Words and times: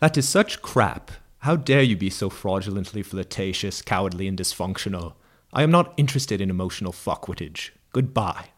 That 0.00 0.16
is 0.16 0.28
such 0.28 0.62
crap. 0.62 1.10
How 1.38 1.56
dare 1.56 1.82
you 1.82 1.96
be 1.96 2.08
so 2.08 2.30
fraudulently 2.30 3.02
flirtatious, 3.02 3.82
cowardly, 3.82 4.28
and 4.28 4.38
dysfunctional? 4.38 5.14
I 5.52 5.64
am 5.64 5.72
not 5.72 5.92
interested 5.96 6.40
in 6.40 6.50
emotional 6.50 6.92
fuckwittage. 6.92 7.70
Goodbye. 7.92 8.50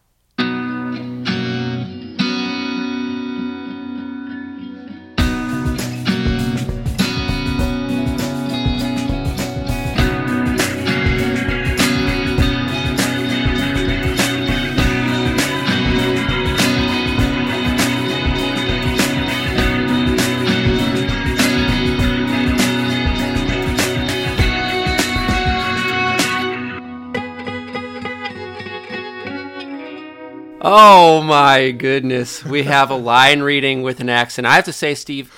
Oh 31.13 31.21
my 31.21 31.71
goodness. 31.71 32.45
We 32.45 32.63
have 32.63 32.89
a 32.89 32.95
line 32.95 33.41
reading 33.41 33.81
with 33.81 33.99
an 33.99 34.07
accent. 34.07 34.47
I 34.47 34.55
have 34.55 34.63
to 34.63 34.71
say, 34.71 34.95
Steve, 34.95 35.29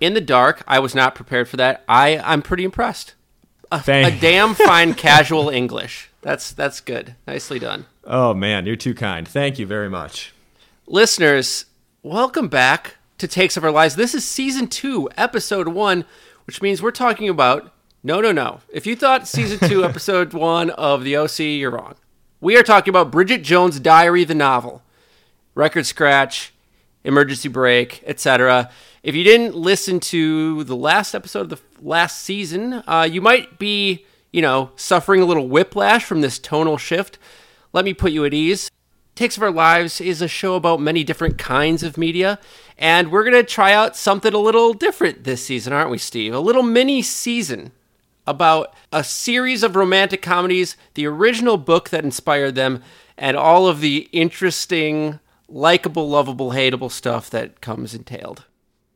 in 0.00 0.14
the 0.14 0.20
dark, 0.20 0.64
I 0.66 0.80
was 0.80 0.96
not 0.96 1.14
prepared 1.14 1.48
for 1.48 1.56
that. 1.58 1.84
I, 1.88 2.18
I'm 2.18 2.42
pretty 2.42 2.64
impressed. 2.64 3.14
A, 3.70 3.80
a 3.86 4.10
damn 4.10 4.54
fine 4.54 4.94
casual 5.08 5.48
English. 5.48 6.10
That's 6.22 6.50
that's 6.50 6.80
good. 6.80 7.14
Nicely 7.24 7.60
done. 7.60 7.86
Oh 8.02 8.34
man, 8.34 8.66
you're 8.66 8.74
too 8.74 8.94
kind. 8.94 9.28
Thank 9.28 9.60
you 9.60 9.64
very 9.66 9.88
much. 9.88 10.34
Listeners, 10.88 11.66
welcome 12.02 12.48
back 12.48 12.96
to 13.18 13.28
Takes 13.28 13.56
of 13.56 13.62
Our 13.62 13.70
Lives. 13.70 13.94
This 13.94 14.16
is 14.16 14.26
season 14.26 14.66
two, 14.66 15.08
episode 15.16 15.68
one, 15.68 16.04
which 16.48 16.60
means 16.60 16.82
we're 16.82 16.90
talking 16.90 17.28
about 17.28 17.72
no, 18.02 18.20
no, 18.20 18.32
no. 18.32 18.58
If 18.72 18.88
you 18.88 18.96
thought 18.96 19.28
season 19.28 19.68
two, 19.68 19.84
episode 19.84 20.32
one 20.32 20.70
of 20.70 21.04
The 21.04 21.16
OC, 21.16 21.38
you're 21.38 21.70
wrong. 21.70 21.94
We 22.40 22.56
are 22.56 22.64
talking 22.64 22.90
about 22.90 23.12
Bridget 23.12 23.44
Jones' 23.44 23.78
Diary, 23.78 24.24
the 24.24 24.34
novel, 24.34 24.82
Record 25.54 25.86
Scratch, 25.86 26.52
Emergency 27.04 27.48
Brake, 27.48 28.02
etc. 28.06 28.70
If 29.02 29.14
you 29.14 29.24
didn't 29.24 29.54
listen 29.54 30.00
to 30.00 30.64
the 30.64 30.76
last 30.76 31.14
episode 31.14 31.50
of 31.52 31.60
the 31.60 31.60
last 31.80 32.22
season, 32.22 32.82
uh, 32.86 33.08
you 33.10 33.20
might 33.20 33.58
be, 33.58 34.06
you 34.32 34.40
know, 34.40 34.70
suffering 34.76 35.20
a 35.20 35.26
little 35.26 35.48
whiplash 35.48 36.04
from 36.04 36.20
this 36.20 36.38
tonal 36.38 36.78
shift. 36.78 37.18
Let 37.72 37.84
me 37.84 37.94
put 37.94 38.12
you 38.12 38.24
at 38.24 38.32
ease. 38.34 38.70
Takes 39.14 39.36
of 39.36 39.42
Our 39.42 39.50
Lives 39.50 40.00
is 40.00 40.22
a 40.22 40.28
show 40.28 40.54
about 40.54 40.80
many 40.80 41.04
different 41.04 41.36
kinds 41.36 41.82
of 41.82 41.98
media, 41.98 42.38
and 42.78 43.12
we're 43.12 43.24
going 43.24 43.36
to 43.36 43.42
try 43.42 43.74
out 43.74 43.94
something 43.94 44.32
a 44.32 44.38
little 44.38 44.72
different 44.72 45.24
this 45.24 45.44
season, 45.44 45.74
aren't 45.74 45.90
we, 45.90 45.98
Steve? 45.98 46.32
A 46.32 46.40
little 46.40 46.62
mini 46.62 47.02
season 47.02 47.72
about 48.26 48.74
a 48.90 49.04
series 49.04 49.62
of 49.62 49.76
romantic 49.76 50.22
comedies, 50.22 50.76
the 50.94 51.06
original 51.06 51.58
book 51.58 51.90
that 51.90 52.04
inspired 52.04 52.54
them, 52.54 52.82
and 53.18 53.36
all 53.36 53.66
of 53.66 53.80
the 53.80 54.08
interesting, 54.12 55.20
likable, 55.52 56.08
lovable, 56.08 56.50
hateable 56.50 56.90
stuff 56.90 57.30
that 57.30 57.60
comes 57.60 57.94
entailed. 57.94 58.44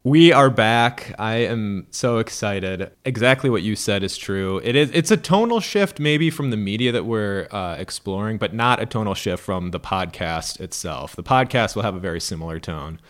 We 0.03 0.33
are 0.33 0.51
back. 0.51 1.15
I 1.19 1.39
am 1.39 1.89
so 1.91 2.19
excited. 2.19 2.93
Exactly 3.05 3.51
what 3.51 3.62
you 3.62 3.75
said 3.75 4.05
is 4.05 4.17
true. 4.17 4.61
It 4.62 4.77
is. 4.77 4.91
It's 4.93 5.11
a 5.11 5.17
tonal 5.17 5.59
shift, 5.59 5.99
maybe 5.99 6.31
from 6.31 6.51
the 6.51 6.57
media 6.57 6.93
that 6.93 7.05
we're 7.05 7.49
uh, 7.51 7.75
exploring, 7.77 8.39
but 8.39 8.55
not 8.55 8.81
a 8.81 8.87
tonal 8.87 9.15
shift 9.15 9.43
from 9.43 9.73
the 9.73 9.81
podcast 9.81 10.61
itself. 10.61 11.17
The 11.17 11.25
podcast 11.25 11.75
will 11.75 11.83
have 11.83 11.97
a 11.97 12.01
very 12.01 12.21
similar 12.21 12.61
tone. 12.61 13.01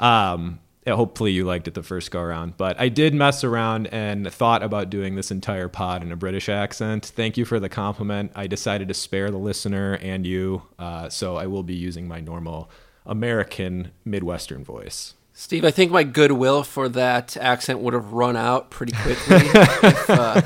Um, 0.00 0.58
hopefully, 0.88 1.30
you 1.30 1.44
liked 1.44 1.68
it 1.68 1.74
the 1.74 1.84
first 1.84 2.10
go 2.10 2.20
around. 2.20 2.56
But 2.56 2.80
I 2.80 2.88
did 2.88 3.14
mess 3.14 3.44
around 3.44 3.86
and 3.86 4.32
thought 4.32 4.64
about 4.64 4.90
doing 4.90 5.14
this 5.14 5.30
entire 5.30 5.68
pod 5.68 6.02
in 6.02 6.10
a 6.10 6.16
British 6.16 6.48
accent. 6.48 7.06
Thank 7.06 7.36
you 7.36 7.44
for 7.44 7.60
the 7.60 7.68
compliment. 7.68 8.32
I 8.34 8.48
decided 8.48 8.88
to 8.88 8.94
spare 8.94 9.30
the 9.30 9.38
listener 9.38 9.94
and 10.02 10.26
you, 10.26 10.62
uh, 10.80 11.08
so 11.10 11.36
I 11.36 11.46
will 11.46 11.62
be 11.62 11.74
using 11.74 12.08
my 12.08 12.18
normal 12.18 12.72
American 13.10 13.90
Midwestern 14.04 14.64
voice. 14.64 15.14
Steve, 15.32 15.64
I 15.64 15.70
think 15.70 15.90
my 15.90 16.04
goodwill 16.04 16.62
for 16.62 16.88
that 16.90 17.36
accent 17.36 17.80
would 17.80 17.94
have 17.94 18.12
run 18.12 18.36
out 18.36 18.70
pretty 18.70 18.92
quickly 18.92 19.36
if 19.38 20.10
uh, 20.10 20.42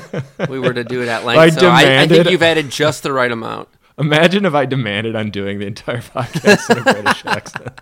we 0.49 0.57
were 0.59 0.73
to 0.73 0.83
do 0.83 1.01
it 1.01 1.07
at 1.07 1.25
length. 1.25 1.39
I 1.39 1.49
so 1.49 1.67
I, 1.69 1.73
I 1.73 1.79
think 1.83 2.09
demanded- 2.11 2.31
you've 2.31 2.41
added 2.43 2.69
just 2.69 3.03
the 3.03 3.13
right 3.13 3.31
amount. 3.31 3.69
Imagine 3.97 4.45
if 4.45 4.53
I 4.53 4.65
demanded 4.65 5.15
on 5.15 5.31
doing 5.31 5.59
the 5.59 5.67
entire 5.67 5.97
podcast 6.01 6.69
in 6.69 6.77
a 6.79 6.81
British 6.83 7.25
accent. 7.25 7.81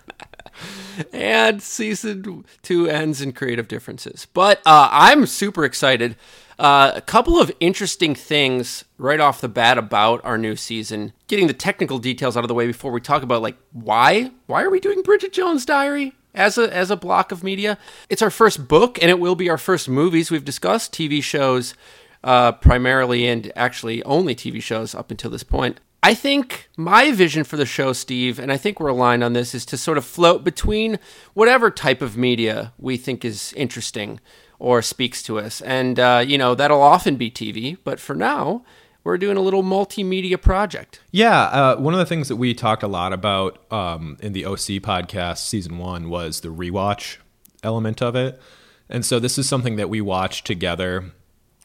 and 1.12 1.62
season 1.62 2.44
two 2.62 2.88
ends 2.88 3.20
in 3.20 3.32
creative 3.32 3.66
differences. 3.68 4.26
But 4.32 4.58
uh, 4.66 4.88
I'm 4.92 5.26
super 5.26 5.64
excited. 5.64 6.16
Uh, 6.58 6.92
a 6.94 7.00
couple 7.00 7.40
of 7.40 7.50
interesting 7.58 8.14
things 8.14 8.84
right 8.96 9.20
off 9.20 9.40
the 9.40 9.48
bat 9.48 9.76
about 9.76 10.24
our 10.24 10.38
new 10.38 10.54
season. 10.54 11.12
Getting 11.26 11.46
the 11.46 11.52
technical 11.52 11.98
details 11.98 12.36
out 12.36 12.44
of 12.44 12.48
the 12.48 12.54
way 12.54 12.66
before 12.66 12.92
we 12.92 13.00
talk 13.00 13.22
about 13.22 13.42
like 13.42 13.56
why 13.72 14.30
why 14.46 14.62
are 14.62 14.70
we 14.70 14.80
doing 14.80 15.02
Bridget 15.02 15.32
Jones' 15.32 15.66
Diary 15.66 16.12
as 16.34 16.56
a 16.56 16.72
as 16.74 16.90
a 16.90 16.96
block 16.96 17.32
of 17.32 17.42
media? 17.42 17.76
It's 18.08 18.22
our 18.22 18.30
first 18.30 18.68
book, 18.68 18.98
and 19.02 19.10
it 19.10 19.18
will 19.18 19.34
be 19.34 19.50
our 19.50 19.58
first 19.58 19.88
movies. 19.88 20.30
We've 20.30 20.44
discussed 20.44 20.92
TV 20.92 21.22
shows 21.22 21.74
uh, 22.22 22.52
primarily, 22.52 23.26
and 23.26 23.52
actually 23.56 24.02
only 24.04 24.34
TV 24.34 24.62
shows 24.62 24.94
up 24.94 25.10
until 25.10 25.30
this 25.30 25.44
point. 25.44 25.80
I 26.04 26.12
think 26.12 26.68
my 26.76 27.12
vision 27.12 27.44
for 27.44 27.56
the 27.56 27.64
show, 27.64 27.94
Steve, 27.94 28.38
and 28.38 28.52
I 28.52 28.58
think 28.58 28.78
we're 28.78 28.88
aligned 28.88 29.24
on 29.24 29.32
this, 29.32 29.54
is 29.54 29.64
to 29.66 29.78
sort 29.78 29.96
of 29.96 30.04
float 30.04 30.44
between 30.44 30.98
whatever 31.32 31.70
type 31.70 32.02
of 32.02 32.14
media 32.14 32.74
we 32.78 32.98
think 32.98 33.24
is 33.24 33.54
interesting 33.54 34.20
or 34.58 34.82
speaks 34.82 35.22
to 35.24 35.38
us. 35.38 35.60
And, 35.60 35.98
uh, 35.98 36.24
you 36.26 36.38
know, 36.38 36.54
that'll 36.54 36.82
often 36.82 37.16
be 37.16 37.30
TV, 37.30 37.76
but 37.84 38.00
for 38.00 38.14
now, 38.14 38.64
we're 39.04 39.18
doing 39.18 39.36
a 39.36 39.40
little 39.40 39.62
multimedia 39.62 40.40
project. 40.40 41.00
Yeah, 41.10 41.42
uh, 41.42 41.76
one 41.76 41.92
of 41.92 41.98
the 41.98 42.06
things 42.06 42.28
that 42.28 42.36
we 42.36 42.54
talked 42.54 42.82
a 42.82 42.88
lot 42.88 43.12
about 43.12 43.70
um, 43.70 44.16
in 44.20 44.32
the 44.32 44.46
OC 44.46 44.80
podcast 44.80 45.38
season 45.38 45.78
one 45.78 46.08
was 46.08 46.40
the 46.40 46.48
rewatch 46.48 47.18
element 47.62 48.02
of 48.02 48.16
it. 48.16 48.40
And 48.88 49.04
so 49.04 49.18
this 49.18 49.38
is 49.38 49.48
something 49.48 49.76
that 49.76 49.90
we 49.90 50.00
watched 50.00 50.46
together. 50.46 51.12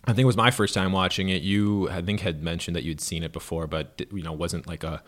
I 0.05 0.11
think 0.11 0.19
it 0.19 0.25
was 0.25 0.37
my 0.37 0.51
first 0.51 0.73
time 0.73 0.91
watching 0.91 1.29
it. 1.29 1.41
You, 1.41 1.89
I 1.89 2.01
think, 2.01 2.21
had 2.21 2.41
mentioned 2.43 2.75
that 2.75 2.83
you'd 2.83 3.01
seen 3.01 3.23
it 3.23 3.31
before, 3.31 3.67
but 3.67 4.01
you 4.11 4.23
know, 4.23 4.33
wasn't 4.33 4.67
like 4.67 4.83
a 4.83 5.03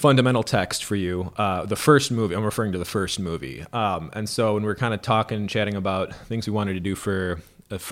fundamental 0.00 0.42
text 0.42 0.82
for 0.82 0.96
you. 0.96 1.30
Uh, 1.36 1.66
the 1.66 1.76
first 1.76 2.10
movie, 2.10 2.34
I'm 2.34 2.42
referring 2.42 2.72
to 2.72 2.78
the 2.78 2.86
first 2.86 3.20
movie. 3.20 3.64
Um, 3.72 4.10
and 4.14 4.28
so 4.28 4.54
when 4.54 4.62
we 4.62 4.70
are 4.70 4.74
kind 4.74 4.94
of 4.94 5.02
talking, 5.02 5.36
and 5.36 5.48
chatting 5.48 5.74
about 5.74 6.14
things 6.14 6.46
we 6.46 6.54
wanted 6.54 6.72
to 6.72 6.80
do 6.80 6.94
for 6.94 7.40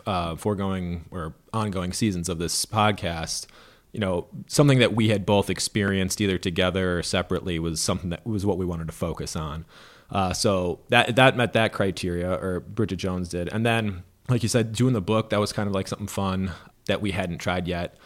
uh, 0.07 0.35
foregoing 0.37 1.05
or 1.11 1.35
ongoing 1.53 1.93
seasons 1.93 2.31
of 2.31 2.39
this 2.39 2.65
podcast, 2.65 3.47
you 3.93 4.01
know, 4.01 4.27
something 4.47 4.79
that 4.79 4.95
we 4.95 5.11
had 5.11 5.27
both 5.27 5.51
experienced 5.51 6.21
either 6.21 6.39
together 6.39 6.99
or 6.99 7.03
separately 7.03 7.59
was 7.59 7.81
something 7.81 8.09
that 8.11 8.27
was 8.27 8.47
what 8.47 8.57
we 8.57 8.65
wanted 8.65 8.87
to 8.87 8.95
focus 8.95 9.37
on. 9.37 9.67
Uh, 10.11 10.33
so 10.33 10.81
that 10.89 11.15
that 11.17 11.37
met 11.37 11.53
that 11.53 11.75
criteria, 11.75 12.33
or 12.33 12.61
Bridget 12.61 12.97
Jones 12.97 13.29
did. 13.29 13.53
And 13.53 13.67
then, 13.67 14.03
like 14.31 14.43
you 14.43 14.49
said, 14.49 14.73
doing 14.73 14.95
the 14.95 15.03
book 15.03 15.29
that 15.29 15.41
was 15.41 15.53
kind 15.53 15.69
of 15.69 15.75
like 15.75 15.89
something 15.89 16.09
fun 16.09 16.53
that 16.87 17.03
we 17.03 17.11
hadn't 17.11 17.39
tried 17.39 17.69
yet. 17.69 17.99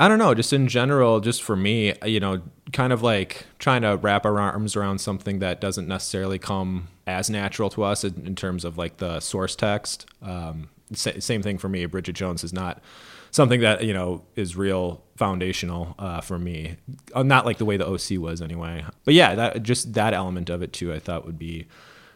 I 0.00 0.08
don't 0.08 0.18
know, 0.18 0.32
just 0.32 0.54
in 0.54 0.66
general, 0.66 1.20
just 1.20 1.42
for 1.42 1.54
me, 1.54 1.92
you 2.06 2.20
know, 2.20 2.40
kind 2.72 2.90
of 2.90 3.02
like 3.02 3.44
trying 3.58 3.82
to 3.82 3.98
wrap 3.98 4.24
our 4.24 4.40
arms 4.40 4.74
around 4.74 4.98
something 4.98 5.40
that 5.40 5.60
doesn't 5.60 5.86
necessarily 5.86 6.38
come 6.38 6.88
as 7.06 7.28
natural 7.28 7.68
to 7.68 7.82
us 7.82 8.02
in, 8.02 8.26
in 8.26 8.34
terms 8.34 8.64
of 8.64 8.78
like 8.78 8.96
the 8.96 9.20
source 9.20 9.54
text. 9.54 10.06
Um, 10.22 10.70
sa- 10.94 11.18
same 11.18 11.42
thing 11.42 11.58
for 11.58 11.68
me. 11.68 11.84
Bridget 11.84 12.14
Jones 12.14 12.42
is 12.42 12.50
not 12.50 12.82
something 13.30 13.60
that 13.60 13.84
you 13.84 13.92
know 13.92 14.24
is 14.36 14.56
real 14.56 15.02
foundational 15.16 15.94
uh, 15.98 16.22
for 16.22 16.38
me. 16.38 16.76
Uh, 17.14 17.22
not 17.22 17.44
like 17.44 17.58
the 17.58 17.66
way 17.66 17.76
the 17.76 17.86
OC 17.86 18.18
was 18.18 18.40
anyway. 18.40 18.82
But 19.04 19.12
yeah, 19.12 19.34
that 19.34 19.62
just 19.62 19.92
that 19.92 20.14
element 20.14 20.48
of 20.48 20.62
it 20.62 20.72
too, 20.72 20.94
I 20.94 20.98
thought 20.98 21.26
would 21.26 21.38
be 21.38 21.66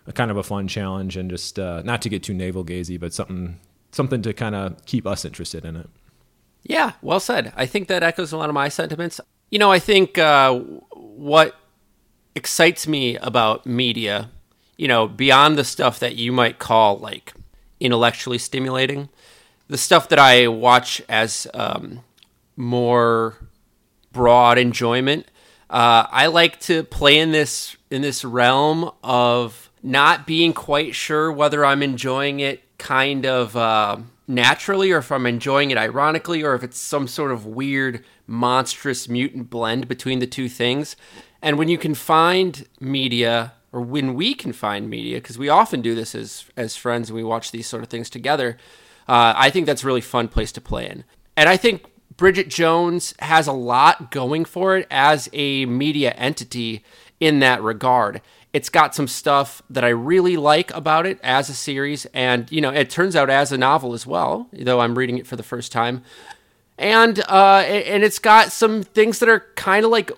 a 0.06 0.12
kind 0.14 0.30
of 0.30 0.38
a 0.38 0.42
fun 0.42 0.68
challenge 0.68 1.18
and 1.18 1.28
just 1.28 1.58
uh, 1.58 1.82
not 1.82 2.00
to 2.00 2.08
get 2.08 2.22
too 2.22 2.32
navel 2.32 2.64
gazy, 2.64 2.98
but 2.98 3.12
something 3.12 3.60
something 3.92 4.22
to 4.22 4.32
kind 4.32 4.54
of 4.54 4.82
keep 4.86 5.06
us 5.06 5.26
interested 5.26 5.66
in 5.66 5.76
it. 5.76 5.90
Yeah, 6.64 6.92
well 7.02 7.20
said. 7.20 7.52
I 7.56 7.66
think 7.66 7.88
that 7.88 8.02
echoes 8.02 8.32
a 8.32 8.36
lot 8.36 8.48
of 8.48 8.54
my 8.54 8.68
sentiments. 8.68 9.20
You 9.50 9.58
know, 9.58 9.70
I 9.70 9.78
think 9.78 10.18
uh, 10.18 10.58
what 10.90 11.54
excites 12.34 12.88
me 12.88 13.16
about 13.18 13.66
media, 13.66 14.30
you 14.76 14.88
know, 14.88 15.06
beyond 15.06 15.56
the 15.56 15.64
stuff 15.64 16.00
that 16.00 16.16
you 16.16 16.32
might 16.32 16.58
call 16.58 16.98
like 16.98 17.34
intellectually 17.80 18.38
stimulating, 18.38 19.10
the 19.68 19.78
stuff 19.78 20.08
that 20.08 20.18
I 20.18 20.48
watch 20.48 21.02
as 21.08 21.46
um, 21.54 22.00
more 22.56 23.36
broad 24.12 24.58
enjoyment. 24.58 25.26
Uh, 25.68 26.06
I 26.10 26.26
like 26.26 26.60
to 26.60 26.82
play 26.84 27.18
in 27.18 27.32
this 27.32 27.76
in 27.90 28.02
this 28.02 28.24
realm 28.24 28.90
of 29.02 29.70
not 29.82 30.26
being 30.26 30.52
quite 30.52 30.94
sure 30.94 31.30
whether 31.30 31.64
I'm 31.64 31.82
enjoying 31.82 32.40
it 32.40 32.62
kind 32.78 33.26
of 33.26 33.56
uh, 33.56 33.98
naturally 34.26 34.90
or 34.90 34.98
if 34.98 35.12
I'm 35.12 35.26
enjoying 35.26 35.70
it 35.70 35.78
ironically 35.78 36.42
or 36.42 36.54
if 36.54 36.62
it's 36.62 36.78
some 36.78 37.06
sort 37.06 37.32
of 37.32 37.46
weird 37.46 38.04
monstrous 38.26 39.08
mutant 39.08 39.50
blend 39.50 39.88
between 39.88 40.18
the 40.18 40.26
two 40.26 40.48
things. 40.48 40.96
And 41.42 41.58
when 41.58 41.68
you 41.68 41.78
can 41.78 41.94
find 41.94 42.66
media 42.80 43.52
or 43.74 43.80
when 43.80 44.14
we 44.14 44.34
can 44.34 44.52
find 44.52 44.88
media, 44.88 45.16
because 45.16 45.36
we 45.36 45.48
often 45.48 45.82
do 45.82 45.96
this 45.96 46.14
as 46.14 46.44
as 46.56 46.76
friends 46.76 47.10
and 47.10 47.16
we 47.16 47.24
watch 47.24 47.50
these 47.50 47.66
sort 47.66 47.82
of 47.82 47.88
things 47.88 48.08
together. 48.08 48.56
Uh, 49.08 49.34
I 49.36 49.50
think 49.50 49.66
that's 49.66 49.84
really 49.84 50.00
fun 50.00 50.28
place 50.28 50.52
to 50.52 50.60
play 50.60 50.88
in, 50.88 51.04
and 51.36 51.48
I 51.48 51.56
think 51.56 51.84
Bridget 52.16 52.48
Jones 52.48 53.14
has 53.18 53.48
a 53.48 53.52
lot 53.52 54.12
going 54.12 54.44
for 54.44 54.76
it 54.76 54.86
as 54.90 55.28
a 55.32 55.66
media 55.66 56.12
entity 56.12 56.84
in 57.18 57.40
that 57.40 57.62
regard. 57.62 58.22
It's 58.54 58.68
got 58.70 58.94
some 58.94 59.08
stuff 59.08 59.62
that 59.68 59.84
I 59.84 59.88
really 59.88 60.36
like 60.36 60.72
about 60.74 61.06
it 61.06 61.18
as 61.24 61.50
a 61.50 61.54
series, 61.54 62.06
and 62.14 62.50
you 62.52 62.60
know, 62.60 62.70
it 62.70 62.88
turns 62.88 63.16
out 63.16 63.28
as 63.28 63.50
a 63.50 63.58
novel 63.58 63.94
as 63.94 64.06
well. 64.06 64.48
Though 64.52 64.78
I'm 64.78 64.96
reading 64.96 65.18
it 65.18 65.26
for 65.26 65.34
the 65.34 65.42
first 65.42 65.72
time, 65.72 66.04
and 66.78 67.18
uh, 67.28 67.64
and 67.66 68.04
it's 68.04 68.20
got 68.20 68.52
some 68.52 68.84
things 68.84 69.18
that 69.18 69.28
are 69.28 69.46
kind 69.56 69.84
of 69.84 69.90
like 69.90 70.12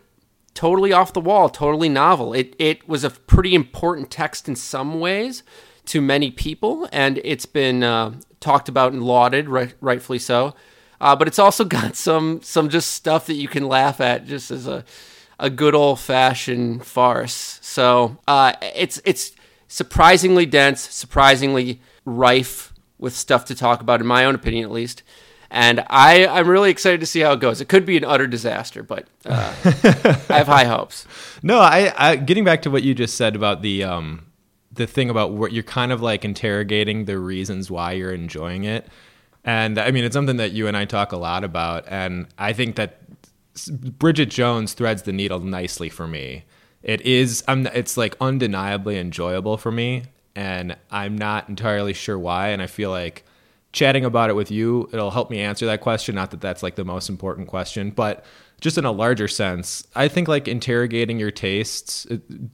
totally 0.52 0.92
off 0.92 1.14
the 1.14 1.20
wall, 1.20 1.48
totally 1.48 1.88
novel. 1.88 2.34
It 2.34 2.54
it 2.58 2.86
was 2.86 3.04
a 3.04 3.10
pretty 3.10 3.54
important 3.54 4.10
text 4.10 4.48
in 4.48 4.54
some 4.54 5.00
ways 5.00 5.42
to 5.86 6.02
many 6.02 6.30
people, 6.30 6.90
and 6.92 7.18
it's 7.24 7.46
been 7.46 7.82
uh, 7.82 8.16
talked 8.40 8.68
about 8.68 8.92
and 8.92 9.02
lauded, 9.02 9.48
right, 9.48 9.74
rightfully 9.80 10.18
so. 10.18 10.54
Uh, 11.00 11.16
but 11.16 11.26
it's 11.26 11.38
also 11.38 11.64
got 11.78 11.96
some 11.96 12.42
some 12.42 12.68
just 12.68 12.90
stuff 12.90 13.24
that 13.28 13.34
you 13.34 13.48
can 13.48 13.66
laugh 13.66 13.98
at, 13.98 14.26
just 14.26 14.50
as 14.50 14.66
a 14.66 14.84
a 15.38 15.50
good 15.50 15.74
old 15.74 16.00
fashioned 16.00 16.84
farce. 16.84 17.58
So 17.62 18.18
uh, 18.26 18.54
it's 18.74 19.00
it's 19.04 19.32
surprisingly 19.68 20.46
dense, 20.46 20.80
surprisingly 20.80 21.80
rife 22.04 22.72
with 22.98 23.14
stuff 23.14 23.44
to 23.46 23.54
talk 23.54 23.80
about, 23.80 24.00
in 24.00 24.06
my 24.06 24.24
own 24.24 24.34
opinion, 24.34 24.64
at 24.64 24.70
least 24.70 25.02
and 25.50 25.84
I 25.88 26.26
I'm 26.26 26.48
really 26.48 26.70
excited 26.70 27.00
to 27.00 27.06
see 27.06 27.20
how 27.20 27.32
it 27.32 27.40
goes. 27.40 27.60
It 27.60 27.68
could 27.68 27.86
be 27.86 27.96
an 27.96 28.04
utter 28.04 28.26
disaster, 28.26 28.82
but 28.82 29.06
uh, 29.24 29.54
I 30.28 30.38
have 30.38 30.46
high 30.46 30.64
hopes. 30.64 31.06
No, 31.42 31.58
I, 31.60 31.92
I 31.96 32.16
getting 32.16 32.44
back 32.44 32.62
to 32.62 32.70
what 32.70 32.82
you 32.82 32.94
just 32.94 33.16
said 33.16 33.36
about 33.36 33.62
the 33.62 33.84
um 33.84 34.26
the 34.72 34.86
thing 34.86 35.08
about 35.08 35.32
what 35.32 35.52
you're 35.52 35.62
kind 35.62 35.92
of 35.92 36.02
like 36.02 36.24
interrogating 36.24 37.06
the 37.06 37.18
reasons 37.18 37.70
why 37.70 37.92
you're 37.92 38.12
enjoying 38.12 38.64
it. 38.64 38.88
And 39.44 39.78
I 39.78 39.92
mean, 39.92 40.04
it's 40.04 40.14
something 40.14 40.36
that 40.38 40.52
you 40.52 40.66
and 40.66 40.76
I 40.76 40.84
talk 40.84 41.12
a 41.12 41.16
lot 41.16 41.44
about. 41.44 41.84
And 41.86 42.26
I 42.36 42.52
think 42.52 42.76
that 42.76 42.98
Bridget 43.98 44.30
Jones 44.30 44.72
threads 44.72 45.02
the 45.02 45.12
needle 45.12 45.40
nicely 45.40 45.88
for 45.88 46.06
me. 46.06 46.44
It 46.82 47.00
is, 47.02 47.42
I'm, 47.48 47.66
it's 47.66 47.96
like 47.96 48.16
undeniably 48.20 48.98
enjoyable 48.98 49.56
for 49.56 49.72
me. 49.72 50.04
And 50.34 50.76
I'm 50.90 51.16
not 51.16 51.48
entirely 51.48 51.94
sure 51.94 52.18
why. 52.18 52.48
And 52.48 52.60
I 52.60 52.66
feel 52.66 52.90
like 52.90 53.24
chatting 53.72 54.04
about 54.04 54.30
it 54.30 54.34
with 54.34 54.50
you, 54.50 54.88
it'll 54.92 55.10
help 55.10 55.30
me 55.30 55.40
answer 55.40 55.66
that 55.66 55.80
question. 55.80 56.14
Not 56.14 56.30
that 56.30 56.40
that's 56.40 56.62
like 56.62 56.76
the 56.76 56.84
most 56.84 57.08
important 57.08 57.48
question, 57.48 57.90
but 57.90 58.24
just 58.60 58.78
in 58.78 58.84
a 58.84 58.92
larger 58.92 59.28
sense, 59.28 59.86
I 59.94 60.08
think 60.08 60.28
like 60.28 60.48
interrogating 60.48 61.18
your 61.18 61.30
tastes, 61.30 62.06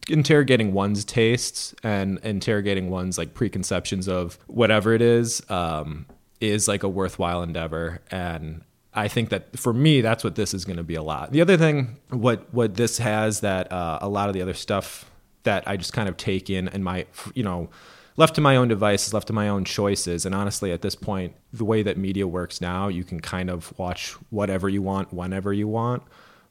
interrogating 0.08 0.72
one's 0.72 1.04
tastes 1.04 1.74
and 1.84 2.18
interrogating 2.24 2.90
one's 2.90 3.18
like 3.18 3.34
preconceptions 3.34 4.08
of 4.08 4.38
whatever 4.46 4.94
it 4.94 5.02
is, 5.02 5.48
um, 5.48 6.06
is 6.40 6.66
like 6.66 6.82
a 6.82 6.88
worthwhile 6.88 7.42
endeavor. 7.42 8.00
And 8.10 8.62
I 8.94 9.08
think 9.08 9.30
that 9.30 9.58
for 9.58 9.72
me, 9.72 10.00
that's 10.02 10.22
what 10.22 10.34
this 10.34 10.52
is 10.52 10.64
going 10.64 10.76
to 10.76 10.82
be 10.82 10.96
a 10.96 11.02
lot. 11.02 11.32
The 11.32 11.40
other 11.40 11.56
thing, 11.56 11.96
what 12.10 12.52
what 12.52 12.74
this 12.74 12.98
has 12.98 13.40
that 13.40 13.72
uh, 13.72 13.98
a 14.02 14.08
lot 14.08 14.28
of 14.28 14.34
the 14.34 14.42
other 14.42 14.54
stuff 14.54 15.10
that 15.44 15.66
I 15.66 15.76
just 15.76 15.92
kind 15.92 16.08
of 16.08 16.16
take 16.16 16.50
in 16.50 16.68
and 16.68 16.84
my, 16.84 17.06
you 17.34 17.42
know, 17.42 17.70
left 18.16 18.34
to 18.36 18.40
my 18.40 18.56
own 18.56 18.68
devices, 18.68 19.14
left 19.14 19.26
to 19.28 19.32
my 19.32 19.48
own 19.48 19.64
choices. 19.64 20.26
And 20.26 20.34
honestly, 20.34 20.72
at 20.72 20.82
this 20.82 20.94
point, 20.94 21.34
the 21.52 21.64
way 21.64 21.82
that 21.82 21.96
media 21.96 22.26
works 22.26 22.60
now, 22.60 22.88
you 22.88 23.04
can 23.04 23.20
kind 23.20 23.50
of 23.50 23.76
watch 23.78 24.12
whatever 24.30 24.68
you 24.68 24.82
want, 24.82 25.12
whenever 25.12 25.52
you 25.52 25.68
want. 25.68 26.02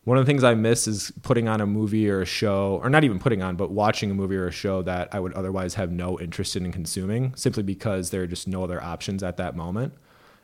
One 0.03 0.17
of 0.17 0.25
the 0.25 0.29
things 0.29 0.43
I 0.43 0.55
miss 0.55 0.87
is 0.87 1.11
putting 1.21 1.47
on 1.47 1.61
a 1.61 1.67
movie 1.67 2.09
or 2.09 2.21
a 2.21 2.25
show, 2.25 2.79
or 2.81 2.89
not 2.89 3.03
even 3.03 3.19
putting 3.19 3.43
on, 3.43 3.55
but 3.55 3.69
watching 3.69 4.09
a 4.09 4.15
movie 4.15 4.35
or 4.35 4.47
a 4.47 4.51
show 4.51 4.81
that 4.81 5.13
I 5.13 5.19
would 5.19 5.33
otherwise 5.33 5.75
have 5.75 5.91
no 5.91 6.19
interest 6.19 6.55
in 6.55 6.71
consuming 6.71 7.35
simply 7.35 7.61
because 7.61 8.09
there 8.09 8.23
are 8.23 8.27
just 8.27 8.47
no 8.47 8.63
other 8.63 8.83
options 8.83 9.21
at 9.21 9.37
that 9.37 9.55
moment. 9.55 9.93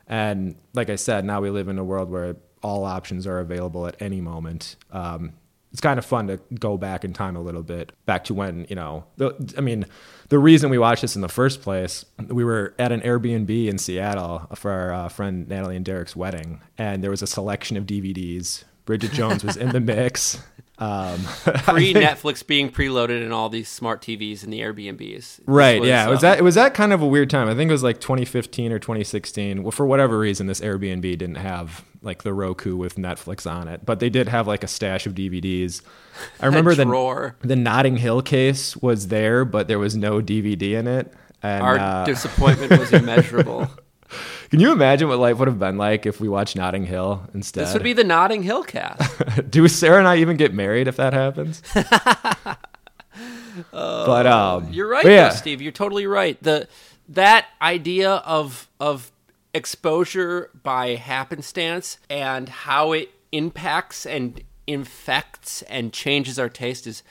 And 0.08 0.56
like 0.74 0.90
I 0.90 0.96
said, 0.96 1.24
now 1.24 1.40
we 1.40 1.50
live 1.50 1.68
in 1.68 1.78
a 1.78 1.84
world 1.84 2.10
where 2.10 2.36
all 2.62 2.84
options 2.84 3.26
are 3.26 3.38
available 3.38 3.86
at 3.86 4.00
any 4.00 4.20
moment. 4.20 4.76
Um, 4.90 5.34
it's 5.70 5.82
kind 5.82 5.98
of 5.98 6.04
fun 6.04 6.28
to 6.28 6.40
go 6.58 6.78
back 6.78 7.04
in 7.04 7.12
time 7.12 7.36
a 7.36 7.42
little 7.42 7.62
bit, 7.62 7.92
back 8.06 8.24
to 8.24 8.34
when, 8.34 8.66
you 8.70 8.74
know, 8.74 9.04
the, 9.16 9.54
I 9.56 9.60
mean, 9.60 9.84
the 10.30 10.38
reason 10.38 10.70
we 10.70 10.78
watched 10.78 11.02
this 11.02 11.14
in 11.14 11.20
the 11.20 11.28
first 11.28 11.60
place, 11.60 12.06
we 12.26 12.42
were 12.42 12.74
at 12.78 12.90
an 12.90 13.02
Airbnb 13.02 13.68
in 13.68 13.76
Seattle 13.76 14.48
for 14.54 14.70
our 14.70 14.92
uh, 14.92 15.08
friend 15.08 15.46
Natalie 15.46 15.76
and 15.76 15.84
Derek's 15.84 16.16
wedding, 16.16 16.62
and 16.78 17.04
there 17.04 17.10
was 17.10 17.22
a 17.22 17.26
selection 17.26 17.76
of 17.76 17.84
DVDs. 17.84 18.64
Bridget 18.88 19.12
Jones 19.12 19.44
was 19.44 19.58
in 19.58 19.68
the 19.68 19.80
mix. 19.80 20.42
Um, 20.80 21.18
Pre 21.42 21.92
Netflix 21.92 22.46
being 22.46 22.70
preloaded 22.70 23.26
in 23.26 23.32
all 23.32 23.48
these 23.48 23.68
smart 23.68 24.00
TVs 24.00 24.44
in 24.44 24.50
the 24.50 24.60
Airbnbs. 24.60 25.40
Right. 25.44 25.80
Was, 25.80 25.88
yeah. 25.88 26.04
Um, 26.04 26.10
was 26.10 26.20
that. 26.20 26.38
It 26.38 26.42
was 26.42 26.54
that 26.54 26.72
kind 26.72 26.92
of 26.92 27.02
a 27.02 27.06
weird 27.08 27.30
time. 27.30 27.48
I 27.48 27.56
think 27.56 27.68
it 27.68 27.72
was 27.72 27.82
like 27.82 28.00
2015 28.00 28.70
or 28.70 28.78
2016. 28.78 29.64
Well, 29.64 29.72
for 29.72 29.86
whatever 29.86 30.16
reason, 30.20 30.46
this 30.46 30.60
Airbnb 30.60 31.02
didn't 31.02 31.34
have 31.34 31.84
like 32.00 32.22
the 32.22 32.32
Roku 32.32 32.76
with 32.76 32.94
Netflix 32.94 33.50
on 33.50 33.66
it, 33.66 33.84
but 33.84 33.98
they 33.98 34.08
did 34.08 34.28
have 34.28 34.46
like 34.46 34.62
a 34.62 34.68
stash 34.68 35.04
of 35.04 35.16
DVDs. 35.16 35.82
I 36.38 36.46
remember 36.46 36.76
the 36.76 37.34
the 37.40 37.56
Notting 37.56 37.96
Hill 37.96 38.22
case 38.22 38.76
was 38.76 39.08
there, 39.08 39.44
but 39.44 39.66
there 39.66 39.80
was 39.80 39.96
no 39.96 40.20
DVD 40.20 40.78
in 40.78 40.86
it. 40.86 41.12
And, 41.42 41.60
Our 41.64 41.76
uh, 41.76 42.04
disappointment 42.04 42.78
was 42.78 42.92
immeasurable. 42.92 43.68
Can 44.50 44.60
you 44.60 44.72
imagine 44.72 45.08
what 45.08 45.18
life 45.18 45.38
would 45.38 45.48
have 45.48 45.58
been 45.58 45.76
like 45.76 46.06
if 46.06 46.20
we 46.20 46.28
watched 46.28 46.56
Notting 46.56 46.86
Hill 46.86 47.28
instead? 47.34 47.66
This 47.66 47.74
would 47.74 47.82
be 47.82 47.92
the 47.92 48.04
Notting 48.04 48.42
Hill 48.42 48.62
cast. 48.62 49.50
Do 49.50 49.68
Sarah 49.68 49.98
and 49.98 50.08
I 50.08 50.16
even 50.18 50.36
get 50.36 50.54
married 50.54 50.88
if 50.88 50.96
that 50.96 51.12
happens? 51.12 51.62
Uh, 51.74 52.54
but 53.72 54.26
um, 54.26 54.72
you're 54.72 54.88
right, 54.88 55.04
yeah. 55.04 55.28
though, 55.28 55.34
Steve. 55.34 55.60
You're 55.60 55.72
totally 55.72 56.06
right. 56.06 56.42
The 56.42 56.68
that 57.08 57.46
idea 57.60 58.10
of 58.10 58.68
of 58.80 59.10
exposure 59.54 60.50
by 60.62 60.94
happenstance 60.94 61.98
and 62.08 62.48
how 62.48 62.92
it 62.92 63.10
impacts 63.32 64.06
and 64.06 64.42
infects 64.66 65.62
and 65.62 65.92
changes 65.92 66.38
our 66.38 66.48
taste 66.48 66.86
is 66.86 67.02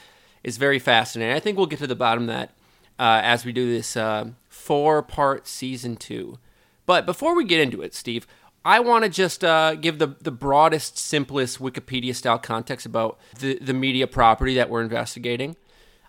is 0.44 0.58
very 0.58 0.80
fascinating. 0.80 1.36
I 1.36 1.40
think 1.40 1.58
we'll 1.58 1.68
get 1.68 1.80
to 1.80 1.88
the 1.88 1.96
bottom 1.96 2.24
of 2.24 2.28
that 2.28 2.52
uh, 3.00 3.22
as 3.24 3.44
we 3.44 3.52
do 3.52 3.70
this 3.70 3.98
uh, 3.98 4.30
four 4.48 5.02
part 5.02 5.48
season 5.48 5.98
two. 5.98 6.38
But 6.88 7.06
before 7.06 7.36
we 7.36 7.44
get 7.44 7.60
into 7.60 7.84
it, 7.84 7.94
Steve, 7.94 8.26
I 8.66 8.80
want 8.80 9.04
to 9.04 9.10
just 9.10 9.44
uh, 9.44 9.76
give 9.76 10.00
the, 10.00 10.16
the 10.22 10.32
broadest, 10.32 10.98
simplest 10.98 11.60
Wikipedia 11.60 12.16
style 12.16 12.40
context 12.40 12.86
about 12.88 13.20
the, 13.40 13.60
the 13.60 13.74
media 13.74 14.08
property 14.08 14.56
that 14.56 14.70
we're 14.70 14.82
investigating. 14.82 15.56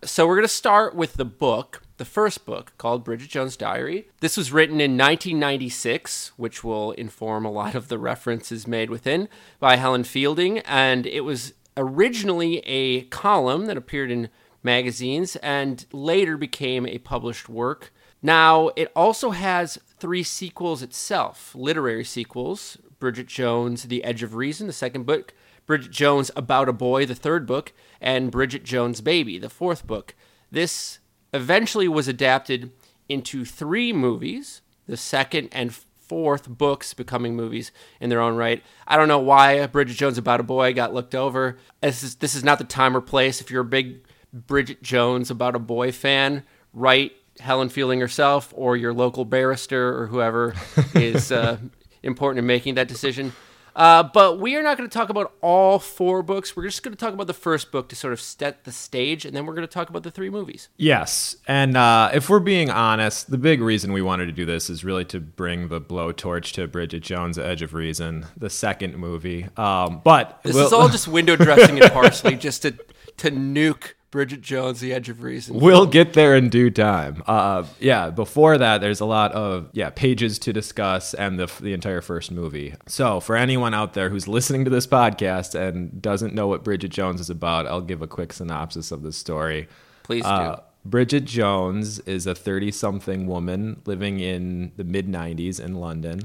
So 0.04 0.26
we're 0.26 0.36
going 0.36 0.44
to 0.44 0.48
start 0.48 0.94
with 0.94 1.14
the 1.14 1.24
book, 1.24 1.82
the 1.96 2.04
first 2.04 2.46
book 2.46 2.72
called 2.78 3.02
Bridget 3.02 3.28
Jones' 3.28 3.56
Diary. 3.56 4.08
This 4.20 4.36
was 4.36 4.52
written 4.52 4.80
in 4.80 4.92
1996, 4.92 6.32
which 6.36 6.62
will 6.62 6.92
inform 6.92 7.44
a 7.44 7.50
lot 7.50 7.74
of 7.74 7.88
the 7.88 7.98
references 7.98 8.66
made 8.66 8.90
within 8.90 9.28
by 9.58 9.76
Helen 9.76 10.04
Fielding. 10.04 10.60
And 10.60 11.06
it 11.06 11.22
was 11.22 11.54
originally 11.76 12.58
a 12.60 13.02
column 13.04 13.66
that 13.66 13.76
appeared 13.76 14.12
in 14.12 14.28
magazines 14.62 15.34
and 15.36 15.84
later 15.92 16.36
became 16.36 16.86
a 16.86 16.98
published 16.98 17.48
work. 17.48 17.92
Now, 18.22 18.70
it 18.76 18.90
also 18.94 19.30
has 19.30 19.78
three 20.00 20.22
sequels 20.22 20.82
itself 20.82 21.54
literary 21.54 22.04
sequels 22.04 22.78
Bridget 22.98 23.26
Jones, 23.26 23.84
The 23.84 24.02
Edge 24.04 24.22
of 24.22 24.34
Reason, 24.34 24.66
the 24.66 24.72
second 24.72 25.06
book, 25.06 25.32
Bridget 25.66 25.90
Jones, 25.90 26.30
About 26.34 26.68
a 26.68 26.72
Boy, 26.72 27.06
the 27.06 27.14
third 27.14 27.46
book, 27.46 27.72
and 28.00 28.30
Bridget 28.30 28.64
Jones' 28.64 29.00
Baby, 29.00 29.38
the 29.38 29.50
fourth 29.50 29.86
book. 29.86 30.14
This 30.50 30.98
eventually 31.32 31.88
was 31.88 32.08
adapted 32.08 32.72
into 33.08 33.44
three 33.44 33.92
movies, 33.92 34.62
the 34.86 34.96
second 34.96 35.48
and 35.52 35.72
fourth 35.72 36.48
books 36.48 36.94
becoming 36.94 37.36
movies 37.36 37.70
in 38.00 38.08
their 38.08 38.20
own 38.20 38.34
right. 38.36 38.62
I 38.86 38.96
don't 38.96 39.08
know 39.08 39.18
why 39.18 39.64
Bridget 39.66 39.94
Jones 39.94 40.18
About 40.18 40.40
a 40.40 40.44
Boy 40.44 40.72
got 40.72 40.94
looked 40.94 41.14
over. 41.14 41.58
This 41.82 42.02
is, 42.02 42.16
this 42.16 42.34
is 42.34 42.42
not 42.42 42.58
the 42.58 42.64
time 42.64 42.96
or 42.96 43.00
place. 43.00 43.40
If 43.40 43.50
you're 43.50 43.62
a 43.62 43.66
big 43.66 44.00
Bridget 44.32 44.82
Jones 44.82 45.30
About 45.30 45.54
a 45.54 45.60
Boy 45.60 45.92
fan, 45.92 46.44
write 46.72 47.12
Helen 47.40 47.68
Fielding 47.68 48.00
herself 48.00 48.52
or 48.56 48.76
your 48.76 48.92
local 48.92 49.24
barrister 49.24 49.98
or 49.98 50.06
whoever 50.06 50.54
is 50.94 51.32
uh, 51.32 51.58
important 52.02 52.38
in 52.40 52.46
making 52.46 52.74
that 52.74 52.88
decision. 52.88 53.32
Uh, 53.78 54.02
but 54.02 54.40
we 54.40 54.56
are 54.56 54.62
not 54.62 54.76
going 54.76 54.90
to 54.90 54.92
talk 54.92 55.08
about 55.08 55.32
all 55.40 55.78
four 55.78 56.20
books. 56.20 56.56
We're 56.56 56.64
just 56.64 56.82
going 56.82 56.96
to 56.96 56.98
talk 56.98 57.14
about 57.14 57.28
the 57.28 57.32
first 57.32 57.70
book 57.70 57.88
to 57.90 57.96
sort 57.96 58.12
of 58.12 58.20
set 58.20 58.64
the 58.64 58.72
stage, 58.72 59.24
and 59.24 59.36
then 59.36 59.46
we're 59.46 59.54
going 59.54 59.68
to 59.68 59.72
talk 59.72 59.88
about 59.88 60.02
the 60.02 60.10
three 60.10 60.30
movies. 60.30 60.68
Yes. 60.76 61.36
And 61.46 61.76
uh, 61.76 62.10
if 62.12 62.28
we're 62.28 62.40
being 62.40 62.70
honest, 62.70 63.30
the 63.30 63.38
big 63.38 63.60
reason 63.60 63.92
we 63.92 64.02
wanted 64.02 64.26
to 64.26 64.32
do 64.32 64.44
this 64.44 64.68
is 64.68 64.84
really 64.84 65.04
to 65.06 65.20
bring 65.20 65.68
the 65.68 65.80
blowtorch 65.80 66.52
to 66.54 66.66
Bridget 66.66 67.04
Jones' 67.04 67.38
Edge 67.38 67.62
of 67.62 67.72
Reason, 67.72 68.26
the 68.36 68.50
second 68.50 68.96
movie. 68.96 69.46
Um, 69.56 70.00
but 70.02 70.40
this 70.42 70.56
we'll, 70.56 70.66
is 70.66 70.72
all 70.72 70.88
just 70.88 71.06
window 71.06 71.36
dressing 71.36 71.78
and 71.80 71.92
parsley 71.92 72.34
just 72.34 72.62
to, 72.62 72.72
to 73.18 73.30
nuke 73.30 73.92
Bridget 74.10 74.40
Jones, 74.40 74.80
The 74.80 74.94
Edge 74.94 75.10
of 75.10 75.22
Reason. 75.22 75.58
We'll 75.58 75.86
get 75.86 76.14
there 76.14 76.34
in 76.34 76.48
due 76.48 76.70
time. 76.70 77.22
Uh, 77.26 77.64
yeah, 77.78 78.08
before 78.08 78.56
that, 78.56 78.80
there's 78.80 79.00
a 79.00 79.04
lot 79.04 79.32
of 79.32 79.68
yeah 79.72 79.90
pages 79.90 80.38
to 80.40 80.52
discuss 80.52 81.12
and 81.12 81.38
the 81.38 81.50
the 81.60 81.74
entire 81.74 82.00
first 82.00 82.30
movie. 82.30 82.74
So 82.86 83.20
for 83.20 83.36
anyone 83.36 83.74
out 83.74 83.92
there 83.92 84.08
who's 84.08 84.26
listening 84.26 84.64
to 84.64 84.70
this 84.70 84.86
podcast 84.86 85.54
and 85.54 86.00
doesn't 86.00 86.34
know 86.34 86.46
what 86.46 86.64
Bridget 86.64 86.88
Jones 86.88 87.20
is 87.20 87.28
about, 87.28 87.66
I'll 87.66 87.82
give 87.82 88.00
a 88.00 88.06
quick 88.06 88.32
synopsis 88.32 88.90
of 88.90 89.02
the 89.02 89.12
story. 89.12 89.68
Please 90.04 90.22
do. 90.22 90.28
Uh, 90.28 90.60
Bridget 90.86 91.26
Jones 91.26 91.98
is 92.00 92.26
a 92.26 92.34
30 92.34 92.70
something 92.70 93.26
woman 93.26 93.82
living 93.84 94.20
in 94.20 94.72
the 94.76 94.84
mid 94.84 95.06
90s 95.06 95.60
in 95.62 95.74
London. 95.74 96.22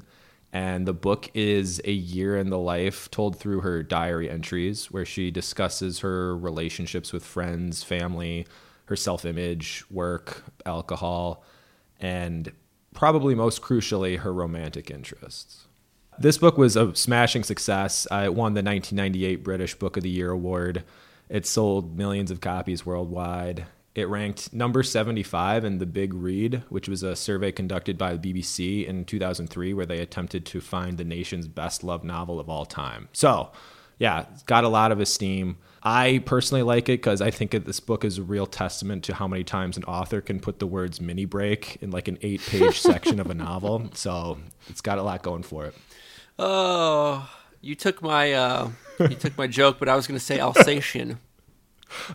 And 0.53 0.87
the 0.87 0.93
book 0.93 1.31
is 1.33 1.81
a 1.83 1.91
year 1.91 2.37
in 2.37 2.51
the 2.51 2.59
life 2.59 3.09
told 3.09 3.39
through 3.39 3.61
her 3.61 3.81
diary 3.81 4.29
entries, 4.29 4.91
where 4.91 5.03
she 5.03 5.31
discusses 5.31 5.99
her 5.99 6.37
relationships 6.37 7.11
with 7.11 7.25
friends, 7.25 7.81
family, 7.81 8.45
her 8.85 8.95
self 8.95 9.25
image, 9.25 9.83
work, 9.89 10.43
alcohol, 10.63 11.43
and 11.99 12.51
probably 12.93 13.33
most 13.33 13.63
crucially, 13.63 14.19
her 14.19 14.31
romantic 14.31 14.91
interests. 14.91 15.65
This 16.19 16.37
book 16.37 16.55
was 16.55 16.75
a 16.75 16.95
smashing 16.95 17.43
success. 17.43 18.05
Uh, 18.11 18.21
it 18.25 18.35
won 18.35 18.53
the 18.53 18.61
1998 18.61 19.43
British 19.43 19.73
Book 19.73 19.97
of 19.97 20.03
the 20.03 20.09
Year 20.11 20.29
award. 20.29 20.83
It 21.29 21.47
sold 21.47 21.97
millions 21.97 22.29
of 22.29 22.41
copies 22.41 22.85
worldwide. 22.85 23.65
It 23.95 24.09
ranked 24.09 24.53
number 24.53 24.81
75 24.81 25.63
in 25.63 25.77
the 25.77 25.85
Big 25.85 26.15
Read, 26.15 26.63
which 26.69 26.89
was 26.89 27.03
a 27.03 27.15
survey 27.15 27.51
conducted 27.51 27.95
by 27.95 28.15
the 28.15 28.33
BBC 28.33 28.87
in 28.87 29.05
2003 29.05 29.73
where 29.73 29.85
they 29.85 29.99
attempted 29.99 30.47
to 30.47 30.61
find 30.61 30.97
the 30.97 31.03
nation's 31.03 31.47
best 31.47 31.83
loved 31.83 32.03
novel 32.03 32.39
of 32.39 32.49
all 32.49 32.65
time. 32.65 33.07
So, 33.13 33.51
yeah, 33.99 34.25
it's 34.33 34.41
got 34.43 34.63
a 34.63 34.69
lot 34.69 34.91
of 34.91 34.99
esteem. 34.99 35.57
I 35.83 36.23
personally 36.25 36.63
like 36.63 36.89
it 36.89 37.03
because 37.03 37.21
I 37.21 37.29
think 37.29 37.51
that 37.51 37.65
this 37.65 37.79
book 37.79 38.03
is 38.03 38.17
a 38.17 38.23
real 38.23 38.47
testament 38.47 39.03
to 39.03 39.13
how 39.13 39.27
many 39.27 39.43
times 39.43 39.77
an 39.77 39.83
author 39.83 40.21
can 40.21 40.39
put 40.39 40.57
the 40.57 40.65
words 40.65 40.99
mini 40.99 41.25
break 41.25 41.77
in 41.81 41.91
like 41.91 42.07
an 42.07 42.17
eight 42.23 42.41
page 42.41 42.79
section 42.79 43.19
of 43.19 43.29
a 43.29 43.35
novel. 43.35 43.91
So, 43.93 44.39
it's 44.69 44.81
got 44.81 44.97
a 44.97 45.03
lot 45.03 45.21
going 45.21 45.43
for 45.43 45.65
it. 45.65 45.75
Oh, 46.39 47.29
you 47.61 47.75
took 47.75 48.01
my 48.01 48.33
uh, 48.33 48.71
you 48.99 49.09
took 49.09 49.37
my 49.37 49.45
joke, 49.45 49.77
but 49.77 49.87
I 49.87 49.95
was 49.95 50.07
going 50.07 50.19
to 50.19 50.25
say 50.25 50.39
Alsatian. 50.39 51.19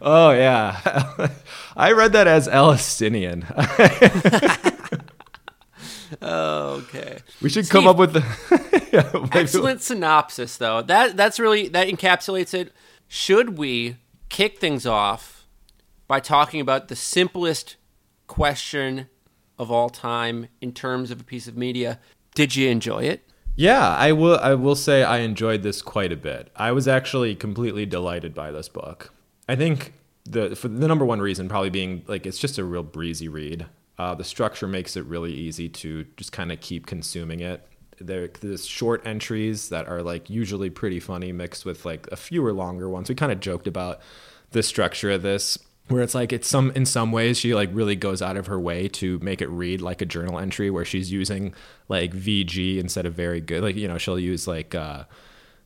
Oh 0.00 0.30
yeah, 0.30 1.28
I 1.76 1.92
read 1.92 2.12
that 2.12 2.26
as 2.26 2.48
Alistinian. 2.48 3.44
okay. 6.22 7.18
We 7.42 7.48
should 7.48 7.66
Steve, 7.66 7.72
come 7.72 7.86
up 7.86 7.96
with 7.96 8.12
the 8.12 8.88
yeah, 8.92 9.26
excellent 9.32 9.82
synopsis, 9.82 10.56
though. 10.56 10.82
That 10.82 11.16
that's 11.16 11.38
really 11.38 11.68
that 11.68 11.88
encapsulates 11.88 12.54
it. 12.54 12.72
Should 13.06 13.58
we 13.58 13.96
kick 14.28 14.58
things 14.58 14.86
off 14.86 15.46
by 16.06 16.20
talking 16.20 16.60
about 16.60 16.88
the 16.88 16.96
simplest 16.96 17.76
question 18.26 19.08
of 19.58 19.70
all 19.70 19.90
time 19.90 20.48
in 20.60 20.72
terms 20.72 21.10
of 21.10 21.20
a 21.20 21.24
piece 21.24 21.48
of 21.48 21.56
media? 21.56 21.98
Did 22.34 22.54
you 22.54 22.68
enjoy 22.68 23.04
it? 23.04 23.28
Yeah, 23.56 23.96
I 23.96 24.12
will. 24.12 24.38
I 24.38 24.54
will 24.54 24.76
say 24.76 25.02
I 25.02 25.18
enjoyed 25.18 25.62
this 25.62 25.82
quite 25.82 26.12
a 26.12 26.16
bit. 26.16 26.50
I 26.54 26.70
was 26.70 26.86
actually 26.86 27.34
completely 27.34 27.86
delighted 27.86 28.34
by 28.34 28.52
this 28.52 28.68
book. 28.68 29.12
I 29.48 29.56
think 29.56 29.94
the 30.24 30.54
for 30.54 30.68
the 30.68 30.86
number 30.86 31.04
one 31.04 31.20
reason 31.20 31.48
probably 31.48 31.70
being 31.70 32.02
like 32.06 32.26
it's 32.26 32.38
just 32.38 32.58
a 32.58 32.64
real 32.64 32.82
breezy 32.82 33.28
read. 33.28 33.66
Uh, 33.98 34.14
the 34.14 34.24
structure 34.24 34.68
makes 34.68 34.96
it 34.96 35.04
really 35.06 35.32
easy 35.32 35.68
to 35.68 36.04
just 36.16 36.30
kind 36.30 36.52
of 36.52 36.60
keep 36.60 36.86
consuming 36.86 37.40
it. 37.40 37.66
There, 38.00 38.28
there's 38.28 38.64
short 38.64 39.04
entries 39.04 39.70
that 39.70 39.88
are 39.88 40.02
like 40.02 40.30
usually 40.30 40.70
pretty 40.70 41.00
funny, 41.00 41.32
mixed 41.32 41.64
with 41.64 41.84
like 41.84 42.06
a 42.12 42.16
fewer 42.16 42.52
longer 42.52 42.88
ones. 42.88 43.08
We 43.08 43.16
kind 43.16 43.32
of 43.32 43.40
joked 43.40 43.66
about 43.66 44.00
the 44.52 44.62
structure 44.62 45.10
of 45.10 45.22
this, 45.22 45.58
where 45.88 46.02
it's 46.02 46.14
like 46.14 46.32
it's 46.32 46.46
some 46.46 46.70
in 46.76 46.86
some 46.86 47.10
ways 47.10 47.38
she 47.38 47.56
like 47.56 47.70
really 47.72 47.96
goes 47.96 48.22
out 48.22 48.36
of 48.36 48.46
her 48.46 48.60
way 48.60 48.86
to 48.88 49.18
make 49.18 49.42
it 49.42 49.48
read 49.48 49.80
like 49.80 50.00
a 50.00 50.06
journal 50.06 50.38
entry, 50.38 50.70
where 50.70 50.84
she's 50.84 51.10
using 51.10 51.52
like 51.88 52.12
VG 52.12 52.78
instead 52.78 53.04
of 53.04 53.14
very 53.14 53.40
good. 53.40 53.64
Like 53.64 53.74
you 53.74 53.88
know 53.88 53.98
she'll 53.98 54.20
use 54.20 54.46
like. 54.46 54.74
Uh, 54.74 55.04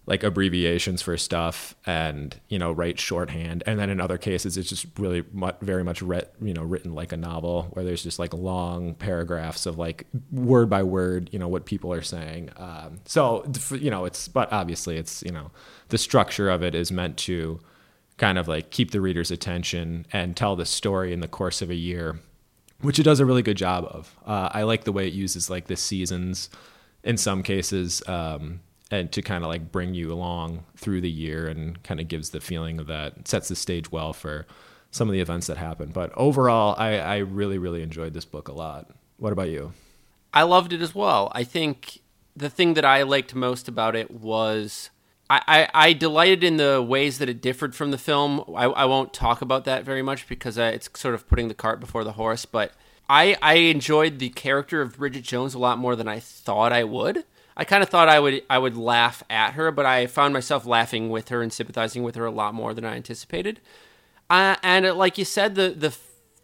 like 0.04 0.25
abbreviations 0.25 1.00
for 1.00 1.16
stuff 1.16 1.76
and 1.87 2.40
you 2.49 2.59
know 2.59 2.73
write 2.73 2.99
shorthand. 2.99 3.62
And 3.66 3.78
then 3.78 3.88
in 3.88 4.00
other 4.00 4.18
cases 4.18 4.56
it's 4.56 4.68
just 4.68 4.87
really 4.99 5.25
very 5.61 5.85
much 5.85 6.02
read, 6.02 6.28
you 6.40 6.52
know 6.52 6.62
written 6.62 6.94
like 6.94 7.12
a 7.12 7.16
novel 7.16 7.68
where 7.73 7.85
there's 7.85 8.02
just 8.02 8.18
like 8.18 8.35
long 8.35 8.94
paragraphs 8.94 9.66
of 9.66 9.78
like 9.78 10.06
word 10.30 10.68
by 10.68 10.82
word 10.82 11.30
you 11.32 11.38
know 11.38 11.49
what 11.49 11.66
people 11.66 11.92
are 11.92 12.02
saying. 12.02 12.50
Um, 12.56 13.00
so 13.04 13.44
you 13.71 13.90
know 13.90 14.04
it's 14.04 14.28
but 14.28 14.52
obviously 14.52 14.97
it's 14.97 15.23
you 15.23 15.32
know 15.32 15.50
the 15.88 15.99
structure 15.99 16.50
of 16.50 16.62
it 16.62 16.75
is 16.75 16.90
meant 16.90 17.16
to 17.18 17.61
kind 18.16 18.38
of 18.38 18.49
like 18.49 18.71
keep 18.71 18.90
the 18.90 19.00
reader's 19.00 19.30
attention 19.30 20.06
and 20.12 20.37
tell 20.37 20.56
the 20.56 20.66
story 20.66 21.12
in 21.12 21.21
the 21.21 21.28
course 21.28 21.62
of 21.62 21.71
a 21.71 21.75
year 21.75 22.18
which 22.80 22.99
it 22.99 23.04
does 23.04 23.21
a 23.21 23.25
really 23.25 23.42
good 23.42 23.56
job 23.56 23.85
of. 23.85 24.16
Uh, 24.26 24.49
i 24.52 24.64
like 24.64 24.82
the 24.82 24.90
way 24.90 25.06
it 25.06 25.12
uses 25.12 25.49
like 25.49 25.68
the 25.68 25.76
seasons 25.76 26.50
in 27.04 27.16
some 27.16 27.42
cases. 27.42 28.02
Um, 28.09 28.61
and 28.92 29.11
to 29.11 29.22
kind 29.22 29.42
of 29.42 29.49
like 29.49 29.72
bring 29.72 29.94
you 29.94 30.12
along 30.12 30.64
through 30.76 31.00
the 31.00 31.11
year 31.11 31.49
and 31.49 31.82
kind 31.82 31.99
of 31.99 32.08
gives 32.08 32.30
the 32.30 32.40
feeling 32.40 32.78
of 32.78 32.87
that 32.88 33.26
sets 33.26 33.49
the 33.49 33.56
stage 33.56 33.90
well 33.90 34.12
for 34.12 34.46
some 34.90 35.08
of 35.08 35.14
the 35.14 35.20
events 35.20 35.46
that 35.46 35.56
happen. 35.56 35.90
But 35.90 36.12
overall, 36.14 36.76
I, 36.78 36.99
I 36.99 37.16
really, 37.18 37.56
really 37.56 37.82
enjoyed 37.82 38.12
this 38.12 38.26
book 38.26 38.49
a 38.49 38.52
lot. 38.52 38.90
What 39.16 39.32
about 39.32 39.49
you? 39.49 39.72
I 40.34 40.42
loved 40.42 40.75
it 40.75 40.82
as 40.82 40.94
well. 40.94 41.32
I 41.34 41.42
think 41.42 42.00
the 42.37 42.50
thing 42.50 42.75
that 42.75 42.84
I 42.84 43.02
liked 43.02 43.34
most 43.34 43.66
about 43.66 43.96
it 43.96 44.11
was 44.11 44.90
I, 45.30 45.40
I, 45.49 45.68
I 45.72 45.92
delighted 45.94 46.44
in 46.44 46.58
the 46.58 46.82
ways 46.82 47.16
that 47.16 47.30
it 47.30 47.40
differed 47.40 47.75
from 47.75 47.92
the 47.92 47.99
film. 47.99 48.44
I, 48.54 48.64
I 48.64 48.84
won't 48.84 49.14
talk 49.14 49.40
about 49.40 49.64
that 49.64 49.84
very 49.84 50.02
much 50.02 50.28
because 50.28 50.58
uh, 50.58 50.70
it's 50.75 50.90
sort 51.00 51.14
of 51.14 51.26
putting 51.26 51.49
the 51.49 51.54
cart 51.54 51.80
before 51.80 52.04
the 52.04 52.12
horse, 52.12 52.44
but 52.44 52.72
I, 53.08 53.38
I 53.40 53.54
enjoyed 53.54 54.18
the 54.18 54.28
character 54.28 54.82
of 54.82 54.99
Bridget 54.99 55.22
Jones 55.22 55.54
a 55.54 55.58
lot 55.58 55.78
more 55.78 55.96
than 55.96 56.08
I 56.08 56.20
thought 56.20 56.75
I 56.75 56.84
would. 56.84 57.25
I 57.56 57.64
kind 57.64 57.82
of 57.82 57.88
thought 57.88 58.09
I 58.09 58.18
would 58.18 58.42
I 58.49 58.59
would 58.59 58.76
laugh 58.76 59.23
at 59.28 59.52
her, 59.52 59.71
but 59.71 59.87
I 59.87 60.06
found 60.06 60.32
myself 60.32 60.66
laughing 60.66 61.11
with 61.11 61.28
her 61.28 61.42
and 61.42 61.52
sympathizing 61.52 62.02
with 62.02 62.14
her 62.14 62.25
a 62.25 62.30
lot 62.30 62.54
more 62.54 62.73
than 62.75 62.85
I 62.85 62.97
anticipated. 62.97 63.61
Uh, 64.30 64.56
and 64.62 64.87
uh, 64.87 64.94
like 64.94 65.18
you 65.18 65.25
said, 65.25 65.54
the 65.54 65.71
the 65.71 65.97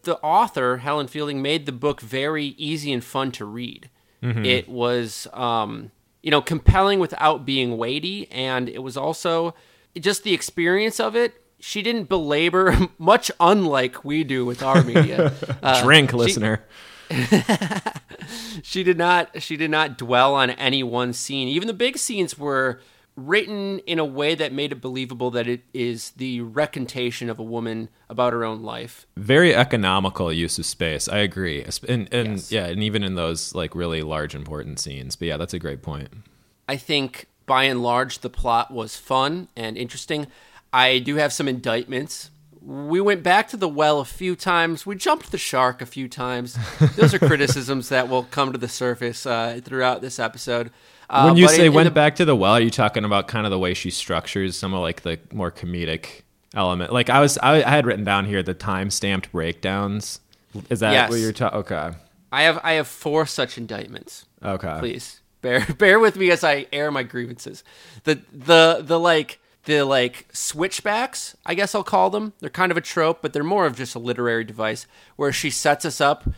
the 0.03 0.19
author 0.19 0.79
Helen 0.79 1.07
Fielding 1.07 1.43
made 1.43 1.67
the 1.67 1.73
book 1.73 2.01
very 2.01 2.47
easy 2.59 2.93
and 2.93 3.03
fun 3.03 3.33
to 3.33 3.45
read. 3.45 3.91
Mm-hmm. 4.23 4.45
It 4.45 4.69
was 4.69 5.27
um, 5.33 5.91
you 6.23 6.31
know 6.31 6.43
compelling 6.43 6.99
without 7.01 7.47
being 7.47 7.79
weighty, 7.79 8.31
and 8.31 8.69
it 8.69 8.83
was 8.83 8.97
also 8.97 9.55
just 9.99 10.25
the 10.25 10.35
experience 10.35 11.01
of 11.01 11.17
it. 11.17 11.43
She 11.61 11.83
didn't 11.83 12.05
belabor 12.05 12.89
much, 12.99 13.31
unlike 13.41 14.05
we 14.05 14.25
do 14.25 14.45
with 14.45 14.63
our 14.63 14.83
media. 14.83 15.33
Uh, 15.61 15.83
Drink, 15.83 16.13
listener. 16.13 16.63
she 18.63 18.83
did 18.83 18.99
not 18.99 19.43
she 19.43 19.57
did 19.57 19.71
not 19.71 19.99
dwell 19.99 20.35
on 20.35 20.51
any 20.51 20.83
one 20.83 21.13
scene. 21.13 21.49
Even 21.49 21.67
the 21.67 21.75
big 21.75 21.99
scenes 21.99 22.39
were 22.39 22.81
written 23.19 23.81
in 23.81 23.99
a 23.99 24.05
way 24.05 24.35
that 24.37 24.53
made 24.53 24.71
it 24.71 24.81
believable 24.81 25.31
that 25.33 25.49
it 25.49 25.63
is 25.75 26.11
the 26.13 26.41
recantation 26.41 27.29
of 27.29 27.39
a 27.39 27.43
woman 27.43 27.89
about 28.09 28.33
her 28.33 28.45
own 28.45 28.63
life. 28.63 29.07
Very 29.17 29.55
economical 29.55 30.33
use 30.33 30.57
of 30.59 30.65
space. 30.65 31.09
I 31.09 31.19
agree. 31.19 31.65
And, 31.89 32.13
and 32.13 32.37
yes. 32.37 32.53
yeah, 32.53 32.67
and 32.67 32.83
even 32.83 33.03
in 33.03 33.17
those 33.17 33.55
like 33.55 33.75
really 33.75 34.03
large 34.03 34.37
important 34.37 34.79
scenes. 34.79 35.17
But 35.17 35.29
yeah, 35.29 35.37
that's 35.37 35.55
a 35.55 35.59
great 35.59 35.83
point. 35.83 36.09
I 36.69 36.77
think 36.77 37.27
by 37.47 37.65
and 37.65 37.83
large 37.83 38.21
the 38.21 38.31
plot 38.31 38.71
was 38.71 38.97
fun 38.97 39.49
and 39.57 39.77
interesting. 39.77 40.29
I 40.73 41.01
do 41.01 41.17
have 41.17 41.33
some 41.33 41.49
indictments 41.49 42.31
we 42.69 43.01
went 43.01 43.23
back 43.23 43.49
to 43.49 43.57
the 43.57 43.69
well 43.69 43.99
a 43.99 44.05
few 44.05 44.37
times. 44.37 44.85
We 44.85 44.95
jumped 44.95 45.31
the 45.31 45.39
shark 45.39 45.81
a 45.81 45.87
few 45.87 46.07
times. 46.07 46.59
Those 46.97 47.15
are 47.15 47.19
criticisms 47.27 47.89
that 47.89 48.11
will 48.11 48.25
come 48.25 48.53
to 48.53 48.59
the 48.59 48.69
surface 48.69 49.25
uh, 49.25 49.63
throughout 49.65 50.03
this 50.03 50.19
episode. 50.19 50.71
Uh, 51.09 51.25
when 51.25 51.39
you 51.39 51.49
say 51.49 51.67
in, 51.67 51.73
went 51.73 51.87
in 51.87 51.93
the, 51.93 51.95
back 51.95 52.17
to 52.17 52.27
the 52.27 52.37
well, 52.37 52.53
are 52.53 52.61
you 52.61 52.69
talking 52.69 53.07
about 53.07 53.27
kind 53.27 53.47
of 53.47 53.51
the 53.51 53.59
way 53.59 53.73
she 53.73 53.91
structures 53.91 54.55
some 54.55 54.75
of 54.75 54.81
like 54.81 55.01
the 55.01 55.19
more 55.33 55.51
comedic 55.51 56.25
element? 56.55 56.93
Like 56.93 57.09
I 57.09 57.21
was, 57.21 57.39
I, 57.39 57.63
I 57.63 57.71
had 57.71 57.87
written 57.87 58.05
down 58.05 58.27
here 58.27 58.43
the 58.43 58.53
time 58.53 58.91
stamped 58.91 59.33
breakdowns. 59.33 60.21
Is 60.69 60.81
that 60.81 60.93
yes. 60.93 61.09
what 61.09 61.21
you're 61.21 61.33
talking? 61.33 61.61
Okay. 61.61 61.93
I 62.31 62.43
have 62.43 62.61
I 62.63 62.73
have 62.73 62.87
four 62.87 63.25
such 63.25 63.57
indictments. 63.57 64.27
Okay. 64.45 64.77
Please 64.79 65.23
bear 65.41 65.65
bear 65.79 65.99
with 65.99 66.17
me 66.17 66.31
as 66.31 66.45
I 66.45 66.67
air 66.71 66.91
my 66.91 67.03
grievances. 67.03 67.65
The 68.05 68.21
the 68.31 68.83
the 68.83 69.01
like 69.01 69.41
the 69.69 69.85
like 69.85 70.27
switchbacks, 70.33 71.37
I 71.45 71.55
guess 71.55 71.75
I'll 71.75 71.85
call 71.85 72.09
them. 72.09 72.33
They're 72.41 72.49
kind 72.51 72.73
of 72.73 72.79
a 72.79 72.81
trope, 72.81 73.21
but 73.21 73.35
they're 73.35 73.45
more 73.45 73.67
of 73.67 73.77
just 73.77 73.95
a 73.95 73.99
literary 73.99 74.43
device 74.43 74.87
where 75.17 75.31
she 75.31 75.51
sets 75.51 75.85
us 75.85 76.01
up 76.01 76.29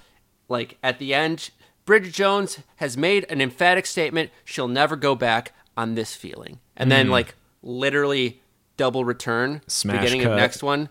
like 0.49 0.77
at 0.83 0.99
the 0.99 1.15
end 1.15 1.51
Bridget 1.87 2.13
Jones 2.13 2.59
has 2.77 2.97
made 2.97 3.25
an 3.31 3.41
emphatic 3.41 3.87
statement 3.87 4.31
she'll 4.45 4.69
never 4.69 4.97
go 4.97 5.15
back 5.15 5.53
on 5.77 5.95
this 5.95 6.15
feeling. 6.15 6.59
And 6.77 6.89
mm. 6.89 6.91
then 6.91 7.09
like 7.09 7.37
literally 7.63 8.43
double 8.77 9.05
return 9.05 9.63
Smash 9.69 10.01
beginning 10.01 10.23
cut. 10.23 10.33
of 10.33 10.39
next 10.39 10.63
one, 10.63 10.89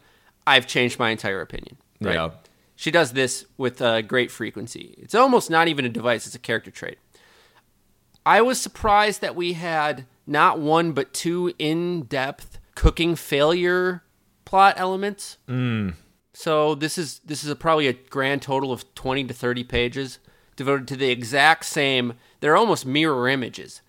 I've 0.47 0.65
changed 0.65 0.97
my 0.97 1.09
entire 1.09 1.41
opinion. 1.41 1.77
Right? 2.01 2.15
Yeah. 2.15 2.31
She 2.75 2.89
does 2.89 3.11
this 3.11 3.45
with 3.57 3.81
uh, 3.81 4.01
great 4.01 4.31
frequency. 4.31 4.95
It's 4.97 5.13
almost 5.13 5.49
not 5.49 5.67
even 5.67 5.83
a 5.83 5.89
device, 5.89 6.25
it's 6.25 6.35
a 6.35 6.39
character 6.39 6.71
trait. 6.71 6.97
I 8.25 8.41
was 8.41 8.59
surprised 8.59 9.21
that 9.21 9.35
we 9.35 9.53
had 9.53 10.05
not 10.29 10.59
one 10.59 10.91
but 10.91 11.13
two 11.13 11.53
in-depth 11.57 12.59
cooking 12.75 13.15
failure 13.15 14.03
plot 14.45 14.75
elements. 14.77 15.37
Mm. 15.47 15.95
So 16.33 16.75
this 16.75 16.97
is 16.97 17.19
this 17.25 17.43
is 17.43 17.49
a, 17.49 17.55
probably 17.55 17.87
a 17.87 17.93
grand 17.93 18.41
total 18.41 18.71
of 18.71 18.93
20 18.95 19.25
to 19.25 19.33
30 19.33 19.63
pages 19.65 20.19
devoted 20.55 20.87
to 20.89 20.95
the 20.95 21.09
exact 21.09 21.65
same. 21.65 22.13
They're 22.39 22.55
almost 22.55 22.85
mirror 22.85 23.27
images. 23.27 23.81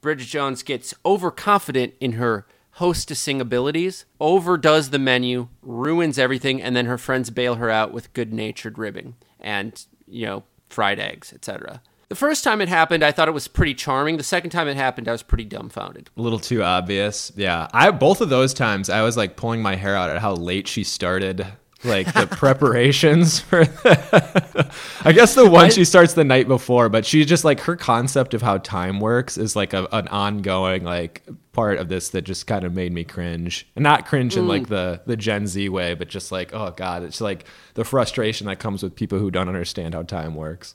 Bridget 0.00 0.26
Jones 0.26 0.62
gets 0.62 0.94
overconfident 1.04 1.94
in 2.00 2.12
her 2.12 2.46
hostessing 2.76 3.40
abilities, 3.40 4.04
overdoes 4.20 4.90
the 4.90 4.98
menu, 4.98 5.48
ruins 5.62 6.18
everything, 6.18 6.62
and 6.62 6.76
then 6.76 6.86
her 6.86 6.98
friends 6.98 7.30
bail 7.30 7.56
her 7.56 7.70
out 7.70 7.92
with 7.92 8.12
good 8.12 8.32
natured 8.32 8.78
ribbing 8.78 9.16
and, 9.40 9.84
you 10.06 10.26
know, 10.26 10.44
fried 10.68 11.00
eggs, 11.00 11.32
etc. 11.32 11.82
The 12.08 12.14
first 12.14 12.42
time 12.42 12.62
it 12.62 12.70
happened, 12.70 13.02
I 13.02 13.12
thought 13.12 13.28
it 13.28 13.32
was 13.32 13.48
pretty 13.48 13.74
charming. 13.74 14.16
The 14.16 14.22
second 14.22 14.48
time 14.48 14.66
it 14.66 14.76
happened, 14.76 15.08
I 15.08 15.12
was 15.12 15.22
pretty 15.22 15.44
dumbfounded. 15.44 16.08
A 16.16 16.22
little 16.22 16.38
too 16.38 16.62
obvious. 16.62 17.30
Yeah. 17.36 17.68
I 17.74 17.90
both 17.90 18.22
of 18.22 18.30
those 18.30 18.54
times 18.54 18.88
I 18.88 19.02
was 19.02 19.16
like 19.16 19.36
pulling 19.36 19.60
my 19.60 19.76
hair 19.76 19.94
out 19.94 20.08
at 20.08 20.18
how 20.18 20.32
late 20.32 20.68
she 20.68 20.84
started 20.84 21.46
like 21.84 22.12
the 22.14 22.26
preparations 22.30 23.40
for 23.40 23.64
the, 23.66 24.74
I 25.04 25.12
guess 25.12 25.34
the 25.34 25.48
one 25.48 25.70
she 25.70 25.84
starts 25.84 26.14
the 26.14 26.24
night 26.24 26.48
before, 26.48 26.88
but 26.88 27.04
she's 27.04 27.26
just 27.26 27.44
like 27.44 27.60
her 27.60 27.76
concept 27.76 28.32
of 28.32 28.40
how 28.40 28.56
time 28.56 29.00
works 29.00 29.36
is 29.36 29.54
like 29.54 29.74
a, 29.74 29.86
an 29.92 30.08
ongoing 30.08 30.84
like 30.84 31.22
part 31.52 31.78
of 31.78 31.90
this 31.90 32.08
that 32.10 32.22
just 32.22 32.46
kind 32.46 32.64
of 32.64 32.72
made 32.72 32.92
me 32.92 33.04
cringe. 33.04 33.68
And 33.76 33.82
not 33.82 34.06
cringe 34.06 34.34
in 34.34 34.48
like 34.48 34.62
mm. 34.62 34.68
the 34.68 35.02
the 35.04 35.16
Gen 35.16 35.46
Z 35.46 35.68
way, 35.68 35.92
but 35.92 36.08
just 36.08 36.32
like 36.32 36.54
oh 36.54 36.72
god, 36.74 37.02
it's 37.02 37.20
like 37.20 37.44
the 37.74 37.84
frustration 37.84 38.46
that 38.46 38.58
comes 38.58 38.82
with 38.82 38.94
people 38.94 39.18
who 39.18 39.30
don't 39.30 39.48
understand 39.48 39.92
how 39.92 40.04
time 40.04 40.34
works. 40.34 40.74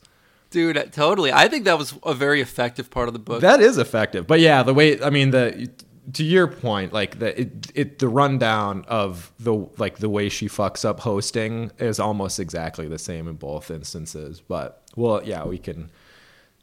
Dude, 0.53 0.93
totally. 0.93 1.33
I 1.33 1.47
think 1.47 1.65
that 1.65 1.79
was 1.79 1.95
a 2.03 2.13
very 2.13 2.39
effective 2.39 2.91
part 2.91 3.07
of 3.07 3.13
the 3.13 3.19
book. 3.19 3.41
That 3.41 3.59
is 3.59 3.79
effective. 3.79 4.27
But 4.27 4.39
yeah, 4.39 4.61
the 4.61 4.73
way 4.73 5.01
I 5.01 5.09
mean 5.09 5.31
the 5.31 5.67
to 6.13 6.23
your 6.23 6.47
point, 6.47 6.93
like 6.93 7.17
the 7.17 7.41
it, 7.41 7.71
it 7.73 7.99
the 7.99 8.07
rundown 8.07 8.85
of 8.87 9.31
the 9.39 9.53
like 9.77 9.97
the 9.97 10.09
way 10.09 10.29
she 10.29 10.47
fucks 10.47 10.85
up 10.85 10.99
hosting 10.99 11.71
is 11.79 11.99
almost 11.99 12.39
exactly 12.39 12.87
the 12.87 12.99
same 12.99 13.27
in 13.27 13.35
both 13.35 13.71
instances. 13.71 14.41
But 14.41 14.83
well, 14.95 15.23
yeah, 15.25 15.43
we 15.43 15.57
can. 15.57 15.89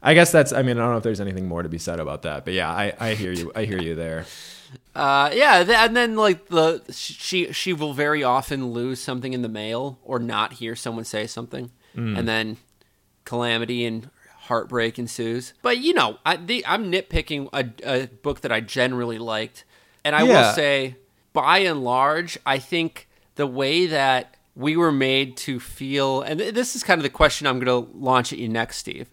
I 0.01 0.13
guess 0.13 0.31
that's. 0.31 0.53
I 0.53 0.61
mean, 0.61 0.77
I 0.77 0.81
don't 0.83 0.91
know 0.91 0.97
if 0.97 1.03
there's 1.03 1.19
anything 1.19 1.49
more 1.49 1.61
to 1.61 1.69
be 1.69 1.77
said 1.77 1.99
about 1.99 2.21
that, 2.21 2.45
but 2.45 2.53
yeah, 2.53 2.71
I, 2.71 2.93
I 2.97 3.13
hear 3.13 3.33
you. 3.33 3.51
I 3.53 3.65
hear 3.65 3.81
you 3.81 3.93
there. 3.95 4.25
Uh, 4.95 5.29
yeah, 5.33 5.65
th- 5.65 5.77
and 5.77 5.97
then 5.97 6.15
like 6.15 6.47
the 6.47 6.81
she 6.93 7.51
she 7.51 7.73
will 7.73 7.91
very 7.91 8.23
often 8.23 8.71
lose 8.71 9.01
something 9.01 9.33
in 9.33 9.41
the 9.41 9.49
mail 9.49 9.99
or 10.01 10.17
not 10.17 10.53
hear 10.53 10.77
someone 10.77 11.03
say 11.03 11.27
something, 11.27 11.71
and 11.93 12.25
then 12.25 12.55
calamity 13.25 13.85
and 13.85 14.09
heartbreak 14.47 14.97
ensues. 14.99 15.53
But 15.61 15.77
you 15.79 15.93
know, 15.93 16.17
I, 16.25 16.35
the, 16.37 16.65
I'm 16.65 16.91
nitpicking 16.91 17.49
a, 17.53 17.69
a 17.83 18.07
book 18.07 18.41
that 18.41 18.51
I 18.51 18.59
generally 18.61 19.17
liked, 19.19 19.63
and 20.03 20.15
I 20.15 20.23
Yeah. 20.23 20.47
will 20.47 20.53
say, 20.55 20.95
by 21.33 21.59
and 21.59 21.83
large, 21.83 22.37
I 22.45 22.57
think 22.59 23.07
the 23.35 23.47
way 23.47 23.85
that 23.87 24.35
we 24.55 24.75
were 24.75 24.91
made 24.91 25.37
to 25.37 25.59
feel, 25.59 26.21
and 26.21 26.39
th- 26.39 26.53
this 26.53 26.75
is 26.75 26.83
kind 26.83 26.99
of 26.99 27.03
the 27.03 27.09
question 27.09 27.47
I'm 27.47 27.59
going 27.59 27.85
to 27.85 27.91
launch 27.97 28.33
at 28.33 28.39
you 28.39 28.49
next, 28.49 28.77
Steve. 28.77 29.09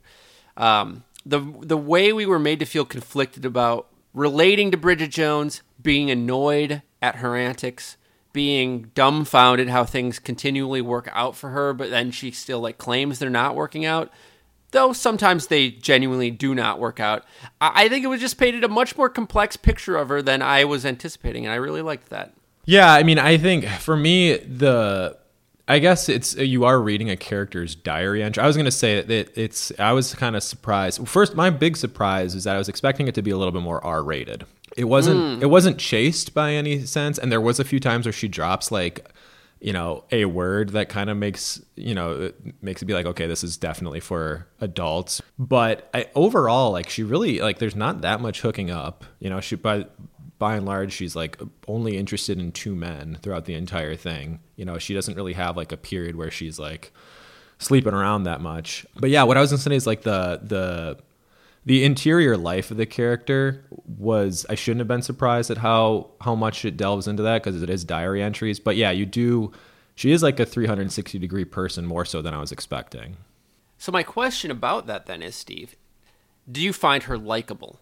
Um, 0.57 1.05
the 1.25 1.41
the 1.61 1.77
way 1.77 2.13
we 2.13 2.27
were 2.27 2.39
made 2.39 2.59
to 2.61 2.65
feel 2.65 2.85
conflicted 2.85 3.45
about 3.45 3.87
relating 4.15 4.71
to 4.73 4.77
Bridget 4.77 5.11
Jones, 5.11 5.63
being 5.81 6.11
annoyed 6.11 6.83
at 7.01 7.17
her 7.17 7.37
antics, 7.37 7.97
being 8.33 8.91
dumbfounded 8.95 9.69
how 9.69 9.85
things 9.85 10.19
continually 10.19 10.81
work 10.81 11.09
out 11.13 11.35
for 11.35 11.51
her, 11.51 11.73
but 11.73 11.91
then 11.91 12.11
she 12.11 12.31
still 12.31 12.61
like 12.61 12.79
claims 12.79 13.19
they're 13.19 13.31
not 13.31 13.57
working 13.57 13.85
out. 13.85 14.11
Though 14.71 14.93
sometimes 14.93 15.47
they 15.47 15.71
genuinely 15.71 16.31
do 16.31 16.55
not 16.55 16.79
work 16.79 17.01
out. 17.01 17.25
I, 17.61 17.85
I 17.85 17.89
think 17.89 18.05
it 18.05 18.09
was 18.09 18.21
just 18.21 18.39
painted 18.39 18.65
a 18.65 18.69
much 18.69 18.97
more 18.97 19.09
complex 19.09 19.57
picture 19.57 19.97
of 19.97 20.09
her 20.11 20.21
than 20.21 20.43
I 20.43 20.65
was 20.65 20.85
anticipating, 20.85 21.47
and 21.47 21.53
I 21.53 21.57
really 21.57 21.83
liked 21.83 22.11
that. 22.11 22.35
Yeah, 22.67 22.93
I 22.93 23.03
mean, 23.03 23.19
I 23.19 23.39
think 23.39 23.67
for 23.67 23.97
me 23.97 24.37
the 24.37 25.17
I 25.67 25.79
guess 25.81 26.09
it's 26.09 26.35
you 26.35 26.65
are 26.65 26.81
reading 26.81 27.11
a 27.11 27.17
character's 27.17 27.75
diary 27.75 28.23
entry. 28.23 28.43
I 28.43 28.47
was 28.47 28.57
going 28.57 28.65
to 28.65 28.71
say 28.71 29.03
that 29.03 29.39
it's 29.39 29.71
I 29.79 29.93
was 29.93 30.15
kind 30.15 30.35
of 30.35 30.43
surprised. 30.43 31.07
First, 31.07 31.35
my 31.35 31.51
big 31.51 31.77
surprise 31.77 32.35
is 32.35 32.45
that 32.45 32.55
I 32.55 32.59
was 32.59 32.71
expecting 32.71 33.07
it 33.07 33.15
to 33.17 33.23
be 33.23 33.31
a 33.31 33.37
little 33.37 33.53
bit 33.53 33.63
more 33.63 33.85
R-rated. 33.85 34.47
It 34.79 34.85
wasn't 34.85 35.39
hmm. 35.39 35.43
it 35.43 35.51
wasn't 35.51 35.79
chaste 35.79 36.35
by 36.35 36.53
any 36.53 36.87
sense. 36.87 37.19
And 37.19 37.33
there 37.33 37.41
was 37.41 37.59
a 37.59 37.65
few 37.65 37.81
times 37.81 38.07
where 38.07 38.13
she 38.13 38.29
drops 38.29 38.71
like 38.71 39.11
you 39.61 39.73
know 39.73 40.05
a 40.13 40.25
word 40.27 40.69
that 40.69 40.89
kind 40.89 41.11
of 41.11 41.17
makes 41.17 41.61
you 41.75 41.97
know 41.97 42.13
it 42.13 42.63
makes 42.63 42.81
it 42.81 42.85
be 42.85 42.95
like 42.95 43.05
okay 43.05 43.27
this 43.27 43.43
is 43.43 43.57
definitely 43.57 43.99
for 43.99 44.47
adults. 44.61 45.21
But 45.37 45.91
I, 45.93 46.07
overall 46.15 46.71
like 46.71 46.89
she 46.91 47.03
really 47.03 47.41
like 47.41 47.59
there's 47.59 47.75
not 47.75 48.03
that 48.03 48.21
much 48.21 48.41
hooking 48.41 48.71
up 48.71 49.05
you 49.19 49.29
know? 49.29 49.41
She 49.41 49.57
by 49.57 49.87
by 50.39 50.55
and 50.55 50.65
large 50.65 50.93
she's 50.93 51.17
like 51.17 51.41
only 51.67 51.97
interested 51.97 52.39
in 52.39 52.53
two 52.53 52.77
men 52.77 53.19
throughout 53.21 53.47
the 53.47 53.55
entire 53.55 53.97
thing. 53.97 54.39
You 54.55 54.65
know 54.65 54.79
she 54.79 54.95
doesn't 54.95 55.17
really 55.17 55.33
have 55.33 55.57
like 55.57 55.73
a 55.73 55.77
period 55.77 56.15
where 56.15 56.31
she's 56.31 56.61
like 56.61 56.93
sleeping 57.59 57.95
around 57.95 58.23
that 58.23 58.41
much. 58.41 58.87
But 58.95 59.11
yeah 59.11 59.25
what 59.25 59.37
i 59.37 59.41
was 59.41 59.51
gonna 59.51 59.61
say 59.61 59.75
is 59.75 59.89
like 59.89 60.03
the 60.03 60.39
the 60.41 60.99
the 61.69 61.85
interior 61.85 62.35
life 62.39 62.71
of 62.71 62.79
the 62.79 62.87
character 62.87 63.63
was 63.85 64.47
I 64.49 64.55
shouldn't 64.55 64.81
have 64.81 64.89
been 64.89 65.03
surprised 65.03 65.51
at 65.51 65.59
how 65.59 66.09
how 66.23 66.35
much 66.35 66.65
it 66.65 66.79
delves 66.79 67.07
into 67.07 67.23
that 67.25 67.45
because 67.45 67.63
it 67.63 67.69
is 67.69 67.85
diary 67.85 68.23
entries. 68.23 68.59
But 68.59 68.77
yeah, 68.77 68.91
you 68.91 69.05
do. 69.05 69.53
She 69.95 70.13
is 70.13 70.23
like 70.23 70.41
a 70.41 70.47
360 70.47 71.19
degree 71.19 71.45
person 71.45 71.85
more 71.85 72.07
so 72.07 72.23
than 72.23 72.33
I 72.33 72.39
was 72.39 72.53
expecting. 72.53 73.19
So 73.77 73.93
my 73.93 74.03
question 74.03 74.51
about 74.51 74.87
that 74.87 75.05
then 75.05 75.23
is, 75.23 75.35
Steve, 75.35 75.77
do 76.51 76.63
you 76.63 76.73
find 76.73 77.03
her 77.03 77.19
likable? 77.19 77.81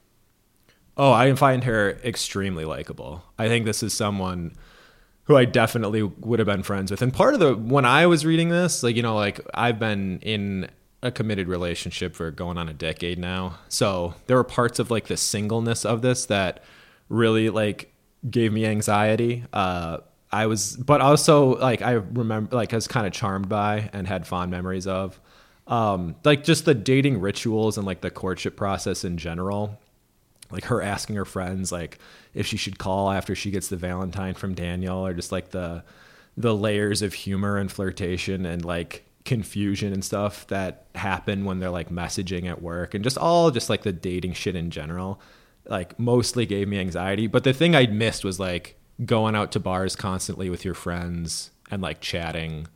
Oh, 0.96 1.12
I 1.12 1.33
find 1.35 1.62
her 1.62 1.92
extremely 2.03 2.64
likable. 2.64 3.22
I 3.38 3.46
think 3.46 3.66
this 3.66 3.85
is 3.85 3.94
someone 3.94 4.57
who 5.25 5.37
I 5.37 5.44
definitely 5.44 6.03
would 6.03 6.40
have 6.40 6.46
been 6.46 6.64
friends 6.64 6.90
with. 6.90 7.03
And 7.03 7.14
part 7.14 7.35
of 7.35 7.40
the 7.40 7.55
when 7.55 7.85
I 7.85 8.07
was 8.07 8.27
reading 8.27 8.49
this, 8.49 8.83
like 8.83 8.96
you 8.96 9.03
know, 9.03 9.14
like 9.14 9.40
I've 9.55 9.79
been 9.79 10.18
in 10.22 10.70
a 11.02 11.11
committed 11.11 11.48
relationship 11.48 12.14
for 12.14 12.30
going 12.30 12.59
on 12.59 12.68
a 12.68 12.74
decade 12.74 13.18
now. 13.18 13.59
So 13.68 14.14
there 14.26 14.37
were 14.37 14.44
parts 14.44 14.78
of 14.78 14.90
like 14.90 15.06
the 15.06 15.16
singleness 15.16 15.85
of 15.85 16.02
this 16.02 16.26
that 16.26 16.62
really 17.09 17.50
like 17.50 17.92
gave 18.28 18.52
me 18.52 18.66
anxiety. 18.66 19.44
Uh 19.52 19.98
I 20.32 20.46
was 20.46 20.76
but 20.76 21.00
also 21.00 21.56
like 21.59 21.82
I 21.82 21.92
remember 21.92 22.56
like 22.56 22.72
I 22.72 22.76
was 22.76 22.88
kind 22.88 23.06
of 23.06 23.12
charmed 23.12 23.48
by 23.48 23.90
and 23.92 24.06
had 24.06 24.26
fond 24.26 24.50
memories 24.50 24.87
of. 24.87 25.20
Um 25.66 26.16
like 26.24 26.44
just 26.44 26.64
the 26.64 26.74
dating 26.74 27.20
rituals 27.20 27.76
and 27.76 27.87
like 27.87 28.00
the 28.00 28.11
courtship 28.11 28.56
process 28.56 29.04
in 29.04 29.18
general 29.18 29.78
like 30.50 30.66
her 30.66 30.82
asking 30.82 31.16
her 31.16 31.24
friends 31.24 31.72
like 31.72 31.98
if 32.35 32.46
she 32.46 32.56
should 32.56 32.78
call 32.78 33.11
after 33.11 33.35
she 33.35 33.50
gets 33.50 33.68
the 33.68 33.76
valentine 33.76 34.35
from 34.35 34.54
daniel 34.54 35.04
or 35.04 35.12
just 35.12 35.32
like 35.32 35.50
the 35.50 35.82
the 36.37 36.54
layers 36.54 37.02
of 37.02 37.14
humor 37.14 37.56
and 37.56 37.72
flirtation 37.72 38.44
and 38.46 38.64
like 38.64 39.06
confusion 39.26 39.92
and 39.92 40.04
stuff 40.04 40.46
that 40.46 40.86
happen 40.94 41.44
when 41.44 41.58
they're 41.58 41.70
like 41.70 41.90
messaging 41.90 42.48
at 42.48 42.62
work 42.62 42.94
and 42.94 43.04
just 43.04 43.18
all 43.18 43.50
just 43.50 43.68
like 43.68 43.82
the 43.82 43.92
dating 43.92 44.32
shit 44.32 44.56
in 44.56 44.70
general 44.70 45.20
like 45.68 45.98
mostly 45.98 46.46
gave 46.46 46.68
me 46.68 46.78
anxiety. 46.78 47.26
But 47.26 47.44
the 47.44 47.52
thing 47.52 47.74
i 47.74 47.86
missed 47.86 48.24
was 48.24 48.40
like 48.40 48.76
going 49.04 49.34
out 49.34 49.52
to 49.52 49.60
bars 49.60 49.94
constantly 49.94 50.48
with 50.48 50.64
your 50.64 50.74
friends 50.74 51.50
and 51.70 51.82
like 51.82 52.00
chatting 52.00 52.66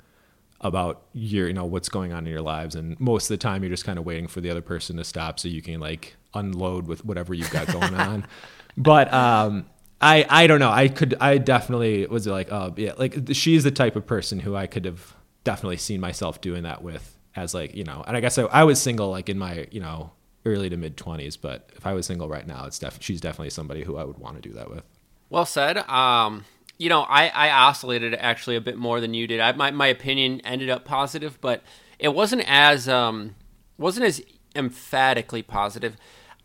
about 0.61 1.03
your 1.15 1.47
you 1.47 1.55
know 1.55 1.65
what's 1.65 1.89
going 1.89 2.13
on 2.13 2.27
in 2.27 2.33
your 2.33 2.43
lives. 2.43 2.75
And 2.75 2.99
most 3.01 3.31
of 3.31 3.39
the 3.39 3.43
time 3.43 3.63
you're 3.63 3.71
just 3.71 3.85
kind 3.85 3.99
of 3.99 4.05
waiting 4.05 4.27
for 4.27 4.41
the 4.41 4.51
other 4.51 4.63
person 4.63 4.97
to 4.97 5.05
stop 5.05 5.39
so 5.39 5.49
you 5.49 5.63
can 5.63 5.81
like 5.81 6.17
unload 6.35 6.87
with 6.87 7.05
whatever 7.05 7.33
you've 7.33 7.51
got 7.51 7.67
going 7.69 7.95
on. 7.95 8.27
But 8.77 9.13
um 9.13 9.67
i 10.01 10.25
i 10.31 10.47
don't 10.47 10.61
know. 10.61 10.71
I 10.71 10.89
could 10.89 11.17
i 11.21 11.39
definitely 11.39 12.07
was 12.07 12.27
like 12.27 12.53
oh 12.53 12.73
yeah 12.77 12.93
like 12.97 13.19
she's 13.33 13.65
the 13.65 13.73
type 13.73 13.97
of 13.97 14.07
person 14.07 14.39
who 14.39 14.55
i 14.55 14.67
could 14.69 14.85
have 14.85 15.17
definitely 15.45 15.77
seen 15.77 16.01
myself 16.01 16.41
doing 16.41 16.63
that 16.65 16.83
with 16.83 17.17
as 17.37 17.55
like 17.55 17.75
you 17.75 17.85
know 17.85 18.03
and 18.07 18.17
i 18.17 18.21
guess 18.21 18.37
i, 18.39 18.43
I 18.43 18.65
was 18.65 18.81
single 18.81 19.11
like 19.11 19.29
in 19.29 19.39
my 19.39 19.67
you 19.71 19.81
know 19.81 20.13
early 20.45 20.69
to 20.71 20.77
mid 20.77 20.97
20s 20.97 21.39
but 21.41 21.71
if 21.77 21.87
i 21.87 21.93
was 21.93 22.07
single 22.07 22.29
right 22.29 22.47
now 22.47 22.65
it's 22.67 22.79
def- 22.79 23.03
she's 23.03 23.21
definitely 23.21 23.51
somebody 23.51 23.85
who 23.85 23.97
i 23.97 24.05
would 24.05 24.19
want 24.19 24.37
to 24.37 24.49
do 24.49 24.55
that 24.55 24.71
with 24.71 24.85
Well 25.29 25.47
said. 25.47 25.79
Um, 25.89 26.45
you 26.77 26.89
know, 26.89 27.03
I, 27.03 27.29
I 27.29 27.51
oscillated 27.51 28.15
actually 28.15 28.57
a 28.57 28.61
bit 28.61 28.79
more 28.79 29.01
than 29.03 29.13
you 29.13 29.27
did. 29.27 29.39
I, 29.39 29.53
my 29.53 29.71
my 29.71 29.87
opinion 29.87 30.41
ended 30.45 30.71
up 30.71 30.85
positive, 30.85 31.39
but 31.43 31.63
it 31.99 32.09
wasn't 32.15 32.43
as 32.49 32.89
um 32.89 33.35
wasn't 33.77 34.07
as 34.07 34.23
emphatically 34.57 35.43
positive. 35.43 35.97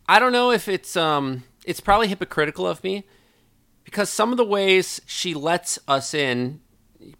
I 0.06 0.18
don't 0.18 0.32
know 0.32 0.50
if 0.52 0.68
it's 0.68 0.94
um 0.94 1.44
it's 1.64 1.80
probably 1.80 2.08
hypocritical 2.08 2.66
of 2.66 2.84
me 2.84 3.04
because 3.82 4.10
some 4.10 4.30
of 4.30 4.36
the 4.36 4.44
ways 4.44 5.00
she 5.06 5.32
lets 5.32 5.78
us 5.88 6.12
in, 6.12 6.60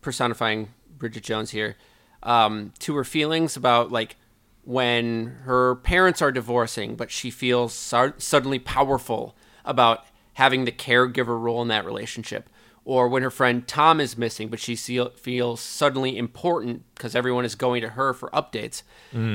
personifying 0.03 0.69
Bridget 0.97 1.23
Jones 1.23 1.51
here, 1.51 1.77
um, 2.23 2.73
to 2.81 2.95
her 2.97 3.05
feelings 3.05 3.57
about 3.57 3.93
like 3.93 4.17
when 4.65 5.27
her 5.45 5.77
parents 5.77 6.21
are 6.21 6.33
divorcing, 6.33 6.97
but 6.97 7.11
she 7.11 7.31
feels 7.31 7.73
su- 7.73 8.15
suddenly 8.19 8.59
powerful 8.59 9.37
about 9.65 10.05
having 10.35 10.65
the 10.65 10.73
caregiver 10.73 11.41
role 11.41 11.63
in 11.63 11.69
that 11.69 11.85
relationship. 11.85 12.51
Or 12.85 13.09
when 13.09 13.25
her 13.25 13.31
friend 13.31 13.67
Tom 13.67 14.01
is 14.01 14.17
missing, 14.17 14.49
but 14.49 14.61
she 14.61 14.77
feels 14.77 15.61
suddenly 15.61 16.17
important 16.17 16.85
because 16.95 17.17
everyone 17.17 17.45
is 17.45 17.57
going 17.57 17.83
to 17.83 17.91
her 17.91 18.13
for 18.15 18.31
updates. 18.31 18.83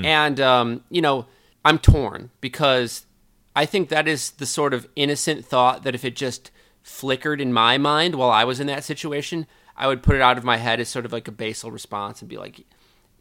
And, 0.06 0.40
um, 0.40 0.84
you 0.90 1.02
know, 1.02 1.26
I'm 1.66 1.78
torn 1.78 2.32
because 2.40 3.06
I 3.54 3.66
think 3.66 3.90
that 3.90 4.08
is 4.08 4.32
the 4.32 4.46
sort 4.46 4.74
of 4.74 4.88
innocent 4.96 5.46
thought 5.46 5.84
that 5.84 5.96
if 5.96 6.06
it 6.06 6.16
just 6.16 6.50
flickered 6.82 7.42
in 7.42 7.52
my 7.52 7.78
mind 7.78 8.16
while 8.16 8.30
I 8.32 8.46
was 8.46 8.62
in 8.62 8.68
that 8.68 8.86
situation, 8.86 9.48
I 9.76 9.88
would 9.88 10.04
put 10.04 10.16
it 10.16 10.22
out 10.22 10.38
of 10.38 10.44
my 10.44 10.58
head 10.58 10.80
as 10.80 10.90
sort 10.90 11.06
of 11.06 11.14
like 11.14 11.28
a 11.28 11.32
basal 11.32 11.72
response 11.72 12.22
and 12.22 12.30
be 12.30 12.38
like, 12.38 12.66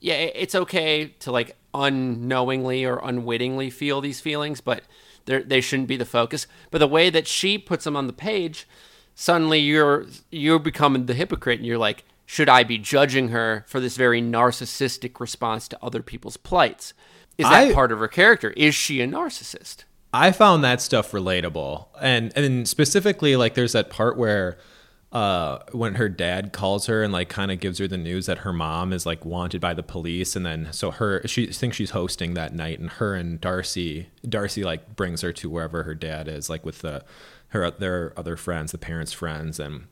yeah, 0.01 0.15
it's 0.15 0.55
okay 0.55 1.07
to 1.21 1.33
like 1.33 1.57
unknowingly 1.75 2.85
or 2.85 3.01
unwittingly 3.03 3.71
feel 3.71 4.01
these 4.01 4.21
feelings, 4.21 4.61
but 4.61 4.83
they 5.27 5.61
shouldn't 5.61 5.89
be 5.89 5.97
the 5.97 6.05
focus. 6.05 6.47
But 6.71 6.79
the 6.79 6.87
way 6.87 7.11
that 7.11 7.27
she 7.27 7.59
puts 7.59 7.85
them 7.85 7.97
on 7.97 8.07
the 8.07 8.13
page 8.13 8.67
suddenly 9.15 9.59
you're 9.59 10.07
you're 10.31 10.59
becoming 10.59 11.05
the 11.05 11.13
hypocrite 11.13 11.59
and 11.59 11.67
you're 11.67 11.77
like 11.77 12.05
should 12.25 12.49
i 12.49 12.63
be 12.63 12.79
judging 12.79 13.29
her 13.29 13.65
for 13.67 13.81
this 13.81 13.97
very 13.97 14.23
narcissistic 14.23 15.19
response 15.21 15.67
to 15.69 15.79
other 15.83 16.01
people's 16.01 16.37
plights? 16.37 16.95
Is 17.37 17.45
that 17.45 17.69
I- 17.69 17.73
part 17.73 17.93
of 17.93 17.99
her 17.99 18.09
character? 18.09 18.51
Is 18.51 18.75
she 18.75 19.01
a 19.01 19.07
narcissist? 19.07 19.85
I 20.13 20.33
found 20.33 20.65
that 20.65 20.81
stuff 20.81 21.13
relatable, 21.13 21.87
and 22.01 22.33
and 22.37 22.69
specifically 22.69 23.37
like 23.37 23.55
there's 23.55 23.73
that 23.73 23.91
part 23.91 24.17
where 24.17 24.59
uh 25.13 25.59
when 25.73 25.95
her 25.95 26.09
dad 26.09 26.53
calls 26.53 26.87
her 26.87 27.03
and 27.03 27.13
like 27.13 27.29
kind 27.29 27.51
of 27.51 27.59
gives 27.59 27.79
her 27.79 27.89
the 27.89 27.97
news 27.97 28.27
that 28.27 28.39
her 28.39 28.53
mom 28.53 28.93
is 28.93 29.05
like 29.05 29.25
wanted 29.25 29.61
by 29.61 29.75
the 29.75 29.83
police 29.83 30.37
and 30.37 30.47
then 30.47 30.69
so 30.73 30.93
her 30.93 31.27
she 31.27 31.47
thinks 31.47 31.77
she's 31.77 31.91
hosting 31.91 32.35
that 32.35 32.55
night 32.55 32.79
and 32.79 32.91
her 32.91 33.15
and 33.15 33.41
Darcy 33.41 34.09
Darcy 34.29 34.63
like 34.63 34.95
brings 34.95 35.23
her 35.23 35.33
to 35.33 35.51
wherever 35.51 35.83
her 35.83 35.97
dad 35.97 36.29
is 36.29 36.49
like 36.49 36.65
with 36.65 36.79
the 36.81 37.03
her 37.49 37.69
their 37.73 38.13
other 38.17 38.37
friends 38.37 38.71
the 38.71 38.79
parents 38.79 39.13
friends 39.13 39.59
and 39.59 39.87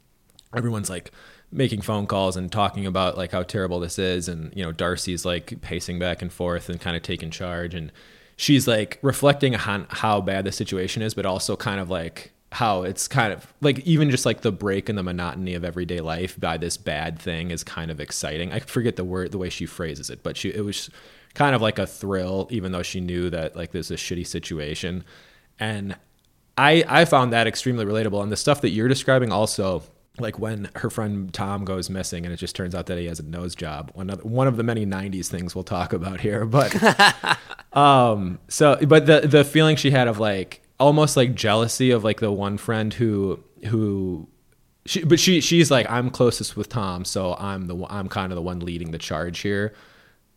everyone's 0.55 0.89
like 0.89 1.11
making 1.51 1.81
phone 1.81 2.07
calls 2.07 2.37
and 2.37 2.53
talking 2.53 2.87
about 2.87 3.17
like 3.17 3.33
how 3.33 3.43
terrible 3.43 3.81
this 3.81 3.99
is 3.99 4.29
and 4.29 4.53
you 4.55 4.63
know 4.63 4.71
Darcy's 4.71 5.25
like 5.25 5.61
pacing 5.63 5.99
back 5.99 6.23
and 6.23 6.33
forth 6.33 6.69
and 6.69 6.81
kind 6.81 6.97
of 6.97 7.03
taking 7.03 7.31
charge 7.31 7.75
and 7.75 7.91
she's 8.37 8.69
like 8.69 9.01
reflecting 9.03 9.57
on 9.57 9.87
how 9.91 10.21
bad 10.21 10.45
the 10.45 10.53
situation 10.53 11.03
is 11.03 11.15
but 11.15 11.27
also 11.27 11.57
kind 11.57 11.81
of 11.81 11.91
like 11.91 12.33
how 12.53 12.83
it's 12.83 13.07
kind 13.09 13.33
of 13.33 13.53
like 13.61 13.81
even 13.81 14.11
just 14.11 14.25
like 14.25 14.41
the 14.41 14.53
break 14.53 14.89
in 14.89 14.97
the 14.97 15.03
monotony 15.03 15.55
of 15.55 15.65
everyday 15.65 16.01
life 16.01 16.39
by 16.41 16.57
this 16.57 16.77
bad 16.77 17.19
thing 17.19 17.51
is 17.51 17.63
kind 17.63 17.91
of 17.91 18.01
exciting. 18.01 18.53
I 18.53 18.61
forget 18.61 18.97
the 18.97 19.05
word 19.05 19.33
the 19.33 19.39
way 19.39 19.51
she 19.51 19.67
phrases 19.67 20.09
it, 20.09 20.23
but 20.23 20.37
she 20.37 20.49
it 20.51 20.65
was 20.65 20.89
kind 21.35 21.55
of 21.55 21.61
like 21.61 21.79
a 21.79 21.87
thrill 21.87 22.49
even 22.51 22.73
though 22.73 22.83
she 22.83 23.01
knew 23.01 23.29
that 23.31 23.55
like 23.55 23.73
there's 23.73 23.91
a 23.91 23.97
shitty 23.97 24.27
situation. 24.27 25.05
And 25.59 25.97
I 26.57 26.85
I 26.89 27.05
found 27.05 27.33
that 27.35 27.47
extremely 27.47 27.85
relatable 27.85 28.23
and 28.23 28.33
the 28.33 28.37
stuff 28.37 28.63
that 28.63 28.71
you're 28.71 28.89
describing 28.89 29.31
also 29.31 29.83
like 30.19 30.39
when 30.39 30.71
her 30.77 30.89
friend 30.89 31.33
Tom 31.35 31.67
goes 31.67 31.91
missing 31.91 32.25
and 32.25 32.33
it 32.33 32.39
just 32.39 32.57
turns 32.57 32.75
out 32.75 32.87
that 32.87 32.99
he 32.99 33.07
has 33.07 33.21
a 33.21 33.25
nose 33.25 33.55
job. 33.55 33.91
One 33.93 34.09
of 34.09 34.25
one 34.25 34.49
of 34.49 34.57
the 34.57 34.63
many 34.63 34.87
90s 34.87 35.27
things 35.27 35.55
we'll 35.55 35.65
talk 35.65 35.93
about 35.93 36.21
here, 36.21 36.47
but 36.47 36.75
um 37.75 38.39
so 38.49 38.79
but 38.87 39.05
the 39.05 39.21
the 39.21 39.45
feeling 39.45 39.77
she 39.77 39.91
had 39.91 40.09
of 40.09 40.19
like 40.19 40.63
almost 40.79 41.17
like 41.17 41.35
jealousy 41.35 41.91
of 41.91 42.05
like 42.05 42.21
the 42.21 42.33
one 42.33 42.57
friend 42.57 42.95
who 42.95 43.43
who 43.67 44.29
she 44.87 45.05
but 45.05 45.21
she 45.21 45.41
she's 45.41 45.71
like 45.71 45.89
I'm 45.91 46.11
closest 46.11 46.57
with 46.57 46.69
Tom, 46.69 47.05
so 47.05 47.35
I'm 47.35 47.67
the 47.67 47.87
I'm 47.91 48.09
kind 48.09 48.33
of 48.33 48.37
the 48.37 48.43
one 48.43 48.61
leading 48.61 48.91
the 48.91 48.99
charge 48.99 49.41
here. 49.41 49.75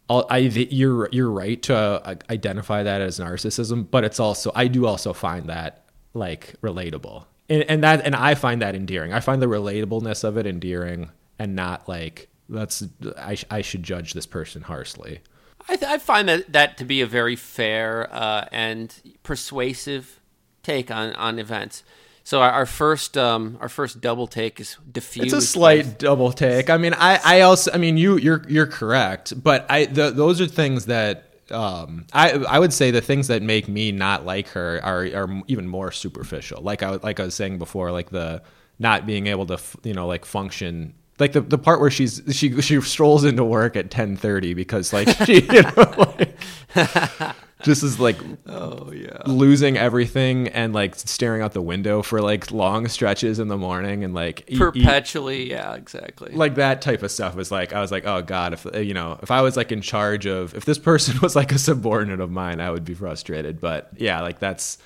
I'll, 0.10 0.26
I 0.30 0.38
you're 0.40 1.10
you're 1.12 1.32
right 1.32 1.62
to 1.64 1.76
uh, 1.76 2.16
identify 2.30 2.84
that 2.84 3.02
as 3.02 3.20
narcissism, 3.20 3.90
but 3.90 4.04
it's 4.04 4.20
also 4.20 4.52
I 4.56 4.68
do 4.68 4.86
also 4.86 5.14
find 5.14 5.48
that 5.48 5.86
like 6.14 6.56
relatable, 6.62 7.26
and, 7.50 7.64
and 7.64 7.84
that 7.84 8.06
and 8.06 8.16
I 8.16 8.36
find 8.36 8.62
that 8.62 8.76
endearing. 8.76 9.14
I 9.14 9.22
find 9.22 9.42
the 9.42 9.48
relatableness 9.48 10.24
of 10.24 10.38
it 10.38 10.46
endearing, 10.46 11.12
and 11.40 11.56
not 11.56 11.88
like 11.88 12.30
that's 12.50 12.84
I 13.18 13.38
I 13.50 13.62
should 13.62 13.84
judge 13.84 14.14
this 14.14 14.26
person 14.26 14.64
harshly. 14.64 15.22
I, 15.70 15.76
th- 15.76 15.90
I 15.90 15.98
find 16.00 16.28
that 16.28 16.52
that 16.52 16.78
to 16.80 16.86
be 16.86 17.02
a 17.02 17.06
very 17.06 17.36
fair 17.36 18.10
uh, 18.12 18.46
and 18.52 18.94
persuasive 19.24 20.21
take 20.64 20.92
on, 20.92 21.14
on 21.14 21.40
events. 21.40 21.84
So 22.24 22.42
our, 22.42 22.52
our 22.52 22.66
first 22.66 23.18
um, 23.18 23.58
our 23.60 23.70
first 23.70 24.00
double 24.00 24.28
take 24.28 24.60
is 24.60 24.78
diffused. 24.92 25.34
It's 25.34 25.34
a 25.34 25.42
slight 25.42 25.98
double 25.98 26.32
take. 26.32 26.70
I 26.70 26.78
mean, 26.78 26.94
I, 26.94 27.20
I 27.24 27.42
also, 27.42 27.72
I 27.74 27.78
mean, 27.78 27.98
you, 27.98 28.18
you're, 28.18 28.44
you're 28.48 28.68
correct, 28.68 29.42
but 29.42 29.66
I, 29.70 29.86
the, 29.86 30.12
those 30.12 30.40
are 30.40 30.46
things 30.46 30.86
that, 30.86 31.26
um, 31.50 32.06
I, 32.14 32.32
I 32.32 32.60
would 32.60 32.74
say 32.74 32.92
the 32.92 33.02
things 33.02 33.28
that 33.28 33.42
make 33.42 33.68
me 33.68 33.92
not 33.92 34.26
like 34.26 34.50
her 34.50 34.80
are, 34.84 35.04
are 35.04 35.42
even 35.48 35.68
more 35.68 35.92
superficial. 35.92 36.62
Like 36.62 36.84
I, 36.84 36.92
like 36.92 37.20
I 37.20 37.26
was 37.26 37.36
saying 37.36 37.58
before, 37.58 37.92
like 37.92 38.12
the 38.12 38.44
not 38.80 39.06
being 39.06 39.28
able 39.28 39.46
to, 39.48 39.60
you 39.84 39.94
know, 39.94 40.08
like 40.08 40.26
function. 40.26 40.94
Like 41.20 41.34
the, 41.34 41.42
the 41.42 41.58
part 41.58 41.82
where 41.82 41.92
she's 41.92 42.22
she 42.32 42.60
she 42.62 42.82
strolls 42.82 43.26
into 43.26 43.44
work 43.44 43.76
at 43.76 43.92
ten 43.92 44.16
thirty 44.18 44.56
because 44.56 44.92
like 44.92 45.08
she 45.24 45.42
you 45.52 45.62
know 45.62 46.16
like, 46.18 46.36
just 47.64 47.84
is 47.84 48.00
like 48.00 48.18
Oh 48.48 48.92
yeah. 48.92 49.22
losing 49.26 49.78
everything 49.78 50.48
and 50.50 50.74
like 50.74 50.96
staring 50.96 51.42
out 51.42 51.54
the 51.54 51.62
window 51.62 52.02
for 52.02 52.22
like 52.22 52.52
long 52.52 52.88
stretches 52.88 53.40
in 53.40 53.48
the 53.48 53.58
morning 53.58 54.04
and 54.04 54.14
like 54.14 54.42
eat- 54.48 54.54
eat- 54.56 54.60
Perpetually, 54.60 55.50
yeah, 55.50 55.74
exactly. 55.76 56.32
like 56.34 56.56
that 56.56 56.82
type 56.82 57.04
of 57.04 57.12
stuff 57.12 57.36
was 57.36 57.52
like 57.52 57.74
I 57.74 57.82
was 57.82 57.92
like 57.92 58.06
oh 58.06 58.22
god 58.22 58.54
if 58.54 58.66
you 58.76 58.94
know 58.94 59.20
if 59.22 59.32
I 59.32 59.42
was 59.42 59.56
like 59.58 59.72
in 59.72 59.82
charge 59.82 60.26
of 60.26 60.54
if 60.56 60.66
this 60.66 60.78
person 60.80 61.20
was 61.22 61.36
like 61.36 61.52
a 61.52 61.60
subordinate 61.60 62.20
of 62.20 62.32
mine 62.32 62.60
I 62.60 62.72
would 62.72 62.86
be 62.86 62.94
frustrated 62.94 63.60
but 63.60 63.90
yeah 63.98 64.22
like 64.22 64.40
that's 64.40 64.78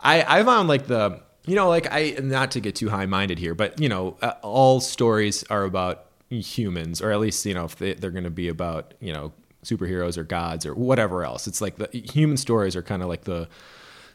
I 0.00 0.40
I 0.40 0.42
found 0.44 0.68
like 0.68 0.86
the 0.86 1.20
you 1.46 1.54
know 1.56 1.68
like 1.68 1.86
I 1.90 2.16
not 2.22 2.50
to 2.52 2.60
get 2.60 2.74
too 2.76 2.88
high 2.88 3.06
minded 3.06 3.38
here 3.38 3.54
but 3.54 3.80
you 3.80 3.88
know 3.88 4.16
uh, 4.22 4.32
all 4.42 4.80
stories 4.80 5.42
are 5.50 5.64
about 5.64 6.04
humans 6.28 7.02
or 7.02 7.10
at 7.10 7.18
least 7.18 7.44
you 7.44 7.54
know 7.54 7.64
if 7.64 7.76
they, 7.76 7.94
they're 7.94 8.10
going 8.12 8.24
to 8.24 8.30
be 8.30 8.48
about 8.48 8.94
you 9.00 9.12
know 9.12 9.32
superheroes 9.64 10.16
or 10.16 10.24
gods 10.24 10.64
or 10.66 10.74
whatever 10.74 11.24
else. 11.24 11.46
It's 11.46 11.60
like 11.60 11.76
the 11.76 11.88
human 11.92 12.36
stories 12.36 12.76
are 12.76 12.82
kind 12.82 13.02
of 13.02 13.08
like 13.08 13.24
the 13.24 13.48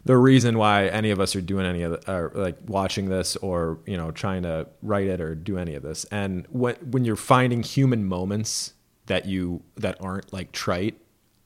the 0.05 0.17
reason 0.17 0.59
why 0.59 0.85
any 0.87 1.09
of 1.09 1.19
us 1.19 1.35
are 1.35 1.41
doing 1.41 1.65
any 1.65 1.81
of 1.81 1.91
the, 1.91 2.11
or 2.11 2.31
like 2.35 2.57
watching 2.67 3.09
this 3.09 3.35
or 3.37 3.79
you 3.85 3.97
know 3.97 4.11
trying 4.11 4.43
to 4.43 4.67
write 4.81 5.07
it 5.07 5.19
or 5.19 5.35
do 5.35 5.57
any 5.57 5.75
of 5.75 5.83
this. 5.83 6.05
And 6.05 6.45
when 6.49 6.75
when 6.75 7.05
you're 7.05 7.15
finding 7.15 7.63
human 7.63 8.05
moments 8.05 8.73
that 9.07 9.25
you 9.25 9.63
that 9.77 9.97
aren't 10.01 10.31
like 10.33 10.51
trite 10.51 10.97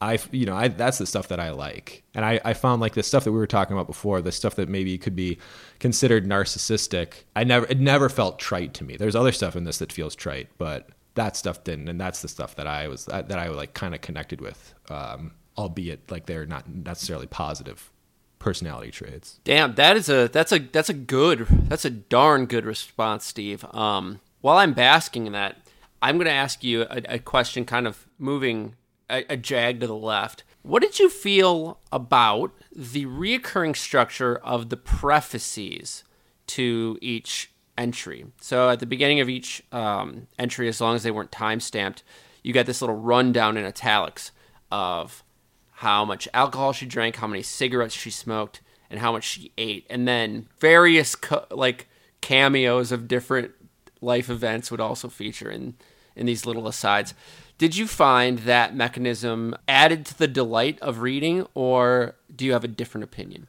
i 0.02 0.18
you 0.32 0.46
know 0.46 0.56
I, 0.56 0.70
that's 0.70 0.98
the 0.98 1.06
stuff 1.06 1.28
that 1.30 1.40
i 1.40 1.52
like. 1.52 2.04
And 2.14 2.26
I, 2.26 2.40
I 2.44 2.54
found 2.54 2.82
like 2.82 2.94
the 2.94 3.04
stuff 3.04 3.24
that 3.24 3.32
we 3.32 3.38
were 3.38 3.48
talking 3.48 3.76
about 3.76 3.88
before 3.88 4.22
the 4.22 4.32
stuff 4.32 4.56
that 4.56 4.70
maybe 4.70 4.98
could 4.98 5.16
be 5.16 5.38
considered 5.80 6.26
narcissistic 6.26 7.24
i 7.36 7.44
never 7.44 7.66
it 7.68 7.80
never 7.80 8.10
felt 8.10 8.40
trite 8.40 8.74
to 8.76 8.84
me. 8.84 8.98
There's 8.98 9.16
other 9.16 9.32
stuff 9.32 9.56
in 9.56 9.64
this 9.64 9.80
that 9.80 9.92
feels 9.92 10.16
trite 10.16 10.50
but 10.58 10.90
that 11.16 11.36
stuff 11.36 11.64
didn't 11.64 11.88
and 11.90 12.00
that's 12.00 12.22
the 12.22 12.28
stuff 12.28 12.56
that 12.56 12.68
i 12.68 12.88
was 12.88 13.06
that 13.06 13.32
i 13.32 13.48
like 13.50 13.74
kind 13.74 13.94
of 13.94 14.02
connected 14.02 14.42
with 14.42 14.74
um 14.90 15.32
albeit 15.58 16.10
like 16.10 16.26
they're 16.26 16.46
not 16.46 16.70
necessarily 16.70 17.28
positive 17.28 17.92
personality 18.40 18.90
traits. 18.90 19.40
Damn, 19.44 19.76
that 19.76 19.96
is 19.98 20.10
a 20.10 20.30
that's 20.30 20.52
a 20.52 20.60
that's 20.60 20.90
a 20.90 20.94
good 20.94 21.46
that's 21.68 21.86
a 21.86 21.90
darn 21.90 22.46
good 22.46 22.66
response, 22.66 23.26
Steve. 23.26 23.64
Um, 23.76 24.22
while 24.42 24.58
I'm 24.58 24.74
basking 24.74 25.28
in 25.28 25.34
that, 25.34 25.58
I'm 26.02 26.16
going 26.16 26.26
to 26.26 26.32
ask 26.32 26.64
you 26.64 26.84
a, 26.84 27.02
a 27.10 27.20
question, 27.20 27.66
kind 27.66 27.86
of 27.86 28.08
moving 28.18 28.76
a, 29.10 29.26
a 29.30 29.38
jag 29.38 29.82
to 29.82 29.88
the 29.88 29.96
left. 29.96 30.44
What 30.62 30.82
did 30.82 31.00
you 31.00 31.10
feel 31.10 31.80
about 31.92 32.52
the 32.74 33.06
reoccurring 33.06 33.76
structure 33.76 34.38
of 34.38 34.70
the 34.70 34.78
prefaces 34.78 36.04
to 36.48 36.98
each 37.02 37.49
entry? 37.80 38.26
So 38.40 38.70
at 38.70 38.80
the 38.80 38.86
beginning 38.86 39.22
of 39.22 39.30
each 39.30 39.64
um, 39.72 40.28
entry, 40.38 40.68
as 40.68 40.80
long 40.80 40.96
as 40.96 41.04
they 41.04 41.12
weren't 41.12 41.32
time 41.32 41.60
stamped, 41.60 42.04
you 42.44 42.54
got 42.54 42.68
this 42.68 42.82
little 42.82 42.96
rundown 42.96 43.58
in 43.58 43.66
italics 43.66 44.32
of 44.72 45.24
how 45.72 46.06
much 46.06 46.28
alcohol 46.34 46.74
she 46.74 46.86
drank, 46.86 47.16
how 47.16 47.28
many 47.28 47.42
cigarettes 47.42 47.96
she 47.96 48.12
smoked, 48.12 48.62
and 48.90 49.00
how 49.00 49.12
much 49.12 49.24
she 49.24 49.52
ate, 49.58 49.88
and 49.90 50.08
then 50.08 50.48
various 50.60 51.16
co- 51.16 51.46
like 51.50 51.88
cameos 52.22 52.92
of 52.92 53.08
different 53.08 53.52
life 54.02 54.30
events 54.30 54.72
would 54.72 54.82
also 54.82 55.08
feature 55.08 55.50
in 55.50 55.76
in 56.16 56.26
these 56.26 56.46
little 56.46 56.68
asides. 56.68 57.14
Did 57.58 57.78
you 57.78 57.88
find 57.88 58.40
that 58.40 58.76
mechanism 58.76 59.56
added 59.68 60.06
to 60.08 60.18
the 60.18 60.28
delight 60.28 60.80
of 60.82 61.00
reading, 61.00 61.48
or 61.54 62.16
do 62.36 62.46
you 62.46 62.54
have 62.54 62.64
a 62.64 62.70
different 62.70 63.04
opinion? 63.04 63.48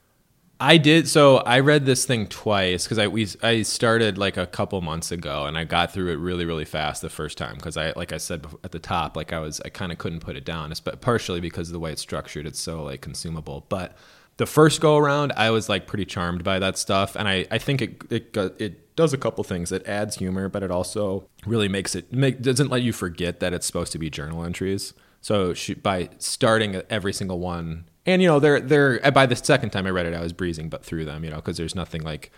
I 0.62 0.76
did 0.76 1.08
so 1.08 1.38
I 1.38 1.60
read 1.60 1.86
this 1.86 2.04
thing 2.04 2.26
twice 2.26 2.84
because 2.84 2.98
I 2.98 3.08
we 3.08 3.26
I 3.42 3.62
started 3.62 4.18
like 4.18 4.36
a 4.36 4.46
couple 4.46 4.80
months 4.82 5.10
ago 5.10 5.46
and 5.46 5.56
I 5.56 5.64
got 5.64 5.90
through 5.90 6.12
it 6.12 6.16
really 6.16 6.44
really 6.44 6.66
fast 6.66 7.00
the 7.00 7.08
first 7.08 7.38
time 7.38 7.54
because 7.54 7.78
I 7.78 7.92
like 7.96 8.12
I 8.12 8.18
said 8.18 8.46
at 8.62 8.70
the 8.70 8.78
top 8.78 9.16
like 9.16 9.32
I 9.32 9.38
was 9.38 9.62
I 9.64 9.70
kind 9.70 9.90
of 9.90 9.96
couldn't 9.96 10.20
put 10.20 10.36
it 10.36 10.44
down 10.44 10.70
It's 10.70 10.78
but 10.78 11.00
partially 11.00 11.40
because 11.40 11.70
of 11.70 11.72
the 11.72 11.80
way 11.80 11.92
it's 11.92 12.02
structured 12.02 12.46
it's 12.46 12.60
so 12.60 12.82
like 12.82 13.00
consumable 13.00 13.64
but 13.70 13.96
the 14.36 14.44
first 14.44 14.82
go 14.82 14.98
around 14.98 15.32
I 15.34 15.50
was 15.50 15.70
like 15.70 15.86
pretty 15.86 16.04
charmed 16.04 16.44
by 16.44 16.58
that 16.58 16.76
stuff 16.76 17.16
and 17.16 17.26
I 17.26 17.46
I 17.50 17.56
think 17.56 17.80
it 17.80 18.02
it 18.10 18.36
it 18.58 18.96
does 18.96 19.14
a 19.14 19.18
couple 19.18 19.42
things 19.44 19.72
it 19.72 19.86
adds 19.86 20.16
humor 20.16 20.50
but 20.50 20.62
it 20.62 20.70
also 20.70 21.26
really 21.46 21.68
makes 21.68 21.94
it 21.94 22.12
make 22.12 22.42
doesn't 22.42 22.68
let 22.68 22.82
you 22.82 22.92
forget 22.92 23.40
that 23.40 23.54
it's 23.54 23.66
supposed 23.66 23.92
to 23.92 23.98
be 23.98 24.10
journal 24.10 24.44
entries 24.44 24.92
so 25.22 25.54
she, 25.54 25.72
by 25.74 26.10
starting 26.18 26.82
every 26.90 27.14
single 27.14 27.38
one 27.38 27.86
and 28.06 28.22
you 28.22 28.28
know 28.28 28.38
they're 28.40 28.60
they're 28.60 28.98
by 29.12 29.26
the 29.26 29.36
second 29.36 29.70
time 29.70 29.86
I 29.86 29.90
read 29.90 30.06
it 30.06 30.14
I 30.14 30.20
was 30.20 30.32
breezing 30.32 30.68
but 30.68 30.84
through 30.84 31.04
them 31.04 31.24
you 31.24 31.30
know 31.30 31.36
because 31.36 31.56
there's 31.56 31.74
nothing 31.74 32.02
like 32.02 32.30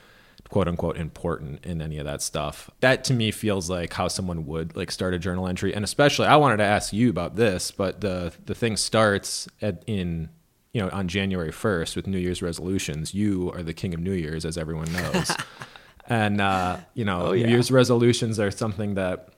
quote 0.49 0.69
unquote 0.69 0.97
important 0.97 1.65
in 1.65 1.81
any 1.81 1.99
of 1.99 2.05
that 2.05 2.21
stuff 2.21 2.69
that 2.81 3.05
to 3.05 3.15
me 3.15 3.31
feels 3.31 3.71
like 3.71 3.93
how 3.93 4.09
someone 4.09 4.45
would 4.47 4.77
like 4.77 4.91
start 4.91 5.15
a 5.15 5.19
journal 5.19 5.47
entry 5.47 5.75
and 5.75 5.85
especially 5.85 6.27
I 6.27 6.37
wanted 6.37 6.59
to 6.59 6.65
ask 6.65 6.93
you 6.93 7.09
about 7.11 7.37
this 7.37 7.71
but 7.71 8.01
the 8.01 8.33
the 8.45 8.55
thing 8.55 8.77
starts 8.77 9.49
at 9.63 9.83
in 9.87 10.29
you 10.73 10.83
know 10.83 10.91
on 10.91 11.09
January 11.09 11.53
1st 11.53 11.97
with 11.97 12.07
New 12.07 12.19
Year's 12.19 12.43
resolutions 12.43 13.15
you 13.15 13.51
are 13.53 13.63
the 13.63 13.75
king 13.75 13.95
of 13.95 14.01
New 14.01 14.13
Year's 14.13 14.45
as 14.45 14.59
everyone 14.59 14.93
knows 14.93 15.31
and 16.07 16.41
uh 16.41 16.79
you 16.95 17.05
know 17.05 17.29
Oh, 17.29 17.33
yeah. 17.33 17.47
New 17.47 17.53
Year's 17.53 17.71
resolutions 17.71 18.39
are 18.41 18.51
something 18.51 18.95
that 18.95 19.29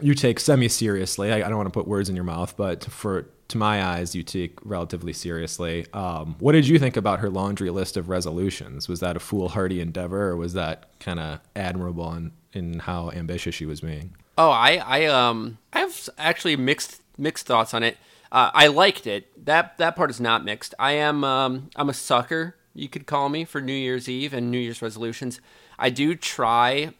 you 0.00 0.14
take 0.14 0.38
semi 0.38 0.68
seriously. 0.68 1.32
I, 1.32 1.38
I 1.38 1.48
don't 1.48 1.56
want 1.56 1.66
to 1.66 1.72
put 1.72 1.88
words 1.88 2.08
in 2.08 2.14
your 2.14 2.24
mouth, 2.24 2.56
but 2.56 2.84
for 2.84 3.28
to 3.48 3.58
my 3.58 3.82
eyes, 3.82 4.14
you 4.14 4.22
take 4.22 4.58
relatively 4.62 5.12
seriously. 5.12 5.86
Um, 5.92 6.36
what 6.38 6.52
did 6.52 6.68
you 6.68 6.78
think 6.78 6.96
about 6.96 7.20
her 7.20 7.30
laundry 7.30 7.70
list 7.70 7.96
of 7.96 8.08
resolutions? 8.08 8.88
Was 8.88 9.00
that 9.00 9.16
a 9.16 9.20
foolhardy 9.20 9.80
endeavor, 9.80 10.28
or 10.28 10.36
was 10.36 10.52
that 10.52 10.90
kind 11.00 11.18
of 11.18 11.40
admirable 11.56 12.12
in, 12.12 12.32
in 12.52 12.78
how 12.80 13.10
ambitious 13.10 13.54
she 13.54 13.66
was 13.66 13.80
being? 13.80 14.14
Oh, 14.36 14.50
I, 14.50 14.76
I, 14.76 15.06
um, 15.06 15.58
I 15.72 15.80
have 15.80 16.08
actually 16.18 16.56
mixed 16.56 17.00
mixed 17.16 17.46
thoughts 17.46 17.74
on 17.74 17.82
it. 17.82 17.96
Uh, 18.30 18.50
I 18.54 18.68
liked 18.68 19.06
it. 19.06 19.46
That 19.46 19.78
that 19.78 19.96
part 19.96 20.10
is 20.10 20.20
not 20.20 20.44
mixed. 20.44 20.74
I 20.78 20.92
am, 20.92 21.24
um, 21.24 21.70
I'm 21.74 21.88
a 21.88 21.94
sucker. 21.94 22.54
You 22.74 22.88
could 22.88 23.06
call 23.06 23.28
me 23.28 23.44
for 23.44 23.60
New 23.60 23.72
Year's 23.72 24.08
Eve 24.08 24.32
and 24.32 24.50
New 24.50 24.58
Year's 24.58 24.82
resolutions. 24.82 25.40
I 25.78 25.90
do 25.90 26.14
try. 26.14 26.92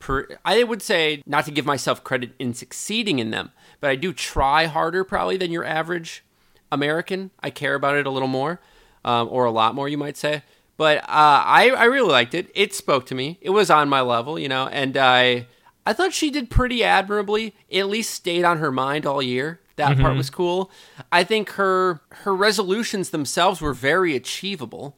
Per, 0.00 0.28
I 0.44 0.64
would 0.64 0.82
say 0.82 1.22
not 1.24 1.46
to 1.46 1.50
give 1.50 1.64
myself 1.64 2.04
credit 2.04 2.32
in 2.38 2.52
succeeding 2.52 3.20
in 3.20 3.30
them, 3.30 3.52
but 3.80 3.90
I 3.90 3.96
do 3.96 4.12
try 4.12 4.66
harder 4.66 5.04
probably 5.04 5.36
than 5.36 5.50
your 5.50 5.64
average 5.64 6.24
American. 6.72 7.30
I 7.40 7.50
care 7.50 7.74
about 7.74 7.96
it 7.96 8.06
a 8.06 8.10
little 8.10 8.28
more, 8.28 8.60
um, 9.04 9.28
or 9.30 9.44
a 9.44 9.50
lot 9.50 9.74
more, 9.74 9.88
you 9.88 9.98
might 9.98 10.16
say. 10.16 10.42
But 10.76 10.98
uh, 10.98 11.04
I, 11.08 11.70
I 11.76 11.84
really 11.84 12.10
liked 12.10 12.34
it. 12.34 12.50
It 12.54 12.74
spoke 12.74 13.06
to 13.06 13.14
me. 13.14 13.38
It 13.40 13.50
was 13.50 13.70
on 13.70 13.88
my 13.88 14.00
level, 14.00 14.38
you 14.38 14.48
know, 14.48 14.66
and 14.66 14.96
I, 14.96 15.46
I 15.86 15.92
thought 15.92 16.12
she 16.12 16.30
did 16.30 16.50
pretty 16.50 16.82
admirably. 16.82 17.54
It 17.68 17.80
at 17.80 17.88
least 17.88 18.12
stayed 18.12 18.44
on 18.44 18.58
her 18.58 18.72
mind 18.72 19.06
all 19.06 19.22
year. 19.22 19.60
That 19.76 19.92
mm-hmm. 19.92 20.02
part 20.02 20.16
was 20.16 20.30
cool. 20.30 20.70
I 21.10 21.24
think 21.24 21.50
her 21.50 22.00
her 22.10 22.34
resolutions 22.34 23.10
themselves 23.10 23.60
were 23.60 23.74
very 23.74 24.14
achievable. 24.14 24.96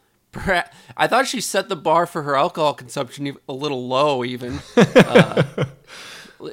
I 0.97 1.07
thought 1.07 1.27
she 1.27 1.41
set 1.41 1.71
the 1.71 1.77
bar 1.77 2.07
for 2.07 2.23
her 2.23 2.37
alcohol 2.37 2.75
consumption 2.75 3.37
a 3.49 3.53
little 3.53 3.87
low, 3.87 4.25
even. 4.25 4.61
Uh, 4.77 5.43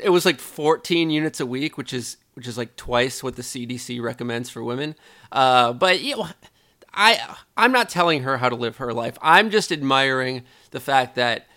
it 0.02 0.10
was 0.10 0.26
like 0.26 0.39
14 0.39 1.10
units 1.10 1.39
a 1.39 1.46
week, 1.46 1.78
which 1.78 1.93
is 1.93 2.17
which 2.34 2.48
is 2.48 2.58
like 2.58 2.76
twice 2.76 3.22
what 3.22 3.36
the 3.36 3.41
CDC 3.43 4.02
recommends 4.02 4.50
for 4.50 4.63
women. 4.63 4.96
Uh, 5.32 5.74
but 5.74 6.02
you 6.02 6.17
know, 6.17 6.28
I 6.93 7.38
I'm 7.58 7.72
not 7.72 7.89
telling 7.89 8.24
her 8.24 8.38
how 8.38 8.50
to 8.50 8.56
live 8.56 8.78
her 8.78 8.93
life. 8.93 9.17
I'm 9.22 9.50
just 9.50 9.72
admiring 9.72 10.43
the 10.72 10.80
fact 10.80 11.15
that 11.15 11.48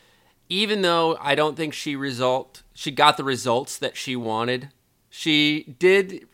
even 0.49 0.83
though 0.83 1.17
I 1.21 1.35
don't 1.35 1.57
think 1.57 1.75
she 1.75 1.97
result 1.97 2.63
she 2.75 2.91
got 2.91 3.17
the 3.17 3.25
results 3.25 3.79
that 3.79 3.97
she 3.97 4.17
wanted, 4.17 4.71
she 5.09 5.77
did 5.79 6.27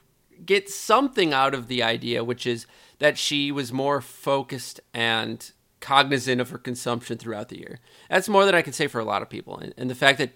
get 0.45 0.69
something 0.69 1.33
out 1.33 1.55
of 1.55 1.69
the 1.69 1.83
idea, 1.83 2.25
which 2.25 2.47
is 2.47 2.67
that 2.99 3.17
she 3.17 3.53
was 3.53 3.73
more 3.73 4.01
focused 4.01 4.81
and 4.93 5.53
cognizant 5.81 6.41
of 6.41 6.51
her 6.51 6.59
consumption 6.59 7.19
throughout 7.19 7.49
the 7.49 7.59
year. 7.59 7.79
That's 8.09 8.29
more 8.29 8.45
than 8.45 8.55
I 8.55 8.63
can 8.63 8.73
say 8.73 8.87
for 8.87 9.01
a 9.01 9.05
lot 9.05 9.23
of 9.23 9.31
people, 9.31 9.59
and, 9.59 9.75
and 9.77 9.91
the 9.91 9.95
fact 9.95 10.19
that 10.19 10.31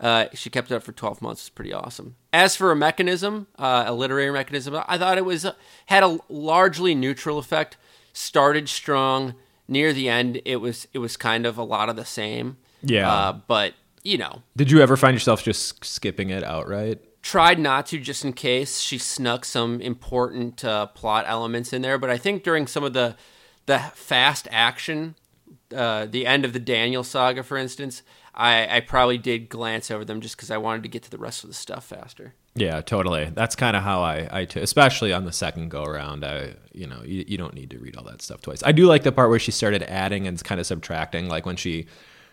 uh, 0.00 0.26
she 0.32 0.48
kept 0.50 0.70
it 0.70 0.74
up 0.74 0.82
for 0.82 0.92
12 0.92 1.20
months 1.20 1.42
It's 1.42 1.48
pretty 1.50 1.72
awesome. 1.72 2.16
As 2.32 2.54
for 2.54 2.70
a 2.70 2.76
mechanism, 2.76 3.48
uh, 3.58 3.84
a 3.86 3.92
literary 3.92 4.32
mechanism, 4.32 4.80
I 4.86 4.96
thought 4.96 5.18
it 5.18 5.24
was 5.24 5.44
uh, 5.44 5.54
had 5.86 6.02
a 6.02 6.18
largely 6.28 6.94
neutral 6.94 7.38
effect. 7.38 7.76
Started 8.12 8.68
strong. 8.68 9.34
Near 9.70 9.92
the 9.92 10.08
end, 10.08 10.40
it 10.46 10.56
was 10.56 10.88
it 10.94 10.98
was 10.98 11.16
kind 11.16 11.44
of 11.44 11.58
a 11.58 11.62
lot 11.62 11.88
of 11.90 11.96
the 11.96 12.04
same. 12.04 12.56
Yeah, 12.82 13.12
uh, 13.12 13.32
but 13.46 13.74
you 14.02 14.16
know, 14.16 14.42
did 14.56 14.70
you 14.70 14.80
ever 14.80 14.96
find 14.96 15.14
yourself 15.14 15.42
just 15.42 15.84
skipping 15.84 16.30
it 16.30 16.42
outright? 16.42 17.00
Tried 17.20 17.58
not 17.58 17.86
to, 17.86 17.98
just 17.98 18.24
in 18.24 18.32
case 18.32 18.80
she 18.80 18.96
snuck 18.96 19.44
some 19.44 19.80
important 19.82 20.64
uh, 20.64 20.86
plot 20.86 21.26
elements 21.28 21.72
in 21.74 21.82
there. 21.82 21.98
But 21.98 22.08
I 22.08 22.16
think 22.16 22.44
during 22.44 22.66
some 22.66 22.82
of 22.82 22.94
the 22.94 23.16
the 23.66 23.78
fast 23.94 24.48
action, 24.50 25.16
uh, 25.76 26.06
the 26.06 26.26
end 26.26 26.46
of 26.46 26.54
the 26.54 26.58
Daniel 26.58 27.04
saga, 27.04 27.42
for 27.42 27.58
instance, 27.58 28.02
I, 28.34 28.76
I 28.76 28.80
probably 28.80 29.18
did 29.18 29.48
glance 29.48 29.90
over 29.90 30.04
them 30.04 30.20
just 30.20 30.36
because 30.36 30.50
I 30.50 30.58
wanted 30.58 30.82
to 30.84 30.88
get 30.88 31.02
to 31.04 31.10
the 31.10 31.18
rest 31.18 31.44
of 31.44 31.50
the 31.50 31.54
stuff 31.54 31.86
faster. 31.86 32.34
Yeah, 32.54 32.80
totally. 32.80 33.30
That's 33.32 33.54
kind 33.54 33.76
of 33.76 33.82
how 33.82 34.02
I, 34.02 34.28
I 34.30 34.44
t- 34.44 34.60
especially 34.60 35.12
on 35.12 35.24
the 35.24 35.32
second 35.32 35.70
go 35.70 35.84
around. 35.84 36.24
I, 36.24 36.54
you 36.72 36.86
know, 36.86 37.02
you, 37.04 37.24
you 37.26 37.38
don't 37.38 37.54
need 37.54 37.70
to 37.70 37.78
read 37.78 37.96
all 37.96 38.04
that 38.04 38.22
stuff 38.22 38.40
twice. 38.42 38.62
I 38.64 38.72
do 38.72 38.86
like 38.86 39.02
the 39.02 39.12
part 39.12 39.30
where 39.30 39.38
she 39.38 39.50
started 39.50 39.82
adding 39.84 40.26
and 40.26 40.42
kind 40.42 40.60
of 40.60 40.66
subtracting, 40.66 41.28
like 41.28 41.46
when 41.46 41.56
she 41.56 41.86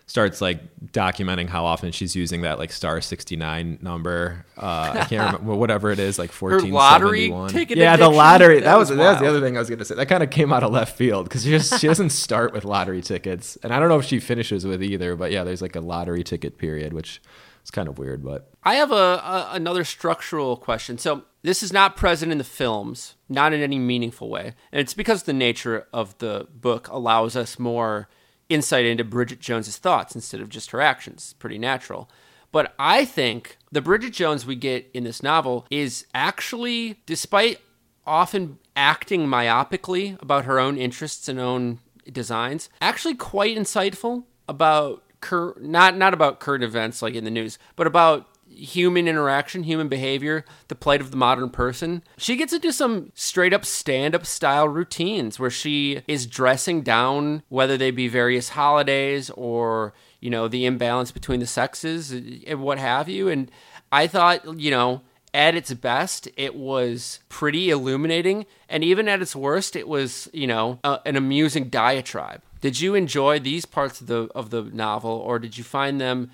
starts 0.06 0.40
like 0.40 0.60
documenting 0.86 1.48
how 1.48 1.64
often 1.64 1.90
she's 1.90 2.14
using 2.14 2.42
that 2.42 2.58
like 2.58 2.70
star 2.72 3.00
69 3.00 3.78
number. 3.82 4.46
Uh 4.56 4.92
i 5.00 5.04
can't 5.04 5.32
remember 5.32 5.54
whatever 5.54 5.90
it 5.90 5.98
is 5.98 6.18
like 6.18 6.32
14 6.32 6.70
lottery 6.70 7.32
ticket 7.48 7.76
yeah 7.76 7.96
the 7.96 8.08
lottery 8.08 8.56
that, 8.56 8.64
that 8.64 8.78
was, 8.78 8.90
was 8.90 8.98
that 8.98 9.10
was 9.10 9.20
the 9.20 9.26
other 9.28 9.40
thing 9.40 9.56
i 9.56 9.60
was 9.60 9.68
gonna 9.68 9.84
say. 9.84 9.94
That 9.94 10.06
kind 10.08 10.22
of 10.22 10.30
came 10.30 10.52
out 10.52 10.62
of 10.62 10.72
left 10.72 10.96
field 10.96 11.28
because 11.28 11.42
she 11.44 11.50
just 11.50 11.80
she 11.80 11.86
doesn't 11.88 12.10
start 12.10 12.52
with 12.52 12.64
lottery 12.64 13.02
tickets. 13.02 13.56
And 13.62 13.72
i 13.72 13.80
don't 13.80 13.88
know 13.88 13.98
if 13.98 14.06
she 14.06 14.20
finishes 14.20 14.64
with 14.64 14.82
either 14.82 15.16
but 15.16 15.32
yeah 15.32 15.44
there's 15.44 15.62
like 15.62 15.76
a 15.76 15.80
lottery 15.80 16.22
ticket 16.22 16.56
period 16.56 16.92
which 16.92 17.20
is 17.64 17.70
kind 17.70 17.88
of 17.88 17.98
weird 17.98 18.22
but 18.24 18.48
i 18.62 18.74
have 18.76 18.92
a, 18.92 18.94
a 18.94 19.48
another 19.52 19.84
structural 19.84 20.56
question. 20.56 20.98
So 20.98 21.22
this 21.42 21.62
is 21.62 21.72
not 21.72 21.96
present 21.96 22.30
in 22.32 22.38
the 22.38 22.44
films 22.44 23.14
not 23.28 23.52
in 23.52 23.60
any 23.60 23.78
meaningful 23.78 24.28
way. 24.30 24.54
And 24.70 24.80
it's 24.80 24.94
because 24.94 25.24
the 25.24 25.32
nature 25.32 25.86
of 25.92 26.16
the 26.18 26.46
book 26.54 26.88
allows 26.88 27.34
us 27.36 27.58
more 27.58 28.08
insight 28.48 28.84
into 28.84 29.04
Bridget 29.04 29.40
Jones's 29.40 29.78
thoughts 29.78 30.14
instead 30.14 30.40
of 30.40 30.48
just 30.48 30.70
her 30.70 30.80
actions. 30.80 31.16
It's 31.16 31.32
pretty 31.32 31.58
natural. 31.58 32.08
But 32.52 32.74
I 32.78 33.04
think 33.04 33.58
the 33.72 33.82
Bridget 33.82 34.12
Jones 34.12 34.46
we 34.46 34.56
get 34.56 34.88
in 34.94 35.04
this 35.04 35.22
novel 35.22 35.66
is 35.70 36.06
actually, 36.14 37.00
despite 37.06 37.60
often 38.06 38.58
acting 38.76 39.26
myopically 39.26 40.20
about 40.22 40.44
her 40.44 40.58
own 40.58 40.78
interests 40.78 41.28
and 41.28 41.40
own 41.40 41.80
designs, 42.10 42.68
actually 42.80 43.14
quite 43.14 43.56
insightful 43.56 44.24
about 44.48 45.02
cur- 45.20 45.56
not 45.60 45.96
not 45.96 46.14
about 46.14 46.40
current 46.40 46.62
events 46.62 47.02
like 47.02 47.14
in 47.14 47.24
the 47.24 47.30
news, 47.30 47.58
but 47.74 47.86
about 47.86 48.28
human 48.56 49.06
interaction, 49.06 49.62
human 49.62 49.88
behavior, 49.88 50.44
the 50.68 50.74
plight 50.74 51.00
of 51.00 51.10
the 51.10 51.16
modern 51.16 51.50
person. 51.50 52.02
She 52.16 52.36
gets 52.36 52.52
into 52.52 52.72
some 52.72 53.12
straight 53.14 53.52
up 53.52 53.64
stand 53.64 54.14
up 54.14 54.24
style 54.24 54.68
routines 54.68 55.38
where 55.38 55.50
she 55.50 56.02
is 56.08 56.26
dressing 56.26 56.82
down, 56.82 57.42
whether 57.48 57.76
they 57.76 57.90
be 57.90 58.08
various 58.08 58.50
holidays 58.50 59.30
or, 59.30 59.94
you 60.20 60.30
know, 60.30 60.48
the 60.48 60.64
imbalance 60.64 61.12
between 61.12 61.40
the 61.40 61.46
sexes 61.46 62.10
and 62.12 62.62
what 62.62 62.78
have 62.78 63.08
you. 63.08 63.28
And 63.28 63.50
I 63.92 64.06
thought, 64.06 64.58
you 64.58 64.70
know, 64.70 65.02
at 65.34 65.54
its 65.54 65.72
best, 65.74 66.28
it 66.36 66.54
was 66.54 67.20
pretty 67.28 67.68
illuminating. 67.70 68.46
And 68.68 68.82
even 68.82 69.06
at 69.06 69.20
its 69.20 69.36
worst, 69.36 69.76
it 69.76 69.86
was, 69.86 70.30
you 70.32 70.46
know, 70.46 70.80
a, 70.82 71.00
an 71.04 71.16
amusing 71.16 71.68
diatribe. 71.68 72.42
Did 72.62 72.80
you 72.80 72.94
enjoy 72.94 73.38
these 73.38 73.66
parts 73.66 74.00
of 74.00 74.06
the 74.06 74.28
of 74.34 74.50
the 74.50 74.62
novel, 74.62 75.10
or 75.10 75.38
did 75.38 75.58
you 75.58 75.62
find 75.62 76.00
them 76.00 76.30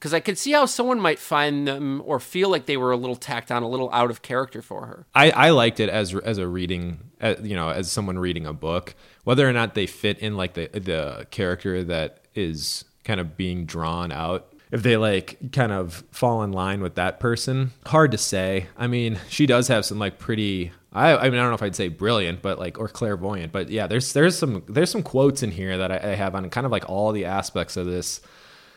because 0.00 0.14
I 0.14 0.20
could 0.20 0.38
see 0.38 0.52
how 0.52 0.64
someone 0.64 0.98
might 0.98 1.18
find 1.18 1.68
them 1.68 2.02
or 2.06 2.18
feel 2.18 2.48
like 2.48 2.64
they 2.64 2.78
were 2.78 2.90
a 2.90 2.96
little 2.96 3.16
tacked 3.16 3.52
on, 3.52 3.62
a 3.62 3.68
little 3.68 3.90
out 3.92 4.10
of 4.10 4.22
character 4.22 4.62
for 4.62 4.86
her. 4.86 5.06
I, 5.14 5.30
I 5.30 5.50
liked 5.50 5.78
it 5.78 5.90
as 5.90 6.14
as 6.14 6.38
a 6.38 6.48
reading, 6.48 7.10
uh, 7.20 7.34
you 7.42 7.54
know, 7.54 7.68
as 7.68 7.92
someone 7.92 8.18
reading 8.18 8.46
a 8.46 8.54
book, 8.54 8.94
whether 9.24 9.46
or 9.46 9.52
not 9.52 9.74
they 9.74 9.86
fit 9.86 10.18
in 10.18 10.38
like 10.38 10.54
the 10.54 10.68
the 10.68 11.26
character 11.30 11.84
that 11.84 12.24
is 12.34 12.84
kind 13.04 13.20
of 13.20 13.36
being 13.36 13.66
drawn 13.66 14.10
out. 14.10 14.54
If 14.72 14.82
they 14.82 14.96
like 14.96 15.52
kind 15.52 15.72
of 15.72 16.04
fall 16.12 16.42
in 16.44 16.52
line 16.52 16.80
with 16.80 16.94
that 16.94 17.20
person, 17.20 17.72
hard 17.84 18.12
to 18.12 18.18
say. 18.18 18.68
I 18.78 18.86
mean, 18.86 19.18
she 19.28 19.44
does 19.44 19.68
have 19.68 19.84
some 19.84 19.98
like 19.98 20.18
pretty 20.18 20.72
I, 20.92 21.16
I 21.16 21.24
mean, 21.24 21.34
I 21.34 21.42
don't 21.42 21.50
know 21.50 21.54
if 21.54 21.62
I'd 21.62 21.76
say 21.76 21.88
brilliant, 21.88 22.40
but 22.40 22.58
like 22.58 22.78
or 22.78 22.88
clairvoyant, 22.88 23.52
but 23.52 23.68
yeah, 23.68 23.86
there's 23.86 24.12
there's 24.12 24.38
some 24.38 24.62
there's 24.66 24.90
some 24.90 25.02
quotes 25.02 25.42
in 25.42 25.50
here 25.50 25.76
that 25.76 25.92
I, 25.92 26.12
I 26.12 26.14
have 26.14 26.34
on 26.34 26.48
kind 26.50 26.64
of 26.64 26.72
like 26.72 26.88
all 26.88 27.12
the 27.12 27.26
aspects 27.26 27.76
of 27.76 27.86
this 27.86 28.20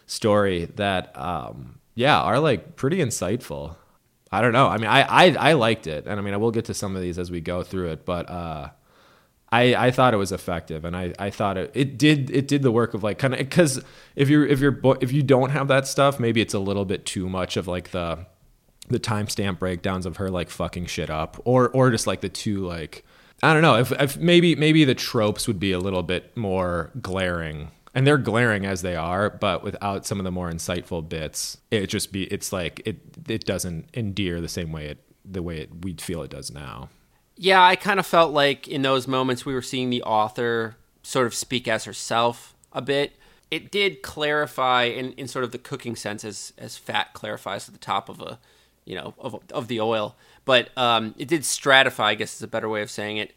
story 0.05 0.65
that 0.75 1.17
um, 1.17 1.79
yeah 1.95 2.19
are 2.21 2.39
like 2.39 2.75
pretty 2.75 2.97
insightful. 2.97 3.75
I 4.31 4.41
don't 4.41 4.53
know. 4.53 4.67
I 4.67 4.77
mean, 4.77 4.87
I, 4.87 5.01
I 5.01 5.35
I 5.51 5.53
liked 5.53 5.85
it, 5.85 6.07
and 6.07 6.19
I 6.19 6.23
mean, 6.23 6.33
I 6.33 6.37
will 6.37 6.51
get 6.51 6.65
to 6.65 6.73
some 6.73 6.95
of 6.95 7.01
these 7.01 7.19
as 7.19 7.29
we 7.29 7.39
go 7.39 7.61
through 7.61 7.91
it, 7.91 8.05
but 8.05 8.29
uh, 8.29 8.69
I 9.51 9.75
I 9.75 9.91
thought 9.91 10.15
it 10.15 10.17
was 10.17 10.31
effective, 10.31 10.83
and 10.85 10.97
I 10.97 11.13
I 11.19 11.29
thought 11.29 11.57
it 11.57 11.71
it 11.75 11.97
did 11.99 12.31
it 12.31 12.47
did 12.47 12.63
the 12.63 12.71
work 12.71 12.95
of 12.95 13.03
like 13.03 13.19
kind 13.19 13.33
of 13.33 13.39
because 13.39 13.83
if 14.15 14.29
you're 14.29 14.45
if 14.45 14.59
you're 14.59 14.79
if 14.99 15.11
you 15.11 15.21
don't 15.21 15.51
have 15.51 15.67
that 15.67 15.85
stuff, 15.85 16.19
maybe 16.19 16.41
it's 16.41 16.55
a 16.55 16.59
little 16.59 16.85
bit 16.85 17.05
too 17.05 17.29
much 17.29 17.55
of 17.57 17.67
like 17.67 17.91
the 17.91 18.25
the 18.89 18.99
timestamp 18.99 19.59
breakdowns 19.59 20.07
of 20.07 20.17
her 20.17 20.31
like 20.31 20.49
fucking 20.49 20.87
shit 20.87 21.11
up, 21.11 21.39
or 21.45 21.69
or 21.69 21.91
just 21.91 22.07
like 22.07 22.21
the 22.21 22.29
two 22.29 22.65
like 22.65 23.05
I 23.43 23.53
don't 23.53 23.61
know 23.61 23.75
if, 23.75 23.91
if 23.91 24.17
maybe 24.17 24.55
maybe 24.55 24.85
the 24.85 24.95
tropes 24.95 25.47
would 25.47 25.59
be 25.59 25.71
a 25.73 25.79
little 25.79 26.01
bit 26.01 26.35
more 26.35 26.89
glaring 26.99 27.69
and 27.93 28.07
they're 28.07 28.17
glaring 28.17 28.65
as 28.65 28.81
they 28.81 28.95
are 28.95 29.29
but 29.29 29.63
without 29.63 30.05
some 30.05 30.19
of 30.19 30.23
the 30.23 30.31
more 30.31 30.49
insightful 30.49 31.07
bits 31.07 31.57
it 31.71 31.87
just 31.87 32.11
be 32.11 32.23
it's 32.25 32.51
like 32.51 32.81
it 32.85 32.97
it 33.27 33.45
doesn't 33.45 33.87
endear 33.93 34.41
the 34.41 34.47
same 34.47 34.71
way 34.71 34.87
it 34.87 34.99
the 35.25 35.41
way 35.41 35.59
it, 35.59 35.85
we'd 35.85 36.01
feel 36.01 36.21
it 36.21 36.31
does 36.31 36.51
now. 36.51 36.89
Yeah 37.37 37.63
i 37.63 37.75
kind 37.75 37.99
of 37.99 38.05
felt 38.05 38.33
like 38.33 38.67
in 38.67 38.81
those 38.81 39.07
moments 39.07 39.45
we 39.45 39.53
were 39.53 39.61
seeing 39.61 39.89
the 39.89 40.03
author 40.03 40.75
sort 41.03 41.27
of 41.27 41.35
speak 41.35 41.67
as 41.67 41.83
herself 41.83 42.55
a 42.71 42.81
bit. 42.81 43.13
It 43.51 43.69
did 43.69 44.01
clarify 44.01 44.85
in, 44.85 45.11
in 45.13 45.27
sort 45.27 45.45
of 45.45 45.51
the 45.51 45.59
cooking 45.59 45.95
sense 45.95 46.23
as 46.23 46.53
as 46.57 46.77
fat 46.77 47.13
clarifies 47.13 47.67
at 47.67 47.73
the 47.73 47.79
top 47.79 48.09
of 48.09 48.19
a 48.19 48.39
you 48.85 48.95
know 48.95 49.13
of, 49.19 49.39
of 49.51 49.67
the 49.67 49.79
oil. 49.79 50.15
But 50.45 50.75
um, 50.77 51.13
it 51.17 51.27
did 51.27 51.41
stratify 51.41 52.05
i 52.05 52.15
guess 52.15 52.35
is 52.35 52.41
a 52.41 52.47
better 52.47 52.67
way 52.67 52.81
of 52.81 52.89
saying 52.89 53.17
it 53.17 53.33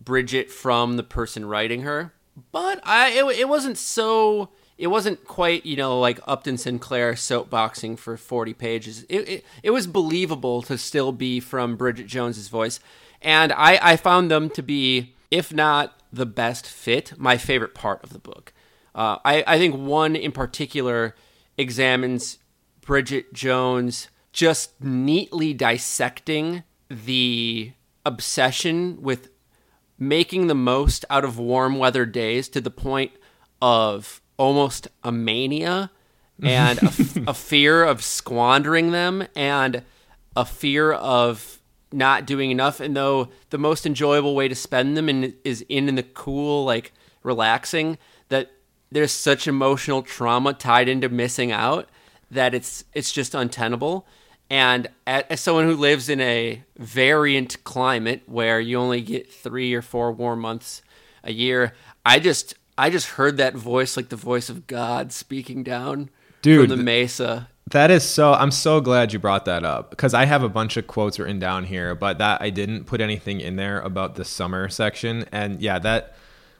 bridget 0.00 0.50
from 0.50 0.96
the 0.96 1.02
person 1.02 1.46
writing 1.46 1.82
her 1.82 2.12
but 2.52 2.80
I 2.84 3.10
it, 3.10 3.24
it 3.38 3.48
wasn't 3.48 3.78
so 3.78 4.50
it 4.78 4.88
wasn't 4.88 5.24
quite 5.24 5.64
you 5.64 5.76
know 5.76 5.98
like 5.98 6.20
Upton 6.26 6.58
Sinclair 6.58 7.14
soapboxing 7.14 7.98
for 7.98 8.16
40 8.16 8.54
pages. 8.54 9.04
It, 9.08 9.28
it 9.28 9.44
it 9.62 9.70
was 9.70 9.86
believable 9.86 10.62
to 10.62 10.76
still 10.78 11.12
be 11.12 11.40
from 11.40 11.76
Bridget 11.76 12.06
Jones's 12.06 12.48
voice. 12.48 12.80
And 13.22 13.52
I, 13.52 13.78
I 13.82 13.96
found 13.96 14.30
them 14.30 14.50
to 14.50 14.62
be, 14.62 15.14
if 15.30 15.52
not 15.52 15.98
the 16.12 16.26
best 16.26 16.66
fit, 16.66 17.14
my 17.16 17.36
favorite 17.36 17.74
part 17.74 18.02
of 18.04 18.12
the 18.12 18.18
book. 18.18 18.52
Uh, 18.94 19.18
I, 19.24 19.44
I 19.46 19.58
think 19.58 19.74
one 19.74 20.16
in 20.16 20.32
particular 20.32 21.14
examines 21.58 22.38
Bridget 22.80 23.32
Jones 23.32 24.08
just 24.32 24.80
neatly 24.82 25.54
dissecting 25.54 26.62
the 26.88 27.72
obsession 28.04 29.02
with 29.02 29.28
making 29.98 30.46
the 30.46 30.54
most 30.54 31.04
out 31.10 31.24
of 31.24 31.38
warm 31.38 31.78
weather 31.78 32.04
days 32.04 32.48
to 32.50 32.60
the 32.60 32.70
point 32.70 33.12
of 33.62 34.20
almost 34.36 34.88
a 35.02 35.10
mania 35.10 35.90
and 36.42 36.78
a, 36.82 36.92
a 37.28 37.34
fear 37.34 37.82
of 37.84 38.02
squandering 38.02 38.92
them 38.92 39.26
and 39.34 39.82
a 40.34 40.44
fear 40.44 40.92
of 40.92 41.60
not 41.92 42.26
doing 42.26 42.50
enough. 42.50 42.80
And 42.80 42.96
though 42.96 43.30
the 43.50 43.58
most 43.58 43.86
enjoyable 43.86 44.34
way 44.34 44.48
to 44.48 44.54
spend 44.54 44.96
them 44.96 45.08
in, 45.08 45.34
is 45.44 45.64
in, 45.68 45.88
in 45.88 45.94
the 45.94 46.02
cool 46.02 46.64
like 46.64 46.92
relaxing 47.22 47.98
that 48.28 48.50
there's 48.90 49.12
such 49.12 49.48
emotional 49.48 50.02
trauma 50.02 50.52
tied 50.52 50.88
into 50.88 51.08
missing 51.08 51.52
out 51.52 51.88
that 52.30 52.54
it's 52.54 52.84
it's 52.92 53.12
just 53.12 53.34
untenable 53.34 54.06
and 54.50 54.88
as 55.06 55.40
someone 55.40 55.64
who 55.64 55.74
lives 55.74 56.08
in 56.08 56.20
a 56.20 56.62
variant 56.78 57.62
climate 57.64 58.22
where 58.26 58.60
you 58.60 58.78
only 58.78 59.00
get 59.00 59.32
3 59.32 59.74
or 59.74 59.82
4 59.82 60.12
warm 60.12 60.40
months 60.40 60.82
a 61.24 61.32
year 61.32 61.72
i 62.04 62.18
just 62.18 62.54
i 62.78 62.90
just 62.90 63.10
heard 63.10 63.36
that 63.36 63.54
voice 63.54 63.96
like 63.96 64.08
the 64.08 64.16
voice 64.16 64.48
of 64.48 64.66
god 64.66 65.12
speaking 65.12 65.62
down 65.62 66.10
Dude, 66.42 66.68
from 66.68 66.78
the 66.78 66.82
mesa 66.82 67.48
That 67.72 67.90
is 67.90 68.04
so. 68.04 68.32
I'm 68.32 68.52
so 68.52 68.80
glad 68.80 69.12
you 69.12 69.18
brought 69.18 69.46
that 69.46 69.64
up 69.64 69.90
because 69.90 70.14
I 70.14 70.24
have 70.26 70.44
a 70.44 70.48
bunch 70.48 70.76
of 70.76 70.86
quotes 70.86 71.18
written 71.18 71.40
down 71.40 71.64
here, 71.64 71.96
but 71.96 72.18
that 72.18 72.40
I 72.40 72.50
didn't 72.50 72.84
put 72.84 73.00
anything 73.00 73.40
in 73.40 73.56
there 73.56 73.80
about 73.80 74.14
the 74.14 74.24
summer 74.24 74.68
section. 74.68 75.24
And 75.32 75.60
yeah, 75.60 75.80
that 75.80 76.14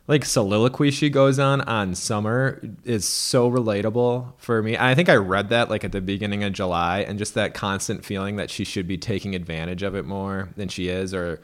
like 0.08 0.24
soliloquy 0.24 0.90
she 0.90 1.10
goes 1.10 1.38
on 1.38 1.60
on 1.62 1.94
summer 1.94 2.60
is 2.84 3.04
so 3.04 3.50
relatable 3.50 4.32
for 4.38 4.62
me. 4.62 4.76
I 4.78 4.94
think 4.94 5.08
I 5.08 5.16
read 5.16 5.48
that 5.48 5.68
like 5.68 5.84
at 5.84 5.92
the 5.92 6.00
beginning 6.00 6.44
of 6.44 6.52
July, 6.52 7.00
and 7.00 7.18
just 7.18 7.34
that 7.34 7.54
constant 7.54 8.04
feeling 8.04 8.36
that 8.36 8.50
she 8.50 8.64
should 8.64 8.86
be 8.86 8.98
taking 8.98 9.34
advantage 9.34 9.82
of 9.82 9.94
it 9.94 10.04
more 10.04 10.50
than 10.56 10.68
she 10.68 10.88
is, 10.88 11.12
or 11.12 11.40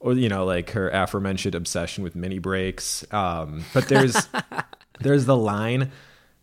or 0.00 0.14
you 0.14 0.28
know 0.28 0.44
like 0.44 0.70
her 0.70 0.88
aforementioned 0.88 1.54
obsession 1.54 2.02
with 2.02 2.14
mini 2.14 2.38
breaks. 2.38 3.04
Um, 3.12 3.64
but 3.74 3.88
there's 3.88 4.28
there's 5.00 5.26
the 5.26 5.36
line 5.36 5.90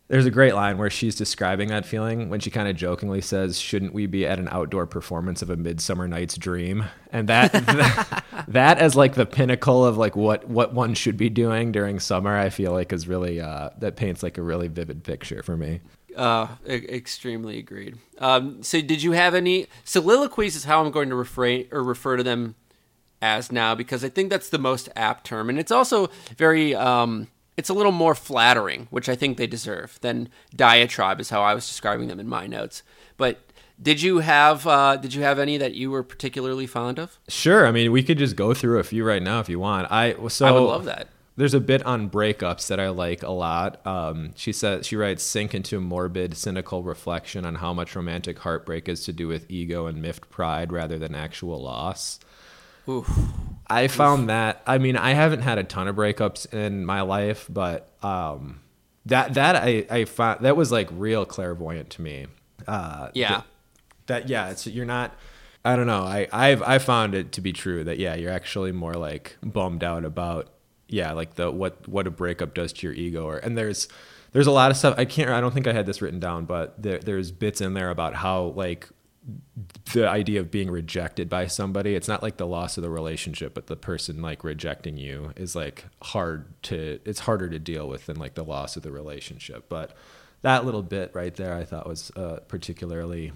there's 0.08 0.26
a 0.26 0.30
great 0.30 0.54
line 0.54 0.78
where 0.78 0.90
she's 0.90 1.16
describing 1.16 1.68
that 1.68 1.84
feeling 1.84 2.28
when 2.28 2.38
she 2.38 2.50
kind 2.50 2.68
of 2.68 2.76
jokingly 2.76 3.20
says, 3.20 3.58
"Shouldn't 3.58 3.92
we 3.92 4.06
be 4.06 4.24
at 4.24 4.38
an 4.38 4.48
outdoor 4.52 4.86
performance 4.86 5.42
of 5.42 5.50
a 5.50 5.56
Midsummer 5.56 6.06
Night's 6.06 6.36
Dream?" 6.36 6.84
And 7.10 7.28
that, 7.28 7.52
that, 7.52 8.24
that 8.46 8.78
as 8.78 8.94
like 8.94 9.14
the 9.14 9.26
pinnacle 9.26 9.84
of 9.84 9.96
like 9.96 10.14
what 10.14 10.48
what 10.48 10.72
one 10.72 10.94
should 10.94 11.16
be 11.16 11.28
doing 11.28 11.72
during 11.72 11.98
summer, 11.98 12.36
I 12.36 12.50
feel 12.50 12.72
like 12.72 12.92
is 12.92 13.08
really 13.08 13.40
uh, 13.40 13.70
that 13.78 13.96
paints 13.96 14.22
like 14.22 14.38
a 14.38 14.42
really 14.42 14.68
vivid 14.68 15.02
picture 15.02 15.42
for 15.42 15.56
me. 15.56 15.80
Uh, 16.16 16.48
extremely 16.66 17.58
agreed. 17.58 17.98
Um, 18.18 18.62
so, 18.62 18.80
did 18.80 19.02
you 19.02 19.12
have 19.12 19.34
any 19.34 19.66
soliloquies? 19.84 20.54
Is 20.54 20.64
how 20.64 20.84
I'm 20.84 20.92
going 20.92 21.08
to 21.08 21.16
refrain 21.16 21.66
or 21.72 21.82
refer 21.82 22.16
to 22.16 22.22
them 22.22 22.54
as 23.20 23.50
now 23.50 23.74
because 23.74 24.04
I 24.04 24.08
think 24.08 24.30
that's 24.30 24.50
the 24.50 24.58
most 24.58 24.88
apt 24.94 25.26
term, 25.26 25.50
and 25.50 25.58
it's 25.58 25.72
also 25.72 26.10
very. 26.36 26.76
Um, 26.76 27.26
it's 27.56 27.68
a 27.68 27.74
little 27.74 27.92
more 27.92 28.14
flattering, 28.14 28.86
which 28.90 29.08
I 29.08 29.14
think 29.14 29.36
they 29.36 29.46
deserve, 29.46 29.98
than 30.02 30.28
diatribe 30.54 31.20
is 31.20 31.30
how 31.30 31.42
I 31.42 31.54
was 31.54 31.66
describing 31.66 32.08
them 32.08 32.20
in 32.20 32.28
my 32.28 32.46
notes. 32.46 32.82
But 33.16 33.40
did 33.80 34.00
you 34.02 34.18
have 34.18 34.66
uh, 34.66 34.96
did 34.96 35.14
you 35.14 35.22
have 35.22 35.38
any 35.38 35.58
that 35.58 35.74
you 35.74 35.90
were 35.90 36.02
particularly 36.02 36.66
fond 36.66 36.98
of? 36.98 37.18
Sure. 37.28 37.66
I 37.66 37.72
mean, 37.72 37.92
we 37.92 38.02
could 38.02 38.18
just 38.18 38.36
go 38.36 38.54
through 38.54 38.78
a 38.78 38.84
few 38.84 39.04
right 39.04 39.22
now 39.22 39.40
if 39.40 39.48
you 39.48 39.58
want. 39.58 39.90
I 39.90 40.14
so 40.28 40.46
I 40.46 40.50
would 40.50 40.60
love 40.60 40.84
that. 40.84 41.08
There's 41.38 41.52
a 41.52 41.60
bit 41.60 41.84
on 41.84 42.08
breakups 42.08 42.68
that 42.68 42.80
I 42.80 42.88
like 42.88 43.22
a 43.22 43.30
lot. 43.30 43.86
Um, 43.86 44.32
she 44.36 44.52
says 44.52 44.86
she 44.86 44.96
writes, 44.96 45.22
"Sink 45.22 45.54
into 45.54 45.80
morbid, 45.80 46.36
cynical 46.36 46.82
reflection 46.82 47.44
on 47.44 47.56
how 47.56 47.74
much 47.74 47.94
romantic 47.94 48.38
heartbreak 48.38 48.88
is 48.88 49.04
to 49.04 49.12
do 49.12 49.28
with 49.28 49.50
ego 49.50 49.86
and 49.86 50.00
miffed 50.00 50.30
pride 50.30 50.72
rather 50.72 50.98
than 50.98 51.14
actual 51.14 51.62
loss." 51.62 52.18
Oof. 52.88 53.10
I 53.68 53.88
found 53.88 54.28
that. 54.28 54.62
I 54.66 54.78
mean, 54.78 54.96
I 54.96 55.12
haven't 55.12 55.42
had 55.42 55.58
a 55.58 55.64
ton 55.64 55.88
of 55.88 55.96
breakups 55.96 56.52
in 56.52 56.86
my 56.86 57.00
life, 57.00 57.46
but 57.50 57.90
um, 58.02 58.60
that 59.06 59.34
that 59.34 59.56
I 59.56 59.86
I 59.90 60.04
found 60.04 60.44
that 60.44 60.56
was 60.56 60.70
like 60.70 60.88
real 60.92 61.24
clairvoyant 61.24 61.90
to 61.90 62.02
me. 62.02 62.26
Uh, 62.66 63.08
Yeah. 63.14 63.28
That, 63.28 63.44
that 64.06 64.28
yeah, 64.28 64.50
it's 64.50 64.66
you're 64.66 64.86
not. 64.86 65.14
I 65.64 65.74
don't 65.74 65.88
know. 65.88 66.04
I 66.04 66.28
I've 66.32 66.62
I 66.62 66.78
found 66.78 67.14
it 67.16 67.32
to 67.32 67.40
be 67.40 67.52
true 67.52 67.82
that 67.84 67.98
yeah, 67.98 68.14
you're 68.14 68.32
actually 68.32 68.70
more 68.70 68.94
like 68.94 69.36
bummed 69.42 69.82
out 69.82 70.04
about 70.04 70.48
yeah, 70.88 71.12
like 71.12 71.34
the 71.34 71.50
what 71.50 71.88
what 71.88 72.06
a 72.06 72.10
breakup 72.10 72.54
does 72.54 72.72
to 72.74 72.86
your 72.86 72.94
ego 72.94 73.24
or 73.24 73.38
and 73.38 73.58
there's 73.58 73.88
there's 74.30 74.46
a 74.46 74.52
lot 74.52 74.70
of 74.70 74.76
stuff 74.76 74.94
I 74.96 75.04
can't 75.06 75.28
I 75.30 75.40
don't 75.40 75.52
think 75.52 75.66
I 75.66 75.72
had 75.72 75.86
this 75.86 76.00
written 76.00 76.20
down, 76.20 76.44
but 76.44 76.80
there, 76.80 76.98
there's 76.98 77.32
bits 77.32 77.60
in 77.60 77.74
there 77.74 77.90
about 77.90 78.14
how 78.14 78.52
like 78.54 78.88
the 79.92 80.08
idea 80.08 80.38
of 80.40 80.50
being 80.50 80.70
rejected 80.70 81.28
by 81.28 81.46
somebody 81.48 81.94
it's 81.96 82.06
not 82.06 82.22
like 82.22 82.36
the 82.36 82.46
loss 82.46 82.76
of 82.76 82.82
the 82.82 82.90
relationship 82.90 83.54
but 83.54 83.66
the 83.66 83.74
person 83.76 84.22
like 84.22 84.44
rejecting 84.44 84.96
you 84.96 85.32
is 85.36 85.56
like 85.56 85.84
hard 86.02 86.44
to 86.62 87.00
it's 87.04 87.20
harder 87.20 87.48
to 87.48 87.58
deal 87.58 87.88
with 87.88 88.06
than 88.06 88.16
like 88.16 88.34
the 88.34 88.44
loss 88.44 88.76
of 88.76 88.82
the 88.84 88.92
relationship 88.92 89.64
but 89.68 89.96
that 90.42 90.64
little 90.64 90.82
bit 90.82 91.10
right 91.14 91.34
there 91.34 91.54
i 91.54 91.64
thought 91.64 91.88
was 91.88 92.12
uh, 92.14 92.38
particularly 92.46 93.32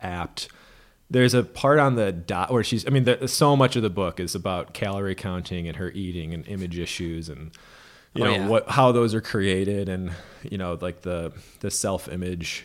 apt 0.00 0.48
there's 1.10 1.34
a 1.34 1.42
part 1.44 1.78
on 1.78 1.94
the 1.94 2.10
dot 2.10 2.52
where 2.52 2.64
she's 2.64 2.84
i 2.86 2.90
mean 2.90 3.04
the, 3.04 3.28
so 3.28 3.54
much 3.54 3.76
of 3.76 3.82
the 3.82 3.90
book 3.90 4.18
is 4.18 4.34
about 4.34 4.74
calorie 4.74 5.14
counting 5.14 5.68
and 5.68 5.76
her 5.76 5.90
eating 5.92 6.34
and 6.34 6.48
image 6.48 6.78
issues 6.78 7.28
and 7.28 7.52
you 8.14 8.24
Oh, 8.24 8.26
know 8.26 8.32
yeah. 8.32 8.48
what 8.48 8.68
how 8.70 8.90
those 8.90 9.14
are 9.14 9.20
created 9.20 9.88
and 9.88 10.10
you 10.42 10.58
know 10.58 10.76
like 10.80 11.02
the 11.02 11.32
the 11.60 11.70
self 11.70 12.08
image 12.08 12.64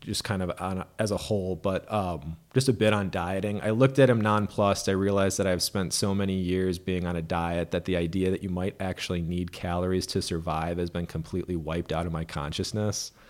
just 0.00 0.24
kind 0.24 0.42
of 0.42 0.52
on 0.60 0.84
as 0.98 1.10
a 1.10 1.16
whole 1.16 1.56
but 1.56 1.90
um 1.92 2.36
just 2.54 2.68
a 2.68 2.72
bit 2.72 2.92
on 2.92 3.10
dieting. 3.10 3.60
I 3.62 3.70
looked 3.70 3.98
at 3.98 4.10
him 4.10 4.20
nonplussed. 4.20 4.88
I 4.88 4.92
realized 4.92 5.38
that 5.38 5.46
i've 5.46 5.62
spent 5.62 5.92
so 5.92 6.14
many 6.14 6.34
years 6.34 6.78
being 6.78 7.06
on 7.06 7.16
a 7.16 7.22
diet 7.22 7.70
that 7.70 7.84
the 7.84 7.96
idea 7.96 8.30
that 8.30 8.42
you 8.42 8.48
might 8.48 8.76
actually 8.80 9.22
need 9.22 9.52
calories 9.52 10.06
to 10.08 10.22
survive 10.22 10.78
has 10.78 10.90
been 10.90 11.06
completely 11.06 11.56
wiped 11.56 11.92
out 11.92 12.06
of 12.06 12.12
my 12.12 12.24
consciousness. 12.24 13.12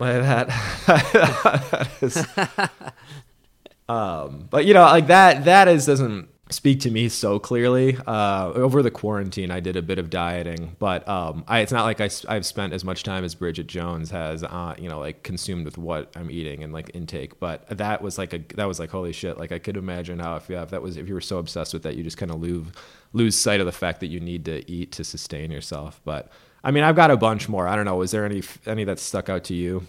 Like 0.00 0.22
that, 0.22 0.48
that 0.86 1.88
is, 2.02 2.26
um 3.88 4.48
but 4.50 4.64
you 4.64 4.74
know 4.74 4.82
like 4.82 5.06
that 5.06 5.44
that 5.44 5.68
is 5.68 5.86
doesn't 5.86 6.28
speak 6.50 6.80
to 6.80 6.90
me 6.90 7.08
so 7.08 7.38
clearly. 7.38 7.96
Uh 8.06 8.52
over 8.54 8.82
the 8.82 8.90
quarantine 8.90 9.50
i 9.50 9.60
did 9.60 9.76
a 9.76 9.82
bit 9.82 9.98
of 9.98 10.10
dieting 10.10 10.76
but 10.78 11.06
um 11.08 11.44
I, 11.48 11.60
it's 11.60 11.72
not 11.72 11.84
like 11.84 12.00
I, 12.00 12.34
have 12.34 12.46
spent 12.46 12.72
as 12.72 12.84
much 12.84 13.02
time 13.02 13.24
as 13.24 13.34
bridget 13.34 13.66
jones 13.66 14.10
has 14.10 14.44
uh 14.44 14.74
you 14.78 14.88
know 14.88 14.98
like 14.98 15.22
consumed 15.22 15.64
with 15.64 15.78
what 15.78 16.12
i'm 16.16 16.30
eating 16.30 16.62
and 16.62 16.72
like 16.72 16.90
intake 16.94 17.40
but 17.40 17.66
that 17.68 18.02
was 18.02 18.18
like 18.18 18.32
a 18.32 18.38
that 18.56 18.66
was 18.66 18.78
like 18.78 18.90
holy 18.90 19.12
shit 19.12 19.38
like 19.38 19.52
i 19.52 19.58
could 19.58 19.76
imagine 19.76 20.18
how 20.18 20.36
if, 20.36 20.48
yeah, 20.48 20.62
if 20.62 20.70
that 20.70 20.82
was 20.82 20.96
if 20.96 21.08
you 21.08 21.14
were 21.14 21.20
so 21.20 21.38
obsessed 21.38 21.72
with 21.72 21.82
that 21.82 21.96
you 21.96 22.02
just 22.02 22.18
kind 22.18 22.30
of 22.30 22.40
lose 22.40 22.66
lose 23.12 23.36
sight 23.36 23.60
of 23.60 23.66
the 23.66 23.72
fact 23.72 24.00
that 24.00 24.08
you 24.08 24.20
need 24.20 24.44
to 24.44 24.70
eat 24.70 24.92
to 24.92 25.04
sustain 25.04 25.50
yourself 25.50 26.00
but 26.04 26.30
i 26.62 26.70
mean 26.70 26.84
i've 26.84 26.96
got 26.96 27.10
a 27.10 27.16
bunch 27.16 27.48
more 27.48 27.66
i 27.66 27.74
don't 27.74 27.84
know 27.86 27.96
was 27.96 28.10
there 28.10 28.24
any 28.24 28.42
any 28.66 28.84
that 28.84 28.98
stuck 28.98 29.28
out 29.28 29.44
to 29.44 29.54
you? 29.54 29.86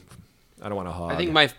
I 0.62 0.70
don't 0.70 0.76
want 0.76 0.88
to 0.88 0.94
hog. 0.94 1.12
I 1.12 1.18
think 1.18 1.32
my 1.32 1.50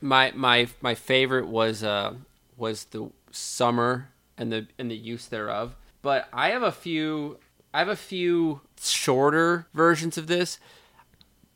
my 0.00 0.32
my 0.34 0.68
my 0.80 0.94
favorite 0.94 1.46
was 1.46 1.82
uh 1.82 2.14
was 2.56 2.84
the 2.86 3.10
summer 3.30 4.08
and 4.38 4.52
the 4.52 4.66
and 4.78 4.90
the 4.90 4.96
use 4.96 5.26
thereof. 5.26 5.76
But 6.02 6.28
I 6.32 6.50
have 6.50 6.62
a 6.62 6.72
few 6.72 7.38
I 7.74 7.80
have 7.80 7.88
a 7.88 7.96
few 7.96 8.60
shorter 8.80 9.66
versions 9.74 10.16
of 10.16 10.26
this. 10.26 10.58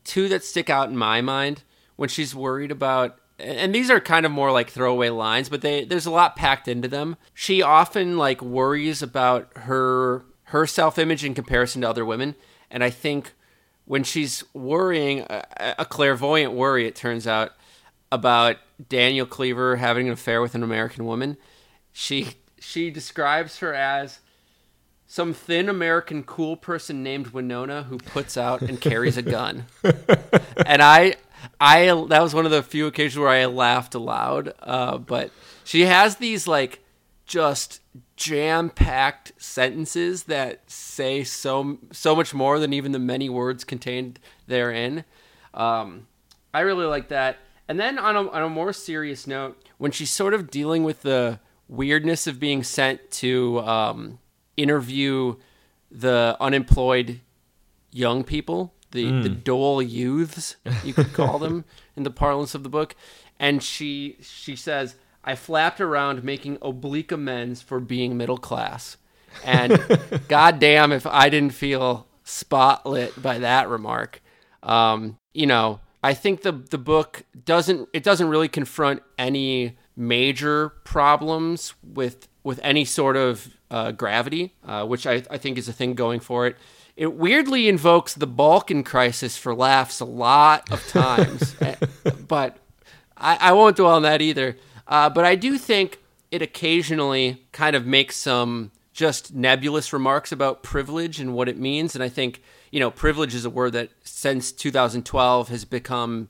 Two 0.04 0.28
that 0.28 0.44
stick 0.44 0.70
out 0.70 0.88
in 0.88 0.96
my 0.96 1.20
mind 1.20 1.62
when 1.96 2.08
she's 2.08 2.34
worried 2.34 2.70
about 2.70 3.18
and 3.38 3.74
these 3.74 3.90
are 3.90 4.00
kind 4.00 4.26
of 4.26 4.32
more 4.32 4.52
like 4.52 4.70
throwaway 4.70 5.08
lines, 5.08 5.48
but 5.48 5.62
they 5.62 5.84
there's 5.84 6.06
a 6.06 6.10
lot 6.10 6.36
packed 6.36 6.68
into 6.68 6.88
them. 6.88 7.16
She 7.34 7.62
often 7.62 8.18
like 8.18 8.42
worries 8.42 9.02
about 9.02 9.50
her 9.56 10.24
her 10.44 10.66
self-image 10.66 11.24
in 11.24 11.34
comparison 11.34 11.82
to 11.82 11.88
other 11.88 12.04
women, 12.04 12.34
and 12.70 12.84
I 12.84 12.90
think 12.90 13.32
when 13.84 14.04
she's 14.04 14.44
worrying 14.52 15.20
a, 15.30 15.44
a 15.78 15.84
clairvoyant 15.84 16.52
worry 16.52 16.86
it 16.86 16.94
turns 16.94 17.26
out 17.26 17.52
about 18.12 18.56
Daniel 18.88 19.26
Cleaver 19.26 19.76
having 19.76 20.07
an 20.07 20.12
affair 20.12 20.40
with 20.40 20.55
an 20.55 20.62
American 20.62 21.07
woman, 21.07 21.36
she 21.92 22.34
she 22.61 22.90
describes 22.90 23.58
her 23.58 23.74
as 23.74 24.20
some 25.06 25.34
thin 25.34 25.68
American 25.68 26.22
cool 26.22 26.56
person 26.56 27.02
named 27.02 27.28
Winona 27.28 27.82
who 27.82 27.98
puts 27.98 28.36
out 28.36 28.62
and 28.62 28.80
carries 28.80 29.16
a 29.16 29.22
gun. 29.22 29.64
and 30.64 30.80
I 30.80 31.16
I 31.61 31.86
that 32.08 32.22
was 32.22 32.32
one 32.32 32.44
of 32.44 32.52
the 32.52 32.62
few 32.62 32.86
occasions 32.86 33.18
where 33.18 33.28
I 33.28 33.46
laughed 33.46 33.96
aloud. 33.96 34.54
Uh, 34.61 34.98
but 34.98 35.32
she 35.64 35.80
has 35.86 36.16
these 36.16 36.46
like 36.46 36.84
just 37.26 37.80
jam-packed 38.16 39.32
sentences 39.36 40.24
that 40.24 40.70
say 40.70 41.24
so 41.24 41.78
so 41.90 42.14
much 42.14 42.32
more 42.32 42.61
than 42.61 42.72
even 42.72 42.92
the 42.92 42.98
many 43.00 43.28
words 43.28 43.64
contained 43.64 44.20
therein. 44.46 45.04
Um, 45.54 46.06
I 46.54 46.61
really 46.61 46.86
like 46.86 47.08
that. 47.08 47.38
And 47.66 47.80
then 47.80 47.98
on 47.98 48.16
a, 48.16 48.28
on 48.28 48.42
a 48.42 48.48
more 48.48 48.72
serious 48.72 49.26
note, 49.26 49.61
when 49.78 49.92
she's 49.92 50.11
sort 50.11 50.34
of 50.34 50.50
dealing 50.50 50.84
with 50.84 51.02
the 51.02 51.40
weirdness 51.70 52.26
of 52.26 52.40
being 52.40 52.62
sent 52.64 53.10
to 53.12 53.60
um, 53.60 54.18
interview 54.56 55.36
the 55.90 56.36
unemployed 56.40 57.20
young 57.92 58.24
people, 58.24 58.74
the 58.90 59.08
Hmm. 59.08 59.22
the 59.22 59.28
dole 59.28 59.80
youths, 59.80 60.56
you 60.84 60.92
could 60.92 61.12
call 61.12 61.38
them 61.38 61.64
in 61.96 62.02
the 62.02 62.10
parlance 62.10 62.54
of 62.54 62.62
the 62.64 62.68
book. 62.68 62.94
And 63.38 63.62
she 63.62 64.18
she 64.20 64.56
says, 64.56 64.96
"I 65.24 65.34
flapped 65.36 65.80
around 65.80 66.24
making 66.24 66.58
oblique 66.60 67.12
amends 67.12 67.62
for 67.62 67.80
being 67.80 68.16
middle 68.16 68.38
class." 68.38 68.96
And 69.44 69.80
goddamn, 70.28 70.92
if 70.92 71.06
I 71.06 71.28
didn't 71.28 71.54
feel 71.54 72.06
spotlit 72.24 73.20
by 73.22 73.38
that 73.38 73.68
remark, 73.68 74.20
um, 74.62 75.18
you 75.32 75.46
know, 75.46 75.80
I 76.02 76.14
think 76.14 76.42
the 76.42 76.52
the 76.52 76.78
book 76.78 77.24
doesn't 77.44 77.88
it 77.92 78.02
doesn't 78.02 78.28
really 78.28 78.48
confront 78.48 79.02
any 79.16 79.78
major 80.01 80.70
problems 80.84 81.74
with 81.82 82.26
with 82.42 82.59
any 82.62 82.86
sort 82.86 83.16
of 83.16 83.55
uh, 83.70 83.92
gravity, 83.92 84.55
uh, 84.66 84.84
which 84.86 85.07
I, 85.07 85.22
I 85.30 85.36
think 85.36 85.59
is 85.59 85.68
a 85.68 85.72
thing 85.74 85.94
going 85.94 86.20
for 86.20 86.46
it. 86.46 86.57
It 86.96 87.14
weirdly 87.14 87.68
invokes 87.68 88.14
the 88.14 88.26
Balkan 88.26 88.82
crisis 88.82 89.36
for 89.36 89.55
laughs 89.55 90.01
a 90.01 90.07
lot 90.07 90.70
of 90.72 90.86
times, 90.88 91.55
eh, 91.61 91.74
but 92.26 92.57
I, 93.16 93.36
I 93.40 93.53
won't 93.53 93.76
dwell 93.76 93.94
on 93.94 94.03
that 94.03 94.22
either. 94.22 94.57
Uh, 94.88 95.11
but 95.11 95.24
I 95.24 95.34
do 95.34 95.59
think 95.59 95.98
it 96.30 96.42
occasionally 96.42 97.46
kind 97.53 97.76
of 97.76 97.86
makes 97.86 98.16
some 98.16 98.70
just 98.92 99.34
nebulous 99.34 99.92
remarks 99.92 100.32
about 100.32 100.62
privilege 100.62 101.20
and 101.20 101.34
what 101.34 101.48
it 101.48 101.59
means. 101.59 101.94
And 101.94 102.03
I 102.03 102.09
think, 102.09 102.42
you 102.70 102.80
know, 102.80 102.90
privilege 102.90 103.34
is 103.34 103.44
a 103.44 103.51
word 103.51 103.72
that 103.74 103.90
since 104.03 104.51
2012 104.51 105.48
has 105.48 105.64
become 105.64 106.28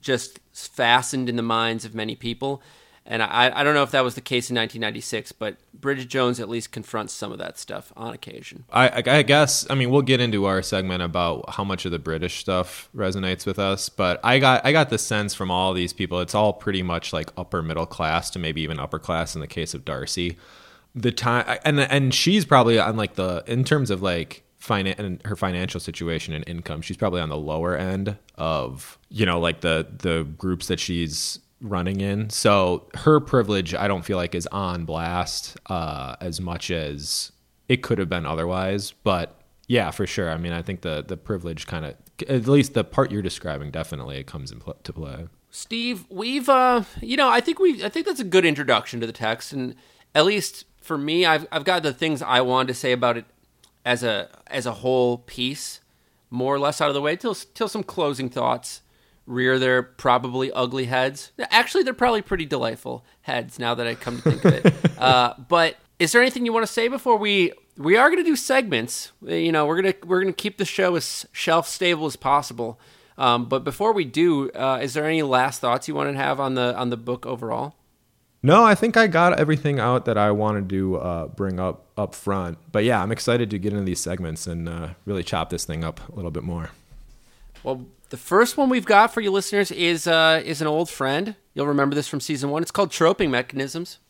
just 0.00 0.40
fastened 0.52 1.28
in 1.28 1.36
the 1.36 1.42
minds 1.42 1.84
of 1.84 1.94
many 1.94 2.14
people. 2.14 2.62
And 3.04 3.22
I, 3.22 3.50
I 3.52 3.64
don't 3.64 3.74
know 3.74 3.82
if 3.82 3.90
that 3.90 4.04
was 4.04 4.14
the 4.14 4.20
case 4.20 4.48
in 4.48 4.54
1996, 4.56 5.32
but 5.32 5.56
Bridget 5.74 6.08
Jones 6.08 6.38
at 6.38 6.48
least 6.48 6.70
confronts 6.70 7.12
some 7.12 7.32
of 7.32 7.38
that 7.38 7.58
stuff 7.58 7.92
on 7.96 8.14
occasion. 8.14 8.64
I, 8.72 9.02
I 9.04 9.22
guess 9.22 9.68
I 9.68 9.74
mean 9.74 9.90
we'll 9.90 10.02
get 10.02 10.20
into 10.20 10.44
our 10.44 10.62
segment 10.62 11.02
about 11.02 11.50
how 11.50 11.64
much 11.64 11.84
of 11.84 11.90
the 11.90 11.98
British 11.98 12.38
stuff 12.38 12.88
resonates 12.94 13.44
with 13.44 13.58
us, 13.58 13.88
but 13.88 14.20
I 14.22 14.38
got 14.38 14.64
I 14.64 14.70
got 14.70 14.90
the 14.90 14.98
sense 14.98 15.34
from 15.34 15.50
all 15.50 15.72
these 15.72 15.92
people 15.92 16.20
it's 16.20 16.34
all 16.34 16.52
pretty 16.52 16.82
much 16.82 17.12
like 17.12 17.30
upper 17.36 17.60
middle 17.60 17.86
class 17.86 18.30
to 18.30 18.38
maybe 18.38 18.62
even 18.62 18.78
upper 18.78 19.00
class 19.00 19.34
in 19.34 19.40
the 19.40 19.48
case 19.48 19.74
of 19.74 19.84
Darcy. 19.84 20.36
The 20.94 21.10
time 21.10 21.58
and 21.64 21.80
and 21.80 22.14
she's 22.14 22.44
probably 22.44 22.78
on 22.78 22.96
like 22.96 23.14
the 23.14 23.42
in 23.48 23.64
terms 23.64 23.90
of 23.90 24.00
like 24.00 24.44
finan- 24.62 24.98
and 24.98 25.20
her 25.24 25.34
financial 25.34 25.80
situation 25.80 26.34
and 26.34 26.46
income, 26.46 26.82
she's 26.82 26.96
probably 26.96 27.20
on 27.20 27.30
the 27.30 27.36
lower 27.36 27.76
end 27.76 28.16
of 28.36 28.96
you 29.08 29.26
know 29.26 29.40
like 29.40 29.60
the 29.62 29.88
the 29.98 30.24
groups 30.38 30.68
that 30.68 30.78
she's 30.78 31.40
running 31.62 32.00
in. 32.00 32.28
So 32.30 32.88
her 32.94 33.20
privilege, 33.20 33.74
I 33.74 33.88
don't 33.88 34.04
feel 34.04 34.16
like 34.16 34.34
is 34.34 34.46
on 34.48 34.84
blast 34.84 35.56
uh, 35.66 36.16
as 36.20 36.40
much 36.40 36.70
as 36.70 37.32
it 37.68 37.78
could 37.82 37.98
have 37.98 38.08
been 38.08 38.26
otherwise. 38.26 38.92
But 38.92 39.40
yeah, 39.68 39.90
for 39.90 40.06
sure. 40.06 40.30
I 40.30 40.36
mean, 40.36 40.52
I 40.52 40.62
think 40.62 40.82
the 40.82 41.02
the 41.06 41.16
privilege 41.16 41.66
kind 41.66 41.86
of, 41.86 41.94
at 42.28 42.46
least 42.46 42.74
the 42.74 42.84
part 42.84 43.10
you're 43.10 43.22
describing, 43.22 43.70
definitely 43.70 44.18
it 44.18 44.26
comes 44.26 44.52
into 44.52 44.74
to 44.82 44.92
play. 44.92 45.28
Steve, 45.50 46.04
we've 46.10 46.48
uh 46.48 46.84
you 47.00 47.16
know, 47.16 47.28
I 47.28 47.40
think 47.40 47.58
we 47.58 47.84
I 47.84 47.88
think 47.88 48.06
that's 48.06 48.20
a 48.20 48.24
good 48.24 48.44
introduction 48.44 49.00
to 49.00 49.06
the 49.06 49.12
text 49.12 49.52
and 49.52 49.74
at 50.14 50.24
least 50.24 50.64
for 50.80 50.98
me 50.98 51.24
I've 51.24 51.46
I've 51.52 51.64
got 51.64 51.82
the 51.82 51.92
things 51.92 52.22
I 52.22 52.40
wanted 52.40 52.68
to 52.68 52.74
say 52.74 52.92
about 52.92 53.16
it 53.16 53.24
as 53.84 54.02
a 54.02 54.28
as 54.48 54.66
a 54.66 54.72
whole 54.72 55.18
piece 55.18 55.80
more 56.30 56.54
or 56.54 56.58
less 56.58 56.80
out 56.80 56.88
of 56.88 56.94
the 56.94 57.00
way 57.00 57.16
till 57.16 57.34
till 57.34 57.68
some 57.68 57.82
closing 57.82 58.28
thoughts 58.28 58.82
rear 59.32 59.58
their 59.58 59.82
probably 59.82 60.52
ugly 60.52 60.86
heads. 60.86 61.32
Actually, 61.50 61.84
they're 61.84 61.94
probably 61.94 62.22
pretty 62.22 62.46
delightful 62.46 63.04
heads 63.22 63.58
now 63.58 63.74
that 63.74 63.86
I 63.86 63.94
come 63.94 64.20
to 64.20 64.30
think 64.30 64.44
of 64.44 64.54
it. 64.54 64.98
uh, 64.98 65.34
but 65.48 65.76
is 65.98 66.12
there 66.12 66.20
anything 66.20 66.44
you 66.44 66.52
want 66.52 66.66
to 66.66 66.72
say 66.72 66.88
before 66.88 67.16
we 67.16 67.52
we 67.76 67.96
are 67.96 68.08
going 68.08 68.22
to 68.22 68.28
do 68.28 68.36
segments? 68.36 69.12
You 69.22 69.52
know, 69.52 69.66
we're 69.66 69.82
gonna 69.82 69.94
we're 70.04 70.20
gonna 70.20 70.32
keep 70.32 70.58
the 70.58 70.64
show 70.64 70.94
as 70.96 71.26
shelf 71.32 71.68
stable 71.68 72.06
as 72.06 72.16
possible. 72.16 72.78
Um, 73.18 73.48
but 73.48 73.64
before 73.64 73.92
we 73.92 74.04
do, 74.04 74.50
uh, 74.50 74.80
is 74.82 74.94
there 74.94 75.04
any 75.06 75.22
last 75.22 75.60
thoughts 75.60 75.86
you 75.86 75.94
want 75.94 76.10
to 76.10 76.16
have 76.16 76.40
on 76.40 76.54
the 76.54 76.76
on 76.76 76.90
the 76.90 76.96
book 76.96 77.26
overall? 77.26 77.74
No, 78.44 78.64
I 78.64 78.74
think 78.74 78.96
I 78.96 79.06
got 79.06 79.38
everything 79.38 79.78
out 79.78 80.04
that 80.06 80.18
I 80.18 80.32
wanted 80.32 80.68
to 80.70 80.96
uh, 80.96 81.26
bring 81.28 81.60
up 81.60 81.86
up 81.96 82.14
front. 82.14 82.58
But 82.72 82.84
yeah, 82.84 83.02
I'm 83.02 83.12
excited 83.12 83.50
to 83.50 83.58
get 83.58 83.72
into 83.72 83.84
these 83.84 84.00
segments 84.00 84.46
and 84.46 84.68
uh, 84.68 84.88
really 85.04 85.22
chop 85.22 85.50
this 85.50 85.64
thing 85.64 85.84
up 85.84 86.00
a 86.08 86.14
little 86.14 86.32
bit 86.32 86.42
more. 86.42 86.70
Well, 87.62 87.86
the 88.12 88.18
first 88.18 88.58
one 88.58 88.68
we've 88.68 88.84
got 88.84 89.14
for 89.14 89.22
you 89.22 89.30
listeners 89.30 89.70
is 89.70 90.06
uh, 90.06 90.42
is 90.44 90.60
an 90.60 90.66
old 90.66 90.90
friend. 90.90 91.34
You'll 91.54 91.66
remember 91.66 91.94
this 91.94 92.06
from 92.06 92.20
season 92.20 92.50
one. 92.50 92.60
It's 92.60 92.70
called 92.70 92.90
Troping 92.90 93.30
Mechanisms. 93.30 94.00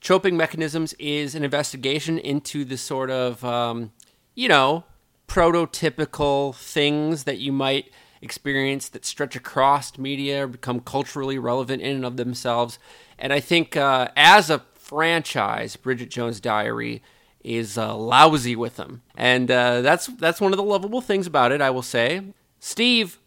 Troping 0.00 0.34
Mechanisms 0.34 0.94
is 0.94 1.34
an 1.34 1.44
investigation 1.44 2.16
into 2.16 2.64
the 2.64 2.78
sort 2.78 3.10
of, 3.10 3.44
um, 3.44 3.92
you 4.34 4.48
know, 4.48 4.84
prototypical 5.28 6.54
things 6.54 7.24
that 7.24 7.36
you 7.36 7.52
might 7.52 7.92
experience 8.22 8.88
that 8.88 9.04
stretch 9.04 9.36
across 9.36 9.98
media 9.98 10.44
or 10.44 10.46
become 10.46 10.80
culturally 10.80 11.38
relevant 11.38 11.82
in 11.82 11.96
and 11.96 12.06
of 12.06 12.16
themselves. 12.16 12.78
And 13.18 13.30
I 13.30 13.40
think 13.40 13.76
uh, 13.76 14.08
as 14.16 14.48
a 14.48 14.62
franchise, 14.72 15.76
Bridget 15.76 16.08
Jones' 16.08 16.40
Diary 16.40 17.02
is 17.44 17.78
uh, 17.78 17.96
lousy 17.96 18.56
with 18.56 18.76
them, 18.76 19.02
and 19.16 19.50
uh, 19.50 19.80
that's 19.80 20.06
that's 20.06 20.40
one 20.40 20.52
of 20.52 20.56
the 20.56 20.62
lovable 20.62 21.00
things 21.00 21.26
about 21.26 21.52
it. 21.52 21.60
I 21.60 21.70
will 21.70 21.82
say, 21.82 22.22
Steve. 22.60 23.18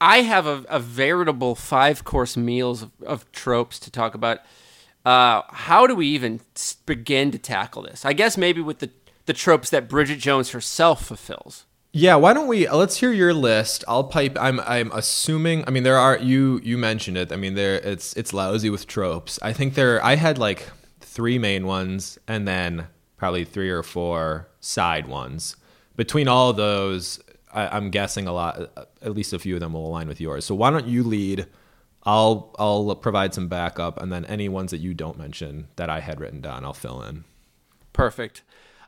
I 0.00 0.18
have 0.18 0.46
a, 0.46 0.64
a 0.68 0.80
veritable 0.80 1.54
five 1.54 2.04
course 2.04 2.36
meals 2.36 2.82
of, 2.82 2.90
of 3.06 3.32
tropes 3.32 3.78
to 3.78 3.90
talk 3.90 4.14
about. 4.14 4.40
Uh, 5.04 5.42
how 5.48 5.86
do 5.86 5.94
we 5.94 6.08
even 6.08 6.40
begin 6.84 7.30
to 7.30 7.38
tackle 7.38 7.82
this? 7.82 8.04
I 8.04 8.12
guess 8.12 8.36
maybe 8.36 8.60
with 8.60 8.80
the, 8.80 8.90
the 9.26 9.32
tropes 9.32 9.70
that 9.70 9.88
Bridget 9.88 10.18
Jones 10.18 10.50
herself 10.50 11.06
fulfills. 11.06 11.64
Yeah, 11.96 12.16
why 12.16 12.32
don't 12.32 12.48
we 12.48 12.68
let's 12.68 12.96
hear 12.96 13.12
your 13.12 13.32
list. 13.32 13.84
I'll 13.86 14.02
pipe 14.02 14.36
I'm 14.40 14.58
I'm 14.60 14.90
assuming 14.92 15.62
I 15.68 15.70
mean 15.70 15.84
there 15.84 15.96
are 15.96 16.18
you 16.18 16.60
you 16.64 16.76
mentioned 16.76 17.16
it. 17.16 17.30
I 17.30 17.36
mean 17.36 17.54
there 17.54 17.76
it's 17.76 18.14
it's 18.14 18.34
lousy 18.34 18.68
with 18.68 18.88
tropes. 18.88 19.38
I 19.42 19.52
think 19.52 19.74
there 19.74 20.04
I 20.04 20.16
had 20.16 20.36
like 20.36 20.70
three 21.00 21.38
main 21.38 21.66
ones 21.66 22.18
and 22.26 22.48
then 22.48 22.88
probably 23.24 23.46
three 23.46 23.70
or 23.70 23.82
four 23.82 24.46
side 24.60 25.06
ones. 25.06 25.56
Between 25.96 26.28
all 26.28 26.50
of 26.50 26.58
those, 26.58 27.18
I, 27.50 27.68
I'm 27.68 27.88
guessing 27.88 28.26
a 28.26 28.34
lot 28.34 28.70
at 29.00 29.14
least 29.14 29.32
a 29.32 29.38
few 29.38 29.54
of 29.54 29.60
them 29.60 29.72
will 29.72 29.86
align 29.86 30.08
with 30.08 30.20
yours. 30.20 30.44
So 30.44 30.54
why 30.54 30.68
don't 30.68 30.86
you 30.86 31.02
lead? 31.02 31.46
I'll 32.02 32.54
I'll 32.58 32.94
provide 32.96 33.32
some 33.32 33.48
backup 33.48 33.98
and 33.98 34.12
then 34.12 34.26
any 34.26 34.50
ones 34.50 34.72
that 34.72 34.80
you 34.82 34.92
don't 34.92 35.16
mention 35.16 35.68
that 35.76 35.88
I 35.88 36.00
had 36.00 36.20
written 36.20 36.42
down, 36.42 36.66
I'll 36.66 36.74
fill 36.74 37.00
in. 37.00 37.24
Perfect. 37.94 38.42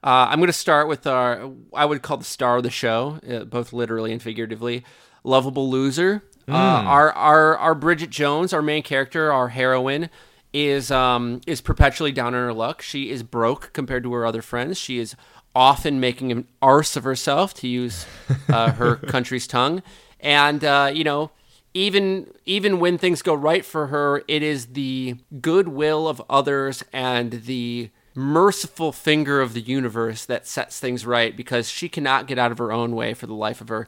Uh, 0.04 0.28
I'm 0.28 0.38
going 0.38 0.48
to 0.48 0.52
start 0.52 0.86
with 0.86 1.06
our, 1.06 1.50
I 1.72 1.86
would 1.86 2.02
call 2.02 2.18
the 2.18 2.24
star 2.24 2.58
of 2.58 2.62
the 2.62 2.68
show, 2.68 3.18
uh, 3.26 3.44
both 3.44 3.72
literally 3.72 4.12
and 4.12 4.20
figuratively, 4.20 4.84
lovable 5.24 5.70
loser. 5.70 6.22
Uh, 6.46 6.52
our 6.52 7.10
our 7.12 7.56
our 7.56 7.74
Bridget 7.74 8.10
Jones, 8.10 8.52
our 8.52 8.60
main 8.60 8.82
character, 8.82 9.32
our 9.32 9.48
heroine, 9.48 10.10
is 10.56 10.90
um 10.90 11.40
is 11.46 11.60
perpetually 11.60 12.12
down 12.12 12.28
on 12.28 12.32
her 12.34 12.52
luck. 12.52 12.80
She 12.80 13.10
is 13.10 13.22
broke 13.22 13.72
compared 13.72 14.02
to 14.04 14.12
her 14.14 14.24
other 14.24 14.42
friends. 14.42 14.78
She 14.78 14.98
is 14.98 15.14
often 15.54 16.00
making 16.00 16.32
an 16.32 16.46
arse 16.60 16.96
of 16.96 17.04
herself, 17.04 17.54
to 17.54 17.68
use 17.68 18.06
uh, 18.48 18.72
her 18.72 18.96
country's 19.14 19.46
tongue, 19.46 19.82
and 20.20 20.64
uh, 20.64 20.90
you 20.92 21.04
know 21.04 21.30
even 21.74 22.32
even 22.46 22.80
when 22.80 22.96
things 22.96 23.20
go 23.20 23.34
right 23.34 23.64
for 23.64 23.88
her, 23.88 24.22
it 24.26 24.42
is 24.42 24.68
the 24.68 25.16
goodwill 25.42 26.08
of 26.08 26.22
others 26.30 26.82
and 26.90 27.32
the 27.44 27.90
merciful 28.14 28.92
finger 28.92 29.42
of 29.42 29.52
the 29.52 29.60
universe 29.60 30.24
that 30.24 30.46
sets 30.46 30.80
things 30.80 31.04
right 31.04 31.36
because 31.36 31.68
she 31.68 31.86
cannot 31.86 32.26
get 32.26 32.38
out 32.38 32.50
of 32.50 32.56
her 32.56 32.72
own 32.72 32.96
way 32.96 33.12
for 33.12 33.26
the 33.26 33.34
life 33.34 33.60
of 33.60 33.68
her. 33.68 33.86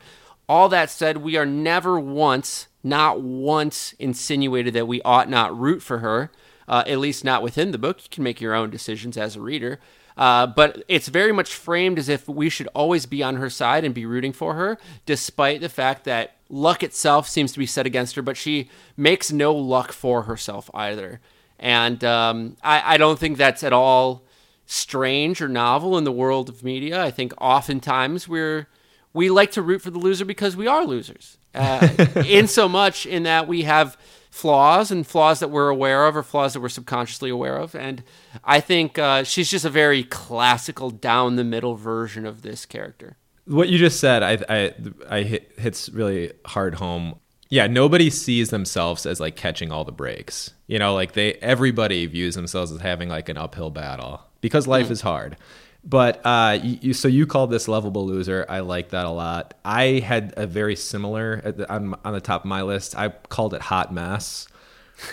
All 0.50 0.68
that 0.68 0.90
said, 0.90 1.18
we 1.18 1.36
are 1.36 1.46
never 1.46 1.98
once, 1.98 2.68
not 2.82 3.22
once, 3.22 3.94
insinuated 3.98 4.74
that 4.74 4.86
we 4.88 5.00
ought 5.00 5.30
not 5.30 5.58
root 5.58 5.82
for 5.82 5.98
her, 5.98 6.30
uh, 6.68 6.84
at 6.86 6.98
least 6.98 7.24
not 7.24 7.42
within 7.42 7.72
the 7.72 7.78
book. 7.78 8.02
You 8.02 8.08
can 8.10 8.22
make 8.22 8.40
your 8.40 8.54
own 8.54 8.70
decisions 8.70 9.16
as 9.16 9.34
a 9.34 9.40
reader. 9.40 9.80
Uh, 10.16 10.48
but 10.48 10.82
it's 10.88 11.08
very 11.08 11.32
much 11.32 11.54
framed 11.54 11.98
as 11.98 12.08
if 12.08 12.28
we 12.28 12.48
should 12.48 12.66
always 12.74 13.06
be 13.06 13.22
on 13.22 13.36
her 13.36 13.48
side 13.48 13.84
and 13.84 13.94
be 13.94 14.04
rooting 14.04 14.32
for 14.32 14.54
her, 14.54 14.76
despite 15.06 15.60
the 15.60 15.68
fact 15.68 16.04
that 16.04 16.36
luck 16.50 16.82
itself 16.82 17.28
seems 17.28 17.52
to 17.52 17.58
be 17.58 17.66
set 17.66 17.86
against 17.86 18.16
her, 18.16 18.22
but 18.22 18.36
she 18.36 18.68
makes 18.96 19.30
no 19.30 19.54
luck 19.54 19.92
for 19.92 20.22
herself 20.22 20.68
either. 20.74 21.20
And 21.58 22.02
um, 22.02 22.56
I, 22.62 22.94
I 22.94 22.96
don't 22.96 23.18
think 23.18 23.38
that's 23.38 23.62
at 23.62 23.72
all 23.72 24.24
strange 24.66 25.40
or 25.40 25.48
novel 25.48 25.96
in 25.96 26.04
the 26.04 26.12
world 26.12 26.48
of 26.48 26.64
media. 26.64 27.02
I 27.02 27.10
think 27.12 27.32
oftentimes 27.38 28.28
we're 28.28 28.66
we 29.14 29.30
like 29.30 29.52
to 29.52 29.62
root 29.62 29.82
for 29.82 29.90
the 29.90 29.98
loser 29.98 30.24
because 30.24 30.56
we 30.56 30.66
are 30.66 30.84
losers. 30.84 31.36
Uh, 31.54 31.88
in 32.26 32.46
so 32.46 32.68
much 32.68 33.04
in 33.04 33.24
that 33.24 33.48
we 33.48 33.62
have 33.62 33.96
flaws 34.38 34.92
and 34.92 35.04
flaws 35.04 35.40
that 35.40 35.48
we're 35.48 35.68
aware 35.68 36.06
of 36.06 36.16
or 36.16 36.22
flaws 36.22 36.52
that 36.52 36.60
we're 36.60 36.68
subconsciously 36.68 37.28
aware 37.28 37.56
of. 37.56 37.74
And 37.74 38.04
I 38.44 38.60
think 38.60 38.96
uh, 38.96 39.24
she's 39.24 39.50
just 39.50 39.64
a 39.64 39.70
very 39.70 40.04
classical 40.04 40.90
down 40.90 41.34
the 41.34 41.42
middle 41.42 41.74
version 41.74 42.24
of 42.24 42.42
this 42.42 42.64
character. 42.64 43.16
What 43.46 43.68
you 43.68 43.78
just 43.78 43.98
said, 43.98 44.22
I 44.22 44.38
I, 44.48 44.74
I 45.10 45.22
hit, 45.22 45.52
hits 45.58 45.88
really 45.88 46.32
hard 46.46 46.76
home. 46.76 47.16
yeah, 47.48 47.66
nobody 47.66 48.10
sees 48.10 48.50
themselves 48.50 49.06
as 49.06 49.18
like 49.18 49.34
catching 49.34 49.72
all 49.72 49.84
the 49.84 49.90
breaks. 49.90 50.52
You 50.68 50.78
know, 50.78 50.94
like 50.94 51.14
they 51.14 51.32
everybody 51.34 52.06
views 52.06 52.36
themselves 52.36 52.70
as 52.70 52.80
having 52.80 53.08
like 53.08 53.28
an 53.28 53.38
uphill 53.38 53.70
battle 53.70 54.20
because 54.40 54.68
life 54.68 54.86
mm. 54.86 54.92
is 54.92 55.00
hard. 55.00 55.36
But 55.84 56.20
uh, 56.24 56.58
you, 56.62 56.92
so 56.92 57.08
you 57.08 57.26
called 57.26 57.50
this 57.50 57.68
lovable 57.68 58.06
loser. 58.06 58.44
I 58.48 58.60
like 58.60 58.90
that 58.90 59.06
a 59.06 59.10
lot. 59.10 59.54
I 59.64 60.00
had 60.00 60.34
a 60.36 60.46
very 60.46 60.76
similar 60.76 61.54
on, 61.68 61.94
on 62.04 62.12
the 62.12 62.20
top 62.20 62.42
of 62.42 62.48
my 62.48 62.62
list. 62.62 62.96
I 62.96 63.08
called 63.08 63.54
it 63.54 63.62
hot 63.62 63.92
mess. 63.92 64.48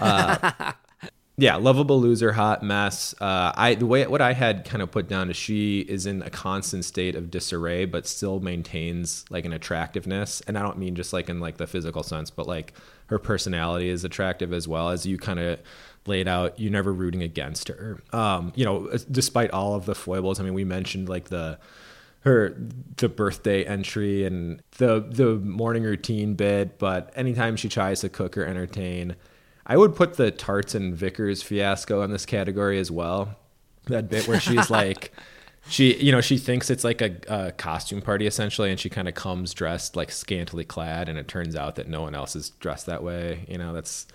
Uh, 0.01 0.73
yeah, 1.37 1.55
lovable 1.57 1.99
loser, 2.01 2.31
hot 2.31 2.63
mess. 2.63 3.13
Uh, 3.21 3.51
I 3.55 3.75
the 3.75 3.85
way 3.85 4.07
what 4.07 4.21
I 4.21 4.33
had 4.33 4.65
kind 4.65 4.81
of 4.81 4.89
put 4.89 5.07
down 5.07 5.29
is 5.29 5.37
she 5.37 5.81
is 5.81 6.05
in 6.05 6.21
a 6.23 6.29
constant 6.29 6.83
state 6.83 7.15
of 7.15 7.29
disarray, 7.29 7.85
but 7.85 8.07
still 8.07 8.39
maintains 8.39 9.25
like 9.29 9.45
an 9.45 9.53
attractiveness. 9.53 10.41
And 10.47 10.57
I 10.57 10.61
don't 10.61 10.77
mean 10.77 10.95
just 10.95 11.13
like 11.13 11.29
in 11.29 11.39
like 11.39 11.57
the 11.57 11.67
physical 11.67 12.03
sense, 12.03 12.31
but 12.31 12.47
like 12.47 12.73
her 13.07 13.19
personality 13.19 13.89
is 13.89 14.03
attractive 14.03 14.51
as 14.51 14.67
well 14.67 14.89
as 14.89 15.05
you 15.05 15.17
kind 15.17 15.39
of 15.39 15.59
laid 16.07 16.27
out. 16.27 16.59
You're 16.59 16.71
never 16.71 16.93
rooting 16.93 17.23
against 17.23 17.67
her. 17.67 18.01
Um, 18.13 18.51
you 18.55 18.65
know, 18.65 18.89
despite 19.09 19.51
all 19.51 19.73
of 19.75 19.85
the 19.85 19.95
foibles. 19.95 20.39
I 20.39 20.43
mean, 20.43 20.53
we 20.53 20.63
mentioned 20.63 21.09
like 21.09 21.25
the 21.25 21.59
her 22.21 22.55
the 22.97 23.09
birthday 23.09 23.63
entry 23.63 24.25
and 24.25 24.61
the 24.77 24.99
the 24.99 25.35
morning 25.35 25.83
routine 25.83 26.33
bit, 26.35 26.79
but 26.79 27.11
anytime 27.15 27.55
she 27.55 27.69
tries 27.69 28.01
to 28.01 28.09
cook 28.09 28.37
or 28.37 28.45
entertain 28.45 29.15
I 29.65 29.77
would 29.77 29.95
put 29.95 30.15
the 30.15 30.31
tarts 30.31 30.75
and 30.75 30.95
Vicars 30.95 31.41
fiasco 31.41 32.03
in 32.03 32.11
this 32.11 32.25
category 32.25 32.77
as 32.79 32.91
well. 32.91 33.35
That 33.85 34.09
bit 34.09 34.27
where 34.27 34.39
she's 34.39 34.69
like, 34.69 35.11
she, 35.67 35.95
you 35.95 36.11
know, 36.11 36.21
she 36.21 36.37
thinks 36.37 36.69
it's 36.69 36.83
like 36.83 37.01
a, 37.01 37.15
a 37.27 37.51
costume 37.51 38.01
party 38.01 38.27
essentially, 38.27 38.69
and 38.69 38.79
she 38.79 38.89
kind 38.89 39.07
of 39.07 39.15
comes 39.15 39.53
dressed 39.53 39.95
like 39.95 40.11
scantily 40.11 40.65
clad, 40.65 41.09
and 41.09 41.17
it 41.17 41.27
turns 41.27 41.55
out 41.55 41.75
that 41.75 41.87
no 41.87 42.01
one 42.01 42.13
else 42.13 42.35
is 42.35 42.51
dressed 42.51 42.85
that 42.85 43.03
way. 43.03 43.45
You 43.47 43.57
know, 43.57 43.73
that's 43.73 44.05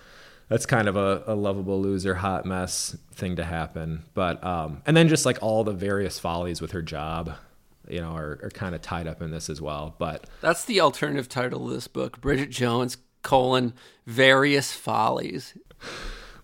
that's 0.51 0.67
kind 0.67 0.89
of 0.89 0.97
a, 0.97 1.23
a 1.29 1.35
lovable 1.35 1.81
loser, 1.81 2.17
hot 2.17 2.45
mess 2.45 2.97
thing 3.15 3.37
to 3.37 3.45
happen. 3.45 4.03
But 4.15 4.43
um, 4.45 4.83
and 4.85 4.97
then 4.97 5.09
just 5.09 5.25
like 5.25 5.39
all 5.41 5.65
the 5.65 5.73
various 5.73 6.19
follies 6.19 6.61
with 6.61 6.73
her 6.73 6.83
job, 6.83 7.33
you 7.89 8.01
know, 8.01 8.11
are, 8.11 8.41
are 8.43 8.51
kind 8.51 8.75
of 8.75 8.83
tied 8.83 9.07
up 9.07 9.23
in 9.23 9.31
this 9.31 9.49
as 9.49 9.63
well. 9.63 9.95
But 9.97 10.27
that's 10.43 10.65
the 10.65 10.81
alternative 10.81 11.29
title 11.29 11.69
of 11.69 11.73
this 11.73 11.87
book: 11.87 12.21
Bridget 12.21 12.51
Jones 12.51 12.99
colon 13.23 13.75
various 14.07 14.73
follies. 14.73 15.57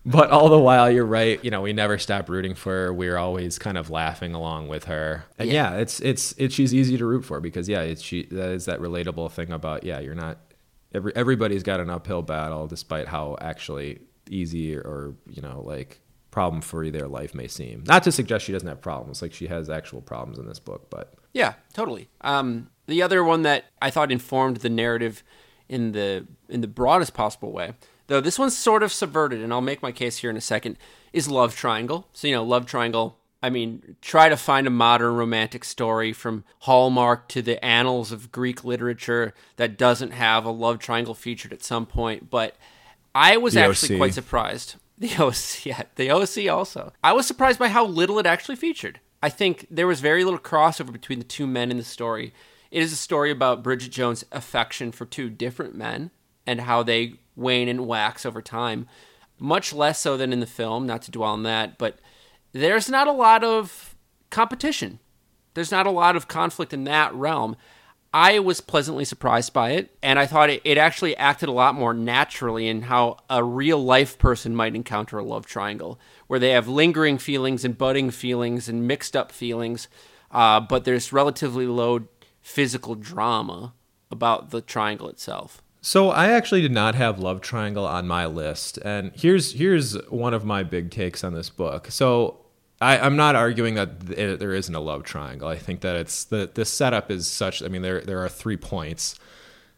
But 0.05 0.29
all 0.29 0.47
the 0.47 0.57
while, 0.57 0.89
you're 0.89 1.05
right. 1.05 1.43
You 1.43 1.51
know, 1.51 1.61
we 1.61 1.73
never 1.73 1.97
stop 1.97 2.29
rooting 2.29 2.55
for 2.55 2.71
her. 2.71 2.93
We're 2.93 3.17
always 3.17 3.59
kind 3.59 3.77
of 3.77 3.89
laughing 3.89 4.33
along 4.33 4.69
with 4.69 4.85
her. 4.85 5.25
And 5.37 5.49
yeah, 5.49 5.73
yeah 5.73 5.79
it's, 5.81 5.99
it's 5.99 6.33
it's 6.37 6.55
she's 6.55 6.73
easy 6.73 6.97
to 6.97 7.05
root 7.05 7.25
for 7.25 7.41
because 7.41 7.67
yeah, 7.67 7.81
it's 7.81 8.01
she 8.01 8.23
that 8.27 8.51
is 8.51 8.65
that 8.65 8.79
relatable 8.79 9.29
thing 9.33 9.51
about 9.51 9.83
yeah, 9.83 9.99
you're 9.99 10.15
not 10.15 10.37
every 10.93 11.15
everybody's 11.15 11.63
got 11.63 11.79
an 11.79 11.89
uphill 11.89 12.21
battle 12.21 12.67
despite 12.67 13.07
how 13.07 13.37
actually 13.41 13.99
easy 14.29 14.75
or 14.75 15.15
you 15.29 15.41
know 15.41 15.61
like 15.65 16.01
problem 16.31 16.61
free 16.61 16.89
their 16.89 17.07
life 17.07 17.33
may 17.33 17.47
seem. 17.47 17.83
Not 17.87 18.03
to 18.03 18.11
suggest 18.11 18.45
she 18.45 18.51
doesn't 18.51 18.67
have 18.67 18.81
problems, 18.81 19.21
like 19.21 19.33
she 19.33 19.47
has 19.47 19.69
actual 19.69 20.01
problems 20.01 20.37
in 20.37 20.45
this 20.47 20.59
book, 20.59 20.89
but 20.89 21.15
yeah, 21.33 21.53
totally. 21.73 22.09
Um, 22.21 22.69
the 22.85 23.01
other 23.01 23.23
one 23.23 23.41
that 23.43 23.65
I 23.81 23.89
thought 23.89 24.11
informed 24.11 24.57
the 24.57 24.69
narrative 24.69 25.23
in 25.69 25.91
the 25.91 26.27
in 26.49 26.61
the 26.61 26.67
broadest 26.67 27.13
possible 27.13 27.51
way. 27.51 27.73
Though 28.07 28.21
this 28.21 28.39
one's 28.39 28.55
sort 28.55 28.83
of 28.83 28.93
subverted, 28.93 29.41
and 29.41 29.51
I'll 29.51 29.61
make 29.61 29.81
my 29.81 29.91
case 29.91 30.17
here 30.17 30.29
in 30.29 30.37
a 30.37 30.41
second, 30.41 30.77
is 31.11 31.29
love 31.29 31.55
triangle. 31.55 32.07
So 32.13 32.27
you 32.27 32.35
know, 32.35 32.43
love 32.43 32.65
triangle. 32.65 33.17
I 33.41 33.49
mean, 33.49 33.95
try 34.01 34.29
to 34.29 34.37
find 34.37 34.65
a 34.65 34.71
modern 34.71 35.15
romantic 35.15 35.63
story 35.63 36.11
from 36.11 36.43
Hallmark 36.59 37.27
to 37.29 37.41
the 37.41 37.63
annals 37.63 38.11
of 38.11 38.31
Greek 38.31 38.63
literature 38.63 39.33
that 39.57 39.77
doesn't 39.77 40.11
have 40.11 40.43
a 40.45 40.49
love 40.51 40.79
triangle 40.79 41.13
featured 41.13 41.53
at 41.53 41.63
some 41.63 41.85
point. 41.85 42.29
But 42.29 42.55
I 43.13 43.37
was 43.37 43.53
the 43.53 43.61
actually 43.61 43.95
OC. 43.95 43.99
quite 43.99 44.13
surprised. 44.13 44.75
The 44.99 45.15
OC, 45.15 45.63
yeah, 45.67 45.83
the 45.93 46.09
OC 46.09 46.49
also. 46.49 46.91
I 47.03 47.13
was 47.13 47.27
surprised 47.27 47.59
by 47.59 47.67
how 47.67 47.85
little 47.85 48.17
it 48.17 48.25
actually 48.25 48.55
featured. 48.55 48.99
I 49.21 49.29
think 49.29 49.67
there 49.69 49.85
was 49.85 49.99
very 49.99 50.23
little 50.23 50.39
crossover 50.39 50.91
between 50.91 51.19
the 51.19 51.25
two 51.25 51.45
men 51.45 51.69
in 51.69 51.77
the 51.77 51.83
story. 51.83 52.33
It 52.71 52.81
is 52.81 52.91
a 52.91 52.95
story 52.95 53.29
about 53.29 53.61
Bridget 53.61 53.91
Jones' 53.91 54.25
affection 54.31 54.91
for 54.91 55.05
two 55.05 55.29
different 55.29 55.75
men 55.75 56.09
and 56.47 56.61
how 56.61 56.81
they 56.81 57.13
wane 57.35 57.67
and 57.67 57.85
wax 57.87 58.25
over 58.25 58.41
time. 58.41 58.87
Much 59.37 59.71
less 59.71 59.99
so 59.99 60.17
than 60.17 60.33
in 60.33 60.39
the 60.39 60.47
film, 60.47 60.87
not 60.87 61.03
to 61.03 61.11
dwell 61.11 61.33
on 61.33 61.43
that, 61.43 61.77
but 61.77 61.99
there's 62.61 62.89
not 62.89 63.07
a 63.07 63.11
lot 63.11 63.43
of 63.43 63.95
competition. 64.29 64.99
There's 65.53 65.71
not 65.71 65.87
a 65.87 65.91
lot 65.91 66.15
of 66.15 66.27
conflict 66.27 66.73
in 66.73 66.83
that 66.83 67.13
realm. 67.13 67.55
I 68.13 68.39
was 68.39 68.61
pleasantly 68.61 69.05
surprised 69.05 69.53
by 69.53 69.71
it, 69.71 69.95
and 70.01 70.17
I 70.17 70.25
thought 70.25 70.49
it, 70.49 70.61
it 70.63 70.77
actually 70.77 71.15
acted 71.17 71.49
a 71.49 71.53
lot 71.53 71.75
more 71.75 71.93
naturally 71.93 72.67
in 72.67 72.83
how 72.83 73.17
a 73.29 73.43
real 73.43 73.83
life 73.83 74.17
person 74.17 74.55
might 74.55 74.75
encounter 74.75 75.17
a 75.17 75.23
love 75.23 75.45
triangle, 75.45 75.99
where 76.27 76.39
they 76.39 76.51
have 76.51 76.67
lingering 76.67 77.17
feelings 77.17 77.65
and 77.65 77.77
budding 77.77 78.09
feelings 78.09 78.69
and 78.69 78.87
mixed 78.87 79.15
up 79.15 79.31
feelings, 79.31 79.87
uh, 80.31 80.59
but 80.59 80.85
there's 80.85 81.11
relatively 81.11 81.67
low 81.67 82.07
physical 82.41 82.95
drama 82.95 83.73
about 84.09 84.51
the 84.51 84.61
triangle 84.61 85.09
itself. 85.09 85.61
So 85.81 86.09
I 86.09 86.29
actually 86.29 86.61
did 86.61 86.71
not 86.71 86.95
have 86.95 87.19
love 87.19 87.41
triangle 87.41 87.85
on 87.85 88.07
my 88.07 88.25
list, 88.25 88.77
and 88.83 89.11
here's 89.15 89.53
here's 89.53 89.93
one 90.09 90.33
of 90.33 90.43
my 90.43 90.63
big 90.63 90.91
takes 90.91 91.23
on 91.23 91.33
this 91.33 91.49
book. 91.49 91.91
So 91.91 92.39
I, 92.79 93.05
am 93.05 93.15
not 93.15 93.35
arguing 93.35 93.75
that 93.75 93.99
there 94.01 94.53
isn't 94.53 94.73
a 94.73 94.79
love 94.79 95.03
triangle. 95.03 95.47
I 95.47 95.57
think 95.57 95.81
that 95.81 95.95
it's 95.95 96.25
the 96.25 96.49
the 96.53 96.65
setup 96.65 97.09
is 97.09 97.27
such. 97.27 97.63
I 97.63 97.67
mean, 97.67 97.81
there 97.81 98.01
there 98.01 98.23
are 98.23 98.29
three 98.29 98.57
points: 98.57 99.15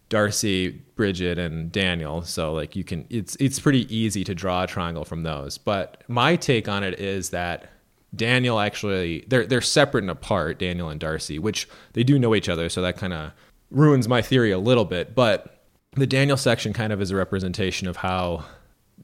Darcy, 0.10 0.82
Bridget, 0.96 1.38
and 1.38 1.72
Daniel. 1.72 2.24
So 2.24 2.54
like 2.54 2.76
you 2.76 2.84
can, 2.84 3.06
it's 3.10 3.38
it's 3.38 3.60
pretty 3.60 3.94
easy 3.96 4.24
to 4.26 4.36
draw 4.36 4.64
a 4.64 4.68
triangle 4.68 5.06
from 5.06 5.24
those. 5.24 5.58
But 5.58 6.04
my 6.08 6.36
take 6.36 6.68
on 6.68 6.84
it 6.84 7.00
is 7.00 7.30
that 7.30 7.70
Daniel 8.16 8.60
actually 8.60 9.26
they're 9.28 9.46
they're 9.46 9.62
separate 9.62 10.04
and 10.04 10.12
apart, 10.12 10.60
Daniel 10.60 10.90
and 10.90 11.00
Darcy, 11.00 11.40
which 11.40 11.70
they 11.94 12.04
do 12.04 12.20
know 12.20 12.36
each 12.36 12.50
other, 12.50 12.68
so 12.68 12.82
that 12.82 12.98
kind 12.98 13.14
of 13.14 13.32
ruins 13.72 14.08
my 14.08 14.22
theory 14.22 14.52
a 14.52 14.60
little 14.60 14.86
bit. 14.86 15.16
But 15.16 15.64
the 15.94 16.08
Daniel 16.08 16.38
section 16.38 16.74
kind 16.74 16.92
of 16.92 17.02
is 17.02 17.12
a 17.12 17.16
representation 17.16 17.88
of 17.88 17.98
how 17.98 18.46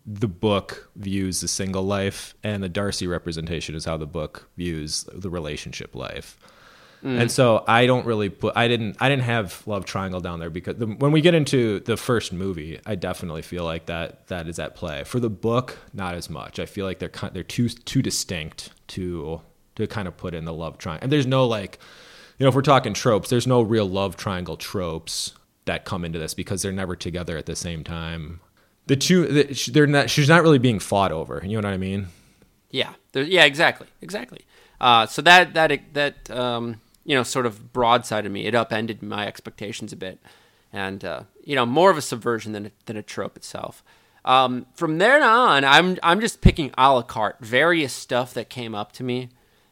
the 0.05 0.27
book 0.27 0.89
views 0.95 1.41
the 1.41 1.47
single 1.47 1.83
life, 1.83 2.35
and 2.43 2.63
the 2.63 2.69
Darcy 2.69 3.07
representation 3.07 3.75
is 3.75 3.85
how 3.85 3.97
the 3.97 4.05
book 4.05 4.49
views 4.57 5.05
the 5.13 5.29
relationship 5.29 5.95
life. 5.95 6.37
Mm. 7.03 7.21
And 7.21 7.31
so 7.31 7.63
I 7.67 7.85
don't 7.85 8.05
really 8.05 8.29
put 8.29 8.57
I 8.57 8.67
didn't 8.67 8.97
I 8.99 9.09
didn't 9.09 9.23
have 9.23 9.61
love 9.67 9.85
triangle 9.85 10.21
down 10.21 10.39
there 10.39 10.49
because 10.49 10.77
the, 10.77 10.87
when 10.87 11.11
we 11.11 11.21
get 11.21 11.35
into 11.35 11.79
the 11.81 11.97
first 11.97 12.33
movie, 12.33 12.79
I 12.85 12.95
definitely 12.95 13.43
feel 13.43 13.63
like 13.63 13.85
that 13.85 14.27
that 14.27 14.47
is 14.47 14.57
at 14.57 14.75
play. 14.75 15.03
For 15.03 15.19
the 15.19 15.29
book, 15.29 15.77
not 15.93 16.15
as 16.15 16.29
much. 16.29 16.59
I 16.59 16.65
feel 16.65 16.85
like 16.85 16.99
they're 16.99 17.11
they're 17.31 17.43
too 17.43 17.69
too 17.69 18.01
distinct 18.01 18.71
to 18.89 19.41
to 19.75 19.87
kind 19.87 20.07
of 20.07 20.17
put 20.17 20.33
in 20.33 20.45
the 20.45 20.53
love 20.53 20.77
triangle. 20.79 21.03
And 21.03 21.11
there's 21.11 21.27
no 21.27 21.45
like 21.45 21.79
you 22.37 22.43
know, 22.43 22.49
if 22.49 22.55
we're 22.55 22.61
talking 22.63 22.93
tropes, 22.93 23.29
there's 23.29 23.47
no 23.47 23.61
real 23.61 23.85
love 23.85 24.17
triangle 24.17 24.57
tropes 24.57 25.33
that 25.65 25.85
come 25.85 26.03
into 26.03 26.19
this 26.19 26.33
because 26.33 26.61
they're 26.61 26.71
never 26.71 26.95
together 26.95 27.37
at 27.37 27.45
the 27.45 27.55
same 27.55 27.83
time. 27.83 28.41
The 28.87 28.95
two 28.95 29.43
they're 29.71 29.87
not 29.87 30.09
she's 30.09 30.29
not 30.29 30.43
really 30.43 30.59
being 30.59 30.79
fought 30.79 31.11
over. 31.11 31.41
You 31.43 31.59
know 31.61 31.67
what 31.67 31.73
I 31.73 31.77
mean? 31.77 32.07
Yeah. 32.69 32.93
Yeah, 33.13 33.45
exactly. 33.45 33.87
Exactly. 34.01 34.45
Uh, 34.79 35.05
so 35.07 35.21
that 35.21 35.53
that 35.53 35.93
that 35.93 36.29
um, 36.29 36.81
you 37.05 37.15
know, 37.15 37.23
sort 37.23 37.45
of 37.45 37.71
broadsided 37.71 38.31
me. 38.31 38.45
It 38.45 38.55
upended 38.55 39.01
my 39.01 39.27
expectations 39.27 39.93
a 39.93 39.95
bit, 39.95 40.19
and 40.73 41.05
uh, 41.05 41.23
you 41.43 41.55
know, 41.55 41.65
more 41.65 41.91
of 41.91 41.97
a 41.97 42.01
subversion 42.01 42.51
than 42.51 42.65
a, 42.65 42.71
than 42.87 42.97
a 42.97 43.03
trope 43.03 43.37
itself. 43.37 43.83
Um, 44.25 44.65
from 44.73 44.97
there 44.97 45.23
on, 45.23 45.63
I'm 45.63 45.97
I'm 46.01 46.19
just 46.19 46.41
picking 46.41 46.71
a 46.77 46.91
la 46.91 47.03
carte 47.03 47.37
various 47.39 47.93
stuff 47.93 48.33
that 48.33 48.49
came 48.49 48.73
up 48.73 48.91
to 48.93 49.03
me 49.03 49.29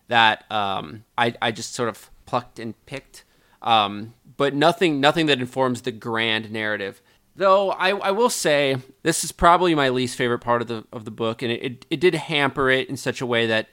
that 0.08 0.50
um, 0.52 1.04
I 1.18 1.34
I 1.42 1.52
just 1.52 1.74
sort 1.74 1.90
of 1.90 2.12
plucked 2.28 2.60
and 2.60 2.74
picked, 2.86 3.24
um, 3.64 4.14
but 4.38 4.54
nothing 4.54 5.02
nothing 5.02 5.26
that 5.26 5.40
informs 5.40 5.82
the 5.82 5.92
grand 5.92 6.52
narrative. 6.52 7.02
Though 7.36 7.72
I, 7.72 7.90
I 7.90 8.12
will 8.12 8.30
say 8.30 8.78
this 9.02 9.24
is 9.24 9.32
probably 9.32 9.74
my 9.74 9.90
least 9.90 10.16
favorite 10.16 10.40
part 10.40 10.62
of 10.62 10.68
the 10.68 10.86
of 10.94 11.06
the 11.06 11.12
book, 11.12 11.42
and 11.42 11.52
it, 11.52 11.64
it, 11.64 11.86
it 11.90 12.00
did 12.00 12.14
hamper 12.14 12.70
it 12.70 12.90
in 12.90 12.98
such 12.98 13.22
a 13.22 13.26
way 13.26 13.48
that 13.48 13.70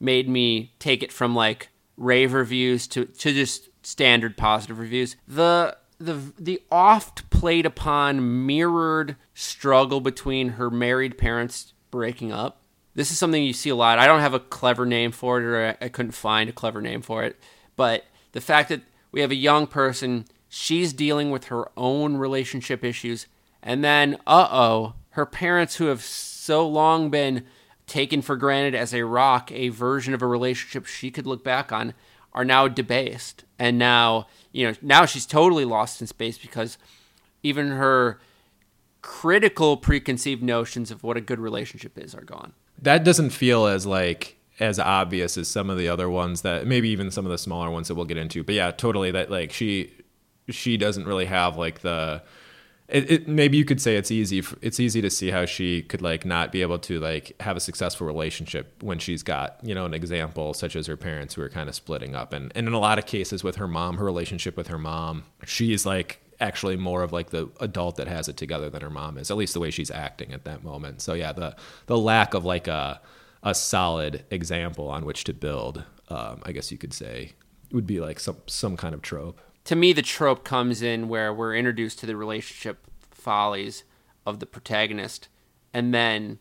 made 0.00 0.28
me 0.28 0.74
take 0.78 1.02
it 1.02 1.12
from 1.12 1.34
like 1.34 1.68
rave 1.96 2.32
reviews 2.32 2.86
to 2.88 3.04
to 3.04 3.32
just 3.32 3.68
standard 3.82 4.36
positive 4.36 4.78
reviews. 4.78 5.16
The 5.28 5.76
the 5.98 6.20
the 6.38 6.62
oft 6.70 7.30
played 7.30 7.66
upon 7.66 8.46
mirrored 8.46 9.16
struggle 9.34 10.00
between 10.00 10.50
her 10.50 10.70
married 10.70 11.16
parents 11.16 11.72
breaking 11.90 12.32
up. 12.32 12.62
This 12.94 13.10
is 13.10 13.18
something 13.18 13.42
you 13.42 13.52
see 13.52 13.70
a 13.70 13.76
lot. 13.76 13.98
I 13.98 14.06
don't 14.06 14.20
have 14.20 14.34
a 14.34 14.40
clever 14.40 14.86
name 14.86 15.12
for 15.12 15.40
it, 15.40 15.44
or 15.44 15.66
I, 15.80 15.84
I 15.84 15.88
couldn't 15.88 16.12
find 16.12 16.48
a 16.48 16.52
clever 16.52 16.80
name 16.80 17.02
for 17.02 17.24
it. 17.24 17.38
But 17.76 18.04
the 18.32 18.40
fact 18.40 18.68
that 18.68 18.82
we 19.10 19.20
have 19.20 19.30
a 19.30 19.36
young 19.36 19.66
person, 19.66 20.26
she's 20.54 20.92
dealing 20.92 21.32
with 21.32 21.46
her 21.46 21.68
own 21.76 22.16
relationship 22.16 22.84
issues, 22.84 23.26
and 23.60 23.82
then, 23.82 24.16
uh 24.24 24.48
oh, 24.52 24.94
her 25.10 25.26
parents 25.26 25.76
who 25.76 25.86
have 25.86 26.00
so 26.00 26.66
long 26.66 27.10
been 27.10 27.44
taken 27.88 28.22
for 28.22 28.36
granted 28.36 28.72
as 28.72 28.94
a 28.94 29.04
rock, 29.04 29.50
a 29.50 29.68
version 29.70 30.14
of 30.14 30.22
a 30.22 30.26
relationship 30.26 30.86
she 30.86 31.10
could 31.10 31.26
look 31.26 31.42
back 31.42 31.72
on, 31.72 31.92
are 32.32 32.44
now 32.44 32.68
debased. 32.68 33.44
And 33.58 33.78
now, 33.78 34.28
you 34.52 34.68
know, 34.68 34.76
now 34.80 35.06
she's 35.06 35.26
totally 35.26 35.64
lost 35.64 36.00
in 36.00 36.06
space 36.06 36.38
because 36.38 36.78
even 37.42 37.68
her 37.68 38.20
critical 39.02 39.76
preconceived 39.76 40.42
notions 40.42 40.90
of 40.92 41.02
what 41.02 41.16
a 41.16 41.20
good 41.20 41.40
relationship 41.40 41.98
is 41.98 42.14
are 42.14 42.24
gone. 42.24 42.52
That 42.80 43.02
doesn't 43.02 43.30
feel 43.30 43.66
as 43.66 43.86
like 43.86 44.36
as 44.60 44.78
obvious 44.78 45.36
as 45.36 45.48
some 45.48 45.68
of 45.68 45.78
the 45.78 45.88
other 45.88 46.08
ones 46.08 46.42
that 46.42 46.64
maybe 46.66 46.88
even 46.90 47.10
some 47.10 47.26
of 47.26 47.32
the 47.32 47.38
smaller 47.38 47.70
ones 47.70 47.88
that 47.88 47.96
we'll 47.96 48.04
get 48.04 48.16
into. 48.16 48.44
But 48.44 48.54
yeah, 48.54 48.70
totally 48.70 49.10
that 49.10 49.30
like 49.30 49.52
she 49.52 49.92
she 50.48 50.76
doesn't 50.76 51.06
really 51.06 51.26
have 51.26 51.56
like 51.56 51.80
the 51.80 52.22
it, 52.86 53.10
it, 53.10 53.28
maybe 53.28 53.56
you 53.56 53.64
could 53.64 53.80
say 53.80 53.96
it's 53.96 54.10
easy 54.10 54.42
it's 54.60 54.78
easy 54.78 55.00
to 55.00 55.08
see 55.08 55.30
how 55.30 55.46
she 55.46 55.82
could 55.82 56.02
like 56.02 56.26
not 56.26 56.52
be 56.52 56.60
able 56.60 56.78
to 56.78 57.00
like 57.00 57.34
have 57.40 57.56
a 57.56 57.60
successful 57.60 58.06
relationship 58.06 58.82
when 58.82 58.98
she's 58.98 59.22
got 59.22 59.58
you 59.62 59.74
know 59.74 59.86
an 59.86 59.94
example 59.94 60.52
such 60.52 60.76
as 60.76 60.86
her 60.86 60.96
parents 60.96 61.34
who 61.34 61.42
are 61.42 61.48
kind 61.48 61.68
of 61.68 61.74
splitting 61.74 62.14
up. 62.14 62.32
And, 62.32 62.52
and 62.54 62.66
in 62.66 62.74
a 62.74 62.78
lot 62.78 62.98
of 62.98 63.06
cases 63.06 63.42
with 63.42 63.56
her 63.56 63.68
mom 63.68 63.96
her 63.96 64.04
relationship 64.04 64.56
with 64.56 64.66
her 64.68 64.78
mom 64.78 65.24
she's 65.44 65.86
like 65.86 66.20
actually 66.40 66.76
more 66.76 67.02
of 67.02 67.12
like 67.12 67.30
the 67.30 67.48
adult 67.60 67.96
that 67.96 68.08
has 68.08 68.28
it 68.28 68.36
together 68.36 68.68
than 68.68 68.82
her 68.82 68.90
mom 68.90 69.16
is 69.16 69.30
at 69.30 69.36
least 69.36 69.54
the 69.54 69.60
way 69.60 69.70
she's 69.70 69.90
acting 69.90 70.32
at 70.32 70.44
that 70.44 70.62
moment. 70.62 71.00
So 71.00 71.14
yeah 71.14 71.32
the 71.32 71.56
the 71.86 71.96
lack 71.96 72.34
of 72.34 72.44
like 72.44 72.68
a 72.68 73.00
a 73.44 73.54
solid 73.54 74.24
example 74.30 74.88
on 74.88 75.04
which 75.04 75.24
to 75.24 75.34
build 75.34 75.84
um, 76.08 76.40
i 76.44 76.52
guess 76.52 76.72
you 76.72 76.78
could 76.78 76.94
say 76.94 77.32
would 77.70 77.86
be 77.86 78.00
like 78.00 78.18
some 78.18 78.36
some 78.46 78.76
kind 78.76 78.94
of 78.94 79.02
trope 79.02 79.40
to 79.64 79.76
me, 79.76 79.92
the 79.92 80.02
trope 80.02 80.44
comes 80.44 80.82
in 80.82 81.08
where 81.08 81.32
we're 81.32 81.54
introduced 81.54 81.98
to 82.00 82.06
the 82.06 82.16
relationship 82.16 82.86
follies 83.10 83.84
of 84.26 84.38
the 84.38 84.46
protagonist, 84.46 85.28
and 85.72 85.92
then, 85.92 86.38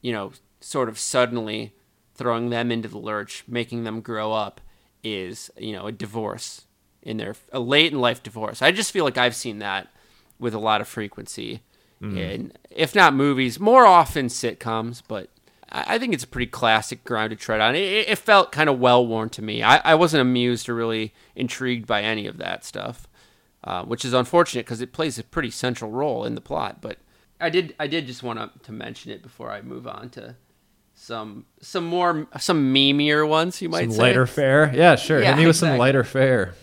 you 0.00 0.12
know, 0.12 0.32
sort 0.60 0.88
of 0.88 0.98
suddenly 0.98 1.74
throwing 2.14 2.50
them 2.50 2.70
into 2.70 2.88
the 2.88 2.98
lurch, 2.98 3.44
making 3.48 3.84
them 3.84 4.00
grow 4.00 4.32
up, 4.32 4.60
is 5.02 5.50
you 5.56 5.72
know 5.72 5.86
a 5.86 5.92
divorce 5.92 6.66
in 7.02 7.16
their 7.16 7.34
a 7.52 7.60
late 7.60 7.92
in 7.92 8.00
life 8.00 8.22
divorce. 8.22 8.62
I 8.62 8.70
just 8.70 8.92
feel 8.92 9.04
like 9.04 9.18
I've 9.18 9.34
seen 9.34 9.58
that 9.60 9.88
with 10.38 10.54
a 10.54 10.58
lot 10.58 10.80
of 10.80 10.88
frequency, 10.88 11.62
mm-hmm. 12.00 12.18
in 12.18 12.52
if 12.70 12.94
not 12.94 13.14
movies, 13.14 13.58
more 13.58 13.86
often 13.86 14.26
sitcoms, 14.26 15.02
but 15.06 15.30
I 15.72 15.98
think 15.98 16.14
it's 16.14 16.24
a 16.24 16.28
pretty 16.28 16.50
classic 16.50 17.04
ground 17.04 17.30
to 17.30 17.36
tread 17.36 17.60
on. 17.60 17.76
It, 17.76 18.08
it 18.08 18.18
felt 18.18 18.50
kind 18.50 18.68
of 18.68 18.80
well 18.80 19.06
worn 19.06 19.28
to 19.30 19.42
me. 19.42 19.62
I, 19.62 19.76
I, 19.78 19.94
wasn't 19.94 20.20
amused 20.20 20.68
or 20.68 20.74
really 20.74 21.14
intrigued 21.36 21.86
by 21.86 22.02
any 22.02 22.26
of 22.26 22.38
that 22.38 22.64
stuff, 22.64 23.06
uh, 23.62 23.84
which 23.84 24.04
is 24.04 24.12
unfortunate 24.12 24.66
because 24.66 24.80
it 24.80 24.92
plays 24.92 25.18
a 25.18 25.22
pretty 25.22 25.50
central 25.50 25.92
role 25.92 26.24
in 26.24 26.34
the 26.34 26.40
plot. 26.40 26.80
But 26.80 26.98
I 27.40 27.50
did 27.50 27.74
I 27.78 27.86
did 27.86 28.06
just 28.06 28.22
want 28.22 28.62
to, 28.64 28.72
mention 28.72 29.12
it 29.12 29.22
before 29.22 29.50
I 29.50 29.62
move 29.62 29.86
on 29.86 30.10
to 30.10 30.34
some 30.94 31.46
some 31.60 31.84
more 31.84 32.26
some 32.38 32.74
memeier 32.74 33.26
ones. 33.26 33.62
You 33.62 33.68
might 33.68 33.84
some 33.84 33.92
say 33.92 34.02
lighter 34.02 34.26
fare. 34.26 34.72
Yeah, 34.74 34.96
sure. 34.96 35.20
Yeah, 35.20 35.28
Hit 35.28 35.36
me 35.36 35.46
with 35.46 35.56
exactly. 35.56 35.74
some 35.74 35.78
lighter 35.78 36.04
fare. 36.04 36.54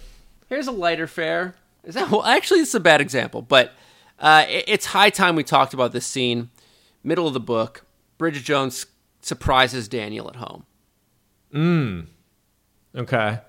Here's 0.50 0.68
a 0.68 0.72
lighter 0.74 1.08
fare. 1.08 1.56
Is 1.86 1.96
that 1.96 2.12
well? 2.12 2.26
Actually, 2.26 2.60
it's 2.60 2.74
a 2.74 2.80
bad 2.82 3.00
example, 3.00 3.42
but 3.42 3.74
uh, 4.20 4.46
it, 4.50 4.66
it's 4.68 4.88
high 4.88 5.10
time 5.10 5.38
we 5.38 5.46
talked 5.46 5.74
about 5.74 5.94
this 5.94 6.06
scene. 6.06 6.50
Middle 7.04 7.26
of 7.26 7.34
the 7.34 7.40
book. 7.40 7.86
Bridget 8.18 8.44
Jones 8.44 8.88
surprises 9.22 9.88
Daniel 9.88 10.28
at 10.30 10.38
home. 10.38 10.66
Mm. 11.54 12.08
Okay. 12.96 13.40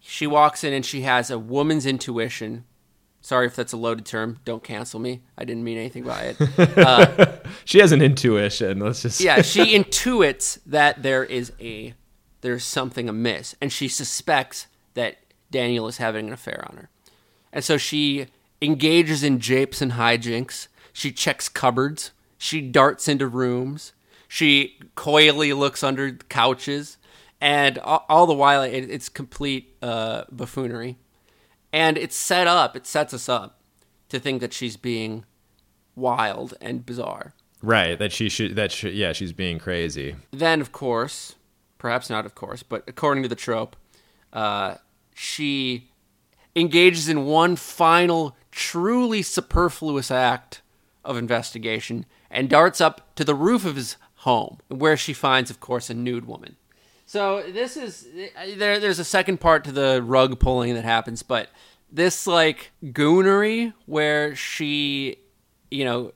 She 0.00 0.26
walks 0.26 0.62
in 0.62 0.72
and 0.72 0.84
she 0.84 1.02
has 1.02 1.30
a 1.30 1.38
woman's 1.38 1.86
intuition. 1.86 2.64
Sorry 3.22 3.46
if 3.46 3.56
that's 3.56 3.72
a 3.72 3.78
loaded 3.78 4.04
term. 4.04 4.38
Don't 4.44 4.62
cancel 4.62 5.00
me. 5.00 5.22
I 5.38 5.46
didn't 5.46 5.64
mean 5.64 5.78
anything 5.78 6.04
by 6.04 6.34
it. 6.38 6.76
Uh, 6.76 7.36
she 7.64 7.78
has 7.78 7.92
an 7.92 8.02
intuition. 8.02 8.80
Let's 8.80 9.00
just 9.00 9.20
yeah. 9.20 9.40
She 9.40 9.74
intuits 9.78 10.58
that 10.66 11.02
there 11.02 11.24
is 11.24 11.52
a 11.58 11.94
there's 12.42 12.64
something 12.64 13.08
amiss, 13.08 13.54
and 13.62 13.72
she 13.72 13.88
suspects 13.88 14.66
that 14.92 15.16
Daniel 15.50 15.88
is 15.88 15.96
having 15.96 16.26
an 16.26 16.34
affair 16.34 16.66
on 16.68 16.76
her, 16.76 16.90
and 17.52 17.64
so 17.64 17.78
she 17.78 18.26
engages 18.60 19.22
in 19.22 19.40
japes 19.40 19.80
and 19.80 19.92
hijinks. 19.92 20.68
She 20.92 21.10
checks 21.10 21.48
cupboards. 21.48 22.10
She 22.36 22.60
darts 22.60 23.08
into 23.08 23.26
rooms. 23.26 23.93
She 24.34 24.80
coyly 24.96 25.52
looks 25.52 25.84
under 25.84 26.10
couches, 26.10 26.96
and 27.40 27.78
all, 27.78 28.04
all 28.08 28.26
the 28.26 28.34
while 28.34 28.62
it, 28.62 28.90
it's 28.90 29.08
complete 29.08 29.76
uh, 29.80 30.24
buffoonery. 30.28 30.98
And 31.72 31.96
it's 31.96 32.16
set 32.16 32.48
up. 32.48 32.74
It 32.74 32.84
sets 32.84 33.14
us 33.14 33.28
up 33.28 33.60
to 34.08 34.18
think 34.18 34.40
that 34.40 34.52
she's 34.52 34.76
being 34.76 35.24
wild 35.94 36.54
and 36.60 36.84
bizarre. 36.84 37.32
Right. 37.62 37.96
That 37.96 38.10
she 38.10 38.28
should. 38.28 38.56
That 38.56 38.72
she, 38.72 38.90
yeah, 38.90 39.12
she's 39.12 39.32
being 39.32 39.60
crazy. 39.60 40.16
Then, 40.32 40.60
of 40.60 40.72
course, 40.72 41.36
perhaps 41.78 42.10
not, 42.10 42.26
of 42.26 42.34
course, 42.34 42.64
but 42.64 42.82
according 42.88 43.22
to 43.22 43.28
the 43.28 43.36
trope, 43.36 43.76
uh, 44.32 44.78
she 45.14 45.92
engages 46.56 47.08
in 47.08 47.24
one 47.24 47.54
final, 47.54 48.36
truly 48.50 49.22
superfluous 49.22 50.10
act 50.10 50.60
of 51.04 51.16
investigation 51.16 52.04
and 52.32 52.48
darts 52.48 52.80
up 52.80 53.14
to 53.14 53.22
the 53.22 53.36
roof 53.36 53.64
of 53.64 53.76
his 53.76 53.96
home, 54.24 54.56
where 54.68 54.96
she 54.96 55.12
finds, 55.12 55.50
of 55.50 55.60
course, 55.60 55.90
a 55.90 55.94
nude 55.94 56.26
woman. 56.26 56.56
So 57.04 57.42
this 57.42 57.76
is 57.76 58.08
there. 58.56 58.80
There's 58.80 58.98
a 58.98 59.04
second 59.04 59.38
part 59.38 59.64
to 59.64 59.72
the 59.72 60.02
rug 60.02 60.40
pulling 60.40 60.74
that 60.74 60.84
happens, 60.84 61.22
but 61.22 61.50
this 61.92 62.26
like 62.26 62.72
goonery 62.82 63.74
where 63.84 64.34
she, 64.34 65.16
you 65.70 65.84
know, 65.84 66.12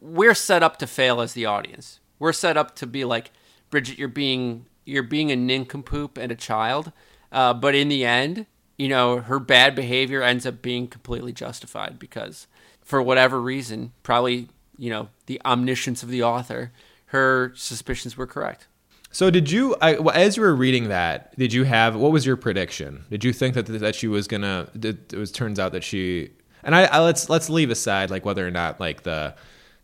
we're 0.00 0.34
set 0.34 0.62
up 0.62 0.78
to 0.78 0.86
fail 0.86 1.22
as 1.22 1.32
the 1.32 1.46
audience. 1.46 2.00
We're 2.18 2.34
set 2.34 2.58
up 2.58 2.76
to 2.76 2.86
be 2.86 3.04
like, 3.06 3.30
Bridget, 3.70 3.98
you're 3.98 4.08
being 4.08 4.66
you're 4.84 5.02
being 5.02 5.32
a 5.32 5.36
nincompoop 5.36 6.18
and 6.18 6.30
a 6.30 6.36
child, 6.36 6.92
uh, 7.32 7.54
but 7.54 7.74
in 7.74 7.88
the 7.88 8.04
end, 8.04 8.44
you 8.76 8.88
know, 8.88 9.20
her 9.20 9.38
bad 9.38 9.74
behavior 9.74 10.22
ends 10.22 10.44
up 10.44 10.60
being 10.60 10.88
completely 10.88 11.32
justified 11.32 11.98
because 11.98 12.46
for 12.82 13.00
whatever 13.00 13.40
reason, 13.40 13.92
probably 14.02 14.50
you 14.76 14.90
know 14.90 15.08
the 15.24 15.40
omniscience 15.46 16.02
of 16.02 16.10
the 16.10 16.22
author 16.22 16.70
her 17.16 17.52
suspicions 17.56 18.16
were 18.16 18.26
correct. 18.26 18.68
So 19.10 19.30
did 19.30 19.50
you, 19.50 19.74
I, 19.80 19.94
as 19.94 20.36
you 20.36 20.42
were 20.42 20.54
reading 20.54 20.88
that, 20.88 21.36
did 21.38 21.52
you 21.52 21.64
have 21.64 21.96
what 21.96 22.12
was 22.12 22.26
your 22.26 22.36
prediction? 22.36 23.04
Did 23.10 23.24
you 23.24 23.32
think 23.32 23.54
that 23.54 23.66
that 23.66 23.94
she 23.94 24.08
was 24.08 24.28
gonna? 24.28 24.68
It 24.74 25.14
was 25.14 25.32
turns 25.32 25.58
out 25.58 25.72
that 25.72 25.82
she, 25.82 26.30
and 26.62 26.74
I, 26.74 26.84
I 26.84 26.98
let's 27.00 27.30
let's 27.30 27.48
leave 27.48 27.70
aside 27.70 28.10
like 28.10 28.26
whether 28.26 28.46
or 28.46 28.50
not 28.50 28.78
like 28.78 29.04
the 29.04 29.34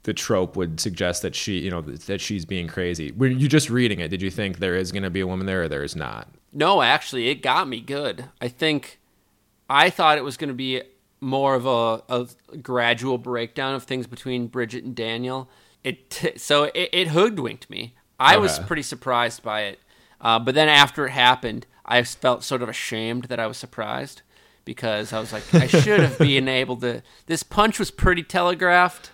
the 0.02 0.12
trope 0.12 0.56
would 0.56 0.80
suggest 0.80 1.22
that 1.22 1.34
she, 1.34 1.60
you 1.60 1.70
know, 1.70 1.80
that 1.80 2.20
she's 2.20 2.44
being 2.44 2.66
crazy. 2.66 3.12
Were 3.12 3.28
you 3.28 3.48
just 3.48 3.70
reading 3.70 4.00
it? 4.00 4.08
Did 4.08 4.20
you 4.20 4.30
think 4.30 4.58
there 4.58 4.74
is 4.74 4.90
going 4.92 5.04
to 5.04 5.10
be 5.10 5.20
a 5.20 5.26
woman 5.26 5.46
there 5.46 5.62
or 5.62 5.68
there 5.68 5.84
is 5.84 5.94
not? 5.94 6.28
No, 6.52 6.82
actually, 6.82 7.28
it 7.28 7.36
got 7.36 7.68
me 7.68 7.80
good. 7.80 8.24
I 8.40 8.48
think 8.48 8.98
I 9.70 9.90
thought 9.90 10.18
it 10.18 10.24
was 10.24 10.36
going 10.36 10.48
to 10.48 10.54
be 10.54 10.82
more 11.20 11.54
of 11.54 11.66
a, 11.66 12.02
a 12.12 12.26
gradual 12.58 13.16
breakdown 13.16 13.74
of 13.74 13.84
things 13.84 14.08
between 14.08 14.48
Bridget 14.48 14.82
and 14.84 14.94
Daniel 14.94 15.48
it 15.84 16.36
so 16.40 16.64
it, 16.64 16.90
it 16.92 17.08
hoodwinked 17.08 17.68
me. 17.70 17.94
I 18.18 18.34
okay. 18.34 18.42
was 18.42 18.58
pretty 18.60 18.82
surprised 18.82 19.42
by 19.42 19.62
it, 19.62 19.80
uh, 20.20 20.38
but 20.38 20.54
then 20.54 20.68
after 20.68 21.06
it 21.06 21.10
happened, 21.10 21.66
I 21.84 22.02
felt 22.04 22.44
sort 22.44 22.62
of 22.62 22.68
ashamed 22.68 23.24
that 23.24 23.40
I 23.40 23.46
was 23.46 23.56
surprised 23.56 24.22
because 24.64 25.12
I 25.12 25.20
was 25.20 25.32
like, 25.32 25.52
I 25.54 25.66
should 25.66 26.00
have 26.00 26.18
been 26.18 26.48
able 26.48 26.76
to. 26.78 27.02
This 27.26 27.42
punch 27.42 27.78
was 27.78 27.90
pretty 27.90 28.22
telegraphed, 28.22 29.10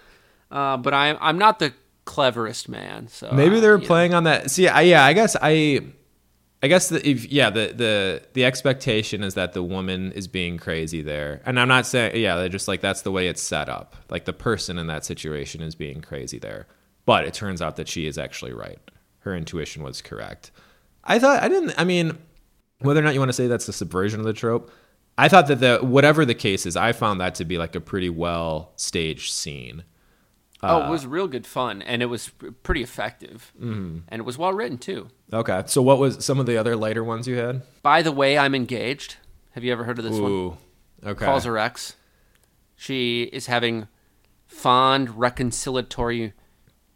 uh, 0.51 0.77
but 0.77 0.93
I'm 0.93 1.17
I'm 1.21 1.39
not 1.39 1.59
the 1.59 1.73
cleverest 2.05 2.69
man. 2.69 3.09
So 3.09 3.31
maybe 3.33 3.61
they 3.61 3.69
were 3.69 3.79
uh, 3.79 3.85
playing 3.85 4.13
know. 4.13 4.19
on 4.19 4.25
that. 4.25 4.51
See, 4.51 4.69
I, 4.69 4.83
yeah, 4.83 5.05
I 5.05 5.13
guess 5.13 5.37
I 5.41 5.83
I 6.63 6.67
guess 6.67 6.89
the, 6.89 7.09
if, 7.09 7.31
yeah, 7.31 7.51
the, 7.51 7.73
the 7.75 8.23
the 8.33 8.45
expectation 8.45 9.23
is 9.23 9.35
that 9.35 9.53
the 9.53 9.63
woman 9.63 10.11
is 10.13 10.27
being 10.27 10.59
crazy 10.59 11.03
there, 11.03 11.41
and 11.47 11.59
I'm 11.59 11.69
not 11.69 11.87
saying 11.87 12.17
yeah, 12.17 12.37
they're 12.37 12.49
just 12.49 12.67
like 12.67 12.81
that's 12.81 13.03
the 13.03 13.13
way 13.13 13.29
it's 13.29 13.43
set 13.43 13.69
up. 13.69 13.95
Like 14.11 14.25
the 14.25 14.33
person 14.33 14.77
in 14.77 14.89
that 14.89 15.05
situation 15.05 15.61
is 15.61 15.77
being 15.77 16.01
crazy 16.01 16.39
there, 16.39 16.67
but 17.07 17.25
it 17.25 17.35
turns 17.35 17.63
out 17.63 17.77
that 17.77 17.87
she 17.87 18.07
is 18.07 18.19
actually 18.19 18.53
right. 18.53 18.81
Her 19.21 19.37
intuition 19.37 19.85
was 19.85 20.03
correct. 20.03 20.51
I 21.05 21.21
thought 21.21 21.43
I 21.43 21.49
didn't. 21.49 21.75
I 21.79 21.85
mean, 21.85 22.19
whether 22.81 23.01
or 23.01 23.05
not 23.05 23.15
you 23.15 23.21
want 23.21 23.29
to 23.29 23.35
say 23.35 23.47
that's 23.47 23.67
the 23.67 23.73
subversion 23.73 24.19
of 24.19 24.27
the 24.27 24.33
trope, 24.33 24.73
I 25.17 25.29
thought 25.29 25.47
that 25.47 25.61
the 25.61 25.79
whatever 25.79 26.25
the 26.25 26.35
case 26.35 26.67
is, 26.67 26.77
I 26.77 26.93
found 26.93 27.21
that 27.21 27.37
to 27.37 27.45
be 27.45 27.57
like 27.57 27.77
a 27.77 27.81
pretty 27.81 28.11
well 28.11 28.73
staged 28.75 29.33
scene. 29.33 29.85
Oh, 30.63 30.87
it 30.87 30.91
was 30.91 31.07
real 31.07 31.29
good 31.29 31.47
fun, 31.47 31.83
and 31.83 32.03
it 32.03 32.07
was 32.07 32.31
pretty 32.63 32.83
effective, 32.83 33.53
mm-hmm. 33.57 33.99
and 34.09 34.21
it 34.21 34.25
was 34.25 34.37
well 34.37 34.53
written 34.53 34.77
too. 34.77 35.09
Okay, 35.33 35.63
so 35.67 35.83
what 35.83 35.99
was 35.99 36.25
some 36.25 36.41
of 36.41 36.47
the 36.47 36.57
other 36.57 36.75
lighter 36.75 37.05
ones 37.05 37.29
you 37.29 37.37
had? 37.37 37.63
By 37.83 38.03
the 38.03 38.11
way, 38.11 38.37
I'm 38.37 38.55
engaged. 38.55 39.17
Have 39.53 39.63
you 39.63 39.71
ever 39.71 39.85
heard 39.85 39.99
of 39.99 40.05
this 40.05 40.17
Ooh, 40.17 40.49
one? 40.49 40.59
Okay. 41.13 41.25
Calls 41.25 41.45
her 41.45 41.57
ex. 41.57 41.95
She 42.75 43.23
is 43.25 43.47
having 43.47 43.87
fond 44.47 45.11
reconciliatory 45.11 46.33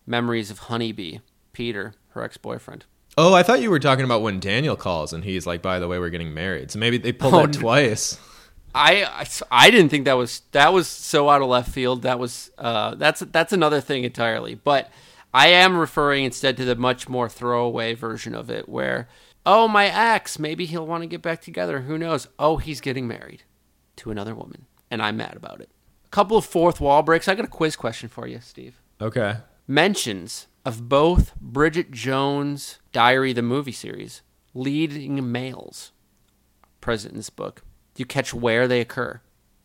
memories 0.06 0.50
of 0.50 0.58
Honeybee, 0.60 1.18
Peter, 1.52 1.94
her 2.10 2.22
ex-boyfriend. 2.22 2.84
Oh, 3.16 3.34
I 3.34 3.42
thought 3.42 3.60
you 3.60 3.70
were 3.70 3.78
talking 3.78 4.04
about 4.04 4.22
when 4.22 4.40
Daniel 4.40 4.74
calls 4.74 5.12
and 5.12 5.22
he's 5.22 5.46
like, 5.46 5.62
"By 5.62 5.78
the 5.78 5.86
way, 5.86 5.98
we're 5.98 6.10
getting 6.10 6.34
married." 6.34 6.70
So 6.70 6.78
maybe 6.78 6.98
they 6.98 7.12
pulled 7.12 7.34
oh, 7.34 7.46
that 7.46 7.52
twice. 7.52 8.18
I, 8.74 9.04
I, 9.04 9.26
I 9.50 9.70
didn't 9.70 9.90
think 9.90 10.06
that 10.06 10.16
was 10.16 10.42
that 10.52 10.72
was 10.72 10.88
so 10.88 11.28
out 11.28 11.42
of 11.42 11.48
left 11.48 11.70
field. 11.70 12.02
That 12.02 12.18
was 12.18 12.50
uh, 12.58 12.94
that's 12.94 13.20
that's 13.20 13.52
another 13.52 13.80
thing 13.80 14.04
entirely. 14.04 14.54
But 14.54 14.90
I 15.34 15.48
am 15.48 15.76
referring 15.76 16.24
instead 16.24 16.56
to 16.58 16.64
the 16.64 16.76
much 16.76 17.08
more 17.08 17.28
throwaway 17.28 17.94
version 17.94 18.34
of 18.34 18.50
it, 18.50 18.68
where 18.68 19.08
oh 19.44 19.68
my 19.68 19.86
ex, 19.86 20.38
maybe 20.38 20.66
he'll 20.66 20.86
want 20.86 21.02
to 21.02 21.06
get 21.08 21.22
back 21.22 21.42
together. 21.42 21.80
Who 21.80 21.98
knows? 21.98 22.28
Oh, 22.38 22.56
he's 22.56 22.80
getting 22.80 23.06
married 23.06 23.44
to 23.96 24.10
another 24.10 24.34
woman, 24.34 24.66
and 24.90 25.02
I'm 25.02 25.16
mad 25.16 25.36
about 25.36 25.60
it. 25.60 25.70
A 26.06 26.08
couple 26.08 26.36
of 26.36 26.44
fourth 26.44 26.80
wall 26.80 27.02
breaks. 27.02 27.28
I 27.28 27.34
got 27.34 27.44
a 27.44 27.48
quiz 27.48 27.76
question 27.76 28.08
for 28.08 28.26
you, 28.26 28.40
Steve. 28.40 28.80
Okay. 29.00 29.36
Mentions 29.66 30.46
of 30.64 30.88
both 30.88 31.34
Bridget 31.36 31.90
Jones' 31.90 32.78
Diary, 32.92 33.32
the 33.32 33.42
movie 33.42 33.72
series, 33.72 34.22
leading 34.54 35.30
males 35.30 35.92
present 36.80 37.12
in 37.12 37.18
this 37.18 37.30
book. 37.30 37.62
Do 37.94 38.00
you 38.00 38.06
catch 38.06 38.32
where 38.32 38.66
they 38.68 38.80
occur? 38.80 39.20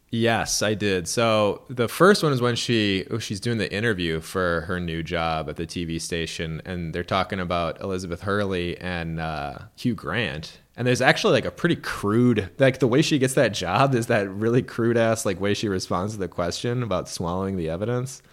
Yes, 0.10 0.62
I 0.62 0.74
did. 0.74 1.06
So 1.08 1.64
the 1.70 1.90
first 1.90 2.24
one 2.24 2.32
is 2.32 2.40
when 2.42 2.56
she 2.56 3.06
oh, 3.12 3.18
she's 3.20 3.42
doing 3.42 3.58
the 3.58 3.72
interview 3.74 4.22
for 4.22 4.62
her 4.62 4.80
new 4.80 5.04
job 5.04 5.50
at 5.50 5.58
the 5.58 5.68
TV 5.68 6.00
station, 6.00 6.62
and 6.66 6.94
they're 6.96 7.04
talking 7.04 7.42
about 7.42 7.82
Elizabeth 7.82 8.22
Hurley 8.22 8.78
and 8.80 9.20
uh, 9.20 9.58
Hugh 9.76 9.96
Grant. 9.96 10.60
And 10.78 10.88
there's 10.88 11.02
actually 11.02 11.34
like 11.34 11.46
a 11.46 11.52
pretty 11.52 11.76
crude, 11.76 12.52
like 12.58 12.80
the 12.80 12.88
way 12.88 13.02
she 13.02 13.18
gets 13.20 13.34
that 13.34 13.50
job 13.54 13.96
is 13.96 14.08
that 14.08 14.30
really 14.30 14.62
crude 14.62 14.96
ass 14.96 15.26
like 15.26 15.42
way 15.42 15.54
she 15.54 15.68
responds 15.68 16.14
to 16.14 16.20
the 16.20 16.28
question 16.30 16.84
about 16.84 17.10
swallowing 17.10 17.58
the 17.58 17.70
evidence. 17.70 18.22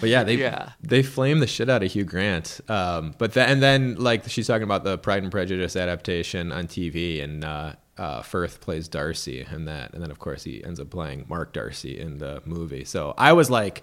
But 0.00 0.08
yeah, 0.10 0.24
they 0.24 0.34
Yeah. 0.36 0.70
they 0.82 1.02
flame 1.02 1.40
the 1.40 1.46
shit 1.46 1.68
out 1.70 1.82
of 1.82 1.90
Hugh 1.92 2.04
Grant. 2.04 2.60
Um, 2.68 3.14
but 3.18 3.32
then 3.32 3.48
and 3.48 3.62
then 3.62 3.96
like 3.96 4.28
she's 4.28 4.46
talking 4.46 4.62
about 4.62 4.84
the 4.84 4.98
Pride 4.98 5.22
and 5.22 5.32
Prejudice 5.32 5.74
adaptation 5.76 6.52
on 6.52 6.66
TV, 6.66 7.22
and 7.22 7.44
uh, 7.44 7.72
uh, 8.00 8.22
Firth 8.22 8.60
plays 8.60 8.88
Darcy 8.88 9.46
in 9.52 9.66
that, 9.66 9.92
and 9.92 10.02
then 10.02 10.10
of 10.10 10.18
course 10.18 10.42
he 10.44 10.64
ends 10.64 10.80
up 10.80 10.90
playing 10.90 11.26
Mark 11.28 11.52
Darcy 11.52 11.98
in 12.00 12.18
the 12.18 12.42
movie. 12.44 12.84
So 12.84 13.14
I 13.18 13.32
was 13.34 13.50
like, 13.50 13.82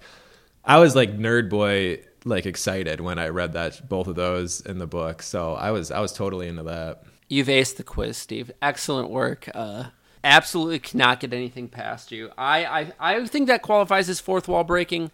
I 0.64 0.78
was 0.78 0.94
like 0.96 1.16
nerd 1.16 1.48
boy 1.48 2.00
like 2.24 2.44
excited 2.46 3.00
when 3.00 3.18
I 3.18 3.28
read 3.28 3.52
that 3.52 3.88
both 3.88 4.08
of 4.08 4.16
those 4.16 4.60
in 4.60 4.78
the 4.78 4.86
book. 4.88 5.22
So 5.22 5.54
I 5.54 5.70
was 5.70 5.90
I 5.90 6.00
was 6.00 6.12
totally 6.12 6.48
into 6.48 6.64
that. 6.64 7.04
You've 7.28 7.46
aced 7.48 7.76
the 7.76 7.84
quiz, 7.84 8.16
Steve. 8.16 8.50
Excellent 8.60 9.08
work. 9.10 9.48
Uh, 9.54 9.84
absolutely 10.24 10.78
cannot 10.80 11.20
get 11.20 11.32
anything 11.32 11.68
past 11.68 12.10
you. 12.10 12.30
I, 12.36 12.64
I, 12.64 12.92
I 12.98 13.26
think 13.26 13.46
that 13.48 13.62
qualifies 13.62 14.08
as 14.08 14.18
fourth 14.18 14.48
wall 14.48 14.64
breaking, 14.64 15.10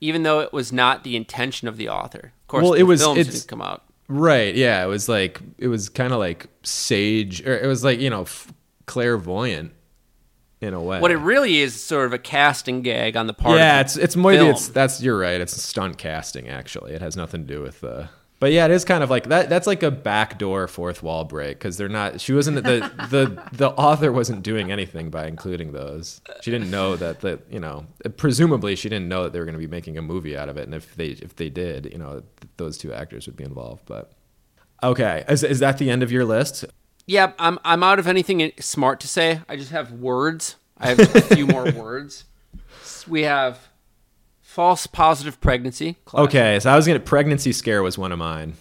even 0.00 0.22
though 0.22 0.40
it 0.40 0.52
was 0.52 0.72
not 0.72 1.04
the 1.04 1.14
intention 1.16 1.68
of 1.68 1.76
the 1.76 1.88
author. 1.88 2.32
Of 2.42 2.48
course, 2.48 2.62
Well, 2.62 2.72
the 2.72 2.78
it 2.80 2.82
was- 2.84 3.00
films 3.02 3.18
it's- 3.18 3.34
didn't 3.34 3.48
come 3.48 3.60
out. 3.62 3.82
Right. 4.08 4.54
Yeah. 4.54 4.84
It 4.84 4.88
was 4.88 5.08
like 5.08 5.40
it 5.58 5.68
was 5.68 5.88
kind 5.88 6.12
of 6.12 6.18
like 6.18 6.46
sage, 6.62 7.44
or 7.46 7.56
it 7.56 7.66
was 7.66 7.84
like 7.84 8.00
you 8.00 8.10
know 8.10 8.22
f- 8.22 8.52
clairvoyant 8.86 9.72
in 10.60 10.74
a 10.74 10.80
way. 10.80 11.00
What 11.00 11.10
it 11.10 11.18
really 11.18 11.58
is, 11.60 11.80
sort 11.80 12.06
of 12.06 12.12
a 12.12 12.18
casting 12.18 12.82
gag 12.82 13.16
on 13.16 13.26
the 13.26 13.34
part. 13.34 13.58
yeah, 13.58 13.80
of 13.80 13.86
it's 13.86 13.96
it's 13.96 14.16
more. 14.16 14.32
film. 14.32 14.50
it's 14.50 14.68
that's 14.68 15.02
you're 15.02 15.18
right. 15.18 15.40
It's 15.40 15.60
stunt 15.60 15.98
casting 15.98 16.48
actually. 16.48 16.92
It 16.92 17.02
has 17.02 17.16
nothing 17.16 17.46
to 17.46 17.54
do 17.54 17.62
with 17.62 17.80
the. 17.80 18.08
But 18.38 18.52
yeah, 18.52 18.66
it 18.66 18.70
is 18.70 18.84
kind 18.84 19.02
of 19.02 19.08
like 19.08 19.28
that. 19.30 19.48
That's 19.48 19.66
like 19.66 19.82
a 19.82 19.90
backdoor 19.90 20.68
fourth 20.68 21.02
wall 21.02 21.24
break 21.24 21.58
because 21.58 21.78
they're 21.78 21.88
not. 21.88 22.20
She 22.20 22.34
wasn't 22.34 22.64
the 22.64 22.90
the 23.10 23.42
the 23.52 23.70
author 23.70 24.12
wasn't 24.12 24.42
doing 24.42 24.70
anything 24.70 25.08
by 25.08 25.26
including 25.26 25.72
those. 25.72 26.20
She 26.42 26.50
didn't 26.50 26.70
know 26.70 26.96
that 26.96 27.20
the 27.20 27.40
you 27.50 27.60
know 27.60 27.86
presumably 28.18 28.76
she 28.76 28.90
didn't 28.90 29.08
know 29.08 29.24
that 29.24 29.32
they 29.32 29.38
were 29.38 29.46
going 29.46 29.54
to 29.54 29.58
be 29.58 29.66
making 29.66 29.96
a 29.96 30.02
movie 30.02 30.36
out 30.36 30.50
of 30.50 30.58
it, 30.58 30.64
and 30.64 30.74
if 30.74 30.94
they 30.96 31.08
if 31.08 31.36
they 31.36 31.48
did, 31.48 31.88
you 31.90 31.98
know, 31.98 32.20
th- 32.40 32.50
those 32.58 32.76
two 32.76 32.92
actors 32.92 33.26
would 33.26 33.36
be 33.36 33.44
involved. 33.44 33.84
But 33.86 34.12
okay, 34.82 35.24
is 35.28 35.42
is 35.42 35.60
that 35.60 35.78
the 35.78 35.88
end 35.88 36.02
of 36.02 36.12
your 36.12 36.26
list? 36.26 36.66
Yep, 37.06 37.36
I'm 37.38 37.58
I'm 37.64 37.82
out 37.82 37.98
of 37.98 38.06
anything 38.06 38.52
smart 38.60 39.00
to 39.00 39.08
say. 39.08 39.40
I 39.48 39.56
just 39.56 39.70
have 39.70 39.92
words. 39.92 40.56
I 40.76 40.88
have 40.88 40.98
a 40.98 41.22
few 41.22 41.46
more 41.46 41.70
words. 41.72 42.24
We 43.08 43.22
have 43.22 43.65
false 44.56 44.86
positive 44.86 45.38
pregnancy. 45.38 45.96
Classic. 46.06 46.30
Okay, 46.30 46.60
so 46.60 46.70
I 46.70 46.76
was 46.76 46.86
gonna 46.86 46.98
pregnancy 46.98 47.52
scare 47.52 47.82
was 47.82 47.98
one 47.98 48.10
of 48.10 48.18
mine. 48.18 48.54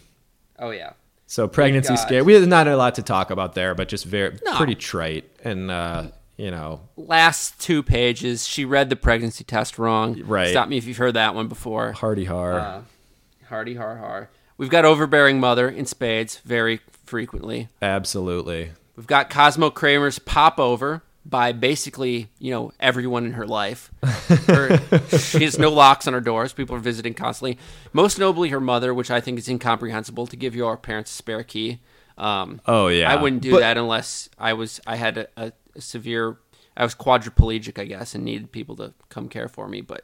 Oh 0.59 0.71
yeah. 0.71 0.91
So 1.25 1.47
pregnancy 1.47 1.89
got- 1.95 1.99
scare. 1.99 2.23
We 2.25 2.33
have 2.33 2.45
not 2.47 2.67
a 2.67 2.75
lot 2.75 2.95
to 2.95 3.01
talk 3.01 3.31
about 3.31 3.55
there, 3.55 3.73
but 3.73 3.87
just 3.87 4.03
very 4.03 4.37
No. 4.45 4.57
pretty 4.57 4.75
trite 4.75 5.23
and 5.45 5.71
uh, 5.71 6.07
you 6.35 6.51
know 6.51 6.81
Last 6.97 7.61
two 7.61 7.81
pages, 7.81 8.45
she 8.45 8.65
read 8.65 8.89
the 8.89 8.97
pregnancy 8.97 9.45
test 9.45 9.79
wrong. 9.79 10.21
Right. 10.25 10.49
Stop 10.49 10.67
me 10.67 10.77
if 10.77 10.85
you've 10.85 10.97
heard 10.97 11.13
that 11.13 11.33
one 11.33 11.47
before. 11.47 11.93
hardy 11.93 12.25
har. 12.25 12.59
Uh, 12.59 12.81
hardy 13.47 13.75
har 13.75 13.95
har. 13.95 14.29
We've 14.57 14.69
got 14.69 14.83
overbearing 14.83 15.39
mother 15.39 15.69
in 15.69 15.85
spades 15.85 16.39
very 16.39 16.81
frequently. 17.05 17.69
Absolutely. 17.81 18.71
We've 18.97 19.07
got 19.07 19.29
Cosmo 19.29 19.69
Kramer's 19.69 20.19
pop 20.19 20.59
over 20.59 21.03
by 21.25 21.51
basically, 21.51 22.29
you 22.37 22.51
know, 22.51 22.71
everyone 22.79 23.25
in 23.25 23.33
her 23.33 23.47
life. 23.47 23.91
Her, 24.03 24.77
she 25.17 25.43
has 25.43 25.57
no 25.57 25.69
locks 25.71 26.05
on 26.07 26.13
her 26.13 26.21
doors. 26.21 26.53
People 26.53 26.75
are 26.75 26.79
visiting 26.79 27.13
constantly. 27.15 27.57
Most 27.93 28.19
notably, 28.19 28.49
her 28.49 28.59
mother, 28.59 28.93
which 28.93 29.09
I 29.09 29.19
think 29.21 29.39
is 29.39 29.49
incomprehensible 29.49 30.27
to 30.27 30.35
give 30.35 30.55
your 30.55 30.77
parents 30.77 31.11
a 31.11 31.15
spare 31.15 31.43
key. 31.43 31.79
Um, 32.17 32.61
Oh 32.67 32.87
yeah. 32.87 33.11
I 33.11 33.21
wouldn't 33.21 33.41
do 33.41 33.51
But- 33.51 33.61
that 33.61 33.77
unless 33.77 34.29
I 34.37 34.53
was 34.53 34.79
I 34.85 34.95
had 34.97 35.17
a, 35.17 35.27
a, 35.35 35.51
a 35.75 35.81
severe 35.81 36.37
I 36.77 36.83
was 36.83 36.93
quadriplegic, 36.93 37.79
I 37.79 37.85
guess, 37.85 38.13
and 38.15 38.23
needed 38.25 38.51
people 38.51 38.75
to 38.77 38.93
come 39.09 39.27
care 39.29 39.47
for 39.47 39.67
me. 39.67 39.81
But 39.81 40.03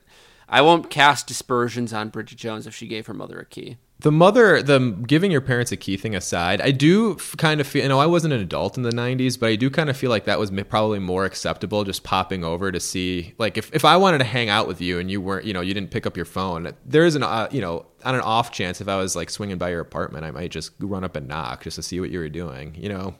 I 0.49 0.61
won't 0.61 0.89
cast 0.89 1.27
dispersions 1.27 1.93
on 1.93 2.09
Bridget 2.09 2.37
Jones 2.37 2.65
if 2.65 2.73
she 2.75 2.87
gave 2.87 3.05
her 3.07 3.13
mother 3.13 3.39
a 3.39 3.45
key. 3.45 3.77
The 4.01 4.11
mother, 4.11 4.63
the 4.63 4.79
giving 5.05 5.29
your 5.29 5.41
parents 5.41 5.71
a 5.71 5.77
key 5.77 5.95
thing 5.95 6.15
aside, 6.15 6.59
I 6.59 6.71
do 6.71 7.15
kind 7.37 7.61
of 7.61 7.67
feel. 7.67 7.83
You 7.83 7.89
know, 7.89 7.99
I 7.99 8.07
wasn't 8.07 8.33
an 8.33 8.39
adult 8.39 8.75
in 8.75 8.81
the 8.81 8.91
'90s, 8.91 9.39
but 9.39 9.49
I 9.49 9.55
do 9.55 9.69
kind 9.69 9.91
of 9.91 9.97
feel 9.97 10.09
like 10.09 10.25
that 10.25 10.39
was 10.39 10.49
probably 10.69 10.97
more 10.97 11.23
acceptable. 11.23 11.83
Just 11.83 12.03
popping 12.03 12.43
over 12.43 12.71
to 12.71 12.79
see, 12.79 13.35
like, 13.37 13.59
if, 13.59 13.71
if 13.73 13.85
I 13.85 13.97
wanted 13.97 14.17
to 14.17 14.23
hang 14.23 14.49
out 14.49 14.67
with 14.67 14.81
you 14.81 14.97
and 14.97 15.11
you 15.11 15.21
weren't, 15.21 15.45
you 15.45 15.53
know, 15.53 15.61
you 15.61 15.75
didn't 15.75 15.91
pick 15.91 16.07
up 16.07 16.17
your 16.17 16.25
phone, 16.25 16.73
there 16.83 17.05
is 17.05 17.15
an, 17.15 17.21
uh, 17.21 17.47
you 17.51 17.61
know, 17.61 17.85
on 18.03 18.15
an 18.15 18.21
off 18.21 18.51
chance, 18.51 18.81
if 18.81 18.87
I 18.87 18.97
was 18.97 19.15
like 19.15 19.29
swinging 19.29 19.59
by 19.59 19.69
your 19.69 19.81
apartment, 19.81 20.25
I 20.25 20.31
might 20.31 20.49
just 20.49 20.71
run 20.79 21.03
up 21.03 21.15
and 21.15 21.27
knock 21.27 21.63
just 21.63 21.75
to 21.75 21.83
see 21.83 21.99
what 21.99 22.09
you 22.09 22.17
were 22.17 22.29
doing. 22.29 22.73
You 22.75 22.89
know, 22.89 23.15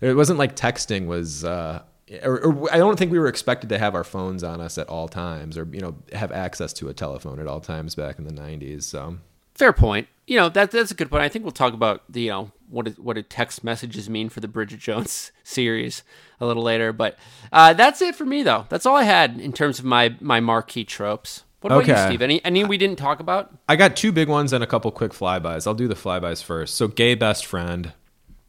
it 0.00 0.14
wasn't 0.14 0.38
like 0.38 0.56
texting 0.56 1.06
was. 1.06 1.44
uh 1.44 1.82
or, 2.22 2.38
or 2.38 2.72
I 2.72 2.78
don't 2.78 2.96
think 2.96 3.10
we 3.10 3.18
were 3.18 3.26
expected 3.26 3.68
to 3.70 3.78
have 3.78 3.96
our 3.96 4.04
phones 4.04 4.44
on 4.44 4.60
us 4.60 4.78
at 4.78 4.88
all 4.88 5.08
times, 5.08 5.58
or 5.58 5.68
you 5.72 5.80
know, 5.80 5.96
have 6.12 6.30
access 6.30 6.72
to 6.74 6.88
a 6.88 6.94
telephone 6.94 7.40
at 7.40 7.48
all 7.48 7.60
times 7.60 7.96
back 7.96 8.18
in 8.18 8.24
the 8.24 8.32
'90s. 8.32 8.84
So 8.84 9.18
Fair 9.56 9.72
point. 9.72 10.08
You 10.26 10.36
know 10.38 10.48
that 10.48 10.70
that's 10.70 10.90
a 10.90 10.94
good 10.94 11.10
point. 11.10 11.22
I 11.22 11.28
think 11.28 11.44
we'll 11.44 11.52
talk 11.52 11.72
about 11.72 12.02
the 12.08 12.22
you 12.22 12.30
know 12.30 12.50
what 12.68 12.88
it, 12.88 12.98
what 12.98 13.14
do 13.14 13.22
text 13.22 13.62
messages 13.62 14.10
mean 14.10 14.28
for 14.28 14.40
the 14.40 14.48
Bridget 14.48 14.80
Jones 14.80 15.30
series 15.44 16.02
a 16.40 16.46
little 16.46 16.62
later. 16.64 16.92
But 16.92 17.16
uh, 17.52 17.72
that's 17.74 18.02
it 18.02 18.16
for 18.16 18.24
me 18.24 18.42
though. 18.42 18.66
That's 18.68 18.86
all 18.86 18.96
I 18.96 19.04
had 19.04 19.38
in 19.40 19.52
terms 19.52 19.78
of 19.78 19.84
my 19.84 20.16
my 20.20 20.40
marquee 20.40 20.84
tropes. 20.84 21.44
What 21.60 21.72
about 21.72 21.86
you, 21.86 21.94
Okay. 21.94 22.06
Steve? 22.06 22.22
Any 22.22 22.44
any 22.44 22.64
we 22.64 22.76
didn't 22.76 22.96
talk 22.98 23.18
about? 23.20 23.52
I 23.68 23.76
got 23.76 23.96
two 23.96 24.12
big 24.12 24.28
ones 24.28 24.52
and 24.52 24.62
a 24.62 24.66
couple 24.66 24.90
quick 24.90 25.12
flybys. 25.12 25.66
I'll 25.66 25.74
do 25.74 25.88
the 25.88 25.94
flybys 25.94 26.42
first. 26.42 26.74
So, 26.74 26.86
gay 26.88 27.14
best 27.14 27.46
friend. 27.46 27.92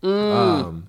Um, 0.04 0.88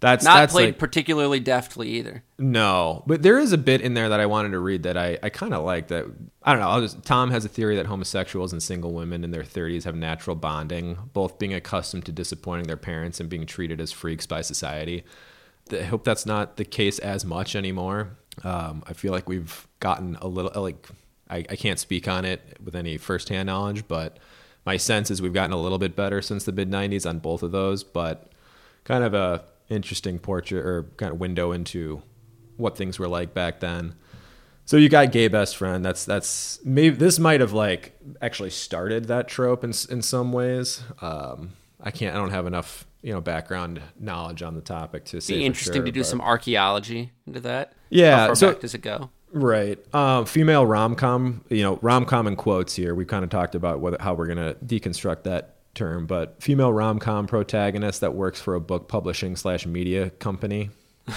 that's 0.00 0.24
Not 0.24 0.34
that's 0.34 0.52
played 0.52 0.66
like 0.66 0.78
particularly 0.78 1.40
deftly 1.40 1.88
either. 1.90 2.22
no, 2.38 3.02
but 3.06 3.22
there 3.22 3.38
is 3.38 3.52
a 3.52 3.58
bit 3.58 3.80
in 3.80 3.94
there 3.94 4.10
that 4.10 4.20
I 4.20 4.26
wanted 4.26 4.50
to 4.50 4.58
read 4.58 4.82
that 4.82 4.96
I, 4.96 5.18
I 5.22 5.30
kind 5.30 5.54
of 5.54 5.64
like. 5.64 5.88
That 5.88 6.04
I 6.42 6.52
don't 6.52 6.60
know. 6.60 6.68
I'll 6.68 6.80
just, 6.82 7.02
Tom 7.04 7.30
has 7.30 7.44
a 7.44 7.48
theory 7.48 7.76
that 7.76 7.86
homosexuals 7.86 8.52
and 8.52 8.62
single 8.62 8.92
women 8.92 9.24
in 9.24 9.30
their 9.30 9.42
30s 9.42 9.84
have 9.84 9.96
natural 9.96 10.36
bonding, 10.36 10.98
both 11.12 11.38
being 11.38 11.54
accustomed 11.54 12.04
to 12.06 12.12
disappointing 12.12 12.66
their 12.66 12.76
parents 12.76 13.20
and 13.20 13.28
being 13.30 13.46
treated 13.46 13.80
as 13.80 13.90
freaks 13.90 14.26
by 14.26 14.42
society. 14.42 15.02
I 15.72 15.82
hope 15.82 16.04
that's 16.04 16.26
not 16.26 16.56
the 16.58 16.64
case 16.64 16.98
as 16.98 17.24
much 17.24 17.56
anymore. 17.56 18.16
Um, 18.44 18.82
I 18.86 18.92
feel 18.92 19.12
like 19.12 19.28
we've 19.28 19.66
gotten 19.80 20.16
a 20.16 20.28
little 20.28 20.62
like 20.62 20.86
I, 21.30 21.38
I 21.38 21.56
can't 21.56 21.78
speak 21.78 22.06
on 22.06 22.24
it 22.24 22.58
with 22.62 22.76
any 22.76 22.98
firsthand 22.98 23.46
knowledge, 23.46 23.88
but 23.88 24.18
my 24.64 24.76
sense 24.76 25.10
is 25.10 25.22
we've 25.22 25.32
gotten 25.32 25.52
a 25.52 25.60
little 25.60 25.78
bit 25.78 25.96
better 25.96 26.20
since 26.20 26.44
the 26.44 26.52
mid 26.52 26.70
'90s 26.70 27.08
on 27.08 27.18
both 27.18 27.42
of 27.42 27.50
those. 27.50 27.82
But 27.82 28.30
kind 28.84 29.02
of 29.02 29.14
a 29.14 29.44
interesting 29.68 30.18
portrait 30.18 30.64
or 30.64 30.84
kind 30.96 31.12
of 31.12 31.20
window 31.20 31.52
into 31.52 32.02
what 32.56 32.76
things 32.76 32.98
were 32.98 33.08
like 33.08 33.34
back 33.34 33.60
then. 33.60 33.94
So 34.64 34.76
you 34.76 34.88
got 34.88 35.12
gay 35.12 35.28
best 35.28 35.56
friend. 35.56 35.84
That's 35.84 36.04
that's 36.04 36.58
maybe 36.64 36.96
this 36.96 37.18
might 37.18 37.40
have 37.40 37.52
like 37.52 37.96
actually 38.20 38.50
started 38.50 39.06
that 39.06 39.28
trope 39.28 39.62
in 39.62 39.72
in 39.90 40.02
some 40.02 40.32
ways. 40.32 40.82
Um, 41.00 41.52
I 41.80 41.90
can't. 41.90 42.16
I 42.16 42.18
don't 42.18 42.30
have 42.30 42.46
enough 42.46 42.84
you 43.02 43.12
know 43.12 43.20
background 43.20 43.80
knowledge 43.98 44.42
on 44.42 44.54
the 44.56 44.60
topic 44.60 45.04
to 45.06 45.20
say. 45.20 45.34
Be 45.34 45.44
interesting 45.46 45.74
sure, 45.74 45.84
to 45.84 45.92
do 45.92 46.00
but- 46.00 46.06
some 46.06 46.20
archaeology 46.20 47.12
into 47.26 47.40
that. 47.40 47.74
Yeah, 47.90 48.16
How 48.16 48.26
far 48.26 48.34
so- 48.34 48.52
back 48.52 48.60
does 48.60 48.74
it 48.74 48.82
go? 48.82 49.10
Right. 49.32 49.78
Um, 49.94 50.24
female 50.24 50.64
rom 50.64 50.94
com, 50.94 51.44
you 51.50 51.62
know, 51.62 51.78
rom 51.82 52.06
com 52.06 52.26
in 52.26 52.36
quotes 52.36 52.74
here. 52.74 52.94
We 52.94 53.04
kind 53.04 53.22
of 53.22 53.28
talked 53.28 53.54
about 53.54 53.80
whether, 53.80 53.98
how 54.00 54.14
we're 54.14 54.26
going 54.26 54.38
to 54.38 54.54
deconstruct 54.64 55.24
that 55.24 55.55
term, 55.76 56.06
but 56.06 56.42
female 56.42 56.72
rom 56.72 56.98
com 56.98 57.26
protagonist 57.26 58.00
that 58.00 58.14
works 58.14 58.40
for 58.40 58.54
a 58.54 58.60
book 58.60 58.88
publishing 58.88 59.36
slash 59.36 59.66
media 59.66 60.10
company. 60.10 60.70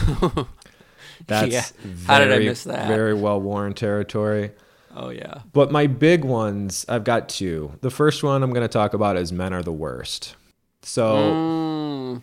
That's 1.28 1.52
Yeah. 1.52 1.66
How 2.06 2.20
did 2.20 2.28
I 2.28 2.36
very, 2.36 2.46
miss 2.46 2.64
that? 2.66 2.88
Very 2.88 3.14
well 3.14 3.42
worn 3.42 3.74
territory. 3.74 4.52
Oh 4.96 5.10
yeah. 5.10 5.42
But 5.54 5.72
my 5.72 5.88
big 5.88 6.24
ones, 6.24 6.86
I've 6.88 7.04
got 7.04 7.30
two. 7.30 7.74
The 7.82 7.90
first 7.90 8.24
one 8.24 8.44
I'm 8.44 8.52
going 8.52 8.62
to 8.62 8.68
talk 8.68 8.94
about 8.94 9.18
is 9.18 9.32
Men 9.32 9.54
Are 9.54 9.64
the 9.64 9.72
Worst. 9.72 10.36
So. 10.84 11.16
Mm, 11.16 12.22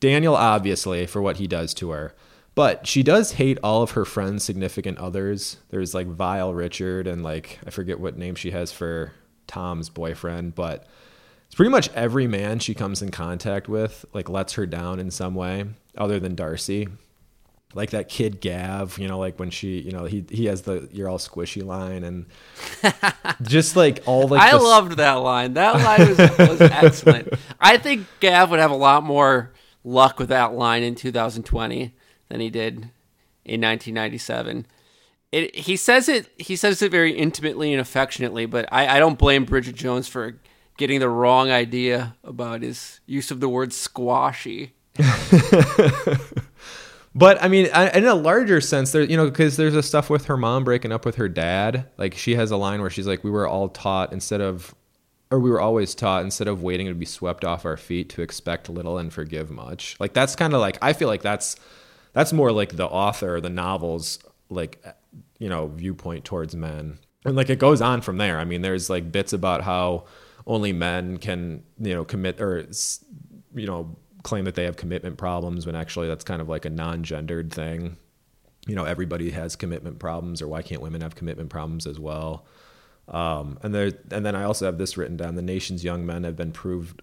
Daniel, 0.00 0.34
obviously, 0.34 1.06
for 1.06 1.20
what 1.20 1.36
he 1.36 1.46
does 1.46 1.74
to 1.74 1.90
her. 1.90 2.14
But 2.54 2.86
she 2.86 3.02
does 3.02 3.32
hate 3.32 3.58
all 3.62 3.82
of 3.82 3.92
her 3.92 4.04
friends' 4.04 4.44
significant 4.44 4.98
others. 4.98 5.58
There's 5.70 5.94
like 5.94 6.06
Vile 6.08 6.52
Richard 6.52 7.06
and 7.06 7.22
like, 7.22 7.58
I 7.66 7.70
forget 7.70 8.00
what 8.00 8.18
name 8.18 8.34
she 8.34 8.50
has 8.50 8.72
for 8.72 9.12
Tom's 9.46 9.88
boyfriend, 9.88 10.54
but 10.54 10.86
it's 11.50 11.56
pretty 11.56 11.70
much 11.70 11.90
every 11.94 12.28
man 12.28 12.60
she 12.60 12.74
comes 12.74 13.02
in 13.02 13.10
contact 13.10 13.68
with, 13.68 14.04
like, 14.12 14.28
lets 14.28 14.52
her 14.52 14.66
down 14.66 15.00
in 15.00 15.10
some 15.10 15.34
way, 15.34 15.64
other 15.98 16.20
than 16.20 16.36
Darcy. 16.36 16.86
like 17.74 17.90
that 17.90 18.08
kid 18.08 18.40
Gav, 18.40 18.98
you 18.98 19.08
know, 19.08 19.18
like 19.18 19.38
when 19.38 19.50
she, 19.50 19.80
you 19.80 19.90
know, 19.92 20.04
he 20.04 20.24
he 20.30 20.46
has 20.46 20.62
the 20.62 20.88
"you're 20.92 21.08
all 21.08 21.18
squishy" 21.18 21.64
line, 21.64 22.02
and 22.04 22.26
just 23.42 23.76
like 23.76 24.02
all 24.06 24.26
like 24.28 24.40
I 24.40 24.52
the- 24.56 24.62
loved 24.62 24.92
that 24.98 25.14
line. 25.14 25.54
That 25.54 25.74
line 25.76 26.08
was, 26.08 26.18
was 26.48 26.60
excellent. 26.82 27.28
I 27.60 27.76
think 27.78 28.06
Gav 28.20 28.50
would 28.50 28.58
have 28.60 28.70
a 28.70 28.76
lot 28.76 29.02
more 29.04 29.52
luck 29.84 30.18
with 30.18 30.28
that 30.28 30.52
line 30.54 30.82
in 30.82 30.94
2020 30.94 31.94
than 32.28 32.40
he 32.40 32.50
did 32.50 32.74
in 33.44 33.60
1997. 33.60 34.66
It, 35.32 35.54
he 35.54 35.76
says 35.76 36.08
it. 36.08 36.28
He 36.38 36.56
says 36.56 36.82
it 36.82 36.90
very 36.90 37.12
intimately 37.12 37.72
and 37.72 37.80
affectionately, 37.80 38.46
but 38.46 38.68
I, 38.72 38.96
I 38.96 38.98
don't 38.98 39.18
blame 39.18 39.44
Bridget 39.44 39.76
Jones 39.76 40.08
for 40.08 40.38
getting 40.80 40.98
the 40.98 41.08
wrong 41.08 41.50
idea 41.50 42.16
about 42.24 42.62
his 42.62 43.00
use 43.06 43.30
of 43.30 43.38
the 43.38 43.48
word 43.48 43.72
squashy. 43.72 44.72
But 47.14 47.42
I 47.42 47.48
mean, 47.48 47.66
in 47.66 48.06
a 48.06 48.14
larger 48.14 48.60
sense, 48.60 48.92
there, 48.92 49.02
you 49.02 49.16
know, 49.16 49.28
because 49.28 49.56
there's 49.56 49.74
a 49.74 49.82
stuff 49.82 50.10
with 50.10 50.26
her 50.26 50.36
mom 50.36 50.62
breaking 50.62 50.92
up 50.92 51.04
with 51.04 51.16
her 51.16 51.28
dad. 51.28 51.86
Like 51.98 52.14
she 52.14 52.36
has 52.36 52.52
a 52.52 52.56
line 52.56 52.80
where 52.80 52.90
she's 52.90 53.06
like, 53.06 53.24
"We 53.24 53.30
were 53.30 53.48
all 53.48 53.68
taught 53.68 54.12
instead 54.12 54.40
of, 54.40 54.74
or 55.30 55.40
we 55.40 55.50
were 55.50 55.60
always 55.60 55.94
taught 55.94 56.22
instead 56.22 56.46
of 56.46 56.62
waiting 56.62 56.86
to 56.86 56.94
be 56.94 57.04
swept 57.04 57.44
off 57.44 57.64
our 57.64 57.76
feet 57.76 58.10
to 58.10 58.22
expect 58.22 58.68
little 58.68 58.96
and 58.96 59.12
forgive 59.12 59.50
much." 59.50 59.96
Like 59.98 60.12
that's 60.12 60.36
kind 60.36 60.54
of 60.54 60.60
like 60.60 60.78
I 60.82 60.92
feel 60.92 61.08
like 61.08 61.22
that's 61.22 61.56
that's 62.12 62.32
more 62.32 62.52
like 62.52 62.76
the 62.76 62.86
author, 62.86 63.40
the 63.40 63.50
novels, 63.50 64.20
like 64.48 64.80
eh, 64.84 64.92
you 65.40 65.48
know, 65.48 65.66
viewpoint 65.66 66.24
towards 66.24 66.54
men, 66.54 66.98
and 67.24 67.34
like 67.34 67.50
it 67.50 67.58
goes 67.58 67.80
on 67.80 68.02
from 68.02 68.18
there. 68.18 68.38
I 68.38 68.44
mean, 68.44 68.62
there's 68.62 68.88
like 68.88 69.10
bits 69.10 69.32
about 69.32 69.62
how 69.62 70.04
only 70.50 70.72
men 70.72 71.16
can 71.16 71.62
you 71.78 71.94
know 71.94 72.04
commit 72.04 72.40
or 72.40 72.66
you 73.54 73.66
know 73.66 73.96
claim 74.24 74.44
that 74.44 74.56
they 74.56 74.64
have 74.64 74.76
commitment 74.76 75.16
problems 75.16 75.64
when 75.64 75.76
actually 75.76 76.08
that's 76.08 76.24
kind 76.24 76.42
of 76.42 76.48
like 76.48 76.66
a 76.66 76.70
non-gendered 76.70 77.52
thing. 77.52 77.96
You 78.66 78.74
know 78.74 78.84
everybody 78.84 79.30
has 79.30 79.54
commitment 79.54 80.00
problems 80.00 80.42
or 80.42 80.48
why 80.48 80.62
can't 80.62 80.82
women 80.82 81.00
have 81.02 81.14
commitment 81.14 81.50
problems 81.50 81.86
as 81.86 81.98
well? 82.00 82.44
Um, 83.08 83.58
and 83.62 83.74
there 83.74 83.92
and 84.10 84.26
then 84.26 84.36
i 84.36 84.42
also 84.42 84.66
have 84.66 84.76
this 84.76 84.96
written 84.96 85.16
down. 85.16 85.36
The 85.36 85.42
nation's 85.42 85.84
young 85.84 86.04
men 86.04 86.24
have 86.24 86.36
been 86.36 86.52
proved 86.52 87.02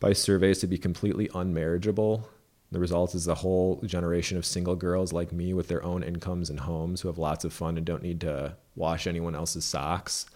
by 0.00 0.14
surveys 0.14 0.58
to 0.60 0.66
be 0.66 0.78
completely 0.78 1.28
unmarriageable. 1.28 2.24
The 2.72 2.80
result 2.80 3.14
is 3.14 3.28
a 3.28 3.34
whole 3.36 3.80
generation 3.84 4.38
of 4.38 4.44
single 4.44 4.74
girls 4.74 5.12
like 5.12 5.32
me 5.32 5.52
with 5.52 5.68
their 5.68 5.84
own 5.84 6.02
incomes 6.02 6.50
and 6.50 6.60
homes 6.60 7.02
who 7.02 7.08
have 7.08 7.18
lots 7.18 7.44
of 7.44 7.52
fun 7.52 7.76
and 7.76 7.86
don't 7.86 8.02
need 8.02 8.20
to 8.22 8.56
wash 8.74 9.06
anyone 9.06 9.36
else's 9.36 9.64
socks 9.64 10.26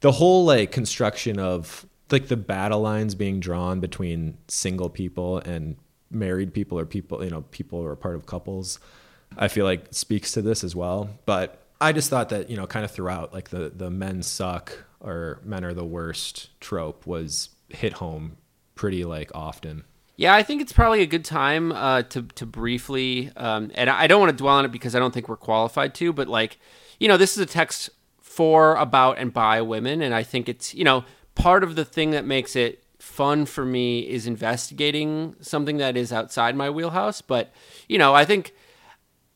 the 0.00 0.12
whole 0.12 0.44
like 0.44 0.72
construction 0.72 1.38
of 1.38 1.86
like 2.10 2.28
the 2.28 2.36
battle 2.36 2.80
lines 2.80 3.14
being 3.14 3.40
drawn 3.40 3.80
between 3.80 4.36
single 4.48 4.88
people 4.88 5.38
and 5.38 5.76
married 6.10 6.52
people 6.54 6.78
or 6.78 6.86
people 6.86 7.24
you 7.24 7.30
know 7.30 7.42
people 7.50 7.80
who 7.80 7.86
are 7.86 7.96
part 7.96 8.14
of 8.14 8.26
couples 8.26 8.78
i 9.36 9.48
feel 9.48 9.64
like 9.64 9.86
speaks 9.90 10.32
to 10.32 10.42
this 10.42 10.62
as 10.62 10.76
well 10.76 11.10
but 11.26 11.62
i 11.80 11.92
just 11.92 12.08
thought 12.10 12.28
that 12.28 12.48
you 12.48 12.56
know 12.56 12.66
kind 12.66 12.84
of 12.84 12.90
throughout 12.90 13.32
like 13.32 13.48
the 13.50 13.72
the 13.74 13.90
men 13.90 14.22
suck 14.22 14.84
or 15.00 15.40
men 15.44 15.64
are 15.64 15.74
the 15.74 15.84
worst 15.84 16.50
trope 16.60 17.06
was 17.06 17.48
hit 17.68 17.94
home 17.94 18.36
pretty 18.74 19.04
like 19.04 19.30
often 19.34 19.82
Yeah, 20.16 20.34
I 20.34 20.44
think 20.44 20.62
it's 20.62 20.72
probably 20.72 21.02
a 21.02 21.06
good 21.06 21.24
time 21.24 21.72
uh, 21.72 22.02
to 22.02 22.22
to 22.22 22.46
briefly, 22.46 23.32
um, 23.36 23.72
and 23.74 23.90
I 23.90 24.06
don't 24.06 24.20
want 24.20 24.30
to 24.30 24.36
dwell 24.36 24.54
on 24.54 24.64
it 24.64 24.70
because 24.70 24.94
I 24.94 25.00
don't 25.00 25.12
think 25.12 25.28
we're 25.28 25.36
qualified 25.36 25.94
to. 25.96 26.12
But 26.12 26.28
like, 26.28 26.58
you 27.00 27.08
know, 27.08 27.16
this 27.16 27.36
is 27.36 27.42
a 27.42 27.46
text 27.46 27.90
for, 28.34 28.74
about, 28.76 29.18
and 29.18 29.32
by 29.32 29.62
women, 29.62 30.02
and 30.02 30.14
I 30.14 30.22
think 30.22 30.48
it's 30.48 30.74
you 30.74 30.84
know 30.84 31.04
part 31.34 31.62
of 31.62 31.76
the 31.76 31.84
thing 31.84 32.10
that 32.10 32.24
makes 32.24 32.56
it 32.56 32.84
fun 32.98 33.44
for 33.46 33.64
me 33.64 34.00
is 34.00 34.26
investigating 34.26 35.36
something 35.40 35.76
that 35.76 35.96
is 35.96 36.12
outside 36.12 36.56
my 36.56 36.70
wheelhouse. 36.70 37.20
But 37.20 37.52
you 37.88 37.98
know, 37.98 38.14
I 38.14 38.24
think 38.24 38.54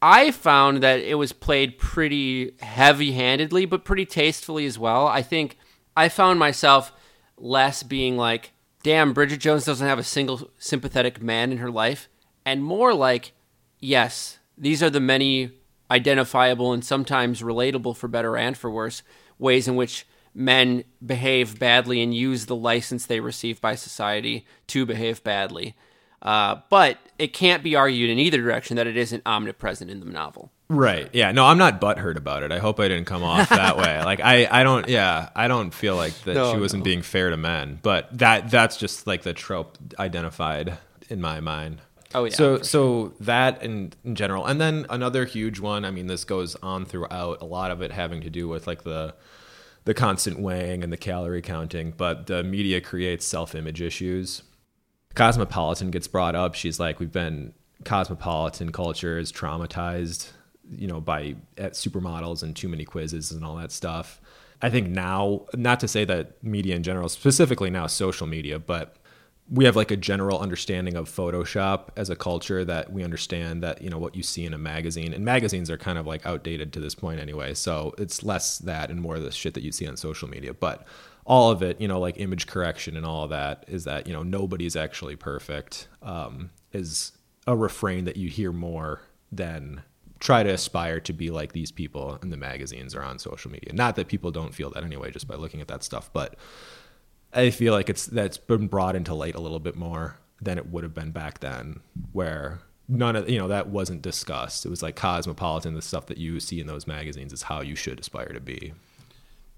I 0.00 0.30
found 0.30 0.82
that 0.82 1.00
it 1.00 1.14
was 1.14 1.32
played 1.32 1.78
pretty 1.78 2.54
heavy 2.60 3.12
handedly, 3.12 3.66
but 3.66 3.84
pretty 3.84 4.06
tastefully 4.06 4.66
as 4.66 4.78
well. 4.78 5.06
I 5.06 5.22
think 5.22 5.58
I 5.96 6.08
found 6.08 6.38
myself 6.38 6.92
less 7.36 7.82
being 7.82 8.16
like, 8.16 8.52
damn, 8.82 9.12
Bridget 9.12 9.38
Jones 9.38 9.64
doesn't 9.64 9.86
have 9.86 9.98
a 9.98 10.04
single 10.04 10.50
sympathetic 10.58 11.22
man 11.22 11.52
in 11.52 11.58
her 11.58 11.70
life, 11.70 12.08
and 12.44 12.64
more 12.64 12.94
like, 12.94 13.32
yes, 13.78 14.38
these 14.56 14.82
are 14.82 14.90
the 14.90 15.00
many 15.00 15.52
identifiable 15.90 16.72
and 16.72 16.84
sometimes 16.84 17.42
relatable 17.42 17.96
for 17.96 18.08
better 18.08 18.36
and 18.36 18.56
for 18.56 18.70
worse 18.70 19.02
ways 19.38 19.68
in 19.68 19.76
which 19.76 20.06
men 20.34 20.84
behave 21.04 21.58
badly 21.58 22.00
and 22.02 22.14
use 22.14 22.46
the 22.46 22.54
license 22.56 23.06
they 23.06 23.20
receive 23.20 23.60
by 23.60 23.74
society 23.74 24.46
to 24.68 24.84
behave 24.86 25.22
badly. 25.24 25.74
Uh, 26.20 26.56
but 26.68 26.98
it 27.18 27.32
can't 27.32 27.62
be 27.62 27.76
argued 27.76 28.10
in 28.10 28.18
either 28.18 28.38
direction 28.38 28.76
that 28.76 28.86
it 28.86 28.96
isn't 28.96 29.22
omnipresent 29.24 29.90
in 29.90 30.00
the 30.00 30.06
novel. 30.06 30.50
Right. 30.68 31.08
Yeah. 31.12 31.32
No, 31.32 31.46
I'm 31.46 31.58
not 31.58 31.80
butthurt 31.80 32.16
about 32.16 32.42
it. 32.42 32.52
I 32.52 32.58
hope 32.58 32.78
I 32.80 32.88
didn't 32.88 33.06
come 33.06 33.22
off 33.22 33.48
that 33.48 33.76
way. 33.78 34.00
Like 34.04 34.20
I, 34.20 34.46
I 34.50 34.62
don't. 34.64 34.88
Yeah, 34.88 35.30
I 35.34 35.48
don't 35.48 35.72
feel 35.72 35.96
like 35.96 36.12
that 36.22 36.34
No, 36.34 36.52
she 36.52 36.58
wasn't 36.60 36.80
no. 36.80 36.84
being 36.84 37.02
fair 37.02 37.30
to 37.30 37.36
men. 37.36 37.78
But 37.82 38.16
that 38.18 38.50
that's 38.50 38.76
just 38.76 39.06
like 39.06 39.22
the 39.22 39.32
trope 39.32 39.78
identified 39.98 40.76
in 41.08 41.20
my 41.20 41.40
mind. 41.40 41.80
Oh, 42.14 42.24
yeah, 42.24 42.30
So 42.34 42.62
so 42.62 43.12
that 43.20 43.62
in, 43.62 43.92
in 44.04 44.14
general, 44.14 44.46
and 44.46 44.60
then 44.60 44.86
another 44.88 45.24
huge 45.26 45.60
one. 45.60 45.84
I 45.84 45.90
mean, 45.90 46.06
this 46.06 46.24
goes 46.24 46.54
on 46.56 46.86
throughout. 46.86 47.42
A 47.42 47.44
lot 47.44 47.70
of 47.70 47.82
it 47.82 47.92
having 47.92 48.22
to 48.22 48.30
do 48.30 48.48
with 48.48 48.66
like 48.66 48.84
the 48.84 49.14
the 49.84 49.94
constant 49.94 50.40
weighing 50.40 50.82
and 50.82 50.92
the 50.92 50.96
calorie 50.96 51.42
counting. 51.42 51.92
But 51.96 52.26
the 52.26 52.42
media 52.42 52.80
creates 52.80 53.26
self 53.26 53.54
image 53.54 53.82
issues. 53.82 54.42
Cosmopolitan 55.14 55.90
gets 55.90 56.08
brought 56.08 56.34
up. 56.34 56.54
She's 56.54 56.78
like, 56.80 57.00
we've 57.00 57.12
been 57.12 57.52
cosmopolitan 57.84 58.72
culture 58.72 59.18
is 59.18 59.30
traumatized, 59.32 60.30
you 60.70 60.86
know, 60.86 61.00
by 61.00 61.36
at 61.56 61.72
supermodels 61.72 62.42
and 62.42 62.54
too 62.56 62.68
many 62.68 62.84
quizzes 62.84 63.32
and 63.32 63.44
all 63.44 63.56
that 63.56 63.72
stuff. 63.72 64.20
I 64.60 64.70
think 64.70 64.88
now, 64.88 65.46
not 65.54 65.78
to 65.80 65.88
say 65.88 66.04
that 66.04 66.42
media 66.42 66.74
in 66.74 66.82
general, 66.82 67.08
specifically 67.08 67.70
now 67.70 67.86
social 67.86 68.26
media, 68.26 68.58
but 68.58 68.96
we 69.50 69.64
have 69.64 69.76
like 69.76 69.90
a 69.90 69.96
general 69.96 70.38
understanding 70.38 70.94
of 70.94 71.08
Photoshop 71.08 71.88
as 71.96 72.10
a 72.10 72.16
culture 72.16 72.64
that 72.64 72.92
we 72.92 73.02
understand 73.02 73.62
that, 73.62 73.80
you 73.80 73.88
know, 73.88 73.98
what 73.98 74.14
you 74.14 74.22
see 74.22 74.44
in 74.44 74.52
a 74.52 74.58
magazine 74.58 75.14
and 75.14 75.24
magazines 75.24 75.70
are 75.70 75.78
kind 75.78 75.96
of 75.96 76.06
like 76.06 76.26
outdated 76.26 76.72
to 76.74 76.80
this 76.80 76.94
point 76.94 77.18
anyway. 77.18 77.54
So 77.54 77.94
it's 77.96 78.22
less 78.22 78.58
that 78.58 78.90
and 78.90 79.00
more 79.00 79.16
of 79.16 79.22
the 79.22 79.32
shit 79.32 79.54
that 79.54 79.62
you 79.62 79.72
see 79.72 79.86
on 79.86 79.96
social 79.96 80.28
media. 80.28 80.52
But 80.52 80.86
all 81.24 81.50
of 81.50 81.62
it, 81.62 81.80
you 81.80 81.88
know, 81.88 81.98
like 81.98 82.20
image 82.20 82.46
correction 82.46 82.96
and 82.96 83.06
all 83.06 83.24
of 83.24 83.30
that 83.30 83.64
is 83.68 83.84
that, 83.84 84.06
you 84.06 84.12
know, 84.12 84.22
nobody's 84.22 84.76
actually 84.76 85.16
perfect 85.16 85.88
um, 86.02 86.50
is 86.72 87.12
a 87.46 87.56
refrain 87.56 88.04
that 88.04 88.16
you 88.16 88.28
hear 88.28 88.52
more 88.52 89.00
than 89.32 89.82
try 90.20 90.42
to 90.42 90.50
aspire 90.50 91.00
to 91.00 91.12
be 91.12 91.30
like 91.30 91.52
these 91.52 91.70
people 91.70 92.18
in 92.22 92.30
the 92.30 92.36
magazines 92.36 92.94
or 92.94 93.02
on 93.02 93.18
social 93.18 93.50
media. 93.50 93.72
Not 93.72 93.96
that 93.96 94.08
people 94.08 94.30
don't 94.30 94.54
feel 94.54 94.70
that 94.70 94.84
anyway, 94.84 95.10
just 95.10 95.28
by 95.28 95.36
looking 95.36 95.60
at 95.60 95.68
that 95.68 95.82
stuff, 95.82 96.10
but 96.12 96.34
I 97.32 97.50
feel 97.50 97.72
like 97.72 97.88
it's 97.90 98.06
that's 98.06 98.38
been 98.38 98.68
brought 98.68 98.96
into 98.96 99.14
light 99.14 99.34
a 99.34 99.40
little 99.40 99.60
bit 99.60 99.76
more 99.76 100.18
than 100.40 100.58
it 100.58 100.68
would 100.70 100.84
have 100.84 100.94
been 100.94 101.10
back 101.10 101.40
then, 101.40 101.80
where 102.12 102.60
none 102.88 103.16
of 103.16 103.28
you 103.28 103.38
know 103.38 103.48
that 103.48 103.68
wasn't 103.68 104.02
discussed. 104.02 104.64
It 104.64 104.70
was 104.70 104.82
like 104.82 104.96
cosmopolitan, 104.96 105.74
the 105.74 105.82
stuff 105.82 106.06
that 106.06 106.18
you 106.18 106.40
see 106.40 106.60
in 106.60 106.66
those 106.66 106.86
magazines 106.86 107.32
is 107.32 107.42
how 107.42 107.60
you 107.60 107.76
should 107.76 108.00
aspire 108.00 108.32
to 108.32 108.40
be. 108.40 108.72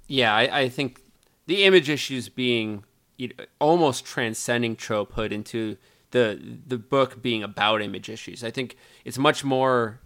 Yeah, 0.08 0.34
I, 0.34 0.60
I 0.60 0.68
think 0.68 1.00
the 1.46 1.64
image 1.64 1.88
issues 1.88 2.28
being 2.28 2.84
you 3.16 3.28
know, 3.28 3.44
almost 3.60 4.04
transcending 4.04 4.76
tropehood 4.76 5.30
into 5.30 5.76
the 6.10 6.58
the 6.66 6.78
book 6.78 7.22
being 7.22 7.42
about 7.42 7.82
image 7.82 8.08
issues. 8.08 8.42
I 8.42 8.50
think 8.50 8.76
it's 9.04 9.18
much 9.18 9.44
more 9.44 10.00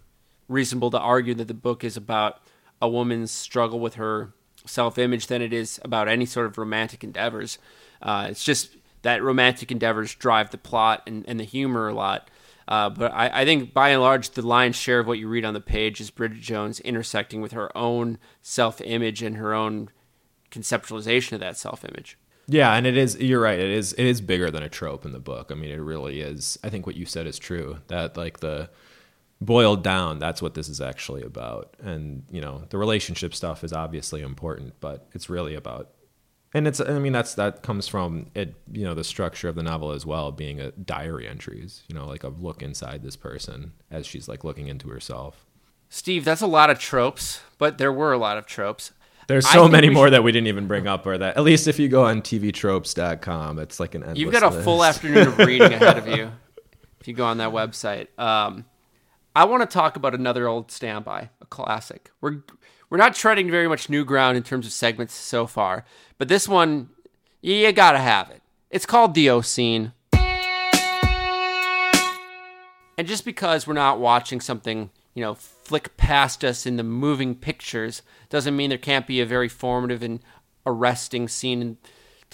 reasonable 0.47 0.91
to 0.91 0.99
argue 0.99 1.33
that 1.35 1.47
the 1.47 1.53
book 1.55 1.83
is 1.83 1.97
about 1.97 2.41
a 2.81 2.87
woman's 2.87 3.31
struggle 3.31 3.79
with 3.79 3.95
her 3.95 4.33
self 4.65 4.97
image 4.97 5.27
than 5.27 5.41
it 5.41 5.53
is 5.53 5.79
about 5.83 6.07
any 6.07 6.25
sort 6.25 6.45
of 6.45 6.57
romantic 6.57 7.03
endeavors. 7.03 7.57
Uh, 8.01 8.27
it's 8.29 8.43
just 8.43 8.75
that 9.01 9.23
romantic 9.23 9.71
endeavors 9.71 10.15
drive 10.15 10.51
the 10.51 10.57
plot 10.57 11.03
and, 11.05 11.23
and 11.27 11.39
the 11.39 11.43
humor 11.43 11.87
a 11.87 11.93
lot. 11.93 12.29
Uh, 12.67 12.89
but 12.89 13.11
I, 13.13 13.41
I 13.41 13.45
think 13.45 13.73
by 13.73 13.89
and 13.89 14.01
large, 14.01 14.31
the 14.31 14.41
lion's 14.41 14.75
share 14.75 14.99
of 14.99 15.07
what 15.07 15.19
you 15.19 15.27
read 15.27 15.45
on 15.45 15.53
the 15.53 15.61
page 15.61 16.01
is 16.01 16.09
Bridget 16.09 16.41
Jones 16.41 16.79
intersecting 16.79 17.41
with 17.41 17.51
her 17.51 17.75
own 17.77 18.17
self 18.41 18.81
image 18.81 19.21
and 19.21 19.37
her 19.37 19.53
own 19.53 19.89
conceptualization 20.51 21.33
of 21.33 21.39
that 21.41 21.57
self 21.57 21.85
image. 21.85 22.17
Yeah, 22.47 22.73
and 22.73 22.85
it 22.85 22.97
is. 22.97 23.19
You're 23.19 23.41
right. 23.41 23.59
It 23.59 23.69
is. 23.69 23.93
It 23.93 24.05
is 24.05 24.21
bigger 24.21 24.51
than 24.51 24.63
a 24.63 24.69
trope 24.69 25.05
in 25.05 25.11
the 25.11 25.19
book. 25.19 25.51
I 25.51 25.55
mean, 25.55 25.71
it 25.71 25.77
really 25.77 26.21
is. 26.21 26.59
I 26.63 26.69
think 26.69 26.85
what 26.85 26.95
you 26.95 27.05
said 27.05 27.27
is 27.27 27.39
true. 27.39 27.77
That 27.87 28.17
like 28.17 28.39
the 28.39 28.69
boiled 29.41 29.83
down, 29.83 30.19
that's 30.19 30.41
what 30.41 30.53
this 30.53 30.69
is 30.69 30.81
actually 30.81 31.23
about. 31.23 31.75
And 31.81 32.23
you 32.31 32.41
know, 32.41 32.63
the 32.69 32.77
relationship 32.77 33.33
stuff 33.33 33.63
is 33.63 33.73
obviously 33.73 34.21
important, 34.21 34.73
but 34.79 35.07
it's 35.13 35.29
really 35.29 35.55
about. 35.55 35.89
And 36.53 36.67
it's. 36.67 36.79
I 36.79 36.99
mean, 36.99 37.11
that's 37.11 37.35
that 37.35 37.63
comes 37.63 37.87
from 37.87 38.27
it. 38.33 38.55
You 38.71 38.85
know, 38.85 38.93
the 38.93 39.03
structure 39.03 39.49
of 39.49 39.55
the 39.55 39.63
novel 39.63 39.91
as 39.91 40.05
well, 40.05 40.31
being 40.31 40.61
a 40.61 40.71
diary 40.71 41.27
entries. 41.27 41.83
You 41.89 41.95
know, 41.95 42.05
like 42.05 42.23
a 42.23 42.29
look 42.29 42.61
inside 42.61 43.03
this 43.03 43.17
person 43.17 43.73
as 43.91 44.05
she's 44.05 44.27
like 44.29 44.43
looking 44.43 44.67
into 44.67 44.87
herself. 44.89 45.45
Steve, 45.89 46.25
that's 46.25 46.41
a 46.41 46.47
lot 46.47 46.69
of 46.69 46.79
tropes, 46.79 47.41
but 47.57 47.77
there 47.77 47.91
were 47.91 48.13
a 48.13 48.17
lot 48.17 48.37
of 48.37 48.45
tropes. 48.45 48.91
There's 49.27 49.47
so 49.49 49.67
many 49.67 49.89
more 49.89 50.07
should- 50.07 50.13
that 50.13 50.23
we 50.23 50.31
didn't 50.31 50.47
even 50.47 50.67
bring 50.67 50.87
up, 50.87 51.05
or 51.05 51.17
that 51.17 51.35
at 51.35 51.43
least 51.43 51.67
if 51.67 51.79
you 51.79 51.89
go 51.89 52.05
on 52.05 52.21
tvtropes.com, 52.21 53.59
it's 53.59 53.79
like 53.79 53.95
an 53.95 54.03
endless 54.03 54.19
You've 54.19 54.31
got 54.31 54.43
a 54.43 54.61
full 54.61 54.83
afternoon 54.83 55.27
of 55.27 55.37
reading 55.39 55.73
ahead 55.73 55.97
of 55.97 56.07
you 56.07 56.31
if 56.99 57.07
you 57.07 57.13
go 57.13 57.25
on 57.25 57.37
that 57.37 57.51
website. 57.51 58.07
Um, 58.19 58.65
I 59.35 59.43
want 59.43 59.61
to 59.61 59.67
talk 59.67 59.97
about 59.97 60.15
another 60.15 60.47
old 60.47 60.71
standby, 60.71 61.29
a 61.41 61.45
classic. 61.47 62.11
We're 62.21 62.43
we're 62.89 62.97
not 62.97 63.15
treading 63.15 63.51
very 63.51 63.67
much 63.67 63.89
new 63.89 64.05
ground 64.05 64.37
in 64.37 64.43
terms 64.43 64.65
of 64.65 64.71
segments 64.71 65.13
so 65.13 65.45
far, 65.45 65.83
but 66.17 66.29
this 66.29 66.47
one 66.47 66.89
you 67.41 67.69
gotta 67.73 67.99
have 67.99 68.29
it. 68.29 68.41
It's 68.69 68.85
called 68.85 69.13
the 69.13 69.29
O 69.29 69.41
scene. 69.41 69.91
And 72.97 73.05
just 73.05 73.25
because 73.25 73.67
we're 73.67 73.73
not 73.73 73.99
watching 73.99 74.39
something, 74.39 74.89
you 75.13 75.21
know, 75.21 75.33
flick 75.33 75.97
past 75.97 76.45
us 76.45 76.65
in 76.65 76.77
the 76.77 76.83
moving 76.83 77.35
pictures, 77.35 78.03
doesn't 78.29 78.55
mean 78.55 78.69
there 78.69 78.77
can't 78.77 79.05
be 79.05 79.19
a 79.19 79.25
very 79.25 79.49
formative 79.49 80.01
and 80.01 80.21
arresting 80.65 81.27
scene 81.27 81.77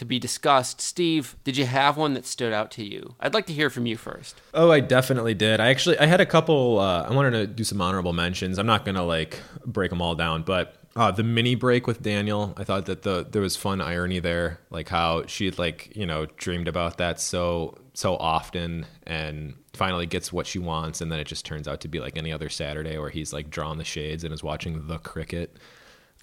to 0.02 0.06
be 0.06 0.18
discussed. 0.18 0.82
Steve, 0.82 1.36
did 1.43 1.56
you 1.56 1.68
have 1.68 1.95
one 1.95 2.16
that 2.16 2.26
stood 2.26 2.52
out 2.52 2.72
to 2.72 2.84
you? 2.84 3.14
I'd 3.20 3.36
like 3.36 3.45
to 3.45 3.54
hear 3.54 3.70
from 3.70 3.86
you 3.86 3.97
first. 3.97 4.41
Oh, 4.52 4.72
I 4.72 4.80
definitely 4.80 5.36
did. 5.36 5.60
I 5.60 5.70
actually 5.70 5.99
I 5.99 6.08
had 6.08 6.20
a 6.20 6.26
couple. 6.26 6.80
Uh, 6.80 7.04
I 7.04 7.14
wanted 7.14 7.32
to 7.32 7.45
do 7.45 7.64
some 7.64 7.80
honorable 7.80 8.12
mentions. 8.12 8.58
I'm 8.58 8.66
not 8.66 8.84
gonna 8.84 9.06
like 9.06 9.39
break 9.64 9.91
them 9.91 10.02
all 10.02 10.16
down, 10.16 10.41
but 10.41 10.76
uh, 10.95 11.12
the 11.12 11.22
mini 11.22 11.54
break 11.54 11.86
with 11.86 12.02
Daniel, 12.02 12.56
I 12.58 12.64
thought 12.64 12.88
that 12.88 13.04
the 13.04 13.28
there 13.30 13.43
was 13.43 13.56
fun 13.56 13.80
irony 13.80 14.18
there, 14.18 14.60
like 14.72 14.89
how 14.89 15.28
she 15.28 15.52
like 15.52 15.95
you 15.95 16.08
know 16.08 16.26
dreamed 16.38 16.68
about 16.68 16.97
that 16.97 17.20
so 17.20 17.78
so 17.93 18.18
often 18.18 18.88
and 19.06 19.54
finally 19.74 20.08
gets 20.08 20.34
what 20.34 20.47
she 20.47 20.58
wants, 20.58 20.99
and 20.99 21.12
then 21.12 21.20
it 21.20 21.28
just 21.28 21.45
turns 21.45 21.68
out 21.68 21.80
to 21.82 21.88
be 21.88 21.99
like 21.99 22.18
any 22.18 22.34
other 22.34 22.49
Saturday 22.49 22.97
where 22.97 23.12
he's 23.12 23.34
like 23.34 23.52
drawing 23.52 23.78
the 23.78 23.84
shades 23.84 24.24
and 24.24 24.34
is 24.34 24.41
watching 24.41 24.88
the 24.88 24.97
cricket. 24.97 25.58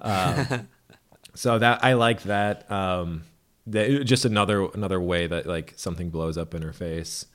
Um, 0.01 0.68
so 1.35 1.61
that 1.61 1.85
I 1.85 1.93
like 1.93 2.24
that. 2.24 2.68
Um, 2.72 3.22
just 3.70 4.24
another 4.24 4.66
another 4.74 5.00
way 5.00 5.26
that 5.26 5.46
like 5.46 5.74
something 5.76 6.10
blows 6.10 6.38
up 6.38 6.54
in 6.54 6.62
her 6.62 6.72
face. 6.72 7.26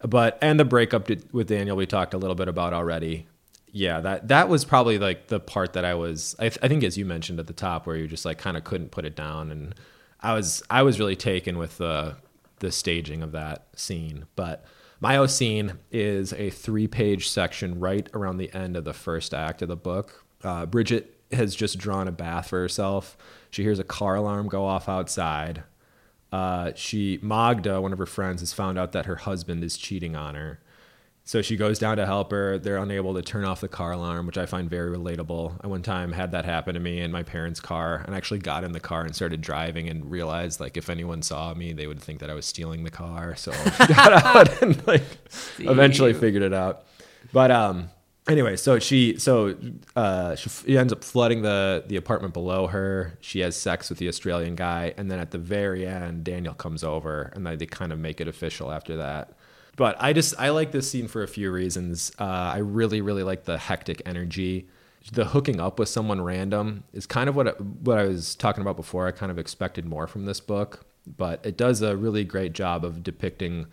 But 0.00 0.38
and 0.40 0.58
the 0.58 0.64
breakup 0.64 1.08
with 1.32 1.48
Daniel 1.48 1.76
we 1.76 1.86
talked 1.86 2.14
a 2.14 2.18
little 2.18 2.36
bit 2.36 2.48
about 2.48 2.72
already. 2.72 3.26
Yeah, 3.72 4.00
that 4.00 4.28
that 4.28 4.48
was 4.48 4.64
probably 4.64 4.98
like 4.98 5.28
the 5.28 5.40
part 5.40 5.74
that 5.74 5.84
I 5.84 5.94
was. 5.94 6.34
I, 6.38 6.48
th- 6.48 6.58
I 6.62 6.68
think 6.68 6.84
as 6.84 6.96
you 6.96 7.04
mentioned 7.04 7.38
at 7.38 7.46
the 7.46 7.52
top, 7.52 7.86
where 7.86 7.96
you 7.96 8.06
just 8.06 8.24
like 8.24 8.38
kind 8.38 8.56
of 8.56 8.64
couldn't 8.64 8.90
put 8.90 9.04
it 9.04 9.14
down, 9.14 9.50
and 9.50 9.74
I 10.20 10.34
was 10.34 10.62
I 10.70 10.82
was 10.82 10.98
really 10.98 11.16
taken 11.16 11.58
with 11.58 11.78
the 11.78 12.16
the 12.60 12.72
staging 12.72 13.22
of 13.22 13.32
that 13.32 13.66
scene. 13.76 14.26
But 14.36 14.64
my 15.00 15.16
O 15.16 15.26
scene 15.26 15.78
is 15.90 16.32
a 16.32 16.50
three 16.50 16.86
page 16.86 17.28
section 17.28 17.78
right 17.78 18.08
around 18.14 18.38
the 18.38 18.52
end 18.54 18.76
of 18.76 18.84
the 18.84 18.94
first 18.94 19.34
act 19.34 19.62
of 19.62 19.68
the 19.68 19.76
book. 19.76 20.24
Uh, 20.42 20.66
Bridget 20.66 21.20
has 21.32 21.54
just 21.54 21.78
drawn 21.78 22.08
a 22.08 22.12
bath 22.12 22.48
for 22.48 22.58
herself. 22.58 23.16
She 23.50 23.62
hears 23.62 23.78
a 23.78 23.84
car 23.84 24.14
alarm 24.14 24.48
go 24.48 24.64
off 24.64 24.88
outside. 24.88 25.62
Uh, 26.32 26.72
she 26.74 27.18
Magda, 27.22 27.80
one 27.80 27.92
of 27.92 27.98
her 27.98 28.06
friends, 28.06 28.40
has 28.40 28.52
found 28.52 28.78
out 28.78 28.92
that 28.92 29.06
her 29.06 29.16
husband 29.16 29.64
is 29.64 29.76
cheating 29.76 30.14
on 30.14 30.34
her. 30.34 30.60
So 31.24 31.42
she 31.42 31.56
goes 31.56 31.78
down 31.78 31.98
to 31.98 32.06
help 32.06 32.30
her. 32.30 32.56
They're 32.56 32.78
unable 32.78 33.12
to 33.12 33.20
turn 33.20 33.44
off 33.44 33.60
the 33.60 33.68
car 33.68 33.92
alarm, 33.92 34.24
which 34.26 34.38
I 34.38 34.46
find 34.46 34.70
very 34.70 34.96
relatable. 34.96 35.60
I 35.60 35.66
one 35.66 35.82
time 35.82 36.12
had 36.12 36.32
that 36.32 36.46
happen 36.46 36.72
to 36.72 36.80
me 36.80 37.00
in 37.00 37.12
my 37.12 37.22
parents' 37.22 37.60
car 37.60 38.02
and 38.06 38.14
actually 38.14 38.38
got 38.38 38.64
in 38.64 38.72
the 38.72 38.80
car 38.80 39.02
and 39.02 39.14
started 39.14 39.42
driving 39.42 39.90
and 39.90 40.10
realized 40.10 40.58
like 40.58 40.78
if 40.78 40.88
anyone 40.88 41.20
saw 41.20 41.52
me, 41.52 41.74
they 41.74 41.86
would 41.86 42.00
think 42.00 42.20
that 42.20 42.30
I 42.30 42.34
was 42.34 42.46
stealing 42.46 42.82
the 42.82 42.90
car. 42.90 43.36
So 43.36 43.52
I 43.52 43.86
got 43.88 44.12
out 44.24 44.62
and 44.62 44.86
like 44.86 45.04
eventually 45.58 46.14
figured 46.14 46.42
it 46.42 46.54
out. 46.54 46.86
But 47.30 47.50
um 47.50 47.90
anyway, 48.28 48.56
so 48.56 48.78
she 48.78 49.18
so 49.18 49.56
uh 49.96 50.36
she 50.36 50.78
ends 50.78 50.92
up 50.92 51.02
flooding 51.02 51.42
the 51.42 51.84
the 51.86 51.96
apartment 51.96 52.34
below 52.34 52.66
her. 52.68 53.16
She 53.20 53.40
has 53.40 53.56
sex 53.56 53.88
with 53.88 53.98
the 53.98 54.08
Australian 54.08 54.54
guy 54.54 54.94
and 54.96 55.10
then 55.10 55.18
at 55.18 55.30
the 55.30 55.38
very 55.38 55.86
end 55.86 56.24
Daniel 56.24 56.54
comes 56.54 56.84
over 56.84 57.32
and 57.34 57.46
they, 57.46 57.56
they 57.56 57.66
kind 57.66 57.92
of 57.92 57.98
make 57.98 58.20
it 58.20 58.28
official 58.28 58.70
after 58.70 58.96
that. 58.96 59.32
But 59.76 59.96
I 60.00 60.12
just 60.12 60.34
I 60.38 60.50
like 60.50 60.72
this 60.72 60.90
scene 60.90 61.08
for 61.08 61.22
a 61.22 61.28
few 61.28 61.50
reasons. 61.50 62.12
Uh, 62.18 62.24
I 62.24 62.58
really 62.58 63.00
really 63.00 63.22
like 63.22 63.44
the 63.44 63.58
hectic 63.58 64.02
energy. 64.06 64.68
The 65.12 65.24
hooking 65.26 65.60
up 65.60 65.78
with 65.78 65.88
someone 65.88 66.20
random 66.20 66.84
is 66.92 67.06
kind 67.06 67.28
of 67.28 67.36
what 67.36 67.60
what 67.60 67.98
I 67.98 68.04
was 68.04 68.34
talking 68.34 68.60
about 68.62 68.76
before. 68.76 69.06
I 69.06 69.12
kind 69.12 69.32
of 69.32 69.38
expected 69.38 69.86
more 69.86 70.06
from 70.06 70.26
this 70.26 70.40
book, 70.40 70.84
but 71.06 71.44
it 71.46 71.56
does 71.56 71.80
a 71.82 71.96
really 71.96 72.24
great 72.24 72.52
job 72.52 72.84
of 72.84 73.02
depicting 73.02 73.66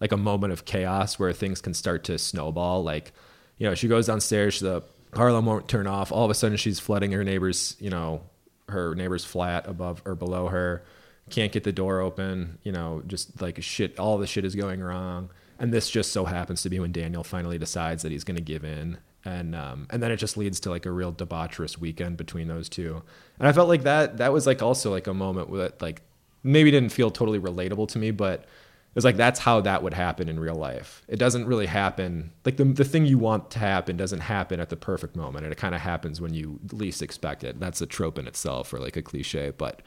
like 0.00 0.12
a 0.12 0.16
moment 0.16 0.52
of 0.52 0.64
chaos 0.64 1.18
where 1.18 1.32
things 1.32 1.60
can 1.60 1.74
start 1.74 2.04
to 2.04 2.16
snowball. 2.18 2.82
Like 2.82 3.12
you 3.60 3.68
know, 3.68 3.76
she 3.76 3.86
goes 3.86 4.08
downstairs, 4.08 4.58
the 4.58 4.82
car 5.12 5.28
alarm 5.28 5.46
won't 5.46 5.68
turn 5.68 5.86
off. 5.86 6.10
All 6.10 6.24
of 6.24 6.30
a 6.32 6.34
sudden, 6.34 6.56
she's 6.56 6.80
flooding 6.80 7.12
her 7.12 7.22
neighbor's 7.22 7.76
you 7.78 7.90
know 7.90 8.22
her 8.68 8.96
neighbor's 8.96 9.24
flat 9.24 9.68
above 9.68 10.02
or 10.04 10.16
below 10.16 10.48
her 10.48 10.82
can't 11.30 11.52
get 11.52 11.64
the 11.64 11.72
door 11.72 12.00
open, 12.00 12.58
you 12.62 12.72
know, 12.72 13.02
just 13.06 13.40
like 13.40 13.62
shit, 13.62 13.98
all 13.98 14.18
the 14.18 14.26
shit 14.26 14.44
is 14.44 14.54
going 14.54 14.82
wrong. 14.82 15.30
And 15.58 15.72
this 15.72 15.88
just 15.88 16.12
so 16.12 16.24
happens 16.24 16.62
to 16.62 16.70
be 16.70 16.80
when 16.80 16.92
Daniel 16.92 17.24
finally 17.24 17.58
decides 17.58 18.02
that 18.02 18.12
he's 18.12 18.24
going 18.24 18.36
to 18.36 18.42
give 18.42 18.64
in. 18.64 18.98
And, 19.24 19.54
um, 19.54 19.86
and 19.90 20.02
then 20.02 20.10
it 20.10 20.16
just 20.16 20.36
leads 20.36 20.60
to 20.60 20.70
like 20.70 20.86
a 20.86 20.90
real 20.90 21.12
debaucherous 21.12 21.78
weekend 21.78 22.16
between 22.16 22.48
those 22.48 22.68
two. 22.68 23.02
And 23.38 23.46
I 23.46 23.52
felt 23.52 23.68
like 23.68 23.82
that, 23.82 24.18
that 24.18 24.32
was 24.32 24.46
like 24.46 24.62
also 24.62 24.90
like 24.90 25.06
a 25.06 25.14
moment 25.14 25.52
that 25.52 25.80
like 25.80 26.02
maybe 26.42 26.70
didn't 26.70 26.92
feel 26.92 27.10
totally 27.10 27.38
relatable 27.38 27.88
to 27.88 27.98
me, 27.98 28.10
but 28.10 28.46
it 28.90 28.96
was 28.96 29.04
like 29.04 29.16
that's 29.16 29.38
how 29.38 29.60
that 29.60 29.84
would 29.84 29.94
happen 29.94 30.28
in 30.28 30.40
real 30.40 30.56
life. 30.56 31.02
It 31.06 31.20
doesn't 31.20 31.46
really 31.46 31.66
happen 31.66 32.32
like 32.44 32.56
the 32.56 32.64
the 32.64 32.84
thing 32.84 33.06
you 33.06 33.18
want 33.18 33.48
to 33.52 33.60
happen 33.60 33.96
doesn't 33.96 34.20
happen 34.20 34.58
at 34.58 34.68
the 34.68 34.76
perfect 34.76 35.14
moment, 35.14 35.44
and 35.44 35.52
it 35.52 35.56
kind 35.56 35.76
of 35.76 35.80
happens 35.80 36.20
when 36.20 36.34
you 36.34 36.58
least 36.72 37.00
expect 37.00 37.44
it. 37.44 37.60
That's 37.60 37.80
a 37.80 37.86
trope 37.86 38.18
in 38.18 38.26
itself, 38.26 38.74
or 38.74 38.80
like 38.80 38.96
a 38.96 39.02
cliche, 39.02 39.52
but 39.56 39.80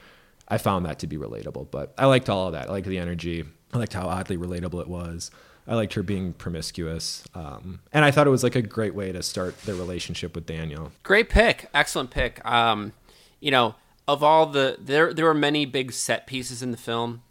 I 0.48 0.58
found 0.58 0.86
that 0.86 1.00
to 1.00 1.08
be 1.08 1.18
relatable. 1.18 1.70
But 1.70 1.94
I 1.98 2.06
liked 2.06 2.30
all 2.30 2.48
of 2.48 2.54
that. 2.54 2.70
I 2.70 2.72
liked 2.72 2.88
the 2.88 2.98
energy. 2.98 3.44
I 3.74 3.78
liked 3.78 3.92
how 3.92 4.08
oddly 4.08 4.38
relatable 4.38 4.80
it 4.80 4.88
was. 4.88 5.32
I 5.68 5.76
liked 5.76 5.96
her 5.96 6.04
being 6.04 6.32
promiscuous, 6.32 7.26
um, 7.36 7.82
and 7.92 8.06
I 8.06 8.12
thought 8.12 8.26
it 8.26 8.30
was 8.30 8.44
like 8.44 8.56
a 8.56 8.62
great 8.62 8.96
way 8.96 9.12
to 9.12 9.22
start 9.22 9.58
their 9.64 9.76
relationship 9.76 10.34
with 10.34 10.46
Daniel. 10.46 10.94
Great 11.04 11.30
pick, 11.30 11.70
excellent 11.74 12.10
pick. 12.10 12.44
Um, 12.46 12.94
you 13.42 13.52
know, 13.52 13.76
of 14.08 14.24
all 14.24 14.46
the 14.46 14.78
there, 14.80 15.14
there 15.14 15.26
were 15.26 15.34
many 15.34 15.66
big 15.66 15.92
set 15.92 16.26
pieces 16.26 16.64
in 16.64 16.72
the 16.72 16.78
film. 16.78 17.22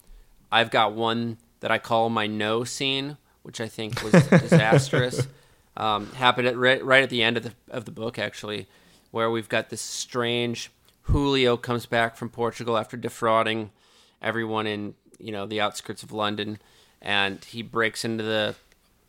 I've 0.51 0.69
got 0.69 0.93
one 0.93 1.37
that 1.63 1.71
I 1.71 1.77
call 1.77 2.09
my 2.09 2.27
no 2.27 2.65
scene, 2.65 3.15
which 3.41 3.61
I 3.61 3.69
think 3.69 4.03
was 4.03 4.11
disastrous. 4.29 5.25
Um, 5.77 6.11
happened 6.11 6.45
at 6.45 6.57
right, 6.57 6.83
right 6.83 7.01
at 7.01 7.09
the 7.09 7.23
end 7.23 7.37
of 7.37 7.43
the 7.43 7.53
of 7.69 7.85
the 7.85 7.91
book, 7.91 8.19
actually, 8.19 8.67
where 9.11 9.31
we've 9.31 9.47
got 9.47 9.69
this 9.69 9.79
strange 9.79 10.71
Julio 11.03 11.55
comes 11.55 11.85
back 11.85 12.17
from 12.17 12.29
Portugal 12.29 12.77
after 12.77 12.97
defrauding 12.97 13.71
everyone 14.21 14.67
in 14.67 14.95
you 15.19 15.31
know 15.31 15.45
the 15.45 15.61
outskirts 15.61 16.03
of 16.03 16.11
London, 16.11 16.59
and 17.01 17.41
he 17.45 17.61
breaks 17.61 18.03
into 18.03 18.25
the 18.25 18.55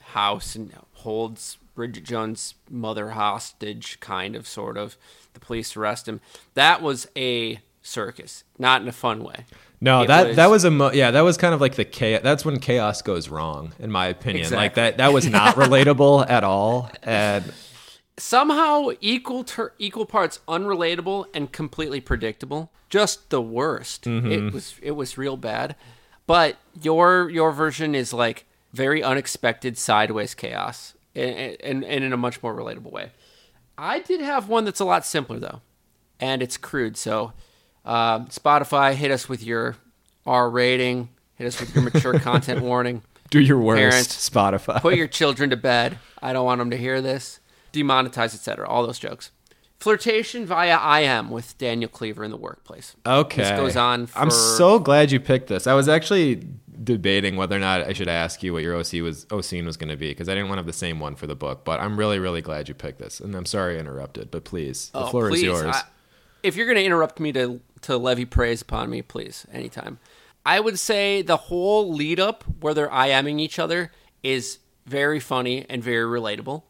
house 0.01 0.55
and 0.55 0.73
holds 0.93 1.59
Bridget 1.75 2.05
Jones' 2.05 2.55
mother 2.71 3.11
hostage, 3.11 3.99
kind 3.99 4.37
of, 4.37 4.47
sort 4.47 4.77
of. 4.77 4.97
The 5.33 5.41
police 5.41 5.77
arrest 5.77 6.07
him. 6.07 6.21
That 6.55 6.81
was 6.81 7.09
a 7.17 7.59
circus, 7.83 8.45
not 8.61 8.81
in 8.81 8.87
a 8.87 8.93
fun 8.93 9.25
way. 9.25 9.45
No, 9.85 10.07
that 10.07 10.27
was- 10.29 10.37
that 10.37 10.51
was 10.51 10.65
a 10.65 10.71
mo- 10.71 10.93
yeah, 10.93 11.11
that 11.11 11.21
was 11.21 11.37
kind 11.37 11.53
of 11.55 11.61
like 11.61 11.75
the 11.75 11.85
chaos. 11.85 12.23
That's 12.23 12.45
when 12.45 12.59
chaos 12.59 13.03
goes 13.03 13.29
wrong, 13.29 13.73
in 13.79 13.91
my 13.91 14.07
opinion. 14.07 14.51
Like 14.53 14.75
that 14.75 14.97
that 14.97 15.13
was 15.13 15.29
not 15.29 15.55
relatable 15.65 16.29
at 16.29 16.43
all. 16.43 16.91
And 17.03 17.53
somehow 18.17 18.91
equal 19.01 19.45
ter- 19.45 19.73
equal 19.79 20.07
parts 20.07 20.41
unrelatable 20.49 21.27
and 21.35 21.53
completely 21.53 22.01
predictable. 22.01 22.71
Just 22.89 23.31
the 23.31 23.41
worst. 23.43 24.05
Mm-hmm. 24.05 24.31
It 24.33 24.53
was 24.53 24.75
it 24.83 24.93
was 24.93 25.19
real 25.19 25.37
bad. 25.37 25.77
But 26.27 26.57
your 26.81 27.29
your 27.29 27.53
version 27.53 27.95
is 27.95 28.13
like 28.13 28.47
very 28.73 29.03
unexpected 29.03 29.77
sideways 29.79 30.35
chaos 30.35 30.95
and, 31.15 31.57
and, 31.63 31.85
and 31.85 32.05
in 32.05 32.13
a 32.13 32.17
much 32.17 32.43
more 32.43 32.55
relatable 32.55 32.91
way. 32.91 33.11
I 33.77 33.99
did 34.01 34.21
have 34.21 34.49
one 34.49 34.65
that's 34.65 34.81
a 34.81 34.85
lot 34.85 35.05
simpler 35.05 35.39
though, 35.39 35.61
and 36.21 36.43
it's 36.43 36.57
crude. 36.57 36.97
So 36.97 37.33
um, 37.85 38.27
Spotify 38.27 38.95
hit 38.95 39.11
us 39.11 39.29
with 39.29 39.43
your 39.43 39.77
R 40.27 40.49
rating, 40.51 41.09
hit 41.37 41.47
us 41.47 41.61
with 41.61 41.75
your 41.75 41.85
mature 41.85 42.19
content 42.21 42.63
warning 42.63 43.03
do 43.31 43.41
your 43.41 43.59
worst, 43.59 43.79
Parents, 43.81 44.31
Spotify. 44.31 44.81
put 44.81 44.95
your 44.97 45.09
children 45.09 45.51
to 45.51 45.57
bed. 45.57 45.99
I 46.23 46.33
don't 46.33 46.45
want 46.45 46.61
them 46.61 46.71
to 46.71 46.77
hear 46.77 47.01
this. 47.01 47.41
Demonetize, 47.73 48.33
etc. 48.35 48.69
All 48.69 48.87
those 48.87 48.99
jokes. 48.99 49.31
Flirtation 49.81 50.47
via 50.47 51.03
IM 51.03 51.31
with 51.31 51.59
Daniel 51.59 51.91
Cleaver 51.91 52.23
in 52.23 52.31
the 52.31 52.37
workplace. 52.37 52.95
Okay. 53.05 53.43
This 53.43 53.51
goes 53.51 53.77
on 53.77 54.09
I'm 54.15 54.31
so 54.31 54.79
glad 54.79 55.11
you 55.11 55.19
picked 55.21 55.49
this. 55.49 55.67
I 55.67 55.75
was 55.75 55.89
actually 55.89 56.47
debating 56.83 57.37
whether 57.37 57.57
or 57.57 57.59
not 57.61 57.83
I 57.83 57.93
should 57.93 58.09
ask 58.09 58.43
you 58.43 58.53
what 58.53 58.63
your 58.63 58.77
OC 58.77 58.93
was 59.03 59.27
OC 59.31 59.65
was 59.65 59.77
going 59.77 59.91
to 59.91 59.97
be 59.97 60.09
because 60.11 60.29
I 60.29 60.35
didn't 60.35 60.49
want 60.49 60.59
to 60.59 60.61
have 60.61 60.67
the 60.67 60.73
same 60.73 61.01
one 61.01 61.17
for 61.17 61.27
the 61.27 61.35
book. 61.35 61.65
But 61.65 61.81
I'm 61.81 61.99
really 61.99 62.19
really 62.19 62.41
glad 62.41 62.69
you 62.69 62.75
picked 62.75 62.99
this, 63.01 63.21
and 63.21 63.35
I'm 63.35 63.47
sorry 63.47 63.77
I 63.77 63.81
interrupted. 63.81 64.31
But 64.31 64.45
please, 64.45 64.91
the 64.91 65.01
Oh, 65.01 65.07
floor 65.09 65.29
please. 65.29 65.39
is 65.39 65.43
yours. 65.45 65.75
I- 65.77 65.83
if 66.43 66.57
you're 66.57 66.67
going 66.67 66.77
to 66.79 66.85
interrupt 66.85 67.19
me 67.21 67.33
to 67.33 67.61
to 67.85 67.97
levy 67.97 68.25
praise 68.25 68.63
upon 68.63 68.91
me, 68.91 69.03
please, 69.03 69.47
anytime. 69.53 69.99
I 70.45 70.61
would 70.61 70.79
say 70.79 71.23
the 71.23 71.37
whole 71.37 71.93
lead 71.93 72.21
up 72.21 72.45
where 72.61 72.75
they're 72.75 72.89
IMing 72.89 73.41
each 73.41 73.59
other 73.59 73.93
is 74.23 74.59
very 74.87 75.21
funny 75.21 75.65
and 75.71 75.83
very 75.83 76.05
relatable. 76.05 76.63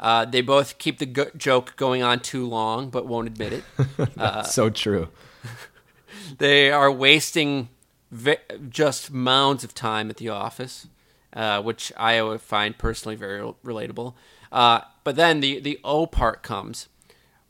Uh, 0.00 0.24
they 0.24 0.40
both 0.40 0.78
keep 0.78 0.98
the 0.98 1.06
go- 1.06 1.30
joke 1.36 1.74
going 1.76 2.02
on 2.02 2.20
too 2.20 2.46
long, 2.46 2.88
but 2.90 3.06
won't 3.06 3.28
admit 3.28 3.52
it. 3.52 3.64
That's 4.16 4.54
so 4.54 4.70
true. 4.70 5.08
They 6.38 6.70
are 6.70 6.90
wasting 6.90 7.70
ve- 8.10 8.36
just 8.68 9.10
mounds 9.10 9.64
of 9.64 9.74
time 9.74 10.10
at 10.10 10.16
the 10.16 10.28
office, 10.28 10.86
uh, 11.32 11.62
which 11.62 11.92
I 11.96 12.22
would 12.22 12.40
find 12.40 12.76
personally 12.76 13.16
very 13.16 13.40
relatable. 13.64 14.14
Uh, 14.52 14.80
but 15.02 15.16
then 15.16 15.40
the 15.40 15.60
the 15.60 15.80
O 15.84 16.06
part 16.06 16.42
comes 16.42 16.88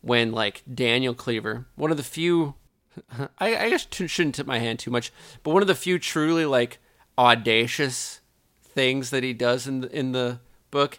when 0.03 0.33
like 0.33 0.63
Daniel 0.73 1.15
Cleaver, 1.15 1.67
one 1.77 1.91
of 1.91 1.97
the 1.97 2.03
few, 2.03 2.55
I, 3.39 3.57
I 3.57 3.71
guess 3.71 3.87
shouldn't 3.91 4.35
tip 4.35 4.47
my 4.47 4.59
hand 4.59 4.79
too 4.79 4.91
much, 4.91 5.13
but 5.43 5.53
one 5.53 5.63
of 5.63 5.69
the 5.69 5.75
few 5.75 5.99
truly 5.99 6.45
like 6.45 6.79
audacious 7.17 8.21
things 8.63 9.11
that 9.11 9.23
he 9.23 9.33
does 9.33 9.67
in 9.67 9.81
the, 9.83 9.97
in 9.97 10.13
the 10.13 10.41
book. 10.71 10.99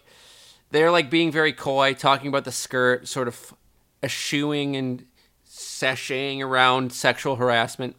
They're 0.70 0.90
like 0.90 1.10
being 1.10 1.30
very 1.30 1.52
coy, 1.52 1.94
talking 1.94 2.28
about 2.28 2.44
the 2.44 2.52
skirt, 2.52 3.08
sort 3.08 3.28
of 3.28 3.52
eschewing 4.02 4.76
and 4.76 5.04
sashaying 5.46 6.40
around 6.40 6.92
sexual 6.92 7.36
harassment. 7.36 7.96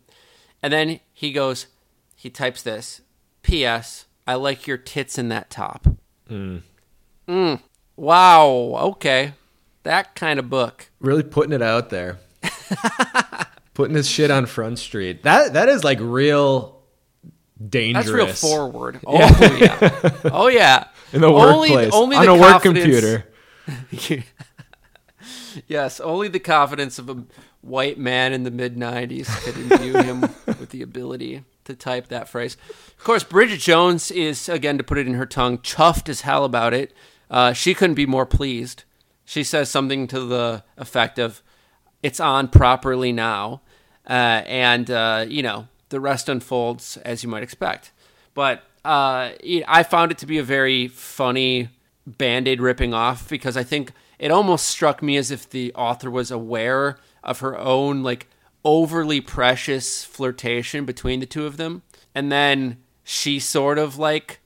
And 0.62 0.72
then 0.72 1.00
he 1.14 1.32
goes, 1.32 1.68
he 2.16 2.30
types 2.30 2.64
this 2.64 3.02
P.S. 3.42 4.06
I 4.26 4.36
like 4.36 4.66
your 4.66 4.78
tits 4.78 5.18
in 5.18 5.30
that 5.30 5.50
top. 5.50 5.88
Mm. 6.30 6.62
Mm. 7.28 7.62
Wow. 7.96 8.48
Okay. 8.94 9.34
That 9.84 10.16
kind 10.16 10.40
of 10.40 10.50
book. 10.50 10.90
Really 11.00 11.24
putting 11.24 11.52
it 11.52 11.62
out 11.62 11.90
there. 11.90 12.20
putting 13.74 13.96
his 13.96 14.08
shit 14.08 14.32
on 14.32 14.46
Front 14.46 14.80
Street. 14.80 15.24
That 15.24 15.54
that 15.54 15.70
is 15.70 15.84
like 15.84 16.00
real 16.02 16.82
dangerous. 17.70 18.06
That's 18.06 18.16
real 18.16 18.28
forward. 18.28 19.00
Oh 19.08 19.20
yeah. 19.20 19.78
yeah. 19.82 20.12
Oh 20.26 20.48
yeah. 20.48 20.88
In 21.12 21.22
the 21.22 21.28
only, 21.28 21.70
workplace. 21.70 21.94
Only 21.94 22.18
on 22.18 22.28
a 22.28 22.36
work 22.36 22.64
computer. 22.64 23.28
yes, 25.68 26.00
only 26.00 26.28
the 26.28 26.40
confidence 26.40 26.98
of 26.98 27.10
a 27.10 27.24
white 27.62 27.98
man 27.98 28.34
in 28.34 28.44
the 28.44 28.52
mid 28.52 28.76
'90s 28.76 29.28
could 29.44 29.58
imbue 29.58 30.02
him 30.02 30.22
with 30.46 30.70
the 30.70 30.82
ability 30.82 31.44
to 31.66 31.76
type 31.76 32.08
that 32.08 32.28
phrase. 32.28 32.58
Of 32.98 33.04
course, 33.04 33.24
Bridget 33.24 33.60
Jones 33.60 34.12
is 34.12 34.50
again, 34.50 34.78
to 34.78 34.84
put 34.84 34.98
it 34.98 35.08
in 35.08 35.14
her 35.14 35.26
tongue, 35.26 35.60
chuffed 35.60 36.10
as 36.10 36.22
hell 36.22 36.46
about 36.46 36.74
it. 36.74 36.94
Uh, 37.30 37.54
she 37.54 37.74
couldn't 37.74 37.96
be 37.96 38.06
more 38.06 38.26
pleased. 38.26 38.84
She 39.26 39.44
says 39.44 39.70
something 39.70 40.08
to 40.08 40.20
the 40.22 40.64
effect 40.78 41.18
of, 41.18 41.42
"It's 42.02 42.20
on 42.20 42.50
properly 42.50 43.12
now," 43.12 43.62
and 44.08 44.90
uh, 44.90 45.26
you 45.28 45.44
know 45.44 45.68
the 45.90 46.00
rest 46.00 46.30
unfolds 46.30 46.98
as 46.98 47.24
you 47.24 47.30
might 47.30 47.44
expect. 47.44 47.92
But 48.34 48.64
uh, 48.84 49.32
I 49.68 49.84
found 49.84 50.12
it 50.12 50.18
to 50.20 50.26
be 50.26 50.38
a 50.38 50.44
very 50.44 50.88
funny 50.88 51.70
band-aid 52.06 52.60
ripping 52.60 52.94
off 52.94 53.30
because 53.30 53.56
I 53.56 53.64
think 53.64 53.94
it 54.20 54.32
almost 54.32 54.66
struck 54.66 55.02
me 55.02 55.18
as 55.18 55.32
if 55.32 55.50
the 55.50 55.74
author 55.74 56.12
was 56.12 56.32
aware 56.32 56.98
of 57.24 57.40
her 57.40 57.58
own 57.58 58.04
like 58.04 58.28
overly 58.66 59.22
precious 59.22 60.04
flirtation 60.04 60.86
between 60.86 61.20
the 61.20 61.26
two 61.26 61.46
of 61.46 61.58
them 61.58 61.82
and 62.14 62.32
then 62.32 62.78
she 63.04 63.40
sort 63.40 63.78
of 63.78 63.98
like 63.98 64.40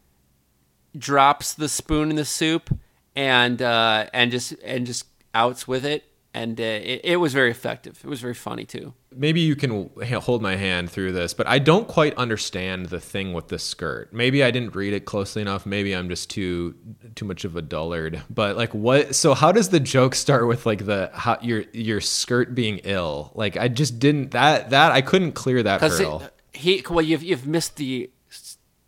drops 0.97 1.53
the 1.53 1.69
spoon 1.69 2.09
in 2.09 2.15
the 2.15 2.25
soup 2.25 2.77
and 3.15 3.61
uh, 3.61 4.07
and 4.13 4.31
just 4.31 4.53
and 4.63 4.85
just 4.85 5.05
outs 5.33 5.67
with 5.67 5.85
it 5.85 6.03
and 6.37 6.61
uh, 6.61 6.63
it, 6.63 7.01
it, 7.03 7.15
was 7.17 7.33
very 7.33 7.49
effective. 7.49 7.99
It 8.03 8.07
was 8.07 8.21
very 8.21 8.35
funny 8.35 8.63
too. 8.63 8.93
Maybe 9.15 9.41
you 9.41 9.55
can 9.55 9.89
hold 10.21 10.43
my 10.43 10.55
hand 10.55 10.91
through 10.91 11.13
this, 11.13 11.33
but 11.33 11.47
I 11.47 11.57
don't 11.57 11.87
quite 11.87 12.13
understand 12.13 12.87
the 12.87 12.99
thing 12.99 13.33
with 13.33 13.47
the 13.47 13.57
skirt. 13.57 14.13
Maybe 14.13 14.43
I 14.43 14.51
didn't 14.51 14.75
read 14.75 14.93
it 14.93 15.05
closely 15.05 15.41
enough. 15.41 15.65
Maybe 15.65 15.93
I'm 15.93 16.09
just 16.09 16.29
too 16.29 16.75
too 17.15 17.25
much 17.25 17.43
of 17.43 17.55
a 17.55 17.63
dullard. 17.63 18.21
But 18.29 18.55
like, 18.55 18.71
what? 18.75 19.15
So 19.15 19.33
how 19.33 19.51
does 19.51 19.69
the 19.69 19.79
joke 19.79 20.13
start 20.13 20.47
with 20.47 20.67
like 20.67 20.85
the 20.85 21.09
how 21.11 21.39
your 21.41 21.63
your 21.73 22.01
skirt 22.01 22.53
being 22.53 22.81
ill? 22.83 23.31
Like 23.33 23.57
I 23.57 23.67
just 23.67 23.97
didn't 23.97 24.31
that 24.31 24.69
that 24.69 24.91
I 24.91 25.01
couldn't 25.01 25.31
clear 25.31 25.63
that 25.63 25.81
hurdle. 25.81 26.21
It, 26.21 26.33
he 26.53 26.83
well, 26.87 27.01
you've 27.01 27.23
you've 27.23 27.47
missed 27.47 27.77
the 27.77 28.11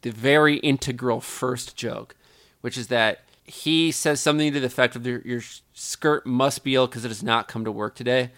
the 0.01 0.11
very 0.11 0.57
integral 0.57 1.19
first 1.19 1.75
joke, 1.75 2.15
which 2.61 2.77
is 2.77 2.89
that 2.89 3.21
he 3.45 3.91
says 3.91 4.21
something 4.21 4.53
to 4.53 4.59
the 4.59 4.67
effect 4.67 4.95
of 4.95 5.07
your, 5.07 5.21
your 5.21 5.41
skirt 5.79 6.25
must 6.25 6.63
be 6.63 6.75
ill 6.75 6.87
because 6.87 7.05
it 7.05 7.09
has 7.09 7.23
not 7.23 7.47
come 7.47 7.63
to 7.63 7.71
work 7.71 7.95
today. 7.95 8.31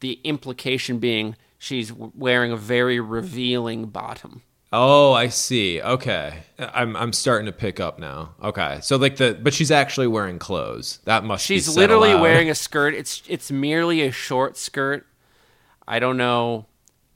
The 0.00 0.20
implication 0.24 0.98
being 0.98 1.36
she's 1.56 1.92
wearing 1.92 2.52
a 2.52 2.56
very 2.56 3.00
revealing 3.00 3.86
bottom. 3.86 4.42
Oh, 4.70 5.12
I 5.14 5.28
see. 5.28 5.80
Okay, 5.80 6.42
I'm 6.58 6.94
I'm 6.96 7.12
starting 7.12 7.46
to 7.46 7.52
pick 7.52 7.80
up 7.80 7.98
now. 7.98 8.34
Okay, 8.42 8.80
so 8.82 8.96
like 8.96 9.16
the 9.16 9.38
but 9.40 9.54
she's 9.54 9.70
actually 9.70 10.08
wearing 10.08 10.38
clothes. 10.38 10.98
That 11.04 11.24
must. 11.24 11.46
She's 11.46 11.74
literally 11.74 12.14
wearing 12.14 12.50
a 12.50 12.54
skirt. 12.54 12.94
It's 12.94 13.22
it's 13.28 13.50
merely 13.50 14.02
a 14.02 14.10
short 14.10 14.56
skirt. 14.56 15.06
I 15.86 16.00
don't 16.00 16.18
know. 16.18 16.66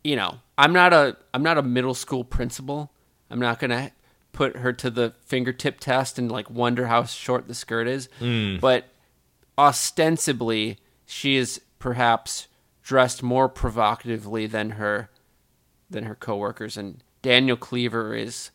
You 0.02 0.16
know, 0.16 0.38
I'm 0.56 0.72
not 0.72 0.92
a 0.94 1.16
I'm 1.34 1.42
not 1.42 1.58
a 1.58 1.62
middle 1.62 1.94
school 1.94 2.24
principal. 2.24 2.90
I'm 3.30 3.40
not 3.40 3.58
gonna 3.58 3.92
put 4.32 4.56
her 4.56 4.72
to 4.72 4.88
the 4.90 5.12
fingertip 5.26 5.78
test 5.78 6.18
and 6.18 6.32
like 6.32 6.48
wonder 6.48 6.86
how 6.86 7.04
short 7.04 7.48
the 7.48 7.54
skirt 7.54 7.86
is. 7.86 8.08
Mm. 8.18 8.60
But 8.60 8.88
ostensibly, 9.58 10.78
she 11.06 11.36
is 11.36 11.60
perhaps 11.78 12.48
dressed 12.82 13.22
more 13.22 13.48
provocatively 13.48 14.46
than 14.46 14.70
her 14.70 15.10
than 15.90 16.04
her 16.04 16.14
coworkers, 16.14 16.76
and 16.76 17.02
Daniel 17.22 17.56
Cleaver 17.56 18.14
is 18.14 18.50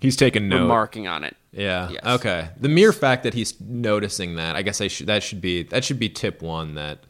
he's 0.00 0.16
taking 0.16 0.48
note, 0.48 0.62
remarking 0.62 1.06
on 1.06 1.24
it. 1.24 1.36
Yeah. 1.52 1.88
Yes. 1.90 2.04
Okay. 2.04 2.48
The 2.58 2.68
mere 2.68 2.92
fact 2.92 3.22
that 3.24 3.34
he's 3.34 3.58
noticing 3.60 4.36
that, 4.36 4.56
I 4.56 4.62
guess 4.62 4.80
I 4.80 4.88
should 4.88 5.06
that 5.06 5.22
should 5.22 5.40
be 5.40 5.62
that 5.64 5.84
should 5.84 5.98
be 5.98 6.08
tip 6.08 6.42
one 6.42 6.74
that, 6.74 7.00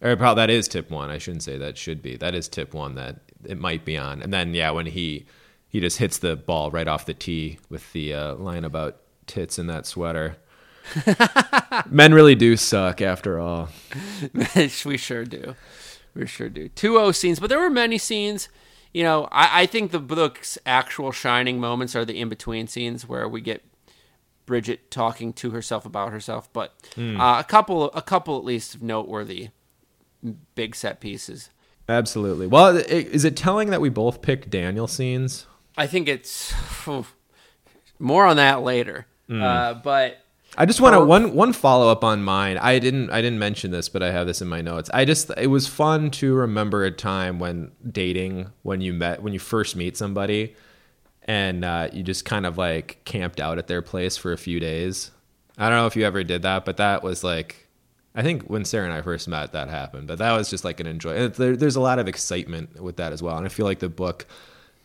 or 0.00 0.16
probably 0.16 0.40
that 0.42 0.50
is 0.50 0.68
tip 0.68 0.90
one. 0.90 1.10
I 1.10 1.18
shouldn't 1.18 1.42
say 1.42 1.58
that 1.58 1.78
should 1.78 2.02
be. 2.02 2.16
That 2.16 2.34
is 2.34 2.48
tip 2.48 2.74
one 2.74 2.94
that 2.96 3.20
it 3.44 3.58
might 3.58 3.84
be 3.84 3.96
on. 3.96 4.22
And 4.22 4.32
then 4.32 4.54
yeah, 4.54 4.70
when 4.70 4.86
he 4.86 5.26
he 5.68 5.80
just 5.80 5.98
hits 5.98 6.18
the 6.18 6.36
ball 6.36 6.70
right 6.70 6.88
off 6.88 7.06
the 7.06 7.14
tee 7.14 7.58
with 7.68 7.92
the 7.92 8.14
uh, 8.14 8.34
line 8.34 8.64
about 8.64 9.00
tits 9.26 9.58
in 9.58 9.66
that 9.68 9.86
sweater. 9.86 10.36
Men 11.90 12.14
really 12.14 12.34
do 12.34 12.56
suck 12.56 13.00
after 13.00 13.38
all. 13.38 13.68
we 14.84 14.96
sure 14.96 15.24
do. 15.24 15.54
We 16.14 16.26
sure 16.26 16.48
do. 16.48 16.68
Two 16.68 16.98
O 16.98 17.12
scenes, 17.12 17.40
but 17.40 17.48
there 17.48 17.60
were 17.60 17.70
many 17.70 17.98
scenes. 17.98 18.48
You 18.92 19.04
know, 19.04 19.28
I, 19.30 19.62
I 19.62 19.66
think 19.66 19.92
the 19.92 20.00
book's 20.00 20.58
actual 20.66 21.12
shining 21.12 21.60
moments 21.60 21.94
are 21.94 22.04
the 22.04 22.18
in 22.18 22.28
between 22.28 22.66
scenes 22.66 23.08
where 23.08 23.28
we 23.28 23.40
get 23.40 23.64
Bridget 24.46 24.90
talking 24.90 25.32
to 25.34 25.50
herself 25.50 25.86
about 25.86 26.10
herself. 26.10 26.52
But 26.52 26.74
mm. 26.96 27.18
uh, 27.18 27.38
a 27.38 27.44
couple, 27.44 27.84
a 27.92 28.02
couple 28.02 28.36
at 28.36 28.44
least 28.44 28.74
of 28.74 28.82
noteworthy 28.82 29.50
big 30.54 30.74
set 30.74 31.00
pieces. 31.00 31.50
Absolutely. 31.88 32.46
Well, 32.46 32.76
is 32.76 33.24
it 33.24 33.36
telling 33.36 33.70
that 33.70 33.80
we 33.80 33.88
both 33.88 34.22
picked 34.22 34.50
Daniel 34.50 34.86
scenes? 34.86 35.46
I 35.76 35.86
think 35.86 36.08
it's 36.08 36.52
more 37.98 38.26
on 38.26 38.36
that 38.36 38.62
later. 38.62 39.06
Mm. 39.28 39.42
Uh, 39.42 39.74
but 39.74 40.24
I 40.56 40.66
just 40.66 40.80
want 40.80 40.94
to 40.94 41.04
one 41.04 41.34
one 41.34 41.52
follow 41.52 41.90
up 41.90 42.02
on 42.02 42.22
mine. 42.22 42.58
I 42.58 42.78
didn't 42.78 43.10
I 43.10 43.22
didn't 43.22 43.38
mention 43.38 43.70
this, 43.70 43.88
but 43.88 44.02
I 44.02 44.10
have 44.10 44.26
this 44.26 44.42
in 44.42 44.48
my 44.48 44.60
notes. 44.60 44.90
I 44.92 45.04
just 45.04 45.30
it 45.36 45.46
was 45.46 45.66
fun 45.66 46.10
to 46.12 46.34
remember 46.34 46.84
a 46.84 46.90
time 46.90 47.38
when 47.38 47.72
dating 47.88 48.50
when 48.62 48.80
you 48.80 48.92
met 48.92 49.22
when 49.22 49.32
you 49.32 49.38
first 49.38 49.76
meet 49.76 49.96
somebody 49.96 50.54
and 51.24 51.64
uh, 51.64 51.88
you 51.92 52.02
just 52.02 52.24
kind 52.24 52.46
of 52.46 52.58
like 52.58 53.00
camped 53.04 53.40
out 53.40 53.58
at 53.58 53.68
their 53.68 53.82
place 53.82 54.16
for 54.16 54.32
a 54.32 54.38
few 54.38 54.58
days. 54.58 55.12
I 55.56 55.68
don't 55.68 55.78
know 55.78 55.86
if 55.86 55.94
you 55.94 56.04
ever 56.04 56.24
did 56.24 56.42
that, 56.42 56.64
but 56.64 56.78
that 56.78 57.02
was 57.02 57.22
like 57.22 57.68
I 58.14 58.22
think 58.22 58.42
when 58.44 58.64
Sarah 58.64 58.86
and 58.86 58.92
I 58.92 59.02
first 59.02 59.28
met, 59.28 59.52
that 59.52 59.68
happened. 59.68 60.08
But 60.08 60.18
that 60.18 60.32
was 60.32 60.50
just 60.50 60.64
like 60.64 60.80
an 60.80 60.86
enjoy. 60.86 61.28
There, 61.28 61.56
there's 61.56 61.76
a 61.76 61.80
lot 61.80 62.00
of 62.00 62.08
excitement 62.08 62.82
with 62.82 62.96
that 62.96 63.12
as 63.12 63.22
well, 63.22 63.36
and 63.36 63.46
I 63.46 63.48
feel 63.48 63.66
like 63.66 63.78
the 63.78 63.88
book 63.88 64.26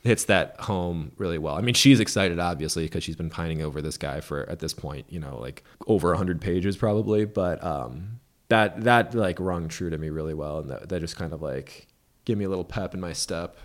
hits 0.05 0.25
that 0.25 0.59
home 0.61 1.11
really 1.17 1.37
well. 1.37 1.55
I 1.55 1.61
mean, 1.61 1.73
she's 1.73 1.99
excited 1.99 2.39
obviously 2.39 2.83
because 2.83 3.03
she's 3.03 3.15
been 3.15 3.29
pining 3.29 3.61
over 3.61 3.81
this 3.81 3.97
guy 3.97 4.21
for 4.21 4.47
at 4.49 4.59
this 4.59 4.73
point, 4.73 5.05
you 5.09 5.19
know, 5.19 5.39
like 5.39 5.63
over 5.87 6.09
100 6.09 6.39
pages 6.39 6.77
probably, 6.77 7.25
but 7.25 7.63
um 7.63 8.19
that 8.49 8.83
that 8.83 9.15
like 9.15 9.39
rung 9.39 9.67
true 9.67 9.89
to 9.89 9.97
me 9.97 10.09
really 10.09 10.33
well 10.33 10.59
and 10.59 10.69
that, 10.69 10.89
that 10.89 10.99
just 10.99 11.15
kind 11.15 11.33
of 11.33 11.41
like 11.41 11.87
give 12.23 12.37
me 12.37 12.45
a 12.45 12.49
little 12.49 12.63
pep 12.63 12.93
in 12.93 12.99
my 12.99 13.13
step. 13.13 13.57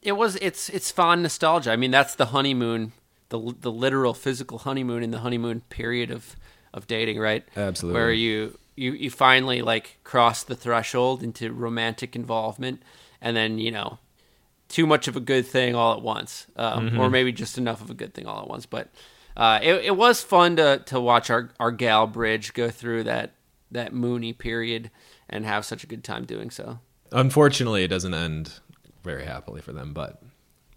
It 0.00 0.12
was 0.12 0.36
it's 0.36 0.68
it's 0.68 0.90
fond 0.90 1.22
nostalgia. 1.22 1.72
I 1.72 1.76
mean, 1.76 1.90
that's 1.90 2.14
the 2.14 2.26
honeymoon, 2.26 2.92
the 3.30 3.54
the 3.60 3.72
literal 3.72 4.14
physical 4.14 4.58
honeymoon 4.58 5.02
in 5.02 5.10
the 5.10 5.18
honeymoon 5.18 5.62
period 5.68 6.10
of 6.10 6.36
of 6.72 6.86
dating, 6.86 7.18
right? 7.18 7.44
Absolutely. 7.56 8.00
Where 8.00 8.12
you 8.12 8.58
you 8.76 8.92
you 8.92 9.10
finally 9.10 9.62
like 9.62 9.98
cross 10.04 10.44
the 10.44 10.54
threshold 10.54 11.24
into 11.24 11.52
romantic 11.52 12.14
involvement 12.14 12.82
and 13.20 13.36
then, 13.36 13.58
you 13.58 13.72
know, 13.72 13.98
too 14.68 14.86
much 14.86 15.08
of 15.08 15.16
a 15.16 15.20
good 15.20 15.46
thing 15.46 15.74
all 15.74 15.94
at 15.94 16.02
once, 16.02 16.46
um, 16.56 16.90
mm-hmm. 16.90 17.00
or 17.00 17.10
maybe 17.10 17.32
just 17.32 17.58
enough 17.58 17.80
of 17.80 17.90
a 17.90 17.94
good 17.94 18.14
thing 18.14 18.26
all 18.26 18.42
at 18.42 18.48
once. 18.48 18.66
But 18.66 18.88
uh, 19.36 19.60
it, 19.62 19.84
it 19.86 19.96
was 19.96 20.22
fun 20.22 20.56
to 20.56 20.82
to 20.86 21.00
watch 21.00 21.30
our 21.30 21.50
our 21.58 21.72
gal 21.72 22.06
bridge 22.06 22.52
go 22.54 22.70
through 22.70 23.04
that 23.04 23.32
that 23.70 23.92
Mooney 23.92 24.32
period 24.32 24.90
and 25.28 25.44
have 25.44 25.64
such 25.64 25.84
a 25.84 25.86
good 25.86 26.04
time 26.04 26.24
doing 26.24 26.50
so. 26.50 26.80
Unfortunately, 27.12 27.84
it 27.84 27.88
doesn't 27.88 28.14
end 28.14 28.60
very 29.02 29.24
happily 29.24 29.60
for 29.60 29.72
them, 29.72 29.92
but 29.92 30.22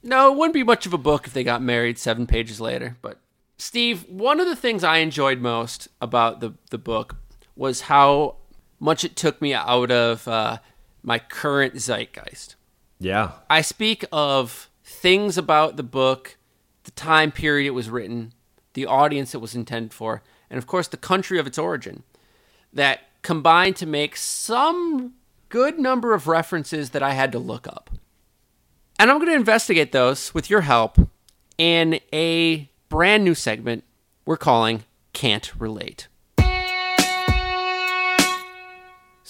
no, 0.04 0.32
it 0.32 0.38
wouldn't 0.38 0.54
be 0.54 0.64
much 0.64 0.86
of 0.86 0.94
a 0.94 0.98
book 0.98 1.28
if 1.28 1.34
they 1.34 1.44
got 1.44 1.62
married 1.62 1.98
seven 1.98 2.28
pages 2.28 2.62
later. 2.62 2.98
But 3.02 3.20
Steve, 3.58 4.08
one 4.10 4.40
of 4.40 4.48
the 4.48 4.56
things 4.56 4.84
I 4.84 4.98
enjoyed 4.98 5.40
most 5.40 5.88
about 6.00 6.40
the 6.40 6.54
the 6.70 6.78
book 6.78 7.18
was 7.56 7.82
how 7.82 8.38
much 8.80 9.04
it 9.04 9.16
took 9.16 9.42
me 9.42 9.54
out 9.54 9.92
of 9.92 10.28
uh, 10.28 10.58
my 11.04 11.20
current 11.20 11.76
zeitgeist. 11.76 12.56
Yeah. 13.02 13.32
I 13.50 13.62
speak 13.62 14.06
of 14.12 14.70
things 14.84 15.36
about 15.36 15.76
the 15.76 15.84
book, 15.84 16.38
the 16.84 16.92
time 16.92 17.32
period 17.32 17.68
it 17.68 17.72
was 17.72 17.90
written, 17.90 18.34
the 18.74 18.86
audience 18.86 19.34
it 19.34 19.42
was 19.42 19.56
intended 19.56 19.92
for, 19.92 20.22
and 20.52 20.60
of 20.60 20.68
course 20.68 20.88
the 20.88 20.98
country 20.98 21.40
of 21.40 21.48
its 21.48 21.58
origin, 21.58 22.04
that 22.72 23.00
combined 23.24 23.76
to 23.78 23.88
make 23.88 24.16
some 24.16 25.16
good 25.50 25.80
number 25.80 26.14
of 26.14 26.28
references 26.28 26.92
that 26.92 27.02
I 27.02 27.14
had 27.14 27.32
to 27.32 27.40
look 27.40 27.68
up. 27.68 27.90
And 29.00 29.10
I'm 29.10 29.18
going 29.18 29.30
to 29.30 29.36
investigate 29.36 29.92
those 29.92 30.34
with 30.36 30.52
your 30.52 30.62
help 30.62 31.00
in 31.58 32.00
a 32.14 32.70
brand 32.88 33.24
new 33.24 33.34
segment 33.34 33.84
we're 34.26 34.38
calling 34.38 34.84
Can't 35.12 35.52
Relate. 35.60 36.08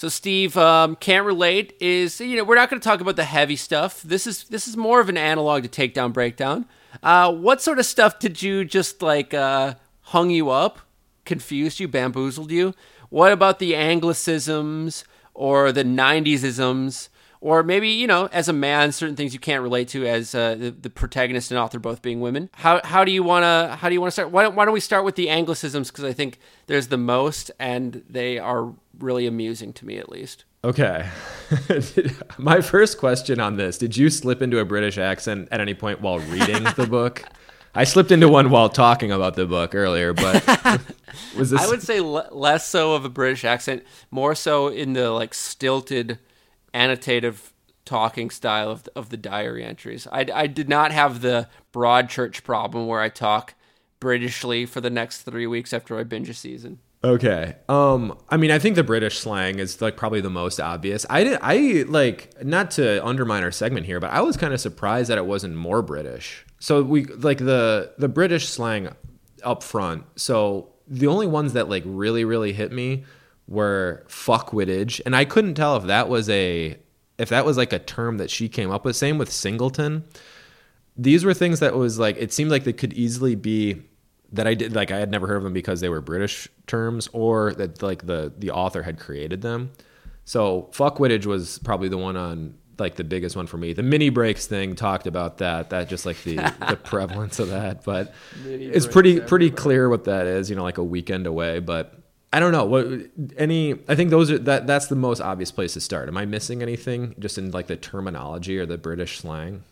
So 0.02 0.08
Steve, 0.08 0.56
um, 0.56 0.96
can't 0.96 1.24
relate 1.24 1.76
is 1.78 2.20
you 2.20 2.36
know 2.36 2.42
we're 2.42 2.56
not 2.56 2.68
going 2.68 2.80
to 2.80 2.84
talk 2.84 3.00
about 3.00 3.14
the 3.14 3.22
heavy 3.22 3.54
stuff. 3.54 4.02
This 4.02 4.26
is 4.26 4.42
this 4.48 4.66
is 4.66 4.76
more 4.76 4.98
of 4.98 5.08
an 5.08 5.16
analog 5.16 5.62
to 5.62 5.68
Takedown 5.68 6.12
Breakdown. 6.12 6.66
Uh, 7.04 7.32
what 7.32 7.62
sort 7.62 7.78
of 7.78 7.86
stuff 7.86 8.18
did 8.18 8.42
you 8.42 8.64
just 8.64 9.00
like 9.00 9.32
uh, 9.32 9.74
hung 10.00 10.30
you 10.30 10.50
up, 10.50 10.80
confused 11.24 11.78
you, 11.78 11.86
bamboozled 11.86 12.50
you? 12.50 12.74
What 13.10 13.30
about 13.30 13.60
the 13.60 13.74
Anglicisms 13.74 15.04
or 15.34 15.70
the 15.70 15.84
'90s 15.84 16.42
isms? 16.42 17.08
Or 17.42 17.62
maybe 17.62 17.88
you 17.88 18.06
know 18.06 18.28
as 18.32 18.48
a 18.48 18.52
man 18.52 18.92
certain 18.92 19.16
things 19.16 19.34
you 19.34 19.40
can't 19.40 19.62
relate 19.62 19.88
to 19.88 20.06
as 20.06 20.34
uh, 20.34 20.54
the, 20.54 20.70
the 20.70 20.88
protagonist 20.88 21.50
and 21.50 21.58
author 21.58 21.78
both 21.78 22.00
being 22.00 22.20
women. 22.20 22.48
How, 22.54 22.80
how 22.84 23.04
do 23.04 23.12
you 23.12 23.22
want 23.22 23.42
to 23.42 23.76
how 23.76 23.88
do 23.88 23.94
you 23.94 24.00
want 24.00 24.08
to 24.08 24.12
start? 24.12 24.30
Why 24.30 24.44
don't, 24.44 24.54
why 24.54 24.64
don't 24.64 24.72
we 24.72 24.80
start 24.80 25.04
with 25.04 25.16
the 25.16 25.26
anglicisms? 25.26 25.88
Because 25.88 26.04
i 26.04 26.12
think 26.12 26.38
there's 26.68 26.88
the 26.88 26.96
most 26.96 27.50
and 27.58 28.02
they 28.08 28.38
are 28.38 28.72
really 28.98 29.26
amusing 29.26 29.72
to 29.74 29.84
me 29.84 29.98
at 29.98 30.08
least. 30.08 30.44
Okay. 30.64 31.08
My 32.38 32.60
first 32.60 32.98
question 32.98 33.40
on 33.40 33.56
this 33.56 33.76
did 33.76 33.96
you 33.96 34.08
slip 34.08 34.40
into 34.40 34.58
a 34.58 34.64
british 34.64 34.96
accent 34.96 35.48
at 35.50 35.60
any 35.60 35.74
point 35.74 36.00
while 36.00 36.20
reading 36.20 36.64
the 36.76 36.86
book? 36.90 37.24
I 37.74 37.84
slipped 37.84 38.10
into 38.10 38.28
one 38.28 38.50
while 38.50 38.68
talking 38.68 39.10
about 39.10 39.34
the 39.34 39.46
book 39.46 39.74
earlier, 39.74 40.12
but 40.12 40.46
was 41.38 41.50
this? 41.50 41.60
I 41.62 41.66
would 41.68 41.82
say 41.82 41.98
l- 41.98 42.28
less 42.30 42.68
so 42.68 42.92
of 42.92 43.06
a 43.06 43.08
British 43.08 43.46
accent, 43.46 43.82
more 44.10 44.34
so 44.34 44.68
in 44.68 44.92
the 44.92 45.10
like 45.10 45.32
stilted 45.32 46.18
annotative 46.74 47.50
talking 47.84 48.30
style 48.30 48.70
of, 48.70 48.88
of 48.94 49.08
the 49.08 49.16
diary 49.16 49.64
entries. 49.64 50.06
I, 50.10 50.26
I 50.32 50.46
did 50.46 50.68
not 50.68 50.92
have 50.92 51.20
the 51.20 51.48
Broadchurch 51.72 52.44
problem 52.44 52.86
where 52.86 53.00
I 53.00 53.08
talk 53.08 53.54
Britishly 54.00 54.68
for 54.68 54.80
the 54.80 54.90
next 54.90 55.22
three 55.22 55.46
weeks 55.46 55.72
after 55.72 55.98
I 55.98 56.04
binge 56.04 56.28
a 56.28 56.34
season. 56.34 56.78
Okay. 57.04 57.56
Um 57.68 58.16
I 58.28 58.36
mean 58.36 58.52
I 58.52 58.60
think 58.60 58.76
the 58.76 58.84
British 58.84 59.18
slang 59.18 59.58
is 59.58 59.80
like 59.80 59.96
probably 59.96 60.20
the 60.20 60.30
most 60.30 60.60
obvious. 60.60 61.04
I 61.10 61.24
did 61.24 61.38
I 61.42 61.84
like 61.88 62.32
not 62.44 62.70
to 62.72 63.04
undermine 63.04 63.42
our 63.42 63.50
segment 63.50 63.86
here, 63.86 63.98
but 63.98 64.10
I 64.10 64.20
was 64.20 64.36
kind 64.36 64.54
of 64.54 64.60
surprised 64.60 65.10
that 65.10 65.18
it 65.18 65.26
wasn't 65.26 65.56
more 65.56 65.82
British. 65.82 66.44
So 66.60 66.82
we 66.82 67.04
like 67.04 67.38
the 67.38 67.92
the 67.98 68.08
British 68.08 68.48
slang 68.48 68.88
up 69.42 69.64
front. 69.64 70.04
So 70.14 70.68
the 70.86 71.08
only 71.08 71.26
ones 71.26 71.54
that 71.54 71.68
like 71.68 71.82
really 71.86 72.24
really 72.24 72.52
hit 72.52 72.70
me 72.70 73.04
were 73.48 74.04
fuckwittage, 74.08 75.00
and 75.04 75.14
I 75.14 75.24
couldn't 75.24 75.54
tell 75.54 75.76
if 75.76 75.84
that 75.84 76.08
was 76.08 76.28
a 76.28 76.76
if 77.18 77.28
that 77.28 77.44
was 77.44 77.56
like 77.56 77.72
a 77.72 77.78
term 77.78 78.18
that 78.18 78.30
she 78.30 78.48
came 78.48 78.70
up 78.70 78.84
with. 78.84 78.96
Same 78.96 79.18
with 79.18 79.30
singleton. 79.30 80.04
These 80.96 81.24
were 81.24 81.34
things 81.34 81.60
that 81.60 81.74
was 81.74 81.98
like 81.98 82.16
it 82.18 82.32
seemed 82.32 82.50
like 82.50 82.64
they 82.64 82.72
could 82.72 82.92
easily 82.92 83.34
be 83.34 83.82
that 84.32 84.46
I 84.46 84.54
did 84.54 84.74
like 84.74 84.90
I 84.90 84.98
had 84.98 85.10
never 85.10 85.26
heard 85.26 85.36
of 85.36 85.42
them 85.42 85.52
because 85.52 85.80
they 85.80 85.88
were 85.88 86.00
British 86.00 86.48
terms 86.66 87.08
or 87.12 87.54
that 87.54 87.82
like 87.82 88.06
the 88.06 88.32
the 88.36 88.50
author 88.50 88.82
had 88.82 88.98
created 88.98 89.42
them. 89.42 89.70
So 90.24 90.70
fuckwittage 90.72 91.26
was 91.26 91.58
probably 91.58 91.88
the 91.88 91.98
one 91.98 92.16
on 92.16 92.54
like 92.78 92.96
the 92.96 93.04
biggest 93.04 93.36
one 93.36 93.46
for 93.46 93.58
me. 93.58 93.72
The 93.72 93.82
mini 93.82 94.08
breaks 94.08 94.46
thing 94.46 94.74
talked 94.74 95.06
about 95.06 95.38
that. 95.38 95.70
That 95.70 95.88
just 95.88 96.06
like 96.06 96.22
the 96.22 96.36
the 96.68 96.78
prevalence 96.82 97.38
of 97.38 97.50
that, 97.50 97.84
but 97.84 98.14
mini 98.44 98.66
it's 98.66 98.86
pretty 98.86 99.20
pretty 99.20 99.50
clear 99.50 99.88
what 99.88 100.04
that 100.04 100.26
is. 100.26 100.48
You 100.50 100.56
know, 100.56 100.62
like 100.62 100.78
a 100.78 100.84
weekend 100.84 101.26
away, 101.26 101.60
but 101.60 102.01
I 102.32 102.40
don't 102.40 102.52
know 102.52 102.64
what 102.64 102.86
any. 103.36 103.74
I 103.88 103.94
think 103.94 104.10
those 104.10 104.30
are 104.30 104.38
that. 104.38 104.66
That's 104.66 104.86
the 104.86 104.96
most 104.96 105.20
obvious 105.20 105.50
place 105.50 105.74
to 105.74 105.80
start. 105.80 106.08
Am 106.08 106.16
I 106.16 106.24
missing 106.24 106.62
anything 106.62 107.14
just 107.18 107.36
in 107.36 107.50
like 107.50 107.66
the 107.66 107.76
terminology 107.76 108.58
or 108.58 108.64
the 108.64 108.78
British 108.78 109.18
slang? 109.18 109.64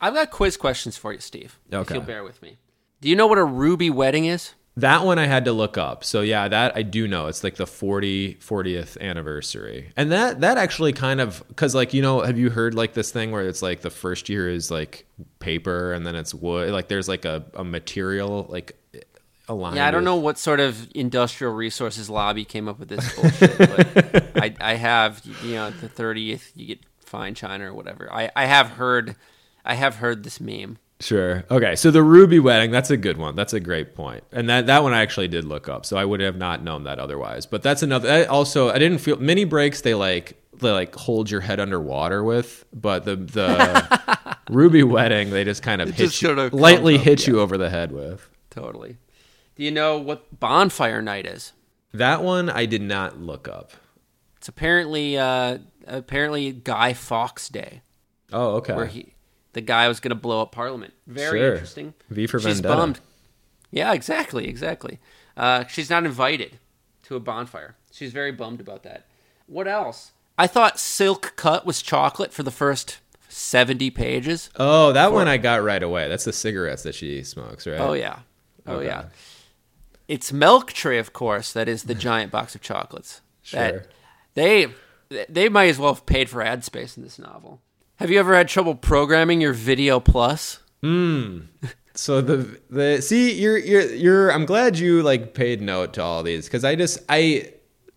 I've 0.00 0.14
got 0.14 0.30
quiz 0.30 0.56
questions 0.56 0.96
for 0.96 1.12
you, 1.12 1.20
Steve. 1.20 1.58
Okay, 1.72 1.94
if 1.94 1.98
you'll 1.98 2.06
bear 2.06 2.24
with 2.24 2.40
me. 2.40 2.56
Do 3.00 3.10
you 3.10 3.16
know 3.16 3.26
what 3.26 3.38
a 3.38 3.44
ruby 3.44 3.90
wedding 3.90 4.24
is? 4.24 4.54
That 4.78 5.04
one 5.04 5.18
I 5.18 5.26
had 5.26 5.46
to 5.46 5.52
look 5.52 5.78
up. 5.78 6.04
So 6.04 6.20
yeah, 6.20 6.48
that 6.48 6.76
I 6.76 6.82
do 6.82 7.08
know. 7.08 7.28
It's 7.28 7.42
like 7.42 7.56
the 7.56 7.66
40 7.66 8.34
40th 8.34 9.00
anniversary. 9.00 9.90
And 9.96 10.12
that 10.12 10.42
that 10.42 10.58
actually 10.58 10.92
kind 10.92 11.20
of 11.20 11.42
cuz 11.56 11.74
like 11.74 11.94
you 11.94 12.02
know, 12.02 12.20
have 12.20 12.38
you 12.38 12.50
heard 12.50 12.74
like 12.74 12.92
this 12.92 13.10
thing 13.10 13.30
where 13.30 13.46
it's 13.48 13.62
like 13.62 13.80
the 13.80 13.90
first 13.90 14.28
year 14.28 14.50
is 14.50 14.70
like 14.70 15.06
paper 15.38 15.94
and 15.94 16.06
then 16.06 16.14
it's 16.14 16.34
wood 16.34 16.70
like 16.72 16.88
there's 16.88 17.08
like 17.08 17.24
a, 17.24 17.44
a 17.54 17.64
material 17.64 18.46
like 18.50 18.76
aligned. 19.48 19.76
Yeah, 19.76 19.86
I 19.86 19.90
don't 19.90 20.00
with. 20.00 20.04
know 20.04 20.16
what 20.16 20.38
sort 20.38 20.60
of 20.60 20.88
industrial 20.94 21.54
resources 21.54 22.10
lobby 22.10 22.44
came 22.44 22.68
up 22.68 22.78
with 22.78 22.88
this 22.88 23.14
bullshit, 23.14 23.58
but 23.58 24.36
I, 24.42 24.54
I 24.60 24.74
have 24.74 25.22
you 25.42 25.54
know 25.54 25.70
the 25.70 25.88
thirtieth 25.88 26.52
you 26.54 26.66
get 26.66 26.80
fine 27.00 27.34
china 27.34 27.70
or 27.70 27.74
whatever. 27.74 28.12
I, 28.12 28.30
I 28.36 28.46
have 28.46 28.70
heard 28.70 29.16
I 29.64 29.74
have 29.74 29.96
heard 29.96 30.24
this 30.24 30.40
meme. 30.40 30.78
Sure. 31.00 31.44
Okay. 31.50 31.76
So 31.76 31.90
the 31.90 32.02
ruby 32.02 32.38
wedding, 32.38 32.70
that's 32.70 32.90
a 32.90 32.96
good 32.96 33.18
one. 33.18 33.34
That's 33.34 33.52
a 33.52 33.60
great 33.60 33.94
point. 33.94 34.24
And 34.32 34.48
that 34.48 34.66
that 34.66 34.82
one 34.82 34.92
I 34.92 35.02
actually 35.02 35.28
did 35.28 35.44
look 35.44 35.68
up. 35.68 35.84
So 35.84 35.96
I 35.96 36.04
would 36.04 36.20
have 36.20 36.36
not 36.36 36.62
known 36.62 36.84
that 36.84 36.98
otherwise. 36.98 37.46
But 37.46 37.62
that's 37.62 37.82
another 37.82 38.10
I 38.10 38.24
also 38.24 38.70
I 38.70 38.78
didn't 38.78 38.98
feel 38.98 39.16
mini 39.16 39.44
breaks 39.44 39.82
they 39.82 39.94
like 39.94 40.40
they 40.58 40.70
like 40.70 40.94
hold 40.94 41.30
your 41.30 41.42
head 41.42 41.60
underwater 41.60 42.24
with, 42.24 42.64
but 42.72 43.04
the 43.04 43.16
the 43.16 44.36
ruby 44.50 44.82
wedding 44.82 45.30
they 45.30 45.44
just 45.44 45.62
kind 45.62 45.82
of 45.82 45.88
it 45.88 45.94
hit 45.94 46.22
you, 46.22 46.34
lightly 46.50 46.96
hit 46.96 47.26
yeah. 47.26 47.34
you 47.34 47.40
over 47.40 47.58
the 47.58 47.68
head 47.68 47.92
with. 47.92 48.28
Totally. 48.50 48.96
Do 49.56 49.64
you 49.64 49.70
know 49.70 49.98
what 49.98 50.38
bonfire 50.38 51.02
night 51.02 51.26
is? 51.26 51.52
That 51.92 52.22
one 52.22 52.50
I 52.50 52.66
did 52.66 52.82
not 52.82 53.18
look 53.18 53.48
up. 53.48 53.72
It's 54.36 54.48
apparently 54.48 55.16
uh, 55.16 55.58
apparently 55.86 56.52
Guy 56.52 56.92
Fawkes 56.92 57.48
Day. 57.48 57.82
Oh, 58.32 58.56
okay. 58.56 58.74
Where 58.74 58.86
he 58.86 59.14
the 59.54 59.62
guy 59.62 59.88
was 59.88 60.00
going 60.00 60.10
to 60.10 60.14
blow 60.14 60.42
up 60.42 60.52
Parliament. 60.52 60.92
Very 61.06 61.38
sure. 61.38 61.52
interesting. 61.52 61.94
V 62.10 62.26
for 62.26 62.38
she's 62.38 62.60
Vendetta. 62.60 62.76
Bummed. 62.76 63.00
Yeah, 63.70 63.94
exactly, 63.94 64.46
exactly. 64.46 65.00
Uh, 65.36 65.64
she's 65.66 65.88
not 65.88 66.04
invited 66.04 66.58
to 67.04 67.16
a 67.16 67.20
bonfire. 67.20 67.76
She's 67.90 68.12
very 68.12 68.32
bummed 68.32 68.60
about 68.60 68.82
that. 68.82 69.06
What 69.46 69.66
else? 69.66 70.12
I 70.38 70.46
thought 70.46 70.78
Silk 70.78 71.32
Cut 71.36 71.64
was 71.64 71.80
chocolate 71.80 72.32
for 72.34 72.42
the 72.42 72.50
first 72.50 72.98
70 73.28 73.90
pages. 73.90 74.50
Oh, 74.56 74.92
that 74.92 75.12
one 75.12 75.26
I 75.28 75.38
got 75.38 75.62
right 75.62 75.82
away. 75.82 76.08
That's 76.08 76.24
the 76.24 76.32
cigarettes 76.32 76.82
that 76.82 76.94
she 76.94 77.22
smokes, 77.22 77.66
right? 77.66 77.80
Oh, 77.80 77.94
yeah. 77.94 78.18
Oh, 78.66 78.76
okay. 78.76 78.86
yeah. 78.86 79.04
It's 80.08 80.32
Milk 80.32 80.72
Tray, 80.72 80.98
of 80.98 81.12
course, 81.12 81.52
that 81.52 81.68
is 81.68 81.84
the 81.84 81.94
giant 82.08 82.32
box 82.32 82.54
of 82.54 82.60
chocolates. 82.60 83.20
Sure. 83.42 83.84
They 84.34 84.68
they 85.28 85.48
might 85.48 85.68
as 85.68 85.78
well 85.78 85.94
have 85.94 86.06
paid 86.06 86.28
for 86.28 86.42
ad 86.42 86.64
space 86.64 86.96
in 86.96 87.02
this 87.02 87.18
novel. 87.18 87.60
Have 87.96 88.10
you 88.10 88.18
ever 88.18 88.34
had 88.34 88.48
trouble 88.48 88.74
programming 88.74 89.40
your 89.40 89.52
Video 89.52 90.00
Plus? 90.00 90.58
Hmm. 90.82 91.40
So 91.94 92.20
the 92.20 92.60
the 92.68 93.00
see 93.00 93.32
you're 93.32 93.56
you're 93.56 93.94
you're 93.94 94.32
I'm 94.32 94.44
glad 94.44 94.78
you 94.78 95.02
like 95.02 95.32
paid 95.32 95.62
note 95.62 95.94
to 95.94 96.02
all 96.02 96.22
these 96.22 96.46
because 96.46 96.64
I 96.64 96.74
just 96.74 96.98
I 97.08 97.52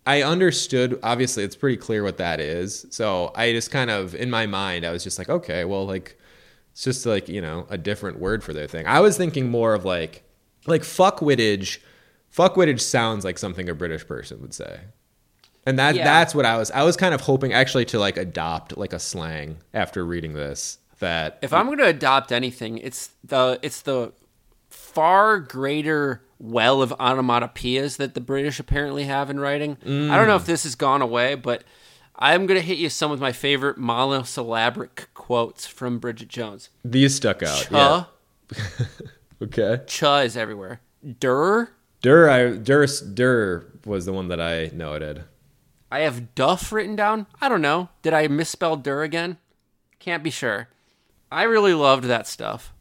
I 0.06 0.24
understood 0.24 0.98
obviously 1.04 1.44
it's 1.44 1.56
pretty 1.56 1.78
clear 1.78 2.04
what 2.04 2.18
that 2.18 2.40
is. 2.40 2.86
So 2.92 3.34
I 3.36 3.52
just 3.52 3.72
kind 3.72 3.90
of 3.90 4.16
in 4.16 4.30
my 4.30 4.46
mind 4.46 4.86
I 4.86 4.92
was 4.92 5.04
just 5.04 5.20
like 5.20 5.30
okay 5.30 5.66
well 5.66 5.86
like 5.86 6.18
it's 6.72 6.84
just 6.84 7.06
like 7.06 7.28
you 7.28 7.42
know 7.42 7.68
a 7.70 7.78
different 7.78 8.20
word 8.20 8.42
for 8.44 8.54
their 8.54 8.68
thing. 8.68 8.88
I 8.88 9.02
was 9.02 9.18
thinking 9.18 9.52
more 9.52 9.74
of 9.74 9.84
like 9.84 10.24
like 10.66 10.86
fuck 10.86 11.20
fuckwittage 11.20 11.80
fuckwittage 12.36 12.82
sounds 12.82 13.26
like 13.26 13.38
something 13.38 13.70
a 13.70 13.76
British 13.76 14.06
person 14.06 14.42
would 14.42 14.54
say. 14.54 14.82
And 15.66 15.78
that 15.78 15.96
yeah. 15.96 16.04
that's 16.04 16.34
what 16.34 16.46
I 16.46 16.58
was 16.58 16.72
I 16.72 16.84
was 16.84 16.98
kind 16.98 17.14
of 17.14 17.22
hoping 17.22 17.54
actually 17.54 17.86
to 17.86 18.00
like 18.00 18.18
adopt 18.18 18.78
like 18.78 18.94
a 18.94 19.00
slang 19.00 19.58
after 19.74 20.06
reading 20.06 20.34
this 20.34 20.80
that 21.00 21.40
If 21.42 21.54
I'm 21.54 21.66
going 21.66 21.80
to 21.80 21.88
adopt 21.88 22.32
anything, 22.32 22.78
it's 22.78 23.12
the 23.24 23.60
it's 23.62 23.82
the 23.82 24.14
far 24.70 25.40
greater 25.40 26.22
well 26.40 26.82
of 26.82 26.92
onomatopoeias 27.00 27.98
that 27.98 28.14
the 28.14 28.22
British 28.22 28.60
apparently 28.60 29.06
have 29.06 29.30
in 29.30 29.40
writing. 29.40 29.76
Mm. 29.78 30.10
I 30.10 30.18
don't 30.18 30.28
know 30.28 30.36
if 30.36 30.46
this 30.46 30.64
has 30.64 30.76
gone 30.76 31.02
away, 31.02 31.36
but 31.36 31.64
I'm 32.16 32.46
going 32.46 32.60
to 32.60 32.66
hit 32.66 32.78
you 32.78 32.90
some 32.90 33.12
of 33.12 33.20
my 33.20 33.32
favorite 33.32 33.78
monosyllabic 33.78 35.10
quotes 35.14 35.68
from 35.68 36.00
Bridget 36.00 36.30
Jones. 36.30 36.70
These 36.84 37.16
stuck 37.16 37.44
out. 37.44 37.68
Yeah. 37.72 38.04
okay. 39.42 39.82
Ch 39.86 40.04
is 40.04 40.38
everywhere. 40.38 40.82
Der 41.20 41.70
Dur, 42.02 42.30
I 42.30 42.52
Dur, 42.56 42.86
Dur 43.14 43.66
was 43.86 44.06
the 44.06 44.14
one 44.14 44.30
that 44.30 44.40
I 44.40 44.72
noted. 44.74 45.24
I 45.92 46.00
have 46.00 46.36
Duff 46.36 46.72
written 46.72 46.96
down. 46.96 47.28
I 47.42 47.50
don't 47.50 47.62
know. 47.62 47.90
Did 48.02 48.14
I 48.14 48.28
misspell 48.28 48.78
Dur 48.78 49.04
again? 49.04 49.38
Can't 50.00 50.24
be 50.24 50.30
sure. 50.30 50.70
I 51.32 51.44
really 51.44 51.74
loved 51.74 52.06
that 52.06 52.28
stuff, 52.28 52.74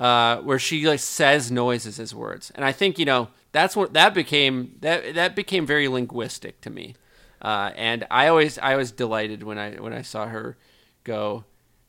uh, 0.00 0.38
where 0.38 0.58
she 0.58 0.86
like 0.86 1.00
says 1.00 1.50
noises 1.50 2.00
as 2.00 2.14
words, 2.14 2.50
and 2.54 2.64
I 2.64 2.72
think 2.72 2.98
you 2.98 3.04
know 3.04 3.28
that's 3.52 3.76
what 3.76 3.94
that 3.94 4.12
became. 4.12 4.76
That 4.80 5.14
that 5.14 5.36
became 5.36 5.66
very 5.66 5.88
linguistic 5.88 6.60
to 6.62 6.70
me, 6.70 6.96
uh, 7.40 7.70
and 7.76 8.06
I 8.10 8.28
always 8.28 8.58
I 8.58 8.76
was 8.76 8.90
delighted 8.92 9.42
when 9.42 9.58
I 9.58 9.76
when 9.76 9.92
I 9.92 10.02
saw 10.02 10.26
her 10.26 10.58
go 11.04 11.44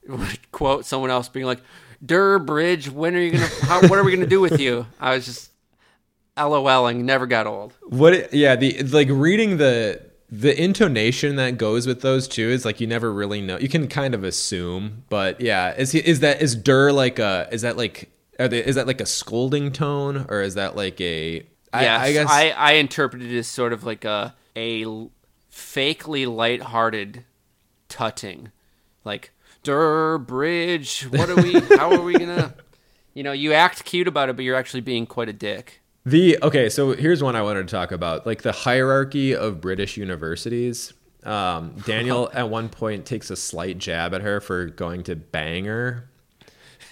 quote 0.51 0.85
someone 0.85 1.09
else 1.09 1.27
being 1.27 1.47
like, 1.47 1.61
"Dur 2.05 2.39
Bridge, 2.39 2.89
when 2.89 3.15
are 3.15 3.19
you 3.19 3.31
gonna? 3.31 3.49
How, 3.63 3.81
what 3.81 3.99
are 3.99 4.03
we 4.03 4.13
gonna 4.13 4.27
do 4.27 4.39
with 4.39 4.59
you?" 4.59 4.85
I 4.99 5.15
was 5.15 5.25
just 5.25 5.51
LOLing 6.37 7.03
never 7.03 7.25
got 7.27 7.47
old. 7.47 7.73
What? 7.83 8.13
it- 8.13 8.33
Yeah, 8.33 8.55
the 8.55 8.81
like 8.83 9.07
reading 9.09 9.57
the 9.57 10.01
the 10.29 10.59
intonation 10.61 11.35
that 11.37 11.57
goes 11.57 11.85
with 11.87 12.01
those 12.01 12.27
two 12.27 12.49
is 12.49 12.65
like 12.65 12.81
you 12.81 12.87
never 12.87 13.13
really 13.13 13.41
know. 13.41 13.57
You 13.57 13.69
can 13.69 13.87
kind 13.87 14.13
of 14.15 14.23
assume, 14.23 15.03
but 15.09 15.39
yeah, 15.39 15.73
is 15.75 15.91
he 15.91 15.99
is 15.99 16.19
that 16.21 16.41
is 16.41 16.55
Dur 16.55 16.91
like 16.91 17.19
a 17.19 17.47
is 17.51 17.61
that 17.61 17.77
like 17.77 18.09
are 18.39 18.47
they, 18.47 18.63
is 18.63 18.75
that 18.75 18.87
like 18.87 18.99
a 18.99 19.05
scolding 19.05 19.71
tone 19.71 20.25
or 20.29 20.41
is 20.41 20.55
that 20.55 20.75
like 20.75 20.99
a 20.99 21.45
I, 21.71 21.81
yes, 21.83 22.01
I 22.01 22.11
guess 22.13 22.29
I, 22.29 22.49
I 22.51 22.71
interpreted 22.73 23.31
it 23.31 23.37
as 23.37 23.47
sort 23.47 23.71
of 23.71 23.83
like 23.83 24.03
a 24.03 24.35
a 24.55 24.83
fakely 25.51 26.25
lighthearted 26.33 27.23
tutting, 27.87 28.51
like 29.05 29.31
Dur 29.63 30.17
Bridge. 30.17 31.03
What 31.11 31.29
are 31.29 31.35
we? 31.35 31.59
how 31.77 31.91
are 31.93 32.01
we 32.01 32.13
gonna? 32.13 32.55
You 33.13 33.23
know, 33.23 33.31
you 33.31 33.53
act 33.53 33.85
cute 33.85 34.09
about 34.09 34.27
it, 34.27 34.35
but 34.35 34.43
you're 34.43 34.57
actually 34.57 34.81
being 34.81 35.05
quite 35.05 35.29
a 35.29 35.33
dick. 35.33 35.81
The 36.05 36.37
okay, 36.43 36.69
so 36.69 36.93
here's 36.93 37.23
one 37.23 37.35
I 37.35 37.41
wanted 37.41 37.67
to 37.67 37.71
talk 37.71 37.91
about, 37.91 38.25
like 38.27 38.43
the 38.43 38.51
hierarchy 38.51 39.35
of 39.35 39.59
British 39.59 39.97
universities. 39.97 40.93
Um, 41.23 41.75
Daniel 41.85 42.29
at 42.33 42.49
one 42.49 42.69
point 42.69 43.05
takes 43.05 43.31
a 43.31 43.35
slight 43.35 43.79
jab 43.79 44.13
at 44.13 44.21
her 44.21 44.39
for 44.39 44.67
going 44.67 45.01
to 45.03 45.15
Bangor. 45.15 46.07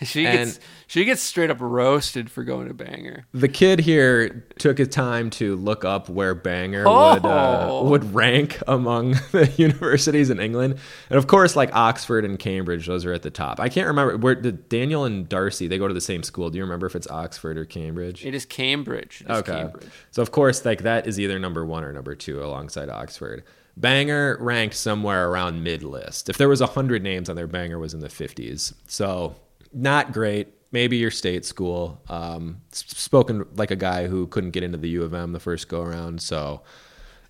She 0.04 0.26
And- 0.26 0.50
gets 0.50 0.60
she 0.94 1.06
gets 1.06 1.24
straight 1.24 1.50
up 1.50 1.58
roasted 1.60 2.30
for 2.30 2.44
going 2.44 2.68
to 2.68 2.74
Bangor. 2.76 3.26
The 3.34 3.48
kid 3.48 3.80
here 3.80 4.46
took 4.60 4.78
his 4.78 4.90
time 4.90 5.32
to 5.32 5.56
look 5.56 5.84
up 5.84 6.08
where 6.08 6.36
Bangor 6.36 6.84
would 6.84 7.26
uh, 7.26 7.68
Oh. 7.72 7.90
would 7.90 8.14
rank 8.14 8.60
among 8.68 9.12
the 9.32 9.52
universities 9.58 10.30
in 10.30 10.40
England, 10.40 10.78
and 11.10 11.18
of 11.18 11.26
course, 11.26 11.56
like 11.56 11.74
Oxford 11.74 12.26
and 12.26 12.38
Cambridge, 12.38 12.86
those 12.86 13.06
are 13.06 13.14
at 13.14 13.24
the 13.24 13.32
top. 13.32 13.60
I 13.60 13.70
can't 13.70 13.88
remember 13.88 14.18
where 14.18 14.36
did 14.36 14.70
Daniel 14.70 15.04
and 15.06 15.28
Darcy 15.28 15.66
they 15.68 15.80
go 15.80 15.88
to 15.88 15.96
the 15.96 16.00
same 16.02 16.22
school. 16.22 16.52
Do 16.52 16.58
you 16.60 16.64
remember 16.64 16.86
if 16.86 16.96
it's 16.96 17.08
Oxford 17.10 17.58
or 17.58 17.66
Cambridge? 17.66 18.24
It 18.24 18.36
is 18.36 18.46
Cambridge. 18.46 19.24
It 19.28 19.32
is 19.32 19.38
Okay. 19.40 19.52
Cambridge. 19.54 19.90
So 20.12 20.22
of 20.22 20.32
course, 20.32 20.64
like 20.64 20.84
that 20.84 21.08
is 21.08 21.20
either 21.20 21.40
number 21.40 21.66
one 21.66 21.84
or 21.84 21.92
number 21.92 22.14
two 22.14 22.44
alongside 22.44 22.90
Oxford. 22.90 23.44
Bangor 23.76 24.38
ranked 24.40 24.76
somewhere 24.76 25.28
around 25.30 25.64
mid 25.64 25.82
list. 25.82 26.30
If 26.30 26.38
there 26.38 26.48
was 26.50 26.60
hundred 26.62 27.02
names 27.02 27.30
on 27.30 27.36
there, 27.36 27.48
Bangor 27.48 27.80
was 27.80 27.96
in 27.96 28.00
the 28.02 28.10
fifties. 28.10 28.76
So 28.86 29.36
not 29.74 30.12
great. 30.14 30.50
Maybe 30.74 30.98
your 30.98 31.12
state 31.12 31.46
school. 31.46 32.02
Um, 32.10 32.62
spoken 32.72 33.46
like 33.56 33.72
a 33.72 33.76
guy 33.78 34.08
who 34.08 34.28
couldn't 34.28 34.52
get 34.52 34.64
into 34.64 34.78
the 34.78 34.90
U 34.90 35.04
of 35.04 35.14
M 35.14 35.32
the 35.32 35.40
first 35.40 35.70
go 35.70 35.82
around. 35.82 36.22
So 36.22 36.64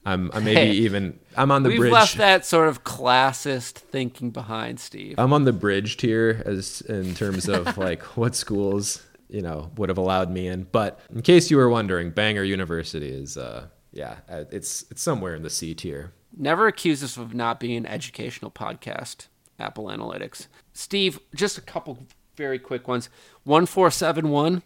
I'm, 0.05 0.31
I'm 0.33 0.43
maybe 0.43 0.59
Hey, 0.59 0.71
even. 0.71 1.19
I'm 1.37 1.51
on 1.51 1.63
the 1.63 1.69
We've 1.69 1.77
bridge. 1.79 1.91
left 1.93 2.17
that 2.17 2.45
sort 2.45 2.67
of 2.69 2.83
classist 2.83 3.73
thinking 3.73 4.31
behind, 4.31 4.79
Steve. 4.79 5.15
I'm 5.19 5.31
on 5.33 5.43
the 5.43 5.53
bridge 5.53 5.97
tier 5.97 6.41
as 6.45 6.81
in 6.81 7.13
terms 7.15 7.47
of 7.47 7.77
like 7.87 8.01
what 8.17 8.33
schools 8.35 9.03
you 9.29 9.41
know 9.41 9.71
would 9.77 9.89
have 9.89 9.97
allowed 9.97 10.31
me 10.31 10.47
in. 10.47 10.67
But 10.71 10.99
in 11.13 11.21
case 11.21 11.51
you 11.51 11.57
were 11.57 11.69
wondering, 11.69 12.11
Bangor 12.11 12.43
University 12.43 13.09
is 13.09 13.37
uh 13.37 13.67
yeah 13.91 14.17
uh, 14.29 14.45
it's 14.51 14.85
it's 14.89 15.01
somewhere 15.01 15.35
in 15.35 15.43
the 15.43 15.49
C 15.49 15.73
tier. 15.75 16.13
Never 16.35 16.67
accuse 16.67 17.03
us 17.03 17.17
of 17.17 17.33
not 17.35 17.59
being 17.59 17.77
an 17.77 17.85
educational 17.85 18.49
podcast, 18.51 19.27
Apple 19.59 19.85
Analytics. 19.85 20.47
Steve, 20.73 21.19
just 21.35 21.57
a 21.59 21.61
couple 21.61 21.99
very 22.35 22.59
quick 22.59 22.87
ones. 22.87 23.09
1471. 23.43 24.61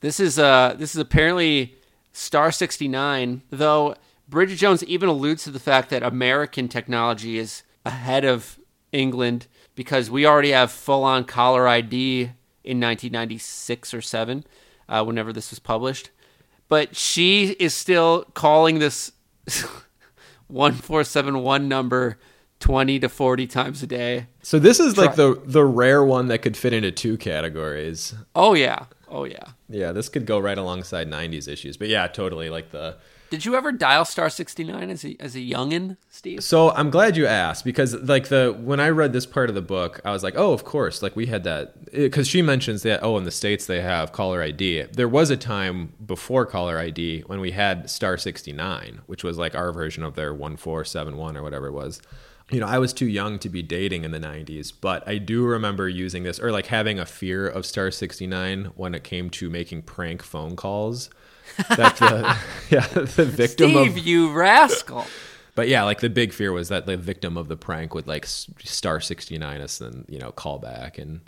This 0.00 0.18
is 0.20 0.38
uh 0.38 0.74
this 0.78 0.94
is 0.94 1.00
apparently 1.00 1.76
Star 2.12 2.50
69, 2.50 3.42
though 3.50 3.94
Bridget 4.28 4.56
Jones 4.56 4.82
even 4.84 5.08
alludes 5.08 5.44
to 5.44 5.50
the 5.50 5.60
fact 5.60 5.90
that 5.90 6.02
American 6.02 6.68
technology 6.68 7.38
is 7.38 7.62
ahead 7.84 8.24
of 8.24 8.58
England 8.92 9.46
because 9.74 10.10
we 10.10 10.26
already 10.26 10.50
have 10.50 10.70
full-on 10.70 11.24
caller 11.24 11.68
ID 11.68 12.22
in 12.64 12.80
1996 12.80 13.94
or 13.94 14.00
7 14.00 14.44
uh, 14.88 15.04
whenever 15.04 15.32
this 15.32 15.50
was 15.50 15.58
published. 15.58 16.10
But 16.68 16.96
she 16.96 17.50
is 17.58 17.74
still 17.74 18.24
calling 18.34 18.78
this 18.78 19.12
1471 20.48 21.68
number 21.68 22.18
20 22.60 23.00
to 23.00 23.08
40 23.08 23.46
times 23.46 23.82
a 23.82 23.86
day. 23.86 24.26
So 24.42 24.58
this 24.58 24.78
is 24.78 24.96
like 24.96 25.14
Try- 25.14 25.24
the 25.24 25.42
the 25.44 25.64
rare 25.64 26.04
one 26.04 26.28
that 26.28 26.38
could 26.42 26.56
fit 26.56 26.72
into 26.72 26.92
two 26.92 27.16
categories. 27.16 28.14
Oh 28.34 28.54
yeah. 28.54 28.84
Oh 29.08 29.24
yeah. 29.24 29.44
Yeah, 29.68 29.92
this 29.92 30.08
could 30.08 30.26
go 30.26 30.38
right 30.38 30.56
alongside 30.56 31.10
90s 31.10 31.48
issues. 31.48 31.76
But 31.76 31.88
yeah, 31.88 32.06
totally 32.06 32.48
like 32.50 32.70
the 32.70 32.96
Did 33.30 33.44
you 33.44 33.56
ever 33.56 33.72
dial 33.72 34.04
star 34.04 34.28
69 34.28 34.90
as 34.90 35.04
a 35.04 35.16
as 35.18 35.34
a 35.34 35.38
youngin, 35.40 35.96
Steve? 36.10 36.44
So 36.44 36.70
I'm 36.72 36.90
glad 36.90 37.16
you 37.16 37.26
asked 37.26 37.64
because 37.64 37.94
like 37.94 38.28
the 38.28 38.54
when 38.60 38.78
I 38.78 38.90
read 38.90 39.12
this 39.14 39.26
part 39.26 39.48
of 39.48 39.54
the 39.54 39.62
book, 39.62 40.00
I 40.04 40.12
was 40.12 40.22
like, 40.22 40.34
oh, 40.36 40.52
of 40.52 40.64
course, 40.64 41.02
like 41.02 41.16
we 41.16 41.26
had 41.26 41.44
that 41.44 41.74
eh, 41.92 42.02
because 42.02 42.28
she 42.28 42.42
mentions 42.42 42.82
that 42.82 43.02
oh, 43.02 43.16
in 43.16 43.24
the 43.24 43.30
states 43.30 43.66
they 43.66 43.80
have 43.80 44.12
caller 44.12 44.42
ID. 44.42 44.82
There 44.92 45.08
was 45.08 45.30
a 45.30 45.36
time 45.36 45.94
before 46.04 46.44
caller 46.44 46.78
ID 46.78 47.22
when 47.22 47.40
we 47.40 47.52
had 47.52 47.88
Star 47.88 48.18
69, 48.18 49.00
which 49.06 49.24
was 49.24 49.38
like 49.38 49.54
our 49.54 49.72
version 49.72 50.04
of 50.04 50.14
their 50.14 50.34
1471 50.34 51.36
or 51.38 51.42
whatever 51.42 51.68
it 51.68 51.72
was. 51.72 52.02
You 52.50 52.60
know, 52.60 52.66
I 52.66 52.78
was 52.78 52.92
too 52.92 53.06
young 53.06 53.38
to 53.40 53.48
be 53.48 53.62
dating 53.62 54.04
in 54.04 54.10
the 54.10 54.18
90s, 54.18 54.72
but 54.80 55.06
I 55.08 55.18
do 55.18 55.44
remember 55.44 55.88
using 55.88 56.24
this 56.24 56.40
or 56.40 56.50
like 56.50 56.66
having 56.66 56.98
a 56.98 57.06
fear 57.06 57.46
of 57.48 57.64
Star 57.64 57.90
69 57.90 58.72
when 58.74 58.94
it 58.94 59.04
came 59.04 59.30
to 59.30 59.48
making 59.48 59.82
prank 59.82 60.22
phone 60.22 60.56
calls. 60.56 61.10
That 61.68 61.96
the 61.96 62.36
yeah 62.70 62.86
the 62.86 63.24
victim 63.24 63.70
Steve, 63.70 63.96
of 63.96 63.98
you 63.98 64.32
rascal. 64.32 65.04
but 65.54 65.68
yeah, 65.68 65.82
like 65.84 66.00
the 66.00 66.10
big 66.10 66.32
fear 66.32 66.52
was 66.52 66.68
that 66.70 66.86
the 66.86 66.96
victim 66.96 67.36
of 67.36 67.48
the 67.48 67.56
prank 67.56 67.94
would 67.94 68.06
like 68.06 68.24
star 68.26 69.00
69 69.00 69.60
us 69.60 69.80
and, 69.80 70.04
you 70.08 70.18
know, 70.18 70.30
call 70.32 70.58
back 70.58 70.98
and 70.98 71.20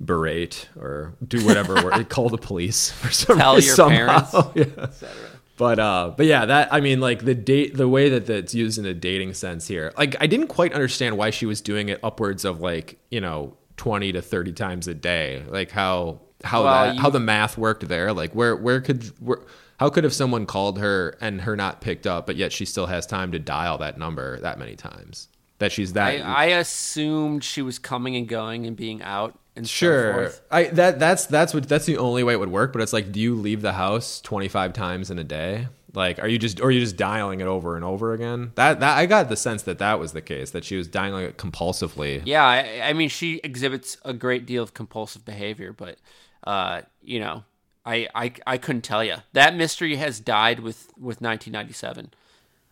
berate 0.00 0.68
or 0.76 1.14
do 1.26 1.44
whatever, 1.46 1.74
call 2.08 2.28
the 2.28 2.38
police 2.38 2.90
for 2.90 3.10
some 3.10 3.38
Tell 3.38 3.54
your 3.60 3.74
somehow. 3.74 4.42
parents. 4.52 4.96
Yeah. 5.00 5.08
But 5.56 5.78
uh, 5.78 6.12
but 6.16 6.26
yeah, 6.26 6.46
that 6.46 6.72
I 6.72 6.80
mean, 6.80 7.00
like 7.00 7.24
the 7.24 7.34
date, 7.34 7.76
the 7.76 7.88
way 7.88 8.08
that 8.08 8.26
that's 8.26 8.54
used 8.54 8.78
in 8.78 8.86
a 8.86 8.94
dating 8.94 9.34
sense 9.34 9.68
here, 9.68 9.92
like 9.98 10.16
I 10.20 10.26
didn't 10.26 10.48
quite 10.48 10.72
understand 10.72 11.16
why 11.18 11.30
she 11.30 11.46
was 11.46 11.60
doing 11.60 11.88
it 11.88 12.00
upwards 12.02 12.44
of 12.44 12.60
like 12.60 12.98
you 13.10 13.20
know 13.20 13.56
twenty 13.76 14.12
to 14.12 14.22
thirty 14.22 14.52
times 14.52 14.88
a 14.88 14.94
day, 14.94 15.44
like 15.48 15.70
how 15.70 16.20
how 16.42 16.64
Well, 16.64 16.72
that 16.86 16.94
you- 16.96 17.00
how 17.02 17.10
the 17.10 17.20
math 17.20 17.56
worked 17.58 17.86
there, 17.86 18.12
like 18.12 18.34
where 18.34 18.56
where 18.56 18.80
could 18.80 19.04
where, 19.20 19.40
how 19.78 19.90
could 19.90 20.04
have 20.04 20.14
someone 20.14 20.46
called 20.46 20.78
her 20.78 21.16
and 21.20 21.42
her 21.42 21.54
not 21.56 21.80
picked 21.80 22.06
up, 22.06 22.26
but 22.26 22.36
yet 22.36 22.52
she 22.52 22.64
still 22.64 22.86
has 22.86 23.06
time 23.06 23.32
to 23.32 23.38
dial 23.38 23.78
that 23.78 23.98
number 23.98 24.40
that 24.40 24.58
many 24.58 24.74
times? 24.74 25.28
That 25.58 25.70
she's 25.70 25.92
that 25.92 26.14
I, 26.14 26.18
I 26.18 26.44
assumed 26.46 27.44
she 27.44 27.62
was 27.62 27.78
coming 27.78 28.16
and 28.16 28.26
going 28.28 28.66
and 28.66 28.76
being 28.76 29.02
out 29.02 29.38
and 29.54 29.68
Sure. 29.68 30.32
I 30.50 30.64
that 30.64 30.98
that's 30.98 31.26
that's 31.26 31.52
what 31.52 31.68
that's 31.68 31.86
the 31.86 31.98
only 31.98 32.22
way 32.22 32.32
it 32.34 32.40
would 32.40 32.50
work. 32.50 32.72
But 32.72 32.82
it's 32.82 32.92
like, 32.92 33.12
do 33.12 33.20
you 33.20 33.34
leave 33.34 33.62
the 33.62 33.72
house 33.72 34.20
twenty 34.20 34.48
five 34.48 34.72
times 34.72 35.10
in 35.10 35.18
a 35.18 35.24
day? 35.24 35.68
Like, 35.94 36.18
are 36.20 36.28
you 36.28 36.38
just 36.38 36.60
or 36.60 36.64
are 36.64 36.70
you 36.70 36.80
just 36.80 36.96
dialing 36.96 37.40
it 37.40 37.46
over 37.46 37.76
and 37.76 37.84
over 37.84 38.14
again? 38.14 38.52
That 38.54 38.80
that 38.80 38.96
I 38.96 39.04
got 39.06 39.28
the 39.28 39.36
sense 39.36 39.62
that 39.64 39.78
that 39.78 39.98
was 39.98 40.12
the 40.12 40.22
case. 40.22 40.50
That 40.52 40.64
she 40.64 40.76
was 40.76 40.88
dialing 40.88 41.24
it 41.24 41.36
compulsively. 41.36 42.22
Yeah, 42.24 42.44
I, 42.44 42.80
I 42.88 42.92
mean, 42.94 43.10
she 43.10 43.40
exhibits 43.44 43.98
a 44.04 44.14
great 44.14 44.46
deal 44.46 44.62
of 44.62 44.72
compulsive 44.72 45.24
behavior, 45.24 45.74
but 45.74 45.98
uh, 46.44 46.82
you 47.02 47.20
know, 47.20 47.44
I, 47.84 48.08
I 48.14 48.32
I 48.46 48.56
couldn't 48.56 48.82
tell 48.82 49.04
you 49.04 49.16
that 49.34 49.54
mystery 49.54 49.96
has 49.96 50.18
died 50.18 50.60
with 50.60 50.86
with 50.96 51.20
1997. 51.20 52.14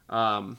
Um, 0.09 0.59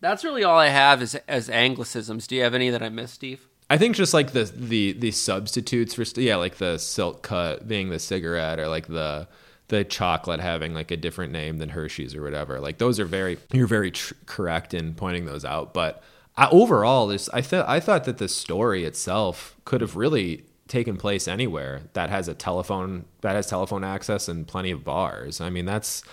that's 0.00 0.22
really 0.22 0.44
all 0.44 0.58
I 0.58 0.68
have 0.68 1.02
as 1.02 1.16
as 1.26 1.48
anglicisms. 1.48 2.28
Do 2.28 2.36
you 2.36 2.44
have 2.44 2.54
any 2.54 2.70
that 2.70 2.82
I 2.82 2.90
missed, 2.90 3.14
Steve? 3.14 3.48
I 3.68 3.78
think 3.78 3.96
just 3.96 4.14
like 4.14 4.32
the 4.32 4.44
the 4.44 4.92
the 4.92 5.10
substitutes 5.10 5.94
for 5.94 6.04
yeah, 6.20 6.36
like 6.36 6.56
the 6.56 6.78
silk 6.78 7.22
cut 7.22 7.66
being 7.66 7.90
the 7.90 7.98
cigarette 7.98 8.60
or 8.60 8.68
like 8.68 8.86
the 8.86 9.26
the 9.68 9.84
chocolate 9.84 10.40
having 10.40 10.72
like 10.74 10.90
a 10.92 10.96
different 10.96 11.32
name 11.32 11.58
than 11.58 11.70
Hershey's 11.70 12.14
or 12.14 12.22
whatever. 12.22 12.60
Like 12.60 12.78
those 12.78 13.00
are 13.00 13.04
very 13.04 13.38
you're 13.52 13.66
very 13.66 13.90
tr- 13.90 14.14
correct 14.26 14.72
in 14.74 14.94
pointing 14.94 15.26
those 15.26 15.44
out. 15.44 15.74
But 15.74 16.02
I, 16.36 16.48
overall, 16.50 17.08
this 17.08 17.28
I 17.30 17.40
thought 17.40 17.68
I 17.68 17.80
thought 17.80 18.04
that 18.04 18.18
the 18.18 18.28
story 18.28 18.84
itself 18.84 19.56
could 19.64 19.80
have 19.80 19.96
really 19.96 20.44
taken 20.68 20.96
place 20.96 21.28
anywhere 21.28 21.82
that 21.92 22.10
has 22.10 22.28
a 22.28 22.34
telephone 22.34 23.04
that 23.22 23.34
has 23.34 23.46
telephone 23.46 23.82
access 23.84 24.28
and 24.28 24.46
plenty 24.46 24.70
of 24.70 24.84
bars. 24.84 25.40
I 25.40 25.50
mean 25.50 25.64
that's 25.64 26.04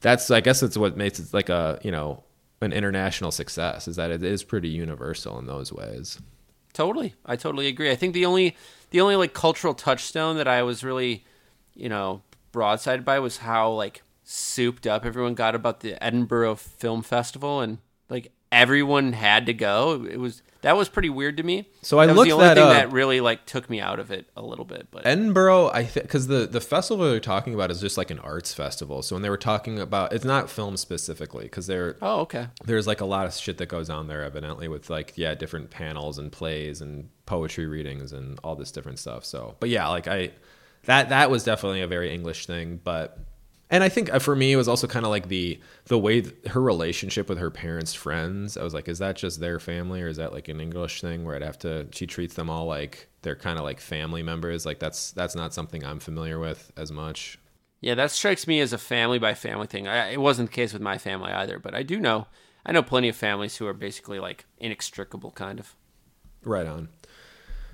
that's 0.00 0.30
I 0.32 0.40
guess 0.40 0.60
that's 0.60 0.76
what 0.76 0.96
makes 0.96 1.20
it 1.20 1.32
like 1.32 1.48
a 1.48 1.78
you 1.82 1.92
know 1.92 2.24
an 2.60 2.72
international 2.72 3.30
success 3.30 3.86
is 3.86 3.94
that 3.96 4.10
it 4.10 4.24
is 4.24 4.42
pretty 4.42 4.68
universal 4.68 5.38
in 5.38 5.46
those 5.46 5.72
ways. 5.72 6.18
Totally, 6.78 7.14
I 7.26 7.34
totally 7.34 7.66
agree. 7.66 7.90
I 7.90 7.96
think 7.96 8.14
the 8.14 8.24
only 8.24 8.56
the 8.90 9.00
only 9.00 9.16
like 9.16 9.34
cultural 9.34 9.74
touchstone 9.74 10.36
that 10.36 10.46
I 10.46 10.62
was 10.62 10.84
really, 10.84 11.24
you 11.74 11.88
know, 11.88 12.22
broadsided 12.52 13.04
by 13.04 13.18
was 13.18 13.38
how 13.38 13.72
like 13.72 14.04
souped 14.22 14.86
up 14.86 15.04
everyone 15.04 15.34
got 15.34 15.56
about 15.56 15.80
the 15.80 16.00
Edinburgh 16.00 16.54
Film 16.54 17.02
Festival 17.02 17.60
and 17.60 17.78
like 18.08 18.30
everyone 18.52 19.12
had 19.12 19.44
to 19.46 19.52
go. 19.52 20.06
It 20.08 20.20
was 20.20 20.40
that 20.62 20.76
was 20.76 20.88
pretty 20.88 21.10
weird 21.10 21.36
to 21.36 21.42
me. 21.42 21.68
So 21.82 21.98
I 21.98 22.06
that 22.06 22.12
was 22.12 22.16
looked 22.18 22.28
the 22.28 22.32
only 22.32 22.46
that 22.46 22.54
thing 22.54 22.64
up. 22.64 22.72
that 22.72 22.92
really 22.92 23.20
like 23.20 23.46
took 23.46 23.70
me 23.70 23.80
out 23.80 24.00
of 24.00 24.10
it 24.10 24.26
a 24.36 24.42
little 24.42 24.64
bit. 24.64 24.88
But 24.90 25.06
Edinburgh, 25.06 25.68
I 25.68 25.84
think, 25.84 26.06
because 26.06 26.26
the 26.26 26.46
the 26.46 26.60
festival 26.60 27.08
they're 27.08 27.20
talking 27.20 27.54
about 27.54 27.70
is 27.70 27.80
just 27.80 27.96
like 27.96 28.10
an 28.10 28.18
arts 28.18 28.52
festival. 28.52 29.02
So 29.02 29.14
when 29.14 29.22
they 29.22 29.30
were 29.30 29.36
talking 29.36 29.78
about, 29.78 30.12
it's 30.12 30.24
not 30.24 30.50
film 30.50 30.76
specifically, 30.76 31.44
because 31.44 31.66
there 31.68 31.96
oh, 32.02 32.20
okay. 32.20 32.48
there's 32.64 32.86
like 32.86 33.00
a 33.00 33.06
lot 33.06 33.26
of 33.26 33.34
shit 33.34 33.58
that 33.58 33.66
goes 33.66 33.88
on 33.88 34.08
there, 34.08 34.24
evidently, 34.24 34.68
with 34.68 34.90
like 34.90 35.12
yeah, 35.16 35.34
different 35.34 35.70
panels 35.70 36.18
and 36.18 36.32
plays 36.32 36.80
and 36.80 37.08
poetry 37.26 37.66
readings 37.66 38.12
and 38.12 38.40
all 38.42 38.56
this 38.56 38.72
different 38.72 38.98
stuff. 38.98 39.24
So, 39.24 39.56
but 39.60 39.68
yeah, 39.68 39.86
like 39.88 40.08
I, 40.08 40.32
that 40.84 41.10
that 41.10 41.30
was 41.30 41.44
definitely 41.44 41.82
a 41.82 41.88
very 41.88 42.12
English 42.12 42.46
thing, 42.46 42.80
but 42.82 43.18
and 43.70 43.84
I 43.84 43.88
think 43.88 44.12
uh, 44.12 44.18
for 44.18 44.34
me 44.36 44.52
it 44.52 44.56
was 44.56 44.68
also 44.68 44.86
kind 44.86 45.04
of 45.04 45.10
like 45.10 45.28
the 45.28 45.60
the 45.86 45.98
way 45.98 46.24
her 46.48 46.60
relationship 46.60 47.28
with 47.28 47.38
her 47.38 47.50
parents' 47.50 47.94
friends. 47.94 48.56
I 48.56 48.64
was 48.64 48.74
like, 48.74 48.88
is 48.88 48.98
that 48.98 49.16
just 49.16 49.40
their 49.40 49.60
family 49.60 50.02
or 50.02 50.08
is 50.08 50.16
that 50.16 50.32
like 50.32 50.48
an 50.48 50.60
English 50.60 51.00
thing 51.00 51.24
where 51.24 51.36
I'd 51.36 51.42
have 51.42 51.58
to? 51.60 51.86
She 51.92 52.06
treats 52.06 52.34
them 52.34 52.48
all 52.50 52.66
like 52.66 53.08
they're 53.22 53.36
kind 53.36 53.58
of 53.58 53.64
like 53.64 53.80
family 53.80 54.22
members. 54.22 54.64
Like 54.66 54.78
that's 54.78 55.12
that's 55.12 55.34
not 55.34 55.52
something 55.54 55.84
I'm 55.84 56.00
familiar 56.00 56.38
with 56.38 56.72
as 56.76 56.90
much. 56.90 57.38
Yeah, 57.80 57.94
that 57.94 58.10
strikes 58.10 58.46
me 58.46 58.60
as 58.60 58.72
a 58.72 58.78
family 58.78 59.18
by 59.20 59.34
family 59.34 59.68
thing. 59.68 59.86
I, 59.86 60.10
it 60.12 60.20
wasn't 60.20 60.50
the 60.50 60.54
case 60.54 60.72
with 60.72 60.82
my 60.82 60.98
family 60.98 61.30
either, 61.30 61.58
but 61.60 61.74
I 61.74 61.82
do 61.82 62.00
know 62.00 62.26
I 62.66 62.72
know 62.72 62.82
plenty 62.82 63.08
of 63.08 63.16
families 63.16 63.56
who 63.56 63.66
are 63.66 63.72
basically 63.74 64.18
like 64.18 64.46
inextricable, 64.58 65.30
kind 65.32 65.60
of. 65.60 65.74
Right 66.42 66.66
on. 66.66 66.88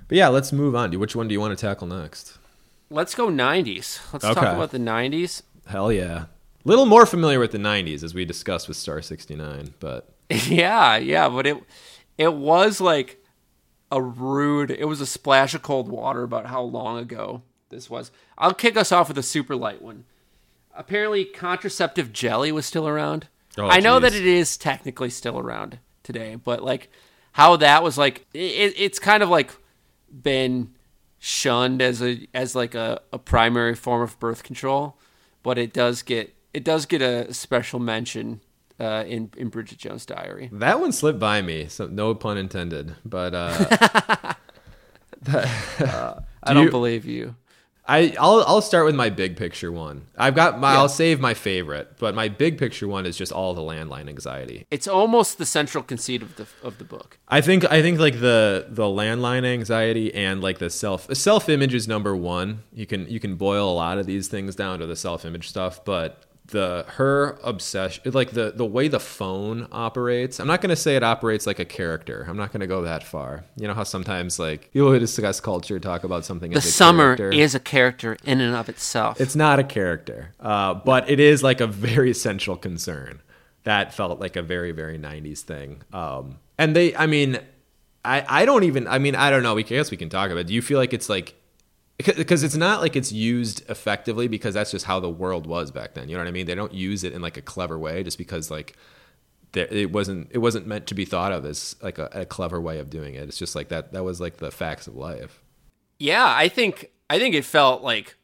But 0.07 0.17
yeah, 0.17 0.27
let's 0.27 0.51
move 0.51 0.75
on. 0.75 0.91
Which 0.99 1.15
one 1.15 1.27
do 1.27 1.33
you 1.33 1.39
want 1.39 1.57
to 1.57 1.65
tackle 1.65 1.87
next? 1.87 2.37
Let's 2.91 3.15
go 3.15 3.27
90s. 3.29 3.99
Let's 4.13 4.23
Okay. 4.25 4.33
talk 4.35 4.53
about 4.55 4.69
the 4.71 4.77
90s. 4.77 5.41
Hell 5.67 5.91
yeah. 5.91 6.25
Little 6.63 6.85
more 6.85 7.05
familiar 7.05 7.39
with 7.39 7.51
the 7.51 7.57
90s 7.57 8.03
as 8.03 8.13
we 8.13 8.25
discussed 8.25 8.67
with 8.67 8.77
Star 8.77 9.01
69, 9.01 9.75
but 9.79 10.09
yeah, 10.29 10.97
yeah, 10.97 11.29
but 11.29 11.45
it 11.45 11.63
it 12.17 12.33
was 12.33 12.81
like 12.81 13.23
a 13.91 14.01
rude. 14.01 14.71
It 14.71 14.85
was 14.85 15.01
a 15.01 15.05
splash 15.05 15.53
of 15.53 15.61
cold 15.61 15.87
water 15.87 16.23
about 16.23 16.47
how 16.47 16.61
long 16.61 16.97
ago 16.97 17.43
this 17.69 17.89
was. 17.89 18.11
I'll 18.37 18.53
kick 18.53 18.77
us 18.77 18.91
off 18.91 19.09
with 19.09 19.17
a 19.17 19.23
super 19.23 19.55
light 19.55 19.81
one. 19.81 20.05
Apparently, 20.73 21.23
contraceptive 21.25 22.11
jelly 22.11 22.51
was 22.51 22.65
still 22.65 22.87
around. 22.87 23.27
Oh, 23.57 23.67
I 23.67 23.79
know 23.79 23.99
that 23.99 24.13
it 24.13 24.25
is 24.25 24.57
technically 24.57 25.09
still 25.09 25.39
around 25.39 25.79
today, 26.03 26.35
but 26.35 26.63
like 26.63 26.89
how 27.33 27.55
that 27.57 27.83
was 27.83 27.97
like, 27.97 28.25
it, 28.33 28.73
it's 28.77 28.99
kind 28.99 29.23
of 29.23 29.29
like 29.29 29.55
been 30.11 30.73
shunned 31.19 31.81
as 31.81 32.01
a 32.01 32.27
as 32.33 32.55
like 32.55 32.75
a, 32.75 33.01
a 33.13 33.19
primary 33.19 33.75
form 33.75 34.01
of 34.01 34.19
birth 34.19 34.43
control, 34.43 34.97
but 35.45 35.57
it 35.57 35.71
does 35.71 36.01
get 36.01 36.35
it 36.53 36.63
does 36.65 36.85
get 36.85 37.01
a 37.01 37.33
special 37.33 37.79
mention 37.79 38.41
uh, 38.79 39.03
in 39.07 39.29
in 39.37 39.47
Bridget 39.49 39.77
Jones' 39.77 40.05
Diary. 40.05 40.49
that 40.51 40.79
one 40.81 40.91
slipped 40.91 41.19
by 41.19 41.41
me, 41.41 41.67
so 41.67 41.87
no 41.87 42.13
pun 42.15 42.37
intended. 42.37 42.95
But 43.05 43.33
uh, 43.33 43.53
I 45.27 46.15
Do 46.47 46.53
don't 46.53 46.63
you- 46.65 46.71
believe 46.71 47.05
you. 47.05 47.35
I 47.87 48.15
I'll 48.19 48.43
I'll 48.47 48.61
start 48.61 48.85
with 48.85 48.95
my 48.95 49.09
big 49.09 49.37
picture 49.37 49.71
one. 49.71 50.07
I've 50.17 50.35
got 50.35 50.59
my 50.59 50.73
I'll 50.73 50.89
save 50.89 51.19
my 51.19 51.33
favorite, 51.33 51.97
but 51.99 52.15
my 52.15 52.29
big 52.29 52.57
picture 52.57 52.87
one 52.87 53.05
is 53.05 53.17
just 53.17 53.31
all 53.31 53.53
the 53.53 53.61
landline 53.61 54.09
anxiety. 54.09 54.65
It's 54.71 54.87
almost 54.87 55.37
the 55.37 55.45
central 55.45 55.83
conceit 55.83 56.21
of 56.21 56.35
the 56.35 56.47
of 56.63 56.77
the 56.77 56.83
book. 56.83 57.19
I 57.27 57.41
think 57.41 57.63
I 57.71 57.81
think 57.81 57.99
like 57.99 58.19
the 58.19 58.65
the 58.69 58.83
landline 58.83 59.45
anxiety 59.45 60.13
and 60.13 60.41
like 60.41 60.57
the 60.57 60.69
self 60.69 61.13
self 61.15 61.47
image 61.47 61.73
is 61.73 61.87
number 61.87 62.15
one. 62.15 62.63
You 62.73 62.85
can 62.85 63.07
you 63.07 63.19
can 63.19 63.35
boil 63.35 63.71
a 63.71 63.75
lot 63.75 63.97
of 63.97 64.05
these 64.05 64.27
things 64.27 64.55
down 64.55 64.79
to 64.79 64.87
the 64.87 64.95
self 64.95 65.23
image 65.23 65.47
stuff, 65.47 65.85
but 65.85 66.24
the 66.47 66.85
her 66.89 67.39
obsession 67.43 68.11
like 68.13 68.31
the 68.31 68.51
the 68.55 68.65
way 68.65 68.87
the 68.87 68.99
phone 68.99 69.67
operates. 69.71 70.39
I'm 70.39 70.47
not 70.47 70.61
gonna 70.61 70.75
say 70.75 70.95
it 70.95 71.03
operates 71.03 71.47
like 71.47 71.59
a 71.59 71.65
character. 71.65 72.25
I'm 72.27 72.37
not 72.37 72.51
gonna 72.51 72.67
go 72.67 72.83
that 72.83 73.03
far. 73.03 73.45
You 73.57 73.67
know 73.67 73.73
how 73.73 73.83
sometimes 73.83 74.37
like 74.37 74.71
people 74.71 74.91
who 74.91 74.99
discuss 74.99 75.39
culture 75.39 75.79
talk 75.79 76.03
about 76.03 76.23
something 76.25 76.51
The 76.51 76.61
summer 76.61 77.15
character. 77.15 77.31
is 77.31 77.55
a 77.55 77.59
character 77.59 78.17
in 78.23 78.41
and 78.41 78.55
of 78.55 78.69
itself. 78.69 79.19
It's 79.19 79.35
not 79.35 79.57
a 79.59 79.63
character, 79.63 80.33
uh, 80.39 80.75
but 80.75 81.09
it 81.09 81.19
is 81.19 81.41
like 81.41 81.61
a 81.61 81.67
very 81.67 82.13
central 82.27 82.57
concern. 82.57 83.21
That 83.63 83.95
felt 83.95 84.19
like 84.19 84.35
a 84.35 84.43
very, 84.43 84.71
very 84.71 84.99
90s 84.99 85.39
thing. 85.39 85.81
Um, 85.91 86.37
and 86.59 86.75
they, 86.75 86.95
I 86.95 87.07
mean, 87.07 87.39
I, 88.03 88.23
I 88.41 88.45
don't 88.45 88.63
even, 88.63 88.87
I 88.87 88.99
mean, 88.99 89.15
I 89.15 89.31
don't 89.31 89.41
know. 89.41 89.55
We, 89.55 89.63
I 89.63 89.67
guess 89.67 89.89
we 89.89 89.97
can 89.97 90.07
talk 90.09 90.29
about 90.29 90.41
it. 90.41 90.47
Do 90.47 90.53
you 90.53 90.61
feel 90.61 90.77
like 90.77 90.93
it's 90.93 91.09
like, 91.09 91.33
because 91.97 92.43
it's 92.43 92.55
not 92.55 92.81
like 92.81 92.95
it's 92.95 93.11
used 93.11 93.67
effectively 93.69 94.27
because 94.27 94.53
that's 94.53 94.71
just 94.71 94.85
how 94.85 94.99
the 94.99 95.09
world 95.09 95.47
was 95.47 95.71
back 95.71 95.93
then. 95.93 96.09
You 96.09 96.15
know 96.15 96.21
what 96.21 96.27
I 96.27 96.31
mean? 96.31 96.45
They 96.45 96.55
don't 96.55 96.73
use 96.73 97.03
it 97.03 97.13
in 97.13 97.21
like 97.21 97.37
a 97.37 97.41
clever 97.41 97.79
way 97.79 98.03
just 98.03 98.17
because 98.17 98.51
like 98.51 98.75
there, 99.53 99.67
it 99.71 99.91
wasn't 99.91 100.27
it 100.31 100.39
wasn't 100.39 100.67
meant 100.67 100.87
to 100.87 100.93
be 100.95 101.05
thought 101.05 101.31
of 101.31 101.45
as 101.45 101.75
like 101.81 101.97
a, 101.97 102.09
a 102.11 102.25
clever 102.25 102.59
way 102.59 102.79
of 102.79 102.89
doing 102.89 103.15
it. 103.15 103.27
It's 103.29 103.37
just 103.37 103.55
like 103.55 103.69
that 103.69 103.93
that 103.93 104.03
was 104.03 104.19
like 104.19 104.37
the 104.37 104.51
facts 104.51 104.87
of 104.87 104.95
life. 104.95 105.41
yeah, 105.99 106.25
I 106.27 106.49
think 106.49 106.91
I 107.09 107.17
think 107.19 107.33
it 107.35 107.45
felt 107.45 107.81
like 107.81 108.15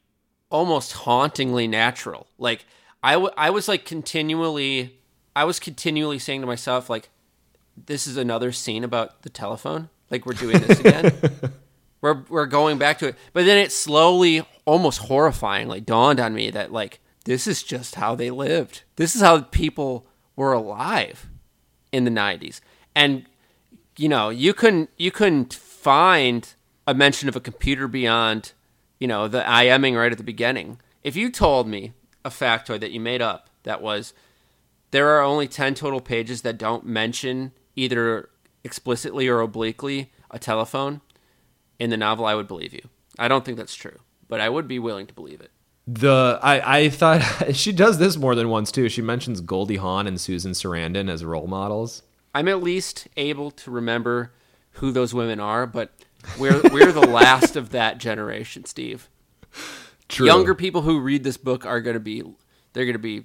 almost 0.49 0.91
hauntingly 0.91 1.67
natural. 1.67 2.27
Like 2.37 2.65
I, 3.01 3.13
w- 3.13 3.33
I 3.37 3.49
was 3.51 3.67
like 3.69 3.85
continually 3.85 4.99
I 5.33 5.45
was 5.45 5.59
continually 5.59 6.19
saying 6.19 6.41
to 6.41 6.47
myself 6.47 6.89
like 6.89 7.09
this 7.85 8.05
is 8.05 8.17
another 8.17 8.51
scene 8.51 8.83
about 8.83 9.21
the 9.21 9.29
telephone. 9.29 9.87
Like 10.09 10.25
we're 10.25 10.33
doing 10.33 10.59
this 10.59 10.79
again. 10.81 11.13
we're 12.01 12.23
we're 12.29 12.47
going 12.47 12.77
back 12.77 12.99
to 12.99 13.09
it. 13.09 13.15
But 13.33 13.45
then 13.45 13.57
it 13.57 13.71
slowly 13.71 14.45
almost 14.65 15.03
horrifyingly 15.03 15.85
dawned 15.85 16.19
on 16.19 16.33
me 16.33 16.49
that 16.51 16.71
like 16.71 16.99
this 17.25 17.47
is 17.47 17.63
just 17.63 17.95
how 17.95 18.15
they 18.15 18.31
lived. 18.31 18.83
This 18.95 19.15
is 19.15 19.21
how 19.21 19.41
people 19.41 20.07
were 20.35 20.53
alive 20.53 21.29
in 21.91 22.03
the 22.03 22.11
90s. 22.11 22.61
And 22.95 23.25
you 23.97 24.09
know, 24.09 24.29
you 24.29 24.53
couldn't 24.53 24.89
you 24.97 25.11
couldn't 25.11 25.53
find 25.53 26.53
a 26.87 26.93
mention 26.93 27.29
of 27.29 27.35
a 27.35 27.39
computer 27.41 27.87
beyond, 27.87 28.53
you 28.99 29.07
know, 29.07 29.27
the 29.27 29.41
IMing 29.41 29.95
right 29.95 30.11
at 30.11 30.17
the 30.17 30.23
beginning. 30.23 30.79
If 31.03 31.15
you 31.15 31.29
told 31.29 31.67
me 31.67 31.93
a 32.25 32.29
factoid 32.29 32.79
that 32.81 32.91
you 32.91 32.99
made 32.99 33.21
up 33.21 33.49
that 33.63 33.81
was 33.81 34.13
there 34.91 35.09
are 35.09 35.21
only 35.21 35.47
10 35.47 35.73
total 35.75 36.01
pages 36.01 36.41
that 36.41 36.57
don't 36.57 36.85
mention 36.85 37.51
either 37.75 38.29
explicitly 38.63 39.27
or 39.27 39.39
obliquely 39.39 40.11
a 40.29 40.37
telephone 40.37 41.01
in 41.81 41.89
the 41.89 41.97
novel, 41.97 42.27
I 42.27 42.35
would 42.35 42.47
believe 42.47 42.73
you. 42.73 42.87
I 43.17 43.27
don't 43.27 43.43
think 43.43 43.57
that's 43.57 43.73
true, 43.73 43.97
but 44.29 44.39
I 44.39 44.49
would 44.49 44.67
be 44.67 44.77
willing 44.77 45.07
to 45.07 45.13
believe 45.15 45.41
it. 45.41 45.49
The 45.87 46.39
I, 46.43 46.77
I 46.77 46.89
thought 46.89 47.23
she 47.55 47.71
does 47.71 47.97
this 47.97 48.17
more 48.17 48.35
than 48.35 48.49
once 48.49 48.71
too. 48.71 48.87
She 48.87 49.01
mentions 49.01 49.41
Goldie 49.41 49.77
Hawn 49.77 50.05
and 50.05 50.21
Susan 50.21 50.51
Sarandon 50.51 51.09
as 51.09 51.25
role 51.25 51.47
models. 51.47 52.03
I'm 52.35 52.47
at 52.47 52.61
least 52.61 53.07
able 53.17 53.49
to 53.49 53.71
remember 53.71 54.31
who 54.73 54.91
those 54.91 55.11
women 55.11 55.39
are, 55.39 55.65
but 55.65 55.91
we're 56.37 56.61
we're 56.71 56.91
the 56.91 57.01
last 57.01 57.55
of 57.55 57.71
that 57.71 57.97
generation, 57.97 58.65
Steve. 58.65 59.09
True. 60.07 60.27
Younger 60.27 60.53
people 60.53 60.83
who 60.83 60.99
read 60.99 61.23
this 61.23 61.37
book 61.37 61.65
are 61.65 61.81
going 61.81 61.95
to 61.95 61.99
be 61.99 62.23
they're 62.73 62.85
going 62.85 62.93
to 62.93 62.99
be 62.99 63.23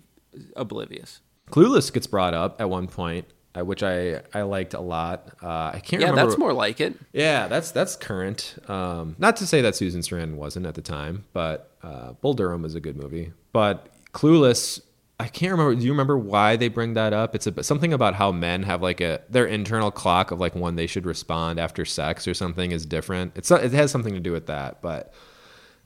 oblivious. 0.57 1.20
Clueless 1.51 1.93
gets 1.93 2.07
brought 2.07 2.33
up 2.33 2.59
at 2.59 2.70
one 2.70 2.87
point, 2.87 3.27
which 3.62 3.83
I 3.83 4.23
I 4.35 4.43
liked 4.43 4.74
a 4.74 4.81
lot. 4.81 5.28
Uh, 5.43 5.47
I 5.74 5.81
can't 5.83 5.93
remember. 5.93 6.05
Yeah, 6.05 6.11
remember. 6.11 6.31
that's 6.31 6.39
more 6.39 6.53
like 6.53 6.81
it. 6.81 6.95
Yeah, 7.12 7.49
that's 7.49 7.70
that's 7.70 7.97
current. 7.97 8.57
Um, 8.69 9.16
not 9.19 9.37
to 9.37 9.47
say 9.47 9.62
that 9.62 9.74
Susan 9.74 10.01
Sarandon 10.01 10.35
wasn't 10.35 10.66
at 10.66 10.74
the 10.74 10.83
time, 10.83 11.24
but 11.33 11.70
uh, 11.83 12.12
Bull 12.12 12.35
Durham 12.35 12.65
is 12.65 12.74
a 12.74 12.81
good 12.81 12.97
movie. 12.97 13.33
But 13.53 13.89
Clueless, 14.12 14.81
I 15.19 15.28
can't 15.28 15.53
remember. 15.53 15.74
Do 15.74 15.85
you 15.85 15.93
remember 15.93 16.19
why 16.19 16.57
they 16.57 16.69
bring 16.69 16.95
that 16.95 17.12
up? 17.12 17.35
It's 17.35 17.47
a, 17.47 17.62
something 17.62 17.93
about 17.93 18.15
how 18.15 18.33
men 18.33 18.62
have 18.65 18.83
like 18.83 19.01
a 19.01 19.20
their 19.28 19.47
internal 19.47 19.91
clock 19.91 20.31
of 20.31 20.41
like 20.41 20.55
when 20.55 20.77
they 20.77 20.87
should 20.87 21.07
respond 21.07 21.59
after 21.59 21.85
sex 21.85 22.27
or 22.27 22.35
something 22.35 22.73
is 22.73 22.85
different. 22.85 23.33
It's 23.37 23.51
it 23.51 23.73
has 23.73 23.91
something 23.91 24.15
to 24.15 24.20
do 24.20 24.33
with 24.33 24.47
that. 24.47 24.83
But 24.83 25.12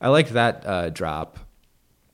I 0.01 0.09
like 0.09 0.31
that 0.31 0.67
uh, 0.67 0.91
drop. 0.91 1.39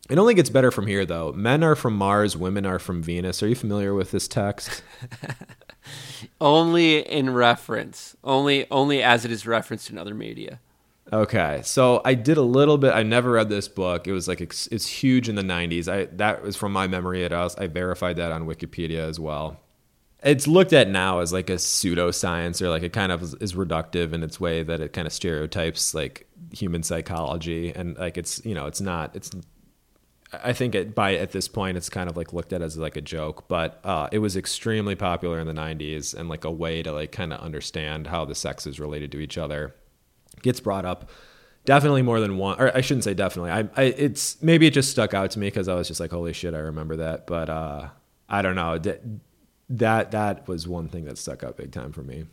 It 0.09 0.19
only 0.19 0.35
gets 0.35 0.51
better 0.51 0.71
from 0.71 0.87
here, 0.87 1.05
though. 1.05 1.33
Men 1.33 1.65
are 1.65 1.75
from 1.75 1.97
Mars, 1.97 2.37
women 2.37 2.65
are 2.65 2.79
from 2.79 3.03
Venus. 3.03 3.43
Are 3.43 3.49
you 3.49 3.57
familiar 3.57 3.93
with 3.93 4.13
this 4.13 4.29
text? 4.29 4.83
Only 6.41 7.01
in 7.01 7.31
reference. 7.31 8.17
Only 8.25 8.69
only 8.71 9.03
as 9.03 9.25
it 9.25 9.31
is 9.31 9.47
referenced 9.47 9.91
in 9.91 9.99
other 9.99 10.15
media. 10.15 10.61
Okay, 11.13 11.61
so 11.63 12.03
I 12.05 12.15
did 12.15 12.37
a 12.37 12.43
little 12.43 12.79
bit. 12.79 12.93
I 12.93 13.05
never 13.05 13.33
read 13.33 13.49
this 13.49 13.69
book. 13.69 14.09
It 14.09 14.13
was 14.13 14.27
like 14.27 14.41
it's, 14.41 14.67
it's 14.69 14.87
huge 14.87 15.29
in 15.29 15.37
the 15.37 15.43
'90s. 15.43 15.89
I 15.89 16.07
that 16.17 16.43
was 16.43 16.57
from 16.57 16.73
my 16.73 16.89
memory. 16.89 17.25
It 17.25 17.33
was 17.33 17.57
I 17.57 17.69
verified 17.69 18.17
that 18.17 18.33
on 18.33 18.47
Wikipedia 18.47 19.09
as 19.09 19.21
well. 19.21 19.61
It's 20.23 20.49
looked 20.49 20.73
at 20.73 20.89
now 20.89 21.21
as 21.21 21.33
like 21.33 21.49
a 21.49 21.55
pseudoscience 21.55 22.61
or 22.61 22.71
like 22.71 22.83
it 22.83 22.93
kind 22.93 23.13
of 23.13 23.23
is, 23.23 23.35
is 23.35 23.53
reductive 23.53 24.13
in 24.13 24.25
its 24.25 24.41
way 24.41 24.65
that 24.65 24.81
it 24.81 24.93
kind 24.93 25.07
of 25.07 25.13
stereotypes 25.13 25.95
like 25.95 26.27
human 26.53 26.83
psychology 26.83 27.73
and 27.73 27.97
like 27.97 28.17
it's 28.17 28.45
you 28.45 28.55
know 28.55 28.67
it's 28.67 28.81
not 28.81 29.15
it's 29.15 29.31
I 30.33 30.53
think 30.53 30.75
it, 30.75 30.95
by 30.95 31.15
at 31.15 31.33
this 31.33 31.47
point 31.49 31.77
it's 31.77 31.89
kind 31.89 32.11
of 32.11 32.17
like 32.17 32.33
looked 32.33 32.53
at 32.53 32.63
as 32.63 32.77
like 32.77 32.97
a 32.97 33.01
joke, 33.01 33.47
but 33.49 33.81
uh, 33.85 34.09
it 34.11 34.19
was 34.19 34.37
extremely 34.37 34.95
popular 34.95 35.39
in 35.39 35.47
the 35.47 35.53
'90s 35.53 36.15
and 36.15 36.29
like 36.29 36.45
a 36.45 36.51
way 36.51 36.83
to 36.83 36.93
like 36.93 37.13
kind 37.13 37.33
of 37.33 37.41
understand 37.41 38.09
how 38.09 38.25
the 38.25 38.35
sexes 38.35 38.81
related 38.81 39.13
to 39.13 39.21
each 39.21 39.39
other. 39.39 39.75
Gets 40.43 40.61
brought 40.61 40.85
up 40.85 41.11
definitely 41.65 42.03
more 42.03 42.21
than 42.21 42.39
one, 42.39 42.61
or 42.61 42.75
I 42.77 42.81
shouldn't 42.81 43.05
say 43.05 43.15
definitely. 43.15 43.51
I, 43.51 43.69
I 43.77 43.83
it's 43.85 44.43
maybe 44.43 44.67
it 44.67 44.73
just 44.73 44.91
stuck 44.91 45.15
out 45.15 45.31
to 45.33 45.39
me 45.39 45.47
because 45.49 45.69
I 45.69 45.75
was 45.75 45.89
just 45.89 46.01
like, 46.01 46.11
holy 46.11 46.33
shit, 46.33 46.55
I 46.55 46.59
remember 46.59 46.97
that. 46.97 47.27
But 47.27 47.49
uh, 47.49 47.89
I 48.29 48.43
don't 48.43 48.57
know. 48.57 48.79
That 48.79 49.03
that 49.69 50.11
that 50.11 50.49
was 50.49 50.67
one 50.67 50.89
thing 50.89 51.05
that 51.05 51.19
stuck 51.19 51.45
out 51.45 51.57
big 51.57 51.73
time 51.73 51.93
for 51.93 52.03
me. 52.03 52.27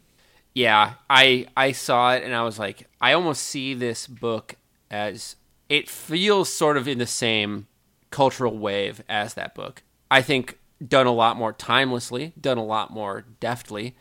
Yeah, 0.55 0.93
I 1.09 1.47
I 1.55 1.73
saw 1.73 2.13
it 2.13 2.23
and 2.23 2.33
I 2.33 2.43
was 2.43 2.57
like, 2.57 2.87
I 3.01 3.13
almost 3.13 3.43
see 3.43 3.73
this 3.73 4.07
book 4.07 4.55
as 4.89 5.35
it 5.69 5.89
feels 5.89 6.51
sort 6.51 6.77
of 6.77 6.87
in 6.87 6.99
the 6.99 7.07
same 7.07 7.67
cultural 8.13 8.55
wave 8.55 9.03
as 9.09 9.33
that 9.33 9.55
book. 9.55 9.81
I 10.11 10.21
think 10.21 10.59
done 10.85 11.07
a 11.07 11.11
lot 11.11 11.35
more 11.35 11.51
timelessly, 11.51 12.31
done 12.39 12.59
a 12.59 12.63
lot 12.63 12.91
more 12.91 13.25
deftly, 13.39 13.95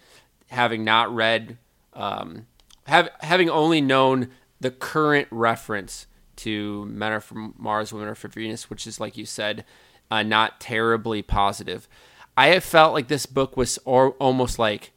having 0.51 0.85
not 0.85 1.13
read, 1.13 1.57
um, 1.95 2.47
have 2.87 3.09
having 3.21 3.49
only 3.49 3.81
known 3.81 4.29
the 4.61 4.71
current 4.71 5.29
reference 5.31 6.07
to 6.37 6.85
Men 6.85 7.13
Are 7.13 7.21
from 7.21 7.55
Mars, 7.57 7.91
Women 7.91 8.09
Are 8.09 8.15
from 8.15 8.33
Venus, 8.33 8.69
which 8.69 8.87
is 8.87 9.01
like 9.01 9.17
you 9.17 9.25
said, 9.25 9.65
uh, 10.11 10.23
not 10.23 10.61
terribly 10.61 11.23
positive. 11.23 11.89
I 12.37 12.61
felt 12.61 12.93
like 12.93 13.09
this 13.09 13.25
book 13.25 13.57
was 13.57 13.79
or, 13.87 14.11
almost 14.13 14.59
like 14.59 14.93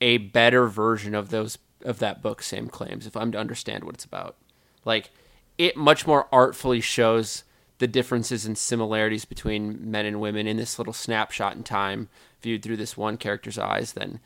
a 0.00 0.18
better 0.18 0.68
version 0.68 1.16
of 1.16 1.30
those 1.30 1.58
of 1.84 1.98
that 1.98 2.22
book, 2.22 2.42
Same 2.42 2.68
Claims, 2.68 3.08
if 3.08 3.16
I'm 3.16 3.32
to 3.32 3.38
understand 3.38 3.82
what 3.82 3.96
it's 3.96 4.04
about. 4.04 4.36
Like 4.84 5.10
it 5.58 5.76
much 5.76 6.06
more 6.06 6.28
artfully 6.32 6.80
shows 6.80 7.42
the 7.82 7.88
differences 7.88 8.46
and 8.46 8.56
similarities 8.56 9.24
between 9.24 9.90
men 9.90 10.06
and 10.06 10.20
women 10.20 10.46
in 10.46 10.56
this 10.56 10.78
little 10.78 10.92
snapshot 10.92 11.56
in 11.56 11.64
time 11.64 12.08
viewed 12.40 12.62
through 12.62 12.76
this 12.76 12.96
one 12.96 13.16
character's 13.16 13.58
eyes 13.58 13.94
than 13.94 14.20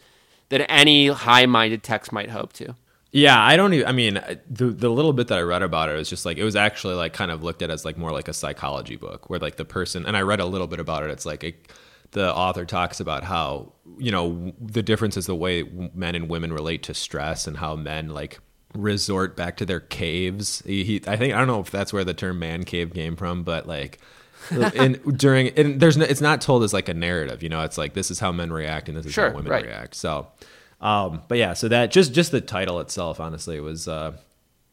than 0.50 0.60
any 0.60 1.06
high-minded 1.06 1.82
text 1.82 2.12
might 2.12 2.28
hope 2.28 2.52
to. 2.52 2.74
Yeah, 3.12 3.42
I 3.42 3.56
don't 3.56 3.72
even. 3.72 3.86
I 3.86 3.92
mean, 3.92 4.20
the 4.50 4.66
the 4.66 4.90
little 4.90 5.14
bit 5.14 5.28
that 5.28 5.38
I 5.38 5.40
read 5.40 5.62
about 5.62 5.88
it 5.88 5.94
was 5.94 6.10
just 6.10 6.26
like 6.26 6.36
it 6.36 6.44
was 6.44 6.54
actually 6.54 6.96
like 6.96 7.14
kind 7.14 7.30
of 7.30 7.42
looked 7.42 7.62
at 7.62 7.70
as 7.70 7.82
like 7.82 7.96
more 7.96 8.12
like 8.12 8.28
a 8.28 8.34
psychology 8.34 8.96
book, 8.96 9.30
where 9.30 9.40
like 9.40 9.56
the 9.56 9.64
person 9.64 10.04
and 10.04 10.18
I 10.18 10.20
read 10.20 10.40
a 10.40 10.44
little 10.44 10.66
bit 10.66 10.78
about 10.78 11.02
it. 11.04 11.08
It's 11.08 11.24
like 11.24 11.42
it, 11.42 11.72
the 12.10 12.34
author 12.34 12.66
talks 12.66 13.00
about 13.00 13.24
how 13.24 13.72
you 13.96 14.10
know 14.10 14.52
the 14.60 14.82
difference 14.82 15.16
is 15.16 15.24
the 15.24 15.34
way 15.34 15.62
men 15.94 16.14
and 16.14 16.28
women 16.28 16.52
relate 16.52 16.82
to 16.82 16.92
stress 16.92 17.46
and 17.46 17.56
how 17.56 17.74
men 17.74 18.08
like 18.10 18.38
resort 18.74 19.36
back 19.36 19.56
to 19.58 19.66
their 19.66 19.80
caves. 19.80 20.62
He, 20.66 20.84
he 20.84 21.02
I 21.06 21.16
think 21.16 21.34
I 21.34 21.38
don't 21.38 21.46
know 21.46 21.60
if 21.60 21.70
that's 21.70 21.92
where 21.92 22.04
the 22.04 22.14
term 22.14 22.38
man 22.38 22.64
cave 22.64 22.92
came 22.92 23.16
from, 23.16 23.42
but 23.42 23.66
like 23.66 23.98
in 24.74 24.94
during 25.16 25.48
and 25.50 25.80
there's 25.80 25.96
no, 25.96 26.04
it's 26.04 26.20
not 26.20 26.40
told 26.40 26.62
as 26.62 26.72
like 26.72 26.88
a 26.88 26.94
narrative, 26.94 27.42
you 27.42 27.48
know. 27.48 27.62
It's 27.62 27.78
like 27.78 27.94
this 27.94 28.10
is 28.10 28.20
how 28.20 28.32
men 28.32 28.52
react 28.52 28.88
and 28.88 28.96
this 28.96 29.06
is 29.06 29.12
Sure, 29.12 29.30
how 29.30 29.36
women 29.36 29.50
right. 29.50 29.64
react. 29.64 29.94
So, 29.94 30.28
um, 30.80 31.22
but 31.28 31.38
yeah, 31.38 31.54
so 31.54 31.68
that 31.68 31.90
just 31.90 32.12
just 32.12 32.30
the 32.30 32.40
title 32.40 32.80
itself, 32.80 33.18
honestly, 33.20 33.60
was 33.60 33.88
uh, 33.88 34.12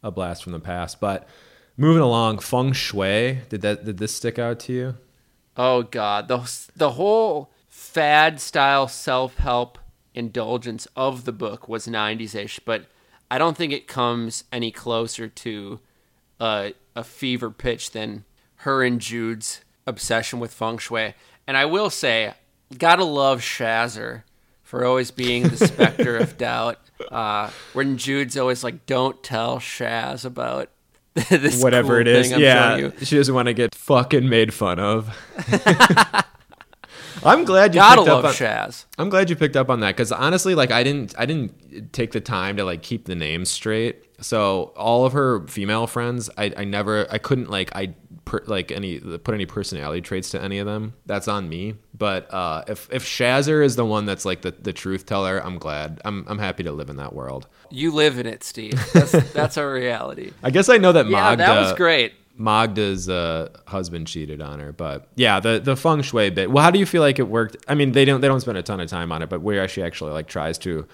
a 0.02 0.10
blast 0.10 0.42
from 0.44 0.52
the 0.52 0.60
past. 0.60 1.00
But 1.00 1.28
moving 1.76 2.02
along, 2.02 2.38
feng 2.38 2.72
shui. 2.72 3.38
Did 3.48 3.62
that 3.62 3.84
did 3.84 3.98
this 3.98 4.14
stick 4.14 4.38
out 4.38 4.60
to 4.60 4.72
you? 4.72 4.94
Oh 5.56 5.82
God, 5.82 6.28
the 6.28 6.50
the 6.76 6.92
whole 6.92 7.50
fad 7.68 8.40
style 8.40 8.86
self 8.86 9.36
help 9.36 9.78
indulgence 10.14 10.86
of 10.94 11.24
the 11.24 11.32
book 11.32 11.68
was 11.68 11.86
'90s 11.86 12.34
ish, 12.34 12.60
but 12.60 12.86
I 13.34 13.38
don't 13.38 13.56
think 13.56 13.72
it 13.72 13.88
comes 13.88 14.44
any 14.52 14.70
closer 14.70 15.26
to 15.26 15.80
uh, 16.38 16.70
a 16.94 17.02
fever 17.02 17.50
pitch 17.50 17.90
than 17.90 18.22
her 18.58 18.84
and 18.84 19.00
Jude's 19.00 19.60
obsession 19.88 20.38
with 20.38 20.54
feng 20.54 20.78
shui. 20.78 21.14
And 21.44 21.56
I 21.56 21.64
will 21.64 21.90
say, 21.90 22.34
gotta 22.78 23.02
love 23.02 23.40
Shazzer 23.40 24.22
for 24.62 24.84
always 24.84 25.10
being 25.10 25.48
the 25.48 25.56
specter 25.66 26.16
of 26.16 26.38
doubt. 26.38 26.78
Uh, 27.10 27.50
when 27.72 27.98
Jude's 27.98 28.36
always 28.36 28.62
like, 28.62 28.86
"Don't 28.86 29.20
tell 29.24 29.58
Shaz 29.58 30.24
about." 30.24 30.70
this 31.28 31.60
Whatever 31.60 31.94
cool 31.94 32.00
it 32.02 32.06
is, 32.06 32.30
yeah. 32.30 32.76
you." 32.76 32.92
She 33.02 33.16
doesn't 33.16 33.34
want 33.34 33.46
to 33.46 33.52
get 33.52 33.74
fucking 33.74 34.28
made 34.28 34.54
fun 34.54 34.78
of. 34.78 35.12
I'm 37.22 37.44
glad 37.44 37.74
you 37.74 37.80
Gotta 37.80 38.02
picked 38.02 38.08
love 38.08 38.24
up 38.24 38.30
on, 38.30 38.36
Shaz. 38.36 38.84
I'm 38.98 39.08
glad 39.08 39.30
you 39.30 39.36
picked 39.36 39.56
up 39.56 39.70
on 39.70 39.80
that 39.80 39.96
because 39.96 40.10
honestly, 40.12 40.54
like 40.54 40.70
I 40.70 40.82
didn't, 40.82 41.14
I 41.18 41.26
didn't 41.26 41.92
take 41.92 42.12
the 42.12 42.20
time 42.20 42.56
to 42.56 42.64
like 42.64 42.82
keep 42.82 43.04
the 43.06 43.14
names 43.14 43.50
straight. 43.50 44.02
So 44.20 44.72
all 44.76 45.04
of 45.04 45.12
her 45.12 45.46
female 45.48 45.86
friends, 45.86 46.30
I, 46.38 46.52
I 46.56 46.64
never, 46.64 47.06
I 47.10 47.18
couldn't 47.18 47.50
like, 47.50 47.74
I 47.74 47.94
per, 48.24 48.42
like 48.46 48.70
any 48.70 48.98
put 49.00 49.34
any 49.34 49.46
personality 49.46 50.00
traits 50.00 50.30
to 50.30 50.42
any 50.42 50.58
of 50.58 50.66
them. 50.66 50.94
That's 51.06 51.28
on 51.28 51.48
me. 51.48 51.74
But 51.96 52.32
uh, 52.32 52.64
if 52.68 52.88
if 52.92 53.04
Shazzer 53.04 53.64
is 53.64 53.76
the 53.76 53.84
one 53.84 54.06
that's 54.06 54.24
like 54.24 54.42
the, 54.42 54.52
the 54.52 54.72
truth 54.72 55.06
teller, 55.06 55.38
I'm 55.44 55.58
glad. 55.58 56.00
I'm 56.04 56.24
I'm 56.28 56.38
happy 56.38 56.62
to 56.64 56.72
live 56.72 56.90
in 56.90 56.96
that 56.96 57.12
world. 57.14 57.46
You 57.70 57.92
live 57.92 58.18
in 58.18 58.26
it, 58.26 58.44
Steve. 58.44 58.80
That's 58.92 59.12
that's 59.32 59.58
our 59.58 59.72
reality. 59.72 60.32
I 60.42 60.50
guess 60.50 60.68
I 60.68 60.76
know 60.76 60.92
that 60.92 61.06
Yeah, 61.06 61.20
Magda. 61.20 61.44
that 61.44 61.60
was 61.60 61.72
great. 61.72 62.14
Magda's 62.36 63.08
uh, 63.08 63.48
husband 63.66 64.06
cheated 64.06 64.40
on 64.42 64.58
her, 64.60 64.72
but 64.72 65.08
yeah, 65.14 65.40
the 65.40 65.60
the 65.60 65.76
feng 65.76 66.02
shui 66.02 66.30
bit. 66.30 66.50
Well, 66.50 66.64
how 66.64 66.70
do 66.70 66.78
you 66.78 66.86
feel 66.86 67.02
like 67.02 67.18
it 67.18 67.28
worked? 67.28 67.56
I 67.68 67.74
mean, 67.74 67.92
they 67.92 68.04
don't 68.04 68.20
they 68.20 68.28
don't 68.28 68.40
spend 68.40 68.58
a 68.58 68.62
ton 68.62 68.80
of 68.80 68.88
time 68.88 69.12
on 69.12 69.22
it, 69.22 69.28
but 69.28 69.40
where 69.40 69.66
she 69.68 69.82
actually 69.82 70.12
like 70.12 70.26
tries 70.26 70.58
to 70.58 70.86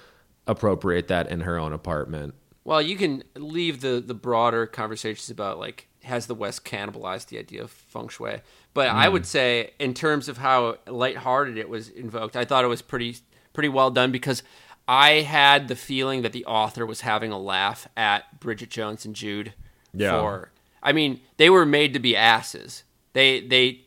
appropriate 0.46 1.08
that 1.08 1.30
in 1.30 1.40
her 1.40 1.58
own 1.58 1.72
apartment. 1.72 2.34
Well, 2.64 2.82
you 2.82 2.96
can 2.96 3.24
leave 3.36 3.80
the 3.80 4.02
the 4.04 4.14
broader 4.14 4.66
conversations 4.66 5.30
about 5.30 5.58
like 5.58 5.88
has 6.02 6.26
the 6.26 6.34
West 6.34 6.64
cannibalized 6.64 7.26
the 7.26 7.38
idea 7.38 7.62
of 7.62 7.70
feng 7.70 8.08
shui, 8.08 8.40
but 8.74 8.88
I 8.88 9.08
would 9.08 9.26
say 9.26 9.72
in 9.78 9.94
terms 9.94 10.28
of 10.28 10.38
how 10.38 10.76
lighthearted 10.86 11.56
it 11.58 11.68
was 11.68 11.88
invoked, 11.88 12.36
I 12.36 12.44
thought 12.44 12.64
it 12.64 12.68
was 12.68 12.82
pretty 12.82 13.16
pretty 13.52 13.68
well 13.68 13.90
done 13.90 14.12
because 14.12 14.42
I 14.86 15.20
had 15.22 15.68
the 15.68 15.76
feeling 15.76 16.22
that 16.22 16.32
the 16.32 16.44
author 16.46 16.84
was 16.84 17.02
having 17.02 17.32
a 17.32 17.38
laugh 17.38 17.86
at 17.96 18.40
Bridget 18.40 18.70
Jones 18.70 19.04
and 19.04 19.14
Jude 19.14 19.54
Yeah. 19.94 20.18
for 20.20 20.50
I 20.82 20.93
mean, 20.93 21.20
they 21.36 21.51
were 21.51 21.66
made 21.66 21.93
to 21.94 21.98
be 21.98 22.16
asses. 22.16 22.85
They 23.12 23.40
they 23.40 23.82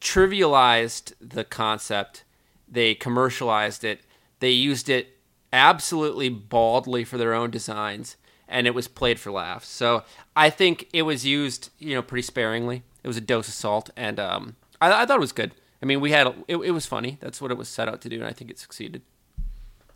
trivialized 0.00 1.12
the 1.20 1.44
concept, 1.44 2.24
they 2.68 2.94
commercialized 2.94 3.84
it, 3.84 4.00
they 4.40 4.50
used 4.50 4.88
it 4.88 5.18
absolutely 5.52 6.28
baldly 6.28 7.04
for 7.04 7.18
their 7.18 7.34
own 7.34 7.50
designs, 7.50 8.16
and 8.48 8.66
it 8.66 8.74
was 8.74 8.88
played 8.88 9.20
for 9.20 9.30
laughs. 9.30 9.68
So 9.68 10.04
I 10.34 10.50
think 10.50 10.88
it 10.92 11.02
was 11.02 11.26
used, 11.26 11.70
you 11.78 11.94
know, 11.94 12.02
pretty 12.02 12.22
sparingly. 12.22 12.82
It 13.02 13.08
was 13.08 13.16
a 13.16 13.22
dose 13.22 13.48
of 13.48 13.54
salt, 13.54 13.90
and 13.96 14.18
um, 14.18 14.56
I, 14.80 15.02
I 15.02 15.06
thought 15.06 15.16
it 15.16 15.20
was 15.20 15.32
good. 15.32 15.54
I 15.82 15.86
mean, 15.86 16.00
we 16.00 16.10
had 16.10 16.26
it, 16.48 16.56
it 16.56 16.72
was 16.72 16.86
funny. 16.86 17.18
That's 17.20 17.40
what 17.40 17.50
it 17.50 17.58
was 17.58 17.68
set 17.68 17.88
out 17.88 18.00
to 18.02 18.08
do, 18.08 18.16
and 18.16 18.26
I 18.26 18.32
think 18.32 18.50
it 18.50 18.58
succeeded. 18.58 19.02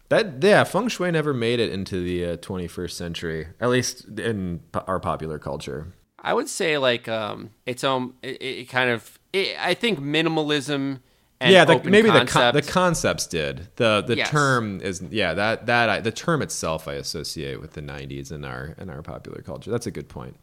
That 0.08 0.42
yeah, 0.42 0.64
feng 0.64 0.88
shui 0.88 1.10
never 1.10 1.32
made 1.32 1.60
it 1.60 1.72
into 1.72 2.02
the 2.02 2.24
uh, 2.24 2.36
21st 2.36 2.90
century, 2.90 3.48
at 3.60 3.70
least 3.70 4.18
in 4.18 4.60
our 4.74 5.00
popular 5.00 5.38
culture. 5.38 5.88
I 6.24 6.34
would 6.34 6.48
say 6.48 6.78
like 6.78 7.06
um, 7.08 7.50
its 7.66 7.84
own. 7.84 8.14
It, 8.22 8.42
it 8.42 8.68
kind 8.68 8.90
of. 8.90 9.18
It, 9.32 9.56
I 9.60 9.74
think 9.74 10.00
minimalism. 10.00 11.00
And 11.40 11.52
yeah, 11.52 11.64
the, 11.64 11.78
maybe 11.84 12.08
the 12.10 12.24
con- 12.24 12.54
the 12.54 12.62
concepts 12.62 13.26
did. 13.26 13.68
the 13.76 14.02
The 14.06 14.16
Yes. 14.16 14.30
term 14.30 14.80
is 14.80 15.02
yeah 15.10 15.34
that 15.34 15.66
that 15.66 15.88
I, 15.90 16.00
the 16.00 16.12
term 16.12 16.40
itself 16.42 16.88
I 16.88 16.94
associate 16.94 17.60
with 17.60 17.72
the 17.72 17.82
90s 17.82 18.32
in 18.32 18.44
our 18.44 18.74
in 18.78 18.88
our 18.88 19.02
popular 19.02 19.42
culture. 19.42 19.70
That's 19.70 19.86
a 19.86 19.90
good 19.90 20.08
point. 20.08 20.36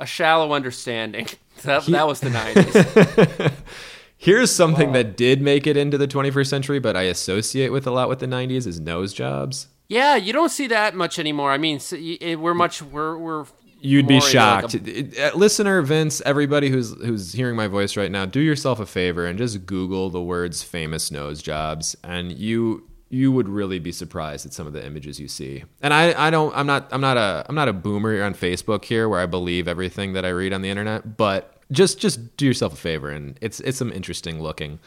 a 0.00 0.06
shallow 0.06 0.52
understanding. 0.54 1.26
That, 1.62 1.84
that 1.86 2.06
was 2.06 2.20
the 2.20 2.30
nineties. 2.42 3.52
Here's 4.18 4.50
something 4.50 4.92
that 4.92 5.16
did 5.16 5.40
make 5.42 5.66
it 5.66 5.76
into 5.76 5.98
the 5.98 6.06
21st 6.08 6.46
century, 6.48 6.78
but 6.78 6.96
I 6.96 7.02
associate 7.02 7.70
with 7.70 7.86
a 7.86 7.90
lot 7.90 8.08
with 8.08 8.18
the 8.20 8.26
90s 8.26 8.66
is 8.66 8.78
nose 8.80 9.12
jobs. 9.12 9.68
yeah, 9.88 10.16
you 10.16 10.32
don't 10.32 10.48
see 10.50 10.66
that 10.68 10.94
much 10.94 11.18
anymore. 11.18 11.50
I 11.52 11.58
mean, 11.58 11.80
so 11.80 11.96
y- 11.96 12.18
it- 12.20 12.40
we're 12.40 12.54
much 12.54 12.82
we're 12.82 13.16
we're. 13.18 13.44
You'd 13.86 14.06
be 14.06 14.14
into, 14.16 14.26
like, 14.26 14.32
shocked, 14.32 14.74
a- 14.74 15.32
uh, 15.32 15.36
listener 15.36 15.80
Vince. 15.82 16.20
Everybody 16.24 16.70
who's 16.70 16.92
who's 17.02 17.32
hearing 17.32 17.56
my 17.56 17.68
voice 17.68 17.96
right 17.96 18.10
now, 18.10 18.26
do 18.26 18.40
yourself 18.40 18.80
a 18.80 18.86
favor 18.86 19.26
and 19.26 19.38
just 19.38 19.66
Google 19.66 20.10
the 20.10 20.20
words 20.22 20.62
"famous 20.62 21.10
nose 21.10 21.40
jobs," 21.42 21.96
and 22.02 22.32
you 22.32 22.88
you 23.08 23.30
would 23.30 23.48
really 23.48 23.78
be 23.78 23.92
surprised 23.92 24.44
at 24.46 24.52
some 24.52 24.66
of 24.66 24.72
the 24.72 24.84
images 24.84 25.20
you 25.20 25.28
see. 25.28 25.62
And 25.80 25.94
I, 25.94 26.26
I 26.26 26.30
don't 26.30 26.54
I'm 26.56 26.66
not 26.66 26.88
I'm 26.92 27.00
not 27.00 27.16
a 27.16 27.46
I'm 27.48 27.54
not 27.54 27.68
a 27.68 27.72
boomer 27.72 28.22
on 28.22 28.34
Facebook 28.34 28.84
here 28.84 29.08
where 29.08 29.20
I 29.20 29.26
believe 29.26 29.68
everything 29.68 30.12
that 30.14 30.24
I 30.24 30.30
read 30.30 30.52
on 30.52 30.62
the 30.62 30.70
internet, 30.70 31.16
but 31.16 31.52
just 31.70 31.98
just 31.98 32.36
do 32.36 32.46
yourself 32.46 32.72
a 32.72 32.76
favor 32.76 33.10
and 33.10 33.38
it's 33.40 33.60
it's 33.60 33.78
some 33.78 33.92
interesting 33.92 34.42
looking. 34.42 34.78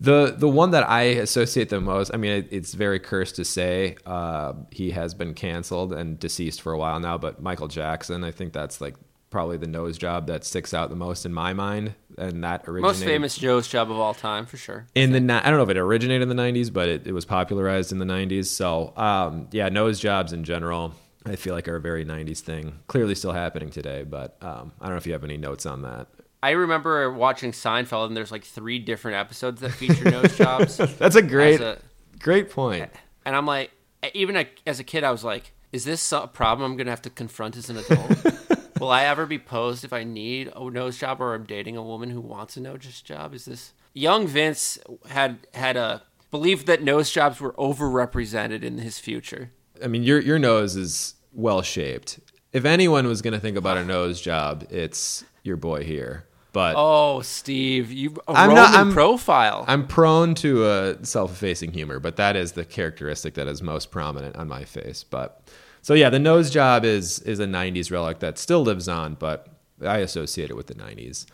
The 0.00 0.34
the 0.36 0.48
one 0.48 0.70
that 0.70 0.88
I 0.88 1.02
associate 1.02 1.70
the 1.70 1.80
most, 1.80 2.12
I 2.14 2.18
mean, 2.18 2.30
it, 2.30 2.48
it's 2.52 2.74
very 2.74 3.00
cursed 3.00 3.34
to 3.36 3.44
say. 3.44 3.96
Uh, 4.06 4.52
he 4.70 4.92
has 4.92 5.12
been 5.12 5.34
canceled 5.34 5.92
and 5.92 6.18
deceased 6.18 6.62
for 6.62 6.72
a 6.72 6.78
while 6.78 7.00
now, 7.00 7.18
but 7.18 7.42
Michael 7.42 7.66
Jackson, 7.66 8.22
I 8.22 8.30
think 8.30 8.52
that's 8.52 8.80
like 8.80 8.94
probably 9.30 9.56
the 9.56 9.66
nose 9.66 9.98
job 9.98 10.26
that 10.28 10.44
sticks 10.44 10.72
out 10.72 10.90
the 10.90 10.96
most 10.96 11.26
in 11.26 11.32
my 11.32 11.52
mind, 11.52 11.94
and 12.16 12.44
that 12.44 12.62
originated 12.68 12.82
most 12.82 13.04
famous 13.04 13.36
Joe's 13.36 13.66
job 13.66 13.90
of 13.90 13.98
all 13.98 14.14
time 14.14 14.46
for 14.46 14.56
sure. 14.56 14.86
in 14.94 15.12
the. 15.12 15.34
I 15.34 15.50
don't 15.50 15.58
know 15.58 15.64
if 15.64 15.70
it 15.70 15.76
originated 15.76 16.22
in 16.22 16.28
the 16.28 16.42
'90s, 16.42 16.72
but 16.72 16.88
it, 16.88 17.06
it 17.06 17.12
was 17.12 17.24
popularized 17.24 17.90
in 17.90 17.98
the 17.98 18.06
'90s. 18.06 18.46
So 18.46 18.92
um, 18.96 19.48
yeah, 19.50 19.68
nose 19.68 19.98
jobs 19.98 20.32
in 20.32 20.44
general, 20.44 20.94
I 21.26 21.36
feel 21.36 21.54
like 21.54 21.66
are 21.66 21.76
a 21.76 21.80
very 21.80 22.04
'90s 22.04 22.38
thing. 22.38 22.78
Clearly, 22.86 23.14
still 23.16 23.32
happening 23.32 23.70
today, 23.70 24.04
but 24.04 24.36
um, 24.42 24.72
I 24.80 24.86
don't 24.86 24.94
know 24.94 24.98
if 24.98 25.06
you 25.06 25.12
have 25.12 25.24
any 25.24 25.36
notes 25.36 25.66
on 25.66 25.82
that. 25.82 26.06
I 26.42 26.50
remember 26.50 27.12
watching 27.12 27.52
Seinfeld, 27.52 28.06
and 28.06 28.16
there's 28.16 28.32
like 28.32 28.44
three 28.44 28.78
different 28.78 29.16
episodes 29.16 29.60
that 29.60 29.70
feature 29.70 30.10
nose 30.10 30.36
jobs. 30.36 30.76
That's 30.76 31.16
a 31.16 31.22
great, 31.22 31.60
a- 31.60 31.78
great 32.18 32.50
point. 32.50 32.90
And 33.24 33.34
I'm 33.34 33.46
like, 33.46 33.70
even 34.14 34.36
a, 34.36 34.48
as 34.66 34.78
a 34.78 34.84
kid, 34.84 35.04
I 35.04 35.10
was 35.10 35.24
like, 35.24 35.52
is 35.72 35.84
this 35.84 36.12
a 36.12 36.26
problem 36.26 36.70
I'm 36.70 36.76
going 36.76 36.86
to 36.86 36.92
have 36.92 37.02
to 37.02 37.10
confront 37.10 37.56
as 37.56 37.68
an 37.68 37.78
adult? 37.78 38.24
Will 38.80 38.90
I 38.90 39.04
ever 39.04 39.26
be 39.26 39.38
posed 39.38 39.84
if 39.84 39.92
I 39.92 40.04
need 40.04 40.52
a 40.54 40.70
nose 40.70 40.98
job 40.98 41.20
or 41.20 41.34
I'm 41.34 41.44
dating 41.44 41.76
a 41.76 41.82
woman 41.82 42.10
who 42.10 42.20
wants 42.20 42.56
a 42.56 42.60
nose 42.60 43.02
job? 43.02 43.34
Is 43.34 43.44
this 43.44 43.72
young 43.98 44.26
Vince 44.26 44.78
had 45.08 45.38
had 45.52 45.76
uh, 45.76 45.98
a 46.00 46.02
belief 46.30 46.66
that 46.66 46.82
nose 46.82 47.10
jobs 47.10 47.40
were 47.40 47.52
overrepresented 47.54 48.62
in 48.62 48.78
his 48.78 48.98
future. 48.98 49.50
I 49.82 49.88
mean, 49.88 50.02
your 50.02 50.20
your 50.20 50.38
nose 50.38 50.76
is 50.76 51.14
well 51.32 51.62
shaped. 51.62 52.20
If 52.52 52.64
anyone 52.64 53.06
was 53.06 53.20
going 53.20 53.34
to 53.34 53.40
think 53.40 53.56
about 53.56 53.76
a 53.76 53.84
nose 53.84 54.20
job, 54.20 54.66
it's 54.70 55.24
your 55.42 55.56
boy 55.56 55.84
here. 55.84 56.24
But 56.52 56.74
Oh, 56.78 57.20
Steve, 57.20 57.92
you 57.92 58.14
a 58.26 58.32
I'm 58.32 58.48
Roman 58.48 58.54
not- 58.64 58.74
I'm- 58.74 58.92
profile. 58.92 59.64
I'm 59.68 59.86
prone 59.86 60.34
to 60.36 60.66
a 60.66 61.04
self-effacing 61.04 61.72
humor, 61.72 62.00
but 62.00 62.16
that 62.16 62.36
is 62.36 62.52
the 62.52 62.64
characteristic 62.64 63.34
that 63.34 63.46
is 63.46 63.62
most 63.62 63.90
prominent 63.90 64.36
on 64.36 64.48
my 64.48 64.64
face. 64.64 65.04
But 65.04 65.42
so 65.82 65.94
yeah, 65.94 66.08
the 66.10 66.18
nose 66.18 66.50
job 66.50 66.84
is 66.84 67.18
is 67.20 67.38
a 67.38 67.46
'90s 67.46 67.90
relic 67.90 68.20
that 68.20 68.38
still 68.38 68.62
lives 68.62 68.88
on, 68.88 69.14
but 69.18 69.48
I 69.84 69.98
associate 69.98 70.50
it 70.50 70.56
with 70.56 70.66
the 70.66 70.74
90s. 70.74 71.26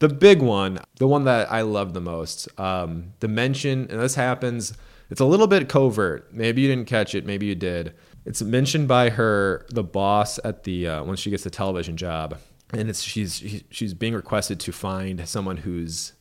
The 0.00 0.08
big 0.10 0.42
one, 0.42 0.80
the 0.98 1.06
one 1.08 1.24
that 1.24 1.50
I 1.50 1.62
love 1.62 1.94
the 1.94 2.00
most, 2.02 2.48
um, 2.60 3.12
the 3.20 3.28
mention, 3.28 3.86
and 3.90 3.98
this 4.00 4.14
happens, 4.16 4.74
it's 5.08 5.20
a 5.22 5.24
little 5.24 5.46
bit 5.46 5.70
covert. 5.70 6.28
Maybe 6.34 6.60
you 6.60 6.68
didn't 6.68 6.86
catch 6.88 7.14
it, 7.14 7.24
maybe 7.24 7.46
you 7.46 7.54
did. 7.54 7.94
It's 8.26 8.42
mentioned 8.42 8.88
by 8.88 9.08
her, 9.10 9.64
the 9.70 9.82
boss 9.82 10.38
at 10.44 10.64
the 10.64 10.86
uh, 10.88 11.04
when 11.04 11.16
she 11.16 11.30
gets 11.30 11.44
the 11.44 11.50
television 11.50 11.96
job, 11.96 12.36
and 12.72 12.88
it's 12.88 13.02
she's 13.02 13.62
she's 13.70 13.94
being 13.94 14.14
requested 14.14 14.60
to 14.60 14.72
find 14.72 15.26
someone 15.28 15.58
who's 15.58 16.12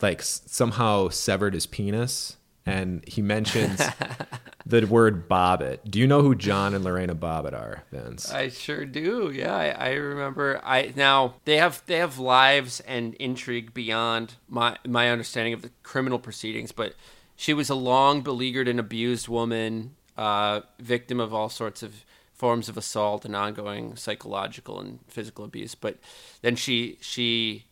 like 0.00 0.22
somehow 0.22 1.08
severed 1.08 1.54
his 1.54 1.66
penis, 1.66 2.36
and 2.66 3.04
he 3.06 3.22
mentions 3.22 3.82
the 4.66 4.86
word 4.86 5.28
Bobbitt. 5.28 5.80
Do 5.88 5.98
you 5.98 6.06
know 6.06 6.22
who 6.22 6.34
John 6.34 6.74
and 6.74 6.84
Lorena 6.84 7.14
Bobbitt 7.14 7.52
are, 7.52 7.84
Vince? 7.90 8.32
I 8.32 8.48
sure 8.48 8.84
do. 8.84 9.30
Yeah, 9.34 9.54
I, 9.54 9.68
I 9.68 9.90
remember. 9.92 10.60
I 10.64 10.92
now 10.96 11.34
they 11.44 11.56
have 11.58 11.82
they 11.86 11.98
have 11.98 12.18
lives 12.18 12.80
and 12.80 13.14
intrigue 13.14 13.74
beyond 13.74 14.34
my 14.48 14.76
my 14.86 15.10
understanding 15.10 15.52
of 15.52 15.62
the 15.62 15.70
criminal 15.82 16.18
proceedings, 16.18 16.72
but 16.72 16.94
she 17.36 17.54
was 17.54 17.70
a 17.70 17.74
long 17.74 18.22
beleaguered 18.22 18.68
and 18.68 18.78
abused 18.80 19.28
woman, 19.28 19.94
uh, 20.16 20.60
victim 20.78 21.20
of 21.20 21.34
all 21.34 21.48
sorts 21.48 21.82
of 21.82 22.04
forms 22.42 22.68
of 22.68 22.76
assault 22.76 23.24
and 23.24 23.36
ongoing 23.36 23.94
psychological 23.94 24.80
and 24.80 24.98
physical 25.06 25.44
abuse. 25.44 25.76
But 25.76 25.98
then 26.40 26.56
she 26.56 26.98
she 27.00 27.66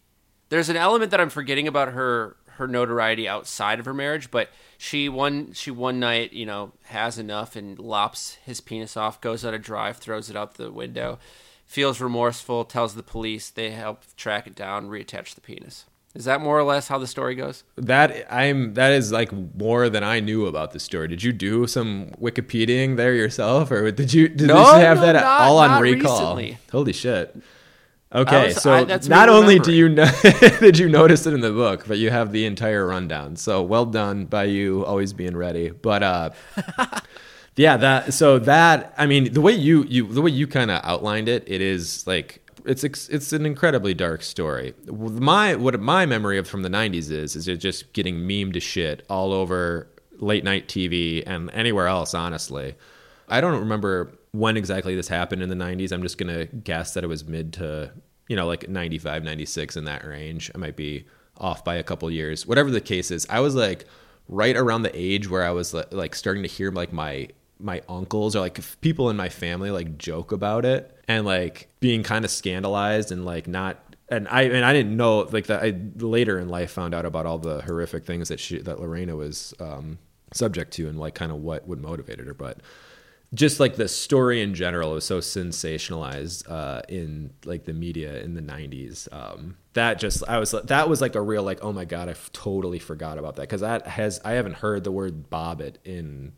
there's 0.49 0.69
an 0.69 0.77
element 0.77 1.11
that 1.11 1.21
I'm 1.21 1.29
forgetting 1.29 1.67
about 1.67 1.89
her 1.89 2.37
her 2.51 2.69
notoriety 2.69 3.27
outside 3.27 3.81
of 3.81 3.85
her 3.85 3.93
marriage, 3.93 4.31
but 4.31 4.51
she 4.79 5.09
one 5.09 5.53
she 5.55 5.73
one 5.73 5.99
night 5.99 6.33
you 6.33 6.47
know 6.47 6.71
has 6.85 7.19
enough 7.19 7.57
and 7.57 7.81
lops 7.81 8.35
his 8.45 8.61
penis 8.61 8.97
off, 8.97 9.21
goes 9.21 9.45
out 9.45 9.55
a 9.55 9.59
drive, 9.59 9.97
throws 9.97 10.31
it 10.31 10.37
out 10.37 10.55
the 10.55 10.71
window, 10.71 11.19
feels 11.67 12.01
remorseful, 12.01 12.65
tells 12.65 12.95
the 12.95 13.03
police, 13.03 13.51
they 13.51 13.73
help 13.73 14.05
track 14.17 14.47
it 14.47 14.55
down, 14.55 14.89
reattach 14.89 15.35
the 15.35 15.41
penis. 15.41 15.87
Is 16.15 16.25
that 16.25 16.41
more 16.41 16.59
or 16.59 16.65
less 16.65 16.89
how 16.89 16.99
the 16.99 17.07
story 17.07 17.37
goes? 17.37 17.63
That 17.77 18.27
I'm 18.33 18.75
that 18.75 18.93
is 18.93 19.13
like 19.13 19.31
more 19.33 19.89
than 19.89 20.03
I 20.03 20.19
knew 20.19 20.47
about 20.47 20.73
the 20.73 20.81
story. 20.81 21.07
Did 21.07 21.23
you 21.23 21.33
do 21.33 21.69
some 21.69 22.11
Wikipediaing 22.21 22.97
there 22.97 23.15
yourself, 23.15 23.71
or 23.71 23.93
did 23.93 24.13
you 24.13 24.29
did 24.29 24.49
no, 24.49 24.59
you 24.59 24.81
have 24.81 24.99
no, 24.99 25.03
that 25.05 25.13
not, 25.13 25.25
all 25.25 25.59
on 25.59 25.81
recall? 25.81 26.37
Recently. 26.37 26.59
Holy 26.73 26.93
shit! 26.93 27.37
Okay, 28.13 28.47
was- 28.47 28.61
so 28.61 28.73
I- 28.73 28.99
not 29.07 29.29
only 29.29 29.61
do 29.61 29.73
you 29.73 29.89
know 29.89 30.11
did 30.61 30.79
you 30.79 30.89
notice 30.89 31.27
it 31.27 31.33
in 31.33 31.43
the 31.43 31.53
book, 31.53 31.85
but 31.87 31.99
you 31.99 32.11
have 32.11 32.33
the 32.33 32.45
entire 32.45 32.87
rundown. 32.87 33.37
So 33.37 33.63
well 33.63 33.87
done 33.87 34.25
by 34.25 34.45
you, 34.45 34.85
always 34.85 35.13
being 35.13 35.37
ready. 35.37 35.71
But 35.71 36.03
uh, 36.03 36.31
yeah, 37.57 37.77
that 37.77 38.13
so 38.15 38.41
that 38.41 38.95
I 38.99 39.07
mean 39.07 39.33
the 39.33 39.41
way 39.41 39.53
you 39.53 39.85
you 39.85 40.13
the 40.13 40.23
way 40.23 40.33
you 40.33 40.49
kind 40.49 40.73
of 40.73 40.81
outlined 40.83 41.29
it, 41.29 41.45
it 41.47 41.61
is 41.61 42.05
like 42.05 42.40
it's 42.67 42.85
it's 42.85 43.33
an 43.33 43.47
incredibly 43.47 43.95
dark 43.95 44.23
story. 44.23 44.75
My 44.87 45.55
what 45.55 45.79
my 45.81 46.07
memory 46.07 46.39
of 46.39 46.49
from 46.49 46.63
the 46.63 46.69
'90s 46.69 47.11
is 47.11 47.37
is 47.37 47.49
it 47.49 47.57
just 47.57 47.93
getting 47.93 48.17
memed 48.17 48.55
to 48.55 48.61
shit 48.61 49.05
all 49.09 49.33
over 49.33 49.89
late 50.19 50.45
night 50.45 50.69
TV 50.69 51.23
and 51.27 51.51
anywhere 51.53 51.87
else. 51.87 52.15
Honestly, 52.15 52.75
I 53.29 53.41
don't 53.41 53.59
remember 53.59 54.13
when 54.33 54.57
exactly 54.57 54.95
this 54.95 55.09
happened 55.09 55.43
in 55.43 55.49
the 55.49 55.57
90s. 55.57 55.93
I'm 55.93 56.03
just 56.03 56.19
gonna 56.19 56.47
guess 56.47 56.95
that 56.95 57.05
it 57.05 57.09
was 57.09 57.25
mid 57.25 57.53
to 57.55 57.93
you 58.29 58.37
know 58.37 58.47
like 58.47 58.69
95, 58.69 59.25
96 59.25 59.77
in 59.77 59.85
that 59.85 60.05
range. 60.07 60.51
I 60.55 60.59
might 60.59 60.77
be 60.77 61.07
off 61.37 61.65
by 61.65 61.77
a 61.77 61.83
couple 61.83 62.11
years. 62.11 62.47
Whatever 62.47 62.71
the 62.71 62.81
case 62.81 63.11
is, 63.11 63.27
I 63.31 63.41
was 63.41 63.55
like 63.55 63.87
right 64.29 64.57
around 64.57 64.83
the 64.83 64.93
age 64.95 65.29
where 65.29 65.45
I 65.45 65.51
was 65.51 65.75
like 65.75 66.15
starting 66.15 66.43
to 66.43 66.49
hear 66.49 66.71
like 66.71 66.93
my 66.93 67.29
my 67.61 67.83
uncles 67.89 68.35
or 68.35 68.41
like 68.41 68.61
people 68.81 69.11
in 69.11 69.17
my 69.17 69.29
family 69.29 69.71
like 69.71 69.99
joke 69.99 70.33
about 70.33 70.65
it 70.65 70.97
and 71.09 71.25
like 71.25 71.69
being 71.81 72.03
kind 72.03 72.25
of 72.25 72.31
scandalized 72.31 73.13
and 73.13 73.25
like 73.25 73.47
not 73.47 73.95
and 74.09 74.27
I 74.29 74.43
and 74.43 74.65
I 74.65 74.73
didn't 74.73 74.97
know 74.97 75.21
like 75.31 75.47
that 75.47 75.63
I 75.63 75.79
later 75.97 76.39
in 76.39 76.49
life 76.49 76.71
found 76.71 76.95
out 76.95 77.07
about 77.07 77.27
all 77.27 77.39
the 77.39 77.63
horrific 77.63 78.05
things 78.05 78.29
that 78.29 78.41
she 78.41 78.59
that 78.59 78.81
Lorena 78.81 79.17
was 79.17 79.55
um 79.61 79.99
subject 80.33 80.73
to 80.75 80.89
and 80.89 80.99
like 80.99 81.15
kind 81.15 81.33
of 81.33 81.39
what 81.39 81.67
would 81.67 81.81
motivated 81.81 82.27
her 82.27 82.35
but 82.35 82.59
just 83.33 83.61
like 83.61 83.77
the 83.77 83.89
story 83.89 84.43
in 84.43 84.55
general 84.55 84.93
was 84.93 85.05
so 85.05 85.21
sensationalized 85.21 86.51
uh, 86.51 86.83
in 86.89 87.33
like 87.45 87.65
the 87.65 87.73
media 87.73 88.21
in 88.23 88.35
the 88.35 88.43
90s 88.43 89.09
um, 89.13 89.57
that 89.75 89.99
just 89.99 90.25
i 90.29 90.39
was 90.39 90.51
that 90.51 90.89
was 90.89 91.01
like 91.01 91.15
a 91.15 91.23
real 91.23 91.43
like 91.43 91.61
oh 91.63 91.73
my 91.73 91.85
god 91.85 92.09
i 92.09 92.13
f- 92.13 92.31
totally 92.33 92.79
forgot 92.79 93.19
about 93.19 93.37
that 93.37 93.43
because 93.43 93.61
that 93.61 93.87
has 93.87 94.21
i 94.25 94.33
haven't 94.33 94.57
heard 94.57 94.83
the 94.83 94.91
word 94.91 95.31
Bobbitt 95.31 95.77
in 95.85 96.33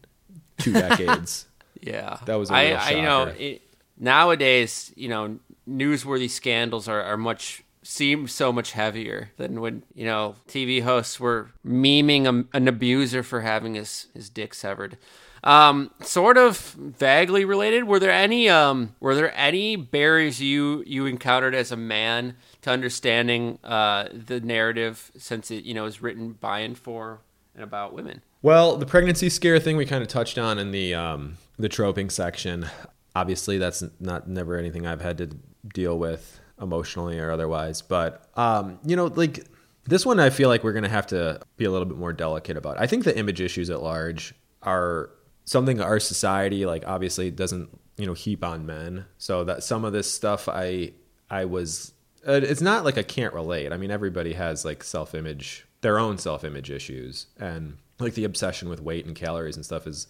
two 0.59 0.73
decades 0.85 1.47
Yeah, 1.81 2.19
That 2.27 2.37
was 2.37 2.51
a 2.51 2.55
I, 2.55 2.65
real 2.69 2.77
I 2.77 2.91
you 2.91 3.03
know 3.03 3.23
it, 3.39 3.63
nowadays 3.99 4.93
you 4.97 5.09
know 5.09 5.39
newsworthy 5.69 6.29
scandals 6.31 6.89
are, 6.89 7.03
are 7.03 7.17
much 7.17 7.63
seem 7.83 8.29
so 8.29 8.53
much 8.53 8.73
heavier 8.73 9.31
than 9.37 9.61
when 9.61 9.83
you 9.95 10.05
know 10.05 10.37
TV 10.49 10.83
hosts 10.83 11.19
were 11.19 11.51
memeing 11.67 12.27
a, 12.27 12.57
an 12.57 12.69
abuser 12.69 13.23
for 13.23 13.41
having 13.41 13.75
his 13.75 14.07
his 14.15 14.29
dick 14.31 14.55
severed. 14.55 14.97
Um, 15.45 15.91
sort 16.03 16.39
of 16.39 16.57
vaguely 16.79 17.45
related. 17.45 17.83
Were 17.85 17.99
there 17.99 18.13
any 18.13 18.49
um 18.49 18.95
were 19.01 19.17
there 19.17 19.37
any 19.37 19.75
barriers 19.75 20.41
you 20.41 20.85
you 20.87 21.07
encountered 21.07 21.55
as 21.55 21.73
a 21.73 21.77
man 21.77 22.37
to 22.63 22.71
understanding 22.71 23.59
uh 23.65 24.09
the 24.13 24.41
narrative 24.41 25.11
since 25.19 25.51
it 25.51 25.65
you 25.65 25.75
know 25.75 25.87
is 25.87 26.01
written 26.01 26.33
by 26.35 26.61
and 26.61 26.79
for 26.79 27.23
and 27.57 27.65
about 27.65 27.93
women? 27.93 28.23
Well, 28.43 28.77
the 28.77 28.87
pregnancy 28.87 29.29
scare 29.31 29.59
thing 29.61 29.77
we 29.77 29.87
kind 29.87 30.03
of 30.03 30.09
touched 30.09 30.37
on 30.39 30.59
in 30.59 30.73
the 30.73 30.95
um, 30.95 31.37
the 31.59 31.69
troping 31.69 32.11
section. 32.11 32.67
Obviously, 33.15 33.59
that's 33.59 33.85
not 34.01 34.29
never 34.29 34.57
anything 34.57 34.87
I've 34.87 35.01
had 35.01 35.19
to 35.19 35.31
deal 35.73 35.99
with 35.99 36.41
emotionally 36.61 37.19
or 37.19 37.31
otherwise. 37.31 37.83
But 37.83 38.27
um, 38.37 38.81
you 38.85 38.97
know, 38.97 39.07
like 39.07 39.47
this 39.85 40.05
one, 40.05 40.19
I 40.19 40.31
feel 40.31 40.49
like 40.49 40.65
we're 40.65 40.73
gonna 40.73 40.89
have 40.89 41.07
to 41.09 41.41
be 41.57 41.65
a 41.65 41.71
little 41.71 41.87
bit 41.87 41.99
more 41.99 42.13
delicate 42.13 42.57
about. 42.57 42.81
I 42.81 42.87
think 42.87 43.05
the 43.05 43.17
image 43.17 43.41
issues 43.41 43.71
at 43.71 43.83
large 43.83 44.35
are 44.63 45.11
something 45.45 45.81
our 45.81 45.99
society, 46.01 46.67
like, 46.67 46.85
obviously 46.87 47.31
doesn't 47.31 47.69
you 47.97 48.07
know 48.07 48.15
heap 48.15 48.43
on 48.45 48.67
men. 48.67 49.05
So 49.19 49.45
that 49.45 49.63
some 49.63 49.85
of 49.85 49.93
this 49.93 50.13
stuff, 50.13 50.49
I 50.49 50.93
I 51.31 51.45
was. 51.45 51.93
uh, 52.27 52.33
It's 52.43 52.61
not 52.61 52.85
like 52.85 52.99
I 52.99 53.03
can't 53.05 53.35
relate. 53.35 53.73
I 53.73 53.77
mean, 53.77 53.93
everybody 53.93 54.33
has 54.33 54.65
like 54.65 54.83
self 54.83 55.15
image, 55.15 55.65
their 55.83 56.01
own 56.01 56.19
self 56.19 56.43
image 56.43 56.71
issues, 56.73 57.27
and 57.39 57.77
like 58.03 58.15
the 58.15 58.25
obsession 58.25 58.69
with 58.69 58.81
weight 58.81 59.07
and 59.07 59.15
calories 59.15 59.57
and 59.57 59.65
stuff 59.65 59.87
is 59.87 60.07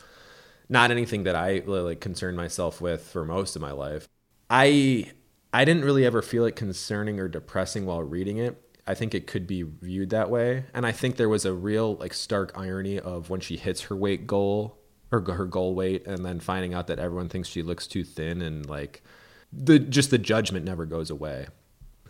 not 0.69 0.91
anything 0.91 1.25
that 1.25 1.37
I 1.37 1.59
really 1.67 1.83
like 1.83 2.01
concern 2.01 2.37
myself 2.37 2.81
with 2.81 3.03
for 3.07 3.25
most 3.25 3.57
of 3.57 3.63
my 3.63 3.73
life. 3.73 4.09
I 4.49 5.13
I 5.53 5.65
didn't 5.65 5.85
really 5.85 6.07
ever 6.07 6.23
feel 6.23 6.45
it 6.45 6.57
concerning 6.57 7.21
or 7.21 7.29
depressing 7.29 7.85
while 7.85 8.03
reading 8.03 8.39
it. 8.39 8.59
I 8.87 8.95
think 8.95 9.15
it 9.15 9.27
could 9.27 9.47
be 9.47 9.63
viewed 9.63 10.11
that 10.11 10.31
way, 10.31 10.65
and 10.75 10.85
I 10.85 10.93
think 10.93 11.17
there 11.17 11.29
was 11.29 11.45
a 11.45 11.53
real 11.53 11.97
like 11.97 12.15
stark 12.15 12.53
irony 12.57 12.99
of 12.99 13.31
when 13.31 13.41
she 13.41 13.57
hits 13.57 13.83
her 13.83 13.97
weight 13.97 14.27
goal 14.27 14.79
or 15.13 15.21
her 15.21 15.45
goal 15.45 15.75
weight, 15.75 16.07
and 16.07 16.25
then 16.25 16.41
finding 16.41 16.75
out 16.75 16.87
that 16.89 16.99
everyone 16.99 17.29
thinks 17.29 17.49
she 17.49 17.63
looks 17.63 17.87
too 17.87 18.03
thin, 18.03 18.43
and 18.43 18.69
like 18.69 19.03
the 19.53 19.79
just 19.79 20.11
the 20.11 20.19
judgment 20.19 20.65
never 20.65 20.87
goes 20.87 21.11
away. 21.11 21.47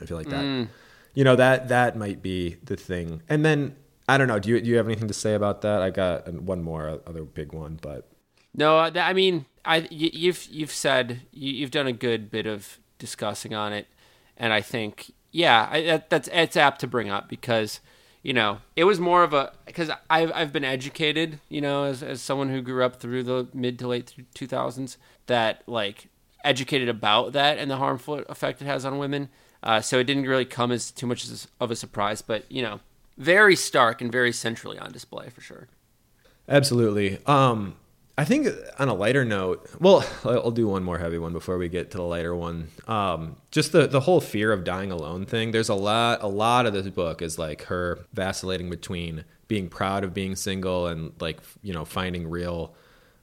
I 0.01 0.07
feel 0.07 0.17
like 0.17 0.29
that. 0.29 0.45
Mm. 0.45 0.69
You 1.15 1.25
know 1.25 1.37
that 1.37 1.69
that 1.69 1.97
might 1.97 2.23
be 2.23 2.57
the 2.63 2.77
thing, 2.77 3.23
and 3.29 3.45
then 3.45 3.77
I 4.09 4.19
don't 4.19 4.29
know. 4.29 4.39
Do 4.39 4.51
you 4.51 4.61
do 4.61 4.69
you 4.69 4.77
have 4.77 4.87
anything 4.87 5.09
to 5.09 5.15
say 5.15 5.35
about 5.35 5.63
that? 5.63 5.83
I 5.83 5.91
got 5.91 6.29
uh, 6.29 6.33
one 6.33 6.63
more 6.63 7.01
other 7.07 7.23
big 7.23 7.53
one, 7.53 7.79
but 7.81 8.09
No, 8.55 8.79
uh, 8.79 8.91
I 8.97 9.13
mean, 9.13 9.47
I 9.65 9.87
you've 9.91 10.45
you've 10.51 10.73
said 10.73 11.23
you, 11.33 11.53
you've 11.53 11.71
done 11.71 11.87
a 11.87 11.93
good 11.93 12.31
bit 12.31 12.47
of 12.47 12.79
discussing 12.99 13.55
on 13.55 13.73
it, 13.73 13.87
and 14.37 14.53
I 14.53 14.61
think 14.61 15.13
yeah, 15.31 15.69
I, 15.71 15.83
that, 15.83 16.11
that's 16.11 16.29
it's 16.33 16.57
apt 16.57 16.81
to 16.81 16.87
bring 16.87 17.09
up 17.09 17.29
because 17.29 17.81
you 18.23 18.33
know 18.33 18.59
it 18.77 18.85
was 18.85 19.01
more 19.01 19.23
of 19.23 19.33
a 19.33 19.53
because 19.67 19.91
I've 20.11 20.33
I've 20.35 20.53
been 20.53 20.65
educated, 20.65 21.41
you 21.49 21.61
know, 21.61 21.85
as 21.85 22.03
as 22.03 22.21
someone 22.21 22.51
who 22.51 22.61
grew 22.61 22.85
up 22.85 22.97
through 22.97 23.23
the 23.23 23.49
mid 23.55 23.79
to 23.81 23.89
late 23.89 24.15
two 24.35 24.47
thousands, 24.47 24.99
that 25.27 25.63
like 25.67 26.09
educated 26.45 26.89
about 26.89 27.33
that 27.33 27.59
and 27.59 27.71
the 27.71 27.77
harmful 27.77 28.19
effect 28.29 28.61
it 28.61 28.67
has 28.67 28.85
on 28.85 28.99
women. 28.99 29.29
Uh, 29.63 29.81
so 29.81 30.01
it 30.01 30.05
didn't 30.05 30.25
really 30.25 30.45
come 30.45 30.73
as 30.73 30.91
too 30.91 31.07
much 31.07 31.25
as, 31.25 31.47
of 31.61 31.71
a 31.71 31.77
surprise, 31.77 32.21
but 32.21 32.51
you 32.51 32.61
know, 32.61 32.81
very 33.17 33.57
stark 33.57 34.01
and 34.01 34.11
very 34.11 34.33
centrally 34.33 34.79
on 34.79 34.93
display 34.93 35.31
for 35.31 35.41
sure. 35.41 35.69
Absolutely. 36.49 37.19
Um, 37.27 37.77
I 38.17 38.25
think 38.25 38.49
on 38.79 38.89
a 38.89 38.95
lighter 38.95 39.25
note, 39.25 39.69
well, 39.81 40.05
I'll 40.25 40.51
do 40.51 40.69
one 40.69 40.85
more 40.85 40.99
heavy 40.99 41.19
one 41.19 41.33
before 41.33 41.57
we 41.57 41.69
get 41.69 41.91
to 41.93 41.97
the 41.97 42.03
lighter 42.03 42.35
one. 42.35 42.69
Um, 42.87 43.37
just 43.51 43.73
the 43.73 43.87
the 43.87 44.01
whole 44.01 44.21
fear 44.21 44.53
of 44.53 44.65
dying 44.65 44.93
alone 44.93 45.25
thing. 45.25 45.51
There's 45.51 45.71
a 45.71 45.75
lot, 45.75 46.23
a 46.23 46.29
lot 46.29 46.67
of 46.67 46.75
this 46.75 46.89
book 46.89 47.23
is 47.23 47.39
like 47.39 47.65
her 47.65 48.01
vacillating 48.13 48.69
between 48.69 49.25
being 49.49 49.69
proud 49.69 50.05
of 50.05 50.13
being 50.13 50.37
single 50.37 50.87
and 50.87 51.13
like 51.21 51.41
you 51.63 51.73
know 51.73 51.85
finding 51.85 52.29
real 52.29 52.75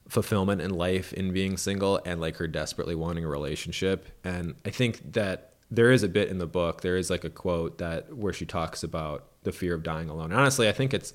fulfillment 0.08 0.60
in 0.60 0.70
life 0.70 1.12
in 1.12 1.32
being 1.32 1.56
single 1.56 2.00
and 2.04 2.20
like 2.20 2.36
her 2.36 2.48
desperately 2.48 2.96
wanting 2.96 3.24
a 3.24 3.28
relationship. 3.28 4.08
And 4.24 4.56
I 4.64 4.70
think 4.70 5.12
that 5.12 5.49
there 5.70 5.90
is 5.90 6.02
a 6.02 6.08
bit 6.08 6.28
in 6.28 6.38
the 6.38 6.46
book. 6.46 6.80
There 6.80 6.96
is 6.96 7.10
like 7.10 7.24
a 7.24 7.30
quote 7.30 7.78
that 7.78 8.14
where 8.14 8.32
she 8.32 8.46
talks 8.46 8.82
about 8.82 9.24
the 9.42 9.52
fear 9.52 9.74
of 9.74 9.82
dying 9.82 10.08
alone. 10.08 10.32
Honestly, 10.32 10.68
I 10.68 10.72
think 10.72 10.92
it's 10.94 11.12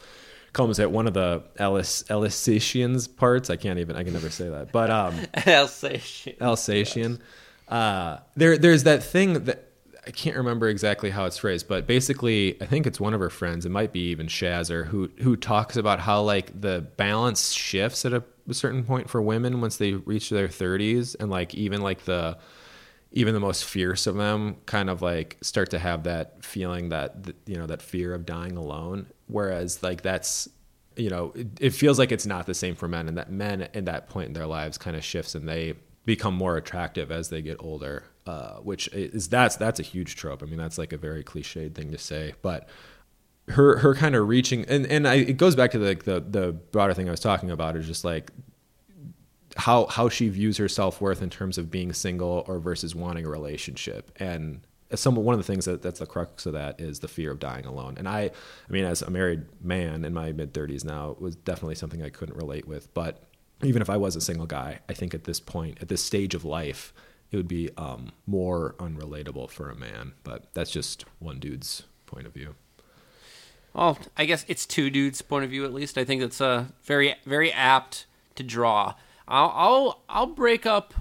comes 0.53 0.79
at 0.79 0.89
one 0.89 1.05
of 1.05 1.13
the 1.13 1.43
Ellis 1.57 2.05
Alsatians 2.09 3.09
parts. 3.09 3.49
I 3.49 3.57
can't 3.57 3.77
even 3.79 3.95
I 3.95 4.03
can 4.03 4.13
never 4.13 4.29
say 4.29 4.49
that. 4.49 4.71
But 4.71 4.89
um 4.89 5.19
Alsatian. 5.47 6.35
Alsatian. 6.41 7.19
Uh 7.67 8.19
there 8.35 8.57
there's 8.57 8.83
that 8.83 9.03
thing 9.03 9.45
that 9.45 9.65
I 10.07 10.11
can't 10.11 10.37
remember 10.37 10.69
exactly 10.69 11.09
how 11.09 11.25
it's 11.25 11.39
phrased, 11.39 11.67
but 11.67 11.87
basically, 11.87 12.61
I 12.61 12.67
think 12.67 12.85
it's 12.85 12.99
one 12.99 13.15
of 13.15 13.19
her 13.19 13.31
friends. 13.31 13.65
It 13.65 13.69
might 13.69 13.91
be 13.91 14.11
even 14.11 14.27
Shazzer 14.27 14.85
who 14.85 15.09
who 15.17 15.35
talks 15.35 15.77
about 15.77 15.99
how 15.99 16.21
like 16.21 16.61
the 16.61 16.85
balance 16.95 17.51
shifts 17.51 18.05
at 18.05 18.13
a, 18.13 18.23
a 18.47 18.53
certain 18.53 18.83
point 18.83 19.09
for 19.09 19.19
women 19.21 19.61
once 19.61 19.77
they 19.77 19.93
reach 19.93 20.29
their 20.29 20.47
30s, 20.47 21.15
and 21.19 21.31
like 21.31 21.55
even 21.55 21.81
like 21.81 22.05
the 22.05 22.37
even 23.15 23.33
the 23.33 23.39
most 23.39 23.65
fierce 23.65 24.05
of 24.05 24.15
them 24.15 24.57
kind 24.67 24.89
of 24.89 25.01
like 25.01 25.37
start 25.41 25.71
to 25.71 25.79
have 25.79 26.03
that 26.03 26.43
feeling 26.43 26.89
that 26.89 27.15
you 27.47 27.57
know 27.57 27.65
that 27.65 27.81
fear 27.81 28.13
of 28.13 28.25
dying 28.25 28.55
alone. 28.55 29.07
Whereas 29.27 29.81
like 29.81 30.03
that's 30.03 30.47
you 30.95 31.09
know 31.09 31.31
it, 31.33 31.47
it 31.59 31.69
feels 31.71 31.97
like 31.97 32.11
it's 32.11 32.27
not 32.27 32.45
the 32.45 32.53
same 32.53 32.75
for 32.75 32.87
men, 32.87 33.07
and 33.07 33.17
that 33.17 33.31
men 33.31 33.63
at 33.63 33.85
that 33.85 34.09
point 34.09 34.27
in 34.27 34.33
their 34.33 34.45
lives 34.45 34.77
kind 34.77 34.95
of 34.95 35.03
shifts 35.03 35.33
and 35.33 35.49
they 35.49 35.73
become 36.05 36.35
more 36.35 36.55
attractive 36.55 37.11
as 37.11 37.29
they 37.29 37.41
get 37.41 37.57
older 37.59 38.03
uh, 38.27 38.55
which 38.55 38.87
is 38.89 39.27
that's 39.29 39.55
that's 39.55 39.79
a 39.79 39.83
huge 39.83 40.15
trope. 40.15 40.41
I 40.41 40.45
mean, 40.47 40.57
that's 40.57 40.77
like 40.77 40.93
a 40.93 40.97
very 40.97 41.23
cliched 41.23 41.75
thing 41.75 41.91
to 41.91 41.97
say, 41.97 42.33
but 42.41 42.67
her 43.49 43.77
her 43.77 43.93
kind 43.93 44.15
of 44.15 44.27
reaching 44.27 44.65
and 44.65 44.87
and 44.87 45.07
I, 45.07 45.15
it 45.15 45.37
goes 45.37 45.55
back 45.55 45.71
to 45.71 45.79
the, 45.79 45.85
like 45.85 46.03
the 46.03 46.19
the 46.19 46.51
broader 46.51 46.95
thing 46.95 47.07
I 47.07 47.11
was 47.11 47.19
talking 47.19 47.51
about 47.51 47.75
is 47.75 47.85
just 47.85 48.03
like 48.03 48.31
how 49.55 49.85
how 49.87 50.09
she 50.09 50.29
views 50.29 50.57
her 50.57 50.67
self 50.67 50.99
worth 51.01 51.21
in 51.21 51.29
terms 51.29 51.57
of 51.57 51.71
being 51.71 51.93
single 51.93 52.43
or 52.47 52.59
versus 52.59 52.93
wanting 52.93 53.25
a 53.25 53.29
relationship 53.29 54.11
and 54.17 54.61
some 54.93 55.15
one 55.15 55.33
of 55.33 55.39
the 55.39 55.45
things 55.45 55.65
that 55.65 55.81
that's 55.81 55.99
the 55.99 56.05
crux 56.05 56.45
of 56.45 56.53
that 56.53 56.79
is 56.79 56.99
the 56.99 57.07
fear 57.07 57.31
of 57.31 57.39
dying 57.39 57.65
alone 57.65 57.95
and 57.97 58.07
i 58.07 58.21
i 58.23 58.71
mean 58.71 58.85
as 58.85 59.01
a 59.01 59.09
married 59.09 59.45
man 59.61 60.05
in 60.05 60.13
my 60.13 60.31
mid 60.31 60.53
30s 60.53 60.85
now 60.85 61.09
it 61.11 61.21
was 61.21 61.35
definitely 61.35 61.75
something 61.75 62.03
i 62.03 62.09
couldn't 62.09 62.35
relate 62.37 62.67
with 62.67 62.93
but 62.93 63.23
even 63.63 63.81
if 63.81 63.89
i 63.89 63.97
was 63.97 64.15
a 64.15 64.21
single 64.21 64.45
guy 64.45 64.79
i 64.89 64.93
think 64.93 65.13
at 65.13 65.23
this 65.23 65.39
point 65.39 65.77
at 65.81 65.87
this 65.87 66.03
stage 66.03 66.35
of 66.35 66.45
life 66.45 66.93
it 67.31 67.37
would 67.37 67.47
be 67.47 67.69
um, 67.77 68.11
more 68.25 68.75
unrelatable 68.79 69.49
for 69.49 69.69
a 69.69 69.75
man. 69.75 70.13
But 70.23 70.53
that's 70.53 70.71
just 70.71 71.05
one 71.19 71.39
dude's 71.39 71.83
point 72.05 72.25
of 72.25 72.33
view. 72.33 72.55
Well, 73.73 73.97
I 74.17 74.25
guess 74.25 74.45
it's 74.47 74.65
two 74.65 74.89
dudes' 74.89 75.21
point 75.21 75.43
of 75.43 75.51
view 75.51 75.65
at 75.65 75.73
least. 75.73 75.97
I 75.97 76.05
think 76.05 76.21
it's 76.21 76.39
uh, 76.39 76.65
very 76.83 77.15
very 77.25 77.51
apt 77.51 78.05
to 78.35 78.43
draw. 78.43 78.93
I'll 79.27 79.51
I'll, 79.55 80.03
I'll 80.09 80.27
break 80.27 80.65
up 80.65 80.93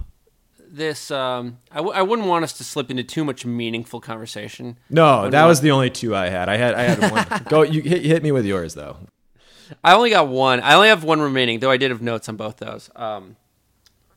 this. 0.67 1.11
Um, 1.11 1.59
I 1.71 1.77
w- 1.77 1.93
I 1.93 2.01
wouldn't 2.01 2.27
want 2.27 2.43
us 2.43 2.53
to 2.53 2.63
slip 2.63 2.89
into 2.89 3.03
too 3.03 3.23
much 3.23 3.45
meaningful 3.45 4.01
conversation. 4.01 4.77
No, 4.89 5.29
that 5.29 5.45
was 5.45 5.61
the 5.61 5.71
only 5.71 5.89
two 5.89 6.15
I 6.15 6.29
had. 6.29 6.49
I 6.49 6.57
had 6.57 6.73
I 6.73 6.83
had 6.83 7.11
one. 7.11 7.43
Go, 7.49 7.61
you 7.61 7.81
hit, 7.81 8.03
hit 8.03 8.23
me 8.23 8.31
with 8.31 8.45
yours 8.45 8.73
though. 8.73 8.97
I 9.83 9.93
only 9.95 10.11
got 10.11 10.27
one. 10.27 10.59
I 10.59 10.75
only 10.75 10.89
have 10.89 11.03
one 11.03 11.21
remaining, 11.21 11.59
though 11.59 11.71
I 11.71 11.77
did 11.77 11.89
have 11.91 12.01
notes 12.01 12.29
on 12.29 12.35
both 12.35 12.57
those. 12.57 12.89
Um, 12.95 13.35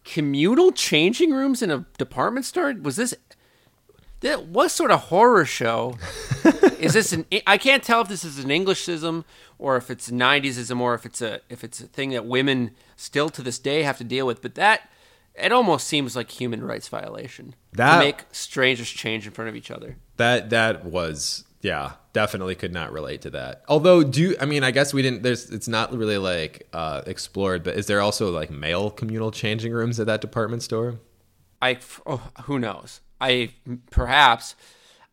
communal 0.05 0.73
changing 0.73 1.33
rooms 1.33 1.63
in 1.63 1.71
a 1.71 1.85
department 1.99 2.47
store? 2.47 2.75
Was 2.83 2.97
this 2.97 3.15
what 4.21 4.71
sort 4.71 4.91
of 4.91 5.01
horror 5.05 5.45
show 5.45 5.97
is 6.79 6.95
this? 6.95 7.13
An 7.13 7.27
I 7.47 7.59
can't 7.59 7.83
tell 7.83 8.01
if 8.03 8.09
this 8.09 8.25
is 8.25 8.43
an 8.43 8.51
Englishism 8.51 9.25
or 9.59 9.77
if 9.77 9.91
it's 9.91 10.11
90sism 10.11 10.81
or 10.81 10.95
if 10.95 11.07
it's 11.07 11.23
a 11.23 11.41
if 11.49 11.65
it's 11.65 11.81
a 11.81 11.87
thing 11.87 12.11
that 12.11 12.27
women 12.27 12.73
still 12.97 13.29
to 13.31 13.43
this 13.43 13.59
day 13.59 13.83
have 13.83 13.99
to 13.99 14.05
deal 14.05 14.27
with. 14.27 14.43
But 14.43 14.55
that 14.57 14.91
it 15.35 15.53
almost 15.53 15.87
seems 15.87 16.17
like 16.17 16.31
human 16.31 16.65
rights 16.65 16.89
violation 16.89 17.55
that, 17.73 17.99
to 17.99 18.05
make 18.05 18.25
strangers 18.33 18.89
change 18.89 19.27
in 19.27 19.33
front 19.33 19.49
of 19.49 19.57
each 19.57 19.71
other. 19.71 19.97
That 20.17 20.51
that 20.51 20.85
was 20.85 21.45
yeah, 21.61 21.93
definitely 22.13 22.55
could 22.55 22.73
not 22.73 22.93
relate 22.93 23.23
to 23.23 23.31
that. 23.31 23.63
Although, 23.69 24.05
do 24.05 24.37
I 24.41 24.45
mean? 24.45 24.63
I 24.63 24.71
guess 24.71 24.95
we 24.95 25.03
didn't. 25.03 25.23
There's. 25.23 25.51
It's 25.51 25.69
not 25.69 25.93
really 25.93 26.19
like 26.19 26.69
uh, 26.73 27.03
explored. 27.07 27.65
But 27.65 27.77
is 27.77 27.87
there 27.87 28.01
also 28.01 28.31
like 28.31 28.51
male 28.51 28.91
communal 28.91 29.31
changing 29.31 29.73
rooms 29.73 29.99
at 29.99 30.07
that 30.07 30.21
department 30.21 30.63
store? 30.63 31.01
I. 31.61 31.79
Oh, 32.07 32.31
who 32.45 32.59
knows? 32.59 33.01
I 33.21 33.51
perhaps. 33.91 34.55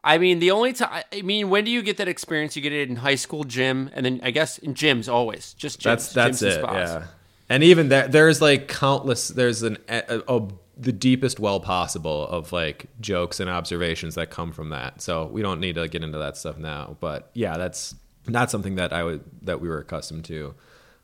I 0.03 0.19
mean, 0.19 0.39
the 0.39 0.51
only 0.51 0.73
time. 0.73 1.03
I 1.11 1.21
mean, 1.23 1.49
when 1.49 1.65
do 1.65 1.71
you 1.71 1.81
get 1.81 1.97
that 1.97 2.07
experience? 2.07 2.55
You 2.55 2.61
get 2.61 2.73
it 2.73 2.89
in 2.89 2.97
high 2.97 3.15
school 3.15 3.43
gym, 3.43 3.89
and 3.93 4.05
then 4.05 4.19
I 4.23 4.31
guess 4.31 4.57
in 4.59 4.75
gyms 4.75 5.11
always. 5.11 5.53
Just 5.53 5.79
gyms. 5.79 5.83
That's 5.83 6.13
that's 6.13 6.41
gyms 6.41 6.57
it. 6.57 6.63
Yeah. 6.63 7.03
And 7.49 7.63
even 7.63 7.89
there, 7.89 8.07
there's 8.07 8.41
like 8.41 8.67
countless. 8.67 9.29
There's 9.29 9.63
an 9.63 9.77
a, 9.89 10.21
a 10.27 10.47
the 10.77 10.91
deepest 10.91 11.39
well 11.39 11.59
possible 11.59 12.27
of 12.27 12.51
like 12.51 12.87
jokes 12.99 13.39
and 13.39 13.49
observations 13.49 14.15
that 14.15 14.29
come 14.29 14.51
from 14.51 14.69
that. 14.69 15.01
So 15.01 15.25
we 15.27 15.41
don't 15.41 15.59
need 15.59 15.75
to 15.75 15.87
get 15.87 16.03
into 16.03 16.17
that 16.19 16.37
stuff 16.37 16.57
now. 16.57 16.97
But 16.99 17.29
yeah, 17.33 17.57
that's 17.57 17.95
not 18.27 18.51
something 18.51 18.75
that 18.75 18.93
I 18.93 19.03
would 19.03 19.23
that 19.43 19.61
we 19.61 19.67
were 19.67 19.79
accustomed 19.79 20.25
to. 20.25 20.53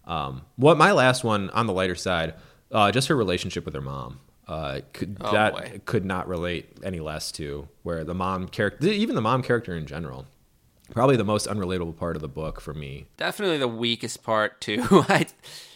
Um, 0.05 0.43
what 0.55 0.77
my 0.77 0.91
last 0.91 1.23
one 1.23 1.49
on 1.51 1.67
the 1.67 1.73
lighter 1.73 1.95
side, 1.95 2.33
uh, 2.71 2.91
just 2.91 3.07
her 3.07 3.15
relationship 3.15 3.65
with 3.65 3.73
her 3.73 3.81
mom. 3.81 4.19
Uh, 4.51 4.81
could, 4.91 5.15
oh, 5.21 5.31
that 5.31 5.53
boy. 5.53 5.81
could 5.85 6.03
not 6.03 6.27
relate 6.27 6.67
any 6.83 6.99
less 6.99 7.31
to 7.31 7.69
where 7.83 8.03
the 8.03 8.13
mom 8.13 8.49
character, 8.49 8.85
even 8.87 9.15
the 9.15 9.21
mom 9.21 9.41
character 9.41 9.77
in 9.77 9.85
general, 9.85 10.25
probably 10.89 11.15
the 11.15 11.23
most 11.23 11.47
unrelatable 11.47 11.95
part 11.95 12.17
of 12.17 12.21
the 12.21 12.27
book 12.27 12.59
for 12.59 12.73
me. 12.73 13.05
Definitely 13.15 13.59
the 13.59 13.69
weakest 13.69 14.23
part 14.23 14.59
too. 14.59 14.85
I, 15.07 15.27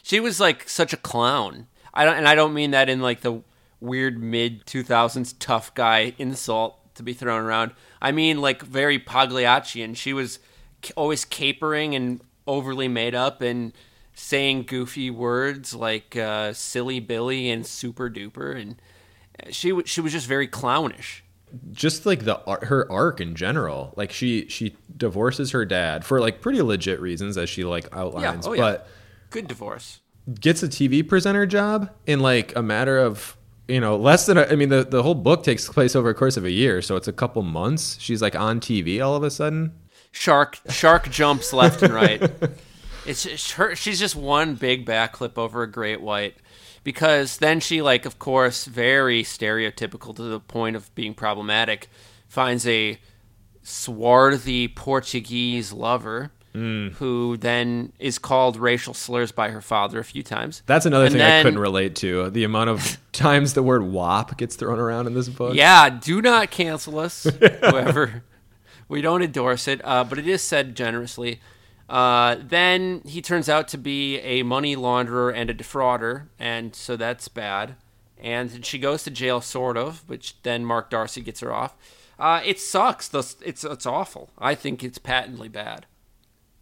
she 0.04 0.20
was 0.20 0.42
like 0.42 0.68
such 0.68 0.92
a 0.92 0.98
clown. 0.98 1.68
I 1.94 2.04
don't, 2.04 2.18
and 2.18 2.28
I 2.28 2.36
don't 2.36 2.54
mean 2.54 2.72
that 2.72 2.90
in 2.90 3.00
like 3.00 3.22
the 3.22 3.44
weird 3.80 4.22
mid 4.22 4.66
2000s 4.66 5.36
tough 5.40 5.74
guy 5.74 6.14
insult 6.18 6.78
to 6.96 7.04
be 7.04 7.14
thrown 7.14 7.46
around. 7.46 7.72
I 8.02 8.12
mean, 8.12 8.42
like 8.42 8.62
very 8.62 9.00
Pagliaccian. 9.00 9.94
She 9.94 10.12
was 10.12 10.40
always 10.98 11.24
capering 11.24 11.96
and 11.96 12.20
overly 12.46 12.90
made 12.90 13.16
up 13.16 13.42
and 13.42 13.72
saying 14.16 14.64
goofy 14.64 15.12
words 15.12 15.76
like 15.76 16.16
uh, 16.16 16.54
silly 16.54 17.00
Billy 17.00 17.50
and 17.50 17.66
super 17.66 18.10
duper. 18.10 18.60
And 18.60 18.82
she, 19.54 19.84
she 19.84 20.02
was 20.02 20.12
just 20.12 20.28
very 20.28 20.48
clownish 20.48 21.22
just 21.72 22.06
like 22.06 22.26
the 22.26 22.36
her 22.64 22.92
arc 22.92 23.22
in 23.22 23.34
general 23.34 23.94
like 23.96 24.12
she 24.12 24.46
she 24.50 24.76
divorces 24.98 25.52
her 25.52 25.64
dad 25.64 26.04
for 26.04 26.20
like 26.20 26.42
pretty 26.42 26.62
legit 26.62 27.00
reasons 27.00 27.38
as 27.38 27.50
she 27.50 27.64
like 27.64 27.88
outlines 27.96 28.46
yeah. 28.46 28.52
Oh, 28.52 28.58
but 28.58 28.80
yeah. 28.82 28.94
good 29.30 29.48
divorce 29.48 30.02
gets 30.42 30.64
a 30.64 30.68
tv 30.68 31.08
presenter 31.08 31.46
job 31.46 31.92
in 32.08 32.20
like 32.20 32.54
a 32.58 32.62
matter 32.62 32.98
of 32.98 33.38
you 33.68 33.80
know, 33.80 33.96
less 33.96 34.26
than 34.26 34.38
a, 34.38 34.46
I 34.46 34.56
mean, 34.56 34.70
the, 34.70 34.84
the 34.84 35.02
whole 35.02 35.16
book 35.16 35.44
takes 35.44 35.68
place 35.68 35.96
over 35.96 36.10
a 36.10 36.14
course 36.14 36.38
of 36.38 36.46
a 36.46 36.52
year, 36.52 36.82
so 36.82 36.96
it's 36.96 37.08
a 37.08 37.14
couple 37.14 37.42
months. 37.42 37.98
She's 38.00 38.22
like 38.22 38.36
on 38.36 38.60
TV 38.60 39.04
all 39.04 39.16
of 39.16 39.24
a 39.24 39.32
sudden. 39.32 39.74
Shark 40.12 40.60
shark 40.70 41.10
jumps 41.10 41.52
left 41.52 41.82
and 41.82 41.94
right. 41.94 42.22
It's, 43.06 43.26
it's 43.26 43.52
her. 43.52 43.76
She's 43.76 44.00
just 44.00 44.16
one 44.16 44.56
big 44.56 44.86
backflip 44.86 45.38
over 45.38 45.64
a 45.64 45.72
great 45.72 46.02
white, 46.02 46.36
because 46.84 47.38
then 47.38 47.60
she 47.60 47.82
like, 47.82 48.06
of 48.06 48.20
course, 48.20 48.66
very 48.66 49.24
stereotypical 49.24 50.16
to 50.16 50.24
the 50.24 50.40
point 50.40 50.76
of 50.76 50.94
being 50.96 51.14
problematic, 51.14 51.90
finds 52.28 52.68
a 52.68 53.00
swarthy 53.64 54.68
Portuguese 54.68 55.74
lover 55.74 56.32
mm. 56.56 56.94
who 56.94 57.38
then 57.38 57.92
is 58.00 58.18
called 58.18 58.58
racial 58.58 58.94
slurs 58.94 59.32
by 59.32 59.50
her 59.50 59.62
father 59.62 60.00
a 60.00 60.04
few 60.04 60.24
times. 60.24 60.64
That's 60.66 60.86
another 60.86 61.06
and 61.06 61.14
thing 61.14 61.20
then, 61.20 61.40
I 61.40 61.44
couldn't 61.44 61.60
relate 61.60 61.96
to. 61.98 62.30
The 62.30 62.44
amount 62.44 62.70
of 62.70 62.98
times 63.12 63.54
the 63.54 63.64
word 63.64 63.84
WAP 63.84 64.38
gets 64.38 64.56
thrown 64.56 64.80
around 64.80 65.08
in 65.08 65.14
this 65.14 65.30
book. 65.30 65.56
Yeah, 65.56 65.90
do 65.90 66.22
not 66.22 66.52
cancel 66.52 67.00
us, 67.00 67.24
whoever. 67.70 68.24
we 68.88 69.02
don't 69.02 69.22
endorse 69.22 69.68
it, 69.68 69.82
uh, 69.84 70.04
but 70.04 70.18
it 70.18 70.28
is 70.28 70.42
said 70.42 70.76
generously. 70.76 71.40
Uh, 71.88 72.38
then 72.40 73.02
he 73.06 73.22
turns 73.22 73.48
out 73.48 73.68
to 73.70 73.78
be 73.78 74.18
a 74.20 74.44
money 74.44 74.76
launderer 74.76 75.34
and 75.34 75.50
a 75.50 75.54
defrauder, 75.54 76.28
and 76.40 76.76
so 76.76 76.96
that's 76.96 77.28
bad. 77.28 77.76
And 78.18 78.66
she 78.66 78.80
goes 78.80 79.04
to 79.04 79.12
jail, 79.12 79.42
sort 79.42 79.78
of, 79.78 80.08
which 80.10 80.42
then 80.44 80.66
Mark 80.66 80.90
Darcy 80.90 81.22
gets 81.22 81.42
her 81.42 81.54
off. 81.54 81.76
Uh, 82.18 82.42
it 82.44 82.60
sucks. 82.60 83.14
It's 83.14 83.64
it's 83.64 83.86
awful. 83.86 84.30
I 84.38 84.56
think 84.56 84.84
it's 84.84 84.98
patently 84.98 85.50
bad 85.50 85.86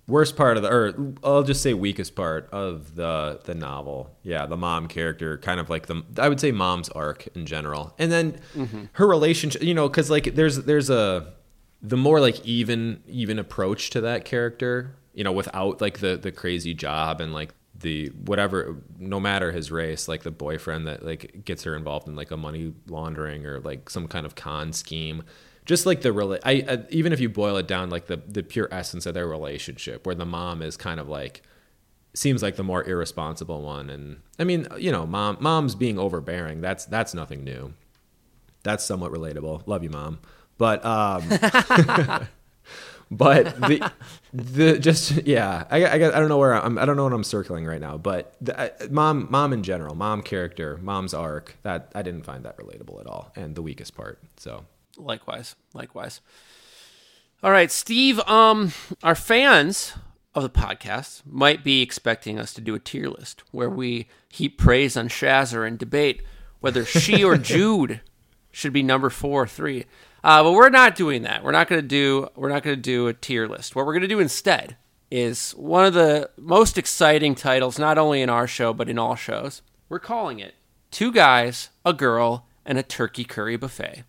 worst 0.07 0.35
part 0.35 0.57
of 0.57 0.63
the 0.63 0.69
or 0.69 1.13
I'll 1.23 1.43
just 1.43 1.61
say 1.61 1.73
weakest 1.73 2.15
part 2.15 2.49
of 2.51 2.95
the 2.95 3.39
the 3.45 3.55
novel. 3.55 4.15
Yeah, 4.23 4.45
the 4.45 4.57
mom 4.57 4.87
character 4.87 5.37
kind 5.37 5.59
of 5.59 5.69
like 5.69 5.87
the 5.87 6.03
I 6.17 6.29
would 6.29 6.39
say 6.39 6.51
mom's 6.51 6.89
arc 6.89 7.27
in 7.35 7.45
general. 7.45 7.93
And 7.97 8.11
then 8.11 8.39
mm-hmm. 8.55 8.85
her 8.93 9.07
relationship, 9.07 9.63
you 9.63 9.73
know, 9.73 9.87
cuz 9.89 10.09
like 10.09 10.35
there's 10.35 10.57
there's 10.63 10.89
a 10.89 11.33
the 11.81 11.97
more 11.97 12.19
like 12.19 12.45
even 12.45 13.01
even 13.07 13.39
approach 13.39 13.89
to 13.91 14.01
that 14.01 14.25
character, 14.25 14.95
you 15.13 15.23
know, 15.23 15.31
without 15.31 15.81
like 15.81 15.99
the 15.99 16.17
the 16.17 16.31
crazy 16.31 16.73
job 16.73 17.21
and 17.21 17.33
like 17.33 17.53
the 17.75 18.07
whatever 18.25 18.77
no 18.99 19.19
matter 19.19 19.51
his 19.51 19.71
race 19.71 20.07
like 20.07 20.21
the 20.23 20.31
boyfriend 20.31 20.87
that 20.87 21.03
like 21.03 21.43
gets 21.43 21.63
her 21.63 21.75
involved 21.75 22.07
in 22.07 22.15
like 22.15 22.29
a 22.31 22.37
money 22.37 22.71
laundering 22.87 23.45
or 23.45 23.59
like 23.59 23.89
some 23.89 24.07
kind 24.07 24.25
of 24.25 24.35
con 24.35 24.71
scheme. 24.73 25.23
Just 25.65 25.85
like 25.85 26.01
the 26.01 26.09
rela- 26.09 26.41
I, 26.43 26.63
I, 26.67 26.83
even 26.89 27.13
if 27.13 27.21
you 27.21 27.29
boil 27.29 27.55
it 27.57 27.67
down 27.67 27.89
like 27.89 28.07
the 28.07 28.17
the 28.17 28.43
pure 28.43 28.67
essence 28.71 29.05
of 29.05 29.13
their 29.13 29.27
relationship 29.27 30.05
where 30.05 30.15
the 30.15 30.25
mom 30.25 30.61
is 30.61 30.75
kind 30.77 30.99
of 30.99 31.07
like 31.07 31.41
seems 32.13 32.43
like 32.43 32.57
the 32.57 32.63
more 32.63 32.83
irresponsible 32.83 33.61
one. 33.61 33.89
And 33.89 34.21
i 34.39 34.43
mean 34.43 34.67
you 34.77 34.91
know 34.91 35.05
mom 35.05 35.37
mom's 35.39 35.75
being 35.75 35.97
overbearing 35.99 36.61
that's 36.61 36.85
that's 36.85 37.13
nothing 37.13 37.43
new. 37.43 37.73
That's 38.63 38.83
somewhat 38.83 39.11
relatable. 39.11 39.67
Love 39.67 39.83
you 39.83 39.89
mom. 39.89 40.19
But 40.57 40.83
um 40.85 41.23
but 43.17 43.55
the 43.61 43.91
the 44.33 44.79
just 44.79 45.25
yeah 45.25 45.65
I, 45.69 45.85
I, 45.85 45.93
I 45.95 45.97
don't 45.97 46.29
know 46.29 46.37
where 46.37 46.53
I'm 46.53 46.77
I 46.77 46.85
don't 46.85 46.97
know 46.97 47.03
what 47.03 47.13
I'm 47.13 47.23
circling 47.23 47.65
right 47.65 47.81
now 47.81 47.97
but 47.97 48.35
the, 48.41 48.59
I, 48.59 48.87
mom 48.89 49.27
mom 49.29 49.53
in 49.53 49.63
general 49.63 49.95
mom 49.95 50.21
character 50.21 50.77
mom's 50.81 51.13
arc 51.13 51.57
that 51.63 51.91
I 51.95 52.01
didn't 52.01 52.23
find 52.23 52.43
that 52.45 52.57
relatable 52.57 52.99
at 52.99 53.07
all 53.07 53.31
and 53.35 53.55
the 53.55 53.61
weakest 53.61 53.95
part 53.95 54.19
so 54.37 54.65
Likewise, 54.97 55.55
likewise. 55.73 56.21
All 57.41 57.51
right, 57.51 57.71
Steve. 57.71 58.19
Um, 58.21 58.71
our 59.01 59.15
fans 59.15 59.93
of 60.35 60.43
the 60.43 60.49
podcast 60.49 61.23
might 61.25 61.63
be 61.63 61.81
expecting 61.81 62.39
us 62.39 62.53
to 62.53 62.61
do 62.61 62.75
a 62.75 62.79
tier 62.79 63.07
list 63.07 63.43
where 63.51 63.69
we 63.69 64.07
heap 64.29 64.57
praise 64.57 64.95
on 64.95 65.07
Shazzer 65.07 65.67
and 65.67 65.77
debate 65.77 66.21
whether 66.59 66.85
she 66.85 67.23
or 67.23 67.37
Jude 67.39 68.01
should 68.51 68.73
be 68.73 68.83
number 68.83 69.09
four 69.09 69.43
or 69.43 69.47
three. 69.47 69.85
Uh, 70.23 70.41
but 70.41 70.53
we're 70.53 70.69
not 70.69 70.95
doing 70.95 71.23
that. 71.23 71.43
We're 71.43 71.51
not 71.51 71.67
going 71.67 71.81
to 71.81 71.87
do. 71.87 72.29
We're 72.35 72.49
not 72.49 72.63
going 72.63 72.75
to 72.75 72.81
do 72.81 73.07
a 73.07 73.13
tier 73.13 73.47
list. 73.47 73.75
What 73.75 73.85
we're 73.85 73.93
going 73.93 74.03
to 74.03 74.07
do 74.07 74.19
instead 74.19 74.77
is 75.11 75.51
one 75.51 75.85
of 75.85 75.93
the 75.93 76.29
most 76.37 76.77
exciting 76.77 77.35
titles, 77.35 77.77
not 77.77 77.97
only 77.97 78.21
in 78.21 78.29
our 78.29 78.47
show 78.47 78.73
but 78.73 78.89
in 78.89 78.97
all 78.97 79.15
shows. 79.15 79.61
We're 79.89 79.99
calling 79.99 80.39
it 80.39 80.55
Two 80.91 81.11
Guys, 81.11 81.69
a 81.85 81.93
Girl, 81.93 82.47
and 82.65 82.77
a 82.77 82.83
Turkey 82.83 83.23
Curry 83.23 83.57
Buffet. 83.57 84.03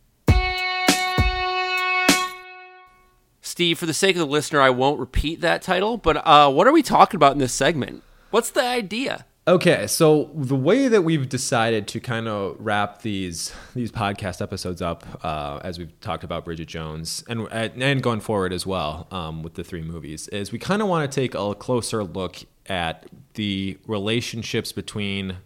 Steve, 3.41 3.79
for 3.79 3.87
the 3.87 3.95
sake 3.95 4.17
of 4.17 4.21
the 4.21 4.27
listener, 4.27 4.61
I 4.61 4.71
won't 4.71 4.99
repeat 4.99 5.41
that 5.43 5.63
title, 5.63 5.97
but 5.97 6.17
uh, 6.27 6.51
what 6.51 6.67
are 6.67 6.73
we 6.73 6.83
talking 6.83 7.17
about 7.17 7.33
in 7.33 7.39
this 7.39 7.53
segment? 7.53 8.03
What's 8.31 8.51
the 8.51 8.65
idea? 8.65 9.27
Okay, 9.47 9.87
so 9.87 10.31
the 10.35 10.57
way 10.57 10.89
that 10.89 11.03
we've 11.03 11.29
decided 11.29 11.87
to 11.89 12.01
kind 12.01 12.29
of 12.29 12.57
wrap 12.59 13.03
these 13.03 13.53
these 13.75 13.93
podcast 13.93 14.41
episodes 14.41 14.81
up, 14.81 15.05
uh, 15.23 15.61
as 15.63 15.79
we've 15.79 16.01
talked 16.01 16.25
about 16.25 16.47
Bridget 16.47 16.67
Jones, 16.67 17.23
and 17.29 17.47
and 17.53 18.03
going 18.03 18.21
forward 18.21 18.55
as 18.55 18.67
well 18.67 19.07
um, 19.11 19.43
with 19.43 19.55
the 19.55 19.63
three 19.63 19.83
movies, 19.83 20.29
is 20.29 20.51
we 20.51 20.59
kind 20.59 20.81
of 20.81 20.89
want 20.89 21.11
to 21.11 21.15
take 21.15 21.35
a 21.35 21.55
closer 21.55 22.03
look 22.03 22.39
at 22.67 23.07
the 23.35 23.77
relationships 23.87 24.73
between 24.73 25.37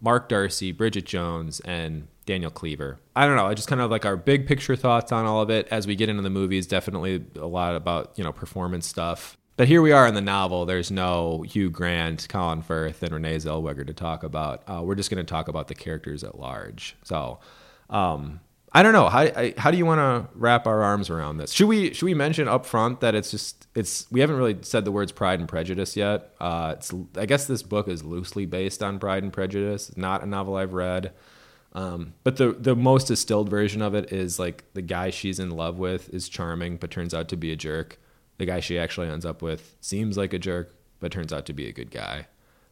Mark 0.00 0.28
Darcy, 0.28 0.70
Bridget 0.70 1.06
Jones, 1.06 1.58
and 1.60 2.06
Daniel 2.26 2.50
Cleaver. 2.52 3.00
I 3.16 3.26
don't 3.26 3.36
know. 3.36 3.46
I 3.46 3.54
just 3.54 3.68
kind 3.68 3.80
of 3.80 3.90
like 3.90 4.04
our 4.04 4.16
big 4.16 4.46
picture 4.46 4.76
thoughts 4.76 5.10
on 5.10 5.24
all 5.24 5.40
of 5.40 5.50
it 5.50 5.66
as 5.72 5.86
we 5.86 5.96
get 5.96 6.08
into 6.08 6.22
the 6.22 6.30
movies. 6.30 6.66
Definitely 6.66 7.24
a 7.34 7.46
lot 7.46 7.74
about 7.74 8.12
you 8.16 8.22
know 8.22 8.32
performance 8.32 8.86
stuff. 8.86 9.37
But 9.58 9.66
here 9.66 9.82
we 9.82 9.90
are 9.90 10.06
in 10.06 10.14
the 10.14 10.20
novel. 10.20 10.66
There's 10.66 10.92
no 10.92 11.42
Hugh 11.42 11.68
Grant, 11.68 12.28
Colin 12.28 12.62
Firth, 12.62 13.02
and 13.02 13.12
Renee 13.12 13.38
Zellweger 13.38 13.84
to 13.88 13.92
talk 13.92 14.22
about. 14.22 14.62
Uh, 14.68 14.82
we're 14.84 14.94
just 14.94 15.10
going 15.10 15.18
to 15.18 15.28
talk 15.28 15.48
about 15.48 15.66
the 15.66 15.74
characters 15.74 16.22
at 16.22 16.38
large. 16.38 16.94
So, 17.02 17.40
um, 17.90 18.38
I 18.72 18.84
don't 18.84 18.92
know. 18.92 19.08
How, 19.08 19.18
I, 19.18 19.54
how 19.58 19.72
do 19.72 19.76
you 19.76 19.84
want 19.84 19.98
to 19.98 20.32
wrap 20.38 20.68
our 20.68 20.84
arms 20.84 21.10
around 21.10 21.38
this? 21.38 21.50
Should 21.50 21.66
we 21.66 21.92
should 21.92 22.06
we 22.06 22.14
mention 22.14 22.46
up 22.46 22.66
front 22.66 23.00
that 23.00 23.16
it's 23.16 23.32
just 23.32 23.66
it's 23.74 24.08
we 24.12 24.20
haven't 24.20 24.36
really 24.36 24.58
said 24.60 24.84
the 24.84 24.92
words 24.92 25.10
Pride 25.10 25.40
and 25.40 25.48
Prejudice 25.48 25.96
yet. 25.96 26.36
Uh, 26.40 26.76
it's 26.78 26.94
I 27.16 27.26
guess 27.26 27.48
this 27.48 27.64
book 27.64 27.88
is 27.88 28.04
loosely 28.04 28.46
based 28.46 28.80
on 28.80 29.00
Pride 29.00 29.24
and 29.24 29.32
Prejudice. 29.32 29.88
It's 29.88 29.98
not 29.98 30.22
a 30.22 30.26
novel 30.26 30.54
I've 30.54 30.72
read. 30.72 31.10
Um, 31.72 32.14
but 32.22 32.36
the 32.36 32.52
the 32.52 32.76
most 32.76 33.08
distilled 33.08 33.48
version 33.48 33.82
of 33.82 33.96
it 33.96 34.12
is 34.12 34.38
like 34.38 34.72
the 34.74 34.82
guy 34.82 35.10
she's 35.10 35.40
in 35.40 35.50
love 35.50 35.80
with 35.80 36.14
is 36.14 36.28
charming, 36.28 36.76
but 36.76 36.92
turns 36.92 37.12
out 37.12 37.28
to 37.30 37.36
be 37.36 37.50
a 37.50 37.56
jerk 37.56 37.98
the 38.38 38.46
guy 38.46 38.60
she 38.60 38.78
actually 38.78 39.08
ends 39.08 39.26
up 39.26 39.42
with 39.42 39.76
seems 39.80 40.16
like 40.16 40.32
a 40.32 40.38
jerk, 40.38 40.74
but 41.00 41.12
turns 41.12 41.32
out 41.32 41.46
to 41.46 41.52
be 41.52 41.68
a 41.68 41.72
good 41.72 41.90
guy. 41.90 42.26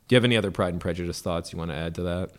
Do 0.08 0.14
you 0.14 0.16
have 0.16 0.24
any 0.24 0.36
other 0.36 0.50
Pride 0.50 0.72
and 0.72 0.80
Prejudice 0.80 1.20
thoughts 1.20 1.52
you 1.52 1.58
want 1.58 1.70
to 1.72 1.76
add 1.76 1.94
to 1.96 2.02
that? 2.02 2.30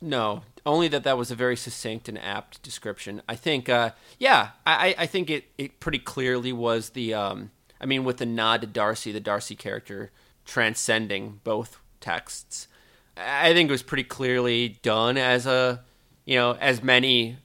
No, 0.00 0.42
only 0.64 0.86
that 0.88 1.02
that 1.02 1.18
was 1.18 1.32
a 1.32 1.34
very 1.34 1.56
succinct 1.56 2.08
and 2.08 2.16
apt 2.18 2.62
description. 2.62 3.20
I 3.28 3.34
think, 3.34 3.68
uh, 3.68 3.90
yeah, 4.18 4.50
I, 4.64 4.94
I 4.96 5.06
think 5.06 5.28
it, 5.28 5.46
it 5.58 5.80
pretty 5.80 5.98
clearly 5.98 6.52
was 6.52 6.90
the, 6.90 7.14
um, 7.14 7.50
I 7.80 7.86
mean, 7.86 8.04
with 8.04 8.18
the 8.18 8.26
nod 8.26 8.60
to 8.60 8.68
Darcy, 8.68 9.10
the 9.10 9.18
Darcy 9.18 9.56
character 9.56 10.12
transcending 10.44 11.40
both 11.42 11.80
texts. 12.00 12.68
I 13.16 13.52
think 13.52 13.68
it 13.68 13.72
was 13.72 13.82
pretty 13.82 14.04
clearly 14.04 14.78
done 14.82 15.18
as 15.18 15.46
a, 15.46 15.82
you 16.24 16.36
know, 16.36 16.52
as 16.60 16.80
many 16.80 17.38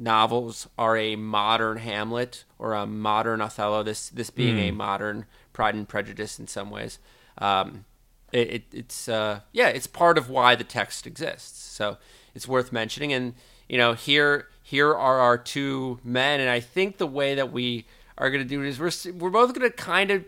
novels 0.00 0.66
are 0.78 0.96
a 0.96 1.14
modern 1.14 1.76
Hamlet 1.78 2.44
or 2.58 2.72
a 2.72 2.86
modern 2.86 3.40
Othello. 3.40 3.82
This 3.82 4.08
this 4.08 4.30
being 4.30 4.56
mm. 4.56 4.68
a 4.68 4.70
hmm. 4.70 4.76
modern 4.76 5.26
Pride 5.52 5.74
and 5.74 5.88
Prejudice 5.88 6.38
in 6.38 6.46
some 6.46 6.70
ways. 6.70 6.98
Um, 7.38 7.84
it, 8.32 8.50
it, 8.50 8.64
it's 8.72 9.08
uh, 9.08 9.40
yeah, 9.52 9.68
it's 9.68 9.86
part 9.86 10.18
of 10.18 10.28
why 10.28 10.54
the 10.54 10.64
text 10.64 11.06
exists. 11.06 11.62
So 11.62 11.98
it's 12.34 12.48
worth 12.48 12.72
mentioning. 12.72 13.12
And 13.12 13.34
you 13.68 13.78
know, 13.78 13.92
here 13.92 14.48
here 14.62 14.94
are 14.94 15.18
our 15.18 15.38
two 15.38 16.00
men, 16.02 16.40
and 16.40 16.48
I 16.48 16.60
think 16.60 16.96
the 16.96 17.06
way 17.06 17.34
that 17.34 17.52
we 17.52 17.86
are 18.18 18.30
going 18.30 18.42
to 18.42 18.48
do 18.48 18.62
it 18.62 18.68
is 18.68 18.78
we're 18.78 19.12
we're 19.12 19.30
both 19.30 19.54
going 19.54 19.70
to 19.70 19.76
kind 19.76 20.10
of 20.10 20.24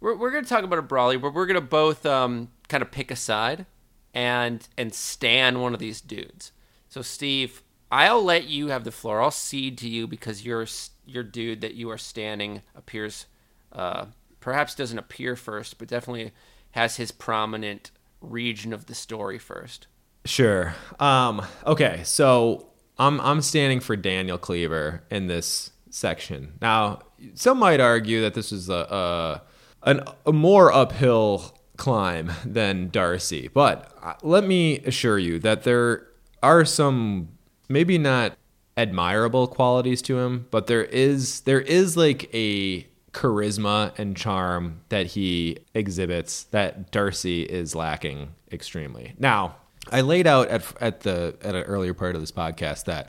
we're 0.00 0.16
we're 0.16 0.30
going 0.30 0.44
to 0.44 0.48
talk 0.48 0.64
about 0.64 0.78
a 0.78 0.82
Brawley, 0.82 1.16
but 1.16 1.34
we're 1.34 1.46
going 1.46 1.60
to 1.60 1.66
both 1.66 2.06
um, 2.06 2.48
kind 2.68 2.82
of 2.82 2.90
pick 2.90 3.10
a 3.10 3.16
side 3.16 3.66
and 4.14 4.66
and 4.76 4.94
stand 4.94 5.62
one 5.62 5.74
of 5.74 5.80
these 5.80 6.00
dudes. 6.00 6.52
So 6.88 7.02
Steve, 7.02 7.62
I'll 7.90 8.22
let 8.22 8.48
you 8.48 8.68
have 8.68 8.84
the 8.84 8.92
floor. 8.92 9.20
I'll 9.20 9.30
cede 9.30 9.78
to 9.78 9.88
you 9.88 10.06
because 10.06 10.44
your 10.44 10.66
your 11.06 11.22
dude 11.24 11.60
that 11.60 11.74
you 11.74 11.90
are 11.90 11.98
standing 11.98 12.62
appears, 12.74 13.26
uh, 13.72 14.06
perhaps 14.38 14.74
doesn't 14.74 14.98
appear 14.98 15.34
first, 15.34 15.78
but 15.78 15.88
definitely 15.88 16.32
has 16.72 16.96
his 16.96 17.10
prominent 17.10 17.90
region 18.20 18.72
of 18.72 18.86
the 18.86 18.94
story 18.94 19.38
first. 19.38 19.88
Sure. 20.24 20.74
Um, 21.00 21.42
okay, 21.66 22.02
so 22.04 22.68
I'm 22.98 23.20
I'm 23.20 23.42
standing 23.42 23.80
for 23.80 23.96
Daniel 23.96 24.38
Cleaver 24.38 25.02
in 25.10 25.26
this 25.26 25.70
section. 25.90 26.52
Now, 26.60 27.00
some 27.34 27.58
might 27.58 27.80
argue 27.80 28.20
that 28.22 28.34
this 28.34 28.52
is 28.52 28.68
a, 28.68 28.72
a 28.72 29.42
an, 29.82 30.02
a 30.26 30.32
more 30.32 30.72
uphill 30.72 31.58
climb 31.76 32.30
than 32.44 32.90
Darcy, 32.90 33.48
but 33.48 33.92
uh, 34.02 34.14
let 34.22 34.44
me 34.44 34.78
assure 34.80 35.18
you 35.18 35.38
that 35.40 35.64
there 35.64 36.06
are 36.42 36.64
some 36.64 37.30
maybe 37.70 37.96
not 37.96 38.36
admirable 38.76 39.46
qualities 39.46 40.02
to 40.02 40.18
him, 40.18 40.46
but 40.50 40.66
there 40.66 40.84
is 40.84 41.40
there 41.42 41.60
is 41.60 41.96
like 41.96 42.28
a 42.34 42.86
charisma 43.12 43.98
and 43.98 44.16
charm 44.16 44.80
that 44.88 45.06
he 45.06 45.58
exhibits 45.74 46.44
that 46.44 46.90
Darcy 46.90 47.42
is 47.42 47.74
lacking 47.74 48.28
extremely. 48.52 49.14
Now, 49.18 49.56
I 49.90 50.02
laid 50.02 50.26
out 50.26 50.48
at 50.48 50.64
at 50.82 51.00
the 51.00 51.36
at 51.42 51.54
an 51.54 51.62
earlier 51.62 51.94
part 51.94 52.14
of 52.14 52.20
this 52.20 52.32
podcast 52.32 52.84
that 52.84 53.08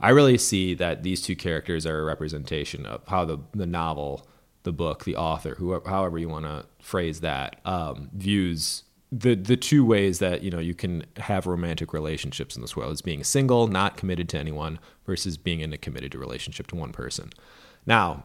I 0.00 0.10
really 0.10 0.38
see 0.38 0.74
that 0.74 1.02
these 1.02 1.22
two 1.22 1.36
characters 1.36 1.86
are 1.86 2.00
a 2.00 2.04
representation 2.04 2.86
of 2.86 3.06
how 3.08 3.24
the 3.24 3.38
the 3.52 3.66
novel, 3.66 4.26
the 4.62 4.72
book, 4.72 5.04
the 5.04 5.16
author, 5.16 5.56
whoever, 5.56 5.88
however 5.88 6.18
you 6.18 6.28
want 6.28 6.44
to 6.44 6.64
phrase 6.80 7.20
that, 7.20 7.60
um, 7.64 8.10
views 8.12 8.84
the 9.12 9.34
the 9.34 9.56
two 9.56 9.84
ways 9.84 10.18
that 10.18 10.42
you 10.42 10.50
know 10.50 10.58
you 10.58 10.74
can 10.74 11.04
have 11.18 11.46
romantic 11.46 11.92
relationships 11.92 12.56
in 12.56 12.62
this 12.62 12.76
world 12.76 12.92
is 12.92 13.02
being 13.02 13.22
single, 13.22 13.68
not 13.68 13.96
committed 13.96 14.28
to 14.30 14.38
anyone, 14.38 14.78
versus 15.04 15.36
being 15.36 15.60
in 15.60 15.72
a 15.72 15.78
committed 15.78 16.14
relationship 16.14 16.66
to 16.68 16.76
one 16.76 16.92
person. 16.92 17.30
Now, 17.86 18.24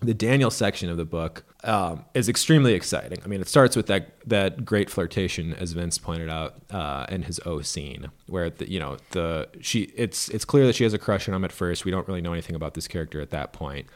the 0.00 0.14
Daniel 0.14 0.50
section 0.50 0.88
of 0.90 0.96
the 0.96 1.04
book 1.04 1.44
um, 1.64 2.04
is 2.14 2.28
extremely 2.28 2.74
exciting. 2.74 3.18
I 3.24 3.28
mean, 3.28 3.40
it 3.40 3.48
starts 3.48 3.76
with 3.76 3.86
that 3.86 4.14
that 4.26 4.64
great 4.64 4.90
flirtation, 4.90 5.54
as 5.54 5.72
Vince 5.72 5.98
pointed 5.98 6.30
out, 6.30 6.56
uh, 6.70 7.06
in 7.08 7.22
his 7.22 7.40
O 7.46 7.62
scene, 7.62 8.10
where 8.26 8.50
the, 8.50 8.68
you 8.68 8.80
know 8.80 8.96
the 9.10 9.48
she 9.60 9.82
it's 9.94 10.28
it's 10.30 10.44
clear 10.44 10.66
that 10.66 10.74
she 10.74 10.84
has 10.84 10.94
a 10.94 10.98
crush 10.98 11.28
on 11.28 11.34
him 11.34 11.44
at 11.44 11.52
first. 11.52 11.84
We 11.84 11.92
don't 11.92 12.08
really 12.08 12.22
know 12.22 12.32
anything 12.32 12.56
about 12.56 12.74
this 12.74 12.88
character 12.88 13.20
at 13.20 13.30
that 13.30 13.52
point. 13.52 13.86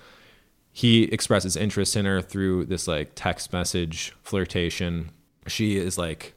He 0.71 1.05
expresses 1.05 1.57
interest 1.57 1.97
in 1.97 2.07
her 2.07 2.23
through 2.23 2.67
this 2.67 2.87
like 2.89 3.13
text 3.15 3.53
message 3.53 4.15
flirtation 4.23 5.11
she 5.47 5.77
is 5.77 5.99
like 5.99 6.35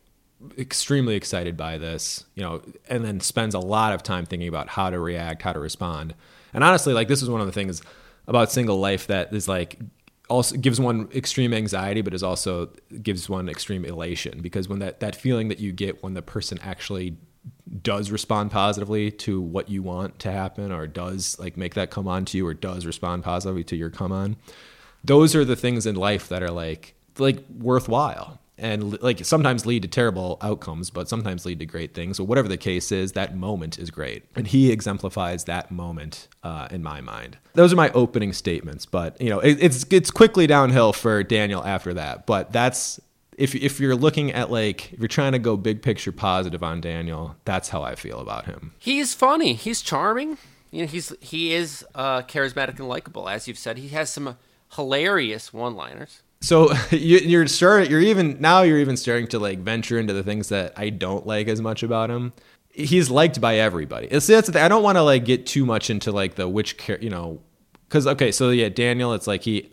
extremely 0.57 1.15
excited 1.15 1.57
by 1.57 1.77
this, 1.77 2.25
you 2.35 2.43
know, 2.43 2.61
and 2.89 3.03
then 3.03 3.19
spends 3.19 3.55
a 3.55 3.59
lot 3.59 3.93
of 3.93 4.03
time 4.03 4.25
thinking 4.25 4.47
about 4.47 4.69
how 4.69 4.89
to 4.89 4.99
react, 4.99 5.41
how 5.41 5.53
to 5.53 5.59
respond. 5.59 6.13
And 6.53 6.63
honestly, 6.63 6.93
like 6.93 7.07
this 7.07 7.21
is 7.21 7.29
one 7.29 7.41
of 7.41 7.47
the 7.47 7.53
things 7.53 7.81
about 8.27 8.51
single 8.51 8.79
life 8.79 9.07
that 9.07 9.33
is 9.33 9.47
like 9.47 9.79
also 10.29 10.57
gives 10.57 10.79
one 10.79 11.09
extreme 11.13 11.53
anxiety, 11.53 12.01
but 12.01 12.13
is 12.13 12.23
also 12.23 12.69
gives 13.01 13.29
one 13.29 13.47
extreme 13.49 13.85
elation 13.85 14.41
because 14.41 14.67
when 14.67 14.79
that 14.79 14.99
that 14.99 15.15
feeling 15.15 15.49
that 15.49 15.59
you 15.59 15.71
get 15.71 16.03
when 16.03 16.13
the 16.13 16.21
person 16.21 16.59
actually 16.61 17.17
does 17.81 18.11
respond 18.11 18.51
positively 18.51 19.11
to 19.11 19.41
what 19.41 19.69
you 19.69 19.83
want 19.83 20.17
to 20.19 20.31
happen 20.31 20.71
or 20.71 20.87
does 20.87 21.37
like 21.39 21.57
make 21.57 21.73
that 21.73 21.91
come 21.91 22.07
on 22.07 22.25
to 22.25 22.37
you 22.37 22.47
or 22.47 22.53
does 22.53 22.85
respond 22.85 23.23
positively 23.23 23.63
to 23.63 23.75
your 23.75 23.89
come 23.89 24.11
on 24.11 24.35
those 25.03 25.35
are 25.35 25.45
the 25.45 25.55
things 25.55 25.85
in 25.85 25.95
life 25.95 26.29
that 26.29 26.41
are 26.41 26.51
like 26.51 26.95
like 27.17 27.39
worthwhile 27.57 28.39
and 28.57 29.01
like 29.01 29.23
sometimes 29.25 29.65
lead 29.65 29.81
to 29.81 29.87
terrible 29.87 30.37
outcomes 30.41 30.89
but 30.89 31.09
sometimes 31.09 31.45
lead 31.45 31.59
to 31.59 31.65
great 31.65 31.93
things. 31.93 32.17
So 32.17 32.23
whatever 32.23 32.47
the 32.47 32.57
case 32.57 32.91
is 32.91 33.13
that 33.13 33.35
moment 33.35 33.77
is 33.77 33.91
great. 33.91 34.23
And 34.35 34.47
he 34.47 34.71
exemplifies 34.71 35.45
that 35.45 35.71
moment 35.71 36.27
uh, 36.43 36.67
in 36.71 36.83
my 36.83 37.01
mind. 37.01 37.37
Those 37.53 37.73
are 37.73 37.75
my 37.75 37.89
opening 37.91 38.33
statements 38.33 38.85
but 38.85 39.19
you 39.21 39.29
know 39.29 39.39
it, 39.39 39.57
it's 39.61 39.85
it's 39.89 40.11
quickly 40.11 40.47
downhill 40.47 40.93
for 40.93 41.23
daniel 41.23 41.63
after 41.63 41.93
that. 41.93 42.25
But 42.25 42.51
that's 42.51 42.99
if, 43.37 43.53
if 43.53 43.79
you're 43.79 43.95
looking 43.95 44.31
at 44.31 44.49
like 44.49 44.93
if 44.93 44.99
you're 44.99 45.07
trying 45.07 45.33
to 45.33 45.39
go 45.39 45.57
big 45.57 45.81
picture 45.81 46.13
positive 46.13 46.63
on 46.63 46.79
daniel 46.79 47.35
that's 47.43 47.67
how 47.69 47.83
i 47.83 47.95
feel 47.95 48.19
about 48.19 48.45
him. 48.45 48.73
He's 48.79 49.13
funny. 49.13 49.53
He's 49.53 49.81
charming. 49.81 50.37
You 50.71 50.81
know 50.81 50.87
he's 50.87 51.13
he 51.21 51.53
is 51.53 51.85
uh, 51.95 52.21
charismatic 52.23 52.79
and 52.79 52.87
likable. 52.89 53.29
As 53.29 53.47
you've 53.47 53.57
said 53.57 53.77
he 53.77 53.89
has 53.89 54.09
some 54.09 54.37
hilarious 54.75 55.53
one 55.53 55.75
liners 55.75 56.21
so 56.45 56.71
you, 56.91 57.39
are 57.39 57.81
you're 57.81 58.01
even 58.01 58.37
now 58.39 58.61
you're 58.61 58.77
even 58.77 58.97
starting 58.97 59.27
to 59.27 59.39
like 59.39 59.59
venture 59.59 59.97
into 59.97 60.13
the 60.13 60.23
things 60.23 60.49
that 60.49 60.73
I 60.77 60.89
don't 60.89 61.25
like 61.25 61.47
as 61.47 61.59
much 61.59 61.81
about 61.81 62.11
him. 62.11 62.33
he's 62.71 63.09
liked 63.09 63.41
by 63.41 63.57
everybody. 63.57 64.07
It's 64.07 64.27
that's 64.27 64.47
the 64.47 64.53
thing. 64.53 64.61
I 64.61 64.67
don't 64.67 64.83
want 64.83 64.97
to 64.97 65.01
like 65.01 65.25
get 65.25 65.47
too 65.47 65.65
much 65.65 65.89
into 65.89 66.11
like 66.11 66.35
the 66.35 66.47
which 66.47 66.77
you 67.01 67.09
know 67.09 67.41
because 67.87 68.05
okay, 68.05 68.31
so 68.31 68.51
yeah, 68.51 68.69
Daniel. 68.69 69.13
It's 69.13 69.25
like 69.25 69.41
he 69.41 69.71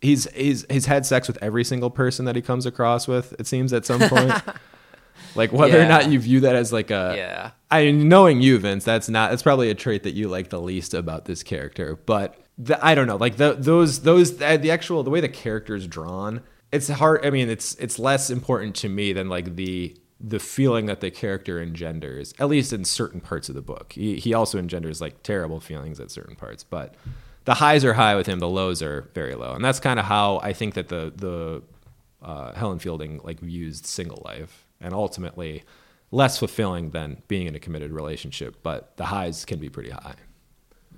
he's 0.00 0.30
he's 0.32 0.64
he's 0.70 0.86
had 0.86 1.04
sex 1.04 1.28
with 1.28 1.38
every 1.42 1.62
single 1.62 1.90
person 1.90 2.24
that 2.24 2.36
he 2.36 2.42
comes 2.42 2.64
across 2.64 3.06
with. 3.06 3.34
It 3.38 3.46
seems 3.46 3.72
at 3.72 3.84
some 3.84 4.00
point. 4.00 4.32
like 5.34 5.52
whether 5.52 5.80
or 5.80 5.86
not 5.86 6.10
you 6.10 6.18
view 6.18 6.40
that 6.40 6.56
as 6.56 6.72
like 6.72 6.90
a 6.90 7.14
Yeah. 7.16 7.50
I 7.70 7.90
knowing 7.90 8.40
you, 8.40 8.58
Vince, 8.58 8.84
that's 8.84 9.08
not 9.10 9.30
that's 9.30 9.42
probably 9.42 9.68
a 9.68 9.74
trait 9.74 10.04
that 10.04 10.14
you 10.14 10.28
like 10.28 10.48
the 10.48 10.60
least 10.60 10.94
about 10.94 11.26
this 11.26 11.42
character. 11.42 11.96
But 11.96 12.38
the, 12.58 12.84
I 12.84 12.94
don't 12.94 13.06
know, 13.06 13.16
like 13.16 13.36
the, 13.36 13.54
those 13.54 14.00
those 14.00 14.36
the, 14.36 14.70
actual 14.70 15.02
the 15.02 15.10
way 15.10 15.20
the 15.20 15.28
character's 15.28 15.86
drawn, 15.86 16.42
it's 16.72 16.88
hard. 16.88 17.24
I 17.24 17.30
mean, 17.30 17.48
it's 17.48 17.74
it's 17.76 17.98
less 17.98 18.30
important 18.30 18.74
to 18.76 18.88
me 18.88 19.12
than 19.12 19.28
like 19.28 19.56
the 19.56 19.96
the 20.20 20.38
feeling 20.38 20.86
that 20.86 21.00
the 21.00 21.10
character 21.10 21.60
engenders, 21.60 22.32
at 22.38 22.48
least 22.48 22.72
in 22.72 22.84
certain 22.84 23.20
parts 23.20 23.48
of 23.48 23.54
the 23.54 23.62
book. 23.62 23.92
He 23.92 24.16
he 24.16 24.34
also 24.34 24.58
engenders 24.58 25.00
like 25.00 25.22
terrible 25.22 25.60
feelings 25.60 26.00
at 26.00 26.10
certain 26.10 26.36
parts, 26.36 26.64
but 26.64 26.94
the 27.44 27.54
highs 27.54 27.84
are 27.84 27.94
high 27.94 28.16
with 28.16 28.26
him, 28.26 28.38
the 28.38 28.48
lows 28.48 28.82
are 28.82 29.10
very 29.14 29.34
low, 29.34 29.52
and 29.52 29.64
that's 29.64 29.80
kind 29.80 29.98
of 29.98 30.06
how 30.06 30.38
I 30.38 30.52
think 30.52 30.74
that 30.74 30.88
the 30.88 31.12
the 31.14 31.62
uh, 32.22 32.52
Helen 32.54 32.78
Fielding 32.78 33.20
like 33.24 33.40
views 33.40 33.82
single 33.84 34.22
life, 34.24 34.66
and 34.80 34.94
ultimately 34.94 35.64
less 36.10 36.38
fulfilling 36.38 36.90
than 36.90 37.22
being 37.26 37.48
in 37.48 37.54
a 37.54 37.60
committed 37.60 37.90
relationship. 37.90 38.62
But 38.62 38.96
the 38.96 39.06
highs 39.06 39.44
can 39.44 39.58
be 39.58 39.68
pretty 39.68 39.90
high. 39.90 40.14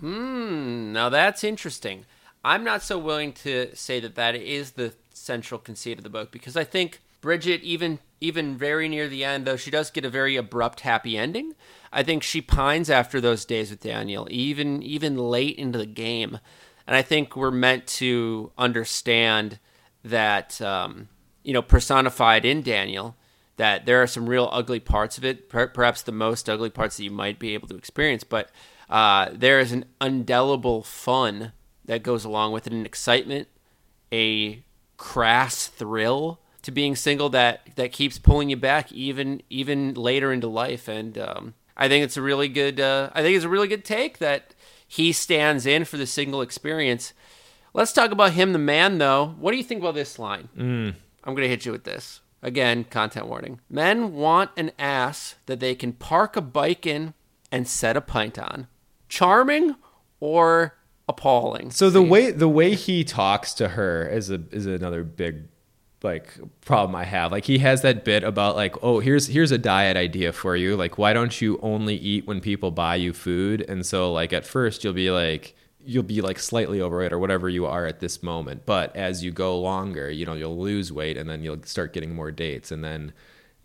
Hmm, 0.00 0.92
now 0.92 1.08
that's 1.08 1.44
interesting. 1.44 2.04
I'm 2.44 2.64
not 2.64 2.82
so 2.82 2.98
willing 2.98 3.32
to 3.32 3.74
say 3.74 3.98
that 4.00 4.14
that 4.14 4.36
is 4.36 4.72
the 4.72 4.92
central 5.12 5.58
conceit 5.58 5.98
of 5.98 6.04
the 6.04 6.10
book 6.10 6.30
because 6.30 6.56
I 6.56 6.64
think 6.64 7.00
Bridget, 7.20 7.62
even 7.62 7.98
even 8.20 8.56
very 8.56 8.88
near 8.88 9.08
the 9.08 9.24
end, 9.24 9.46
though 9.46 9.56
she 9.56 9.70
does 9.70 9.90
get 9.90 10.04
a 10.04 10.10
very 10.10 10.36
abrupt 10.36 10.80
happy 10.80 11.18
ending. 11.18 11.54
I 11.92 12.02
think 12.02 12.22
she 12.22 12.40
pines 12.40 12.88
after 12.88 13.20
those 13.20 13.44
days 13.44 13.70
with 13.70 13.80
Daniel, 13.80 14.28
even 14.30 14.82
even 14.82 15.16
late 15.16 15.56
into 15.56 15.78
the 15.78 15.86
game, 15.86 16.38
and 16.86 16.94
I 16.96 17.02
think 17.02 17.34
we're 17.34 17.50
meant 17.50 17.86
to 17.88 18.52
understand 18.56 19.58
that 20.04 20.60
um, 20.60 21.08
you 21.42 21.52
know 21.52 21.62
personified 21.62 22.44
in 22.44 22.62
Daniel 22.62 23.16
that 23.56 23.86
there 23.86 24.02
are 24.02 24.06
some 24.06 24.28
real 24.28 24.48
ugly 24.52 24.80
parts 24.80 25.16
of 25.16 25.24
it, 25.24 25.48
per- 25.48 25.68
perhaps 25.68 26.02
the 26.02 26.12
most 26.12 26.48
ugly 26.48 26.68
parts 26.70 26.98
that 26.98 27.04
you 27.04 27.10
might 27.10 27.38
be 27.38 27.54
able 27.54 27.66
to 27.66 27.76
experience, 27.76 28.22
but 28.22 28.50
uh, 28.88 29.28
there 29.32 29.60
is 29.60 29.72
an 29.72 29.84
indelible 30.00 30.82
fun 30.82 31.52
that 31.84 32.02
goes 32.02 32.24
along 32.24 32.52
with 32.52 32.66
it, 32.66 32.72
an 32.72 32.86
excitement, 32.86 33.48
a 34.12 34.62
crass 34.96 35.66
thrill 35.66 36.40
to 36.62 36.72
being 36.72 36.96
single 36.96 37.28
that 37.30 37.68
that 37.76 37.92
keeps 37.92 38.18
pulling 38.18 38.50
you 38.50 38.56
back 38.56 38.90
even 38.92 39.42
even 39.50 39.94
later 39.94 40.32
into 40.32 40.48
life, 40.48 40.88
and 40.88 41.16
um, 41.18 41.54
I 41.76 41.88
think 41.88 42.04
it's 42.04 42.16
a 42.16 42.22
really 42.22 42.48
good. 42.48 42.80
Uh, 42.80 43.10
I 43.12 43.22
think 43.22 43.36
it's 43.36 43.44
a 43.44 43.48
really 43.48 43.68
good 43.68 43.84
take 43.84 44.18
that 44.18 44.54
he 44.86 45.12
stands 45.12 45.66
in 45.66 45.84
for 45.84 45.96
the 45.96 46.06
single 46.06 46.42
experience. 46.42 47.12
Let's 47.74 47.92
talk 47.92 48.10
about 48.10 48.32
him, 48.32 48.52
the 48.52 48.58
man, 48.58 48.98
though. 48.98 49.34
What 49.38 49.50
do 49.50 49.58
you 49.58 49.64
think 49.64 49.80
about 49.80 49.94
this 49.94 50.18
line? 50.18 50.48
I'm 51.24 51.34
going 51.34 51.42
to 51.44 51.48
hit 51.48 51.66
you 51.66 51.72
with 51.72 51.84
this. 51.84 52.20
Again, 52.42 52.84
content 52.84 53.26
warning. 53.26 53.60
Men 53.68 54.14
want 54.14 54.50
an 54.56 54.70
ass 54.78 55.34
that 55.46 55.60
they 55.60 55.74
can 55.74 55.92
park 55.92 56.36
a 56.36 56.40
bike 56.40 56.86
in 56.86 57.14
and 57.50 57.66
set 57.66 57.96
a 57.96 58.00
pint 58.00 58.38
on. 58.38 58.68
Charming 59.08 59.76
or 60.20 60.74
appalling? 61.08 61.70
So 61.70 61.90
the 61.90 62.02
way 62.02 62.30
the 62.30 62.48
way 62.48 62.74
he 62.74 63.04
talks 63.04 63.54
to 63.54 63.68
her 63.68 64.06
is 64.06 64.30
a 64.30 64.42
is 64.50 64.66
another 64.66 65.04
big 65.04 65.48
like 66.02 66.38
problem 66.62 66.94
I 66.94 67.04
have. 67.04 67.32
Like 67.32 67.44
he 67.44 67.58
has 67.58 67.82
that 67.82 68.04
bit 68.04 68.22
about 68.22 68.56
like, 68.56 68.76
oh, 68.82 69.00
here's 69.00 69.26
here's 69.26 69.50
a 69.50 69.58
diet 69.58 69.96
idea 69.96 70.32
for 70.32 70.56
you. 70.56 70.76
Like, 70.76 70.98
why 70.98 71.12
don't 71.12 71.40
you 71.40 71.58
only 71.62 71.96
eat 71.96 72.26
when 72.26 72.40
people 72.40 72.70
buy 72.70 72.96
you 72.96 73.12
food? 73.12 73.64
And 73.68 73.84
so 73.84 74.12
like 74.12 74.32
at 74.32 74.46
first 74.46 74.84
you'll 74.84 74.92
be 74.92 75.10
like 75.10 75.54
you'll 75.84 76.02
be 76.02 76.20
like 76.20 76.38
slightly 76.38 76.80
overweight 76.80 77.12
or 77.12 77.18
whatever 77.18 77.48
you 77.48 77.64
are 77.64 77.86
at 77.86 78.00
this 78.00 78.22
moment. 78.22 78.66
But 78.66 78.94
as 78.96 79.22
you 79.22 79.30
go 79.30 79.58
longer, 79.60 80.10
you 80.10 80.26
know, 80.26 80.34
you'll 80.34 80.58
lose 80.58 80.92
weight 80.92 81.16
and 81.16 81.30
then 81.30 81.42
you'll 81.42 81.62
start 81.62 81.92
getting 81.92 82.14
more 82.14 82.32
dates 82.32 82.72
and 82.72 82.82
then 82.82 83.12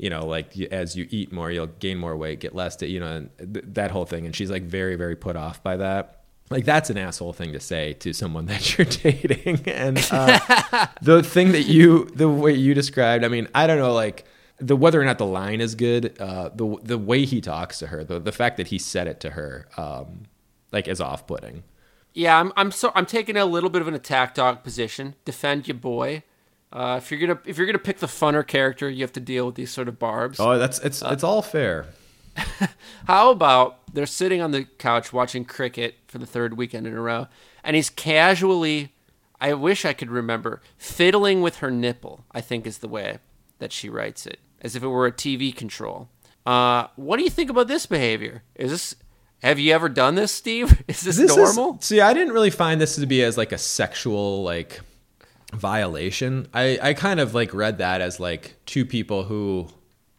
you 0.02 0.10
know, 0.10 0.26
like 0.26 0.60
as 0.72 0.95
you 0.95 1.07
eat 1.11 1.32
more, 1.32 1.52
you'll 1.52 1.68
gain 1.68 1.99
more 1.99 2.18
weight, 2.18 2.40
get 2.40 2.56
less, 2.56 2.76
da- 2.76 2.88
you 2.88 2.99
know, 2.99 3.06
and 3.38 3.53
th- 3.53 3.65
that 3.68 3.91
whole 3.91 4.06
thing. 4.06 4.26
And 4.26 4.36
she's 4.36 4.49
like 4.49 4.64
very, 4.64 4.95
very 4.95 5.15
put 5.15 5.36
off 5.36 5.61
by 5.61 5.78
that. 5.78 6.23
Like 6.49 6.65
that's 6.65 6.90
an 6.90 6.98
asshole 6.98 7.34
thing 7.34 7.53
to 7.53 7.60
say 7.60 7.94
to 7.94 8.11
someone 8.11 8.45
that 8.48 8.78
you're 8.78 8.86
dating. 8.86 9.61
And 9.68 10.03
uh, 10.11 10.88
the 11.03 11.22
thing 11.22 11.52
that 11.52 11.68
you, 11.68 12.06
the 12.15 12.28
way 12.28 12.52
you 12.52 12.73
described, 12.73 13.23
I 13.23 13.28
mean, 13.28 13.48
I 13.53 13.68
don't 13.68 13.78
know, 13.78 13.94
like 13.94 14.26
the 14.57 14.76
whether 14.76 14.99
or 14.99 15.06
not 15.06 15.19
the 15.19 15.26
line 15.28 15.61
is 15.61 15.76
good, 15.76 16.19
uh, 16.19 16.49
the 16.49 16.78
the 16.82 16.98
way 16.98 17.26
he 17.26 17.40
talks 17.40 17.78
to 17.80 17.88
her, 17.88 18.03
the 18.03 18.19
the 18.19 18.32
fact 18.32 18.57
that 18.57 18.68
he 18.68 18.80
said 18.80 19.07
it 19.07 19.19
to 19.19 19.32
her, 19.32 19.68
um, 19.78 20.23
like 20.72 20.88
is 20.88 20.99
off 20.99 21.28
putting. 21.28 21.64
Yeah, 22.14 22.40
I'm 22.40 22.52
I'm 22.56 22.72
so 22.72 22.91
I'm 22.95 23.06
taking 23.06 23.38
a 23.38 23.45
little 23.45 23.69
bit 23.69 23.82
of 23.84 23.88
an 23.88 23.94
attack 23.94 24.34
dog 24.34 24.64
position. 24.64 25.15
Defend 25.26 25.68
your 25.68 25.78
boy. 25.78 26.23
Uh, 26.73 26.99
if 27.02 27.11
you're 27.11 27.19
gonna 27.19 27.39
if 27.45 27.57
you're 27.57 27.65
gonna 27.68 27.77
pick 27.80 27.99
the 27.99 28.07
funner 28.07 28.45
character, 28.45 28.89
you 28.89 29.02
have 29.02 29.11
to 29.14 29.19
deal 29.19 29.45
with 29.45 29.56
these 29.56 29.72
sort 29.72 29.88
of 29.88 29.99
barbs. 29.99 30.39
Oh, 30.39 30.57
that's 30.57 30.80
it's 30.80 31.02
it's 31.02 31.23
all 31.23 31.41
fair. 31.41 31.88
How 33.07 33.31
about 33.31 33.80
they're 33.93 34.06
sitting 34.06 34.41
on 34.41 34.52
the 34.52 34.64
couch 34.77 35.11
watching 35.11 35.43
cricket 35.45 35.95
for 36.07 36.18
the 36.18 36.26
third 36.26 36.57
weekend 36.57 36.88
in 36.88 36.93
a 36.93 37.02
row, 37.02 37.27
and 37.64 37.76
he's 37.76 37.89
casually, 37.89 38.93
I 39.39 39.53
wish 39.53 39.84
I 39.85 39.93
could 39.93 40.10
remember, 40.10 40.61
fiddling 40.77 41.41
with 41.41 41.57
her 41.57 41.69
nipple, 41.72 42.23
I 42.31 42.39
think 42.41 42.65
is 42.65 42.77
the 42.77 42.88
way 42.88 43.18
that 43.60 43.73
she 43.73 43.89
writes 43.89 44.26
it, 44.26 44.39
as 44.61 44.76
if 44.76 44.84
it 44.84 44.88
were 44.88 45.06
a 45.07 45.11
TV 45.11 45.53
control. 45.56 46.07
Uh, 46.45 46.88
what 46.95 47.18
do 47.18 47.23
you 47.23 47.30
think 47.30 47.49
about 47.49 47.68
this 47.68 47.85
behavior? 47.85 48.43
Is 48.56 48.72
this, 48.72 48.95
have 49.43 49.60
you 49.60 49.73
ever 49.73 49.89
done 49.89 50.15
this, 50.15 50.31
Steve? 50.31 50.72
Is 50.88 51.02
this, 51.02 51.18
This 51.18 51.31
is- 51.38 51.57
normal? 51.57 51.80
see, 51.81 51.99
I 52.02 52.14
didn't 52.14 52.34
really 52.34 52.49
find 52.49 52.80
this 52.81 52.95
to 52.95 53.06
be 53.06 53.22
as 53.23 53.38
like 53.38 53.52
a 53.52 53.57
sexual 53.60 54.41
like 54.41 54.80
violation. 55.53 56.48
I 56.53 56.80
I 56.82 56.94
kind 56.94 57.19
of 57.19 57.34
like 57.34 57.53
read 57.53 57.78
that 57.80 58.02
as 58.02 58.19
like 58.19 58.56
two 58.65 58.86
people 58.86 59.23
who 59.23 59.68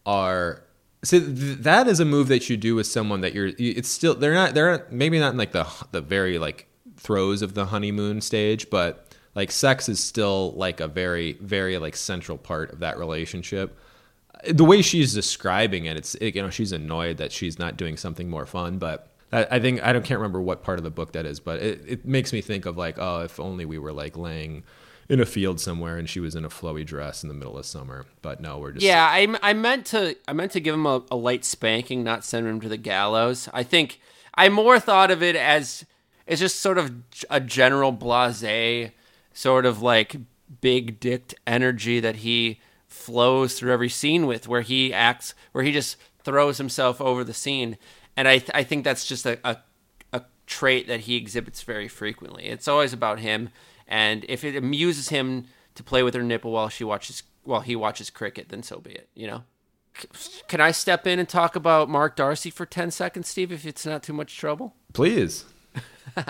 are 0.07 0.63
so 1.05 1.19
th- 1.19 1.59
that 1.59 1.89
is 1.89 2.01
a 2.01 2.05
move 2.05 2.29
that 2.29 2.49
you 2.49 2.57
do 2.57 2.75
with 2.75 2.87
someone 2.87 3.21
that 3.23 3.35
you're 3.35 3.51
it's 3.59 3.89
still 3.89 4.15
they're 4.15 4.35
not 4.35 4.55
they're 4.55 4.87
maybe 4.91 5.19
not 5.19 5.33
in 5.33 5.39
like 5.39 5.53
the 5.53 5.67
the 5.93 6.01
very 6.01 6.39
like 6.39 6.69
throes 6.97 7.43
of 7.43 7.55
the 7.55 7.67
honeymoon 7.67 8.21
stage, 8.21 8.71
but 8.71 9.15
like 9.35 9.51
sex 9.51 9.89
is 9.89 10.03
still 10.03 10.53
like 10.53 10.81
a 10.81 10.89
very 10.89 11.35
very 11.35 11.79
like 11.79 11.97
central 11.97 12.39
part 12.39 12.73
of 12.73 12.81
that 12.81 12.99
relationship 12.99 13.79
the 14.49 14.65
way 14.65 14.83
she's 14.83 15.15
describing 15.15 15.85
it, 15.87 15.97
it's 15.97 16.17
you 16.21 16.43
know 16.43 16.51
she's 16.51 16.73
annoyed 16.73 17.19
that 17.19 17.33
she's 17.33 17.59
not 17.59 17.77
doing 17.77 17.97
something 17.97 18.29
more 18.29 18.47
fun. 18.47 18.79
But 18.79 19.09
I, 19.33 19.47
I 19.53 19.61
think 19.61 19.83
I 19.83 19.93
don't 19.93 20.05
can't 20.05 20.19
remember 20.19 20.41
what 20.41 20.63
part 20.63 20.79
of 20.79 20.85
the 20.85 20.91
book 20.91 21.13
that 21.13 21.27
is, 21.27 21.41
but 21.41 21.61
it, 21.63 21.81
it 21.87 22.05
makes 22.05 22.33
me 22.33 22.41
think 22.41 22.67
of 22.67 22.77
like 22.77 22.99
oh 22.99 23.21
if 23.21 23.39
only 23.39 23.65
we 23.65 23.79
were 23.79 23.93
like 23.93 24.17
laying 24.17 24.65
in 25.09 25.21
a 25.21 25.27
field 25.27 25.61
somewhere 25.61 25.97
and 25.99 26.09
she 26.09 26.21
was 26.21 26.35
in 26.35 26.45
a 26.45 26.49
flowy 26.49 26.85
dress 26.85 27.23
in 27.23 27.29
the 27.29 27.35
middle 27.35 27.59
of 27.59 27.67
summer. 27.67 28.07
But 28.23 28.41
no, 28.41 28.59
we're 28.59 28.73
just 28.73 28.85
Yeah, 28.85 29.05
I, 29.05 29.35
I 29.43 29.53
meant 29.53 29.87
to 29.87 30.17
I 30.27 30.33
meant 30.33 30.53
to 30.53 30.61
give 30.61 30.75
him 30.75 30.87
a, 30.87 31.03
a 31.11 31.17
light 31.17 31.45
spanking, 31.45 32.03
not 32.03 32.25
send 32.25 32.47
him 32.47 32.61
to 32.61 32.69
the 32.69 32.77
gallows. 32.77 33.49
I 33.53 33.63
think 33.63 34.01
I 34.35 34.49
more 34.49 34.81
thought 34.81 35.11
of 35.11 35.23
it 35.23 35.37
as 35.37 35.85
it's 36.27 36.41
just 36.41 36.61
sort 36.61 36.79
of 36.79 36.93
a 37.31 37.41
general 37.41 37.93
blase, 37.93 38.91
sort 39.35 39.67
of 39.67 39.83
like 39.83 40.17
big 40.61 41.01
dicked 41.01 41.35
energy 41.47 42.01
that 42.01 42.17
he 42.17 42.61
flows 42.87 43.59
through 43.59 43.73
every 43.73 43.89
scene 43.89 44.27
with, 44.27 44.47
where 44.47 44.61
he 44.61 44.93
acts, 44.93 45.35
where 45.53 45.65
he 45.65 45.73
just 45.73 45.97
throws 46.25 46.59
himself 46.59 47.01
over 47.01 47.25
the 47.25 47.35
scene, 47.35 47.77
and 48.17 48.29
I 48.29 48.39
th- 48.39 48.51
I 48.55 48.63
think 48.63 48.85
that's 48.85 49.07
just 49.07 49.27
a, 49.27 49.39
a 49.45 49.59
a 50.13 50.23
trait 50.47 50.87
that 50.87 51.01
he 51.01 51.17
exhibits 51.17 51.63
very 51.63 51.89
frequently. 51.89 52.45
It's 52.45 52.69
always 52.69 52.93
about 52.93 53.19
him, 53.19 53.49
and 53.89 54.25
if 54.29 54.45
it 54.45 54.57
amuses 54.57 55.09
him 55.11 55.47
to 55.75 55.83
play 55.83 56.03
with 56.03 56.15
her 56.15 56.23
nipple 56.23 56.51
while 56.53 56.69
she 56.69 56.85
watches 56.85 57.23
while 57.45 57.61
he 57.61 57.75
watches 57.77 58.11
cricket, 58.11 58.49
then 58.51 58.63
so 58.63 58.79
be 58.79 58.93
it. 58.93 59.09
You 59.15 59.27
know. 59.27 59.43
C- 60.15 60.43
Can 60.49 60.61
I 60.61 60.71
step 60.71 61.07
in 61.07 61.19
and 61.19 61.29
talk 61.29 61.55
about 61.57 61.89
Mark 61.89 62.17
Darcy 62.17 62.49
for 62.51 62.65
ten 62.67 62.91
seconds, 62.91 63.29
Steve? 63.29 63.53
If 63.53 63.67
it's 63.67 63.85
not 63.85 64.03
too 64.03 64.13
much 64.15 64.37
trouble. 64.37 64.75
please. 64.93 65.45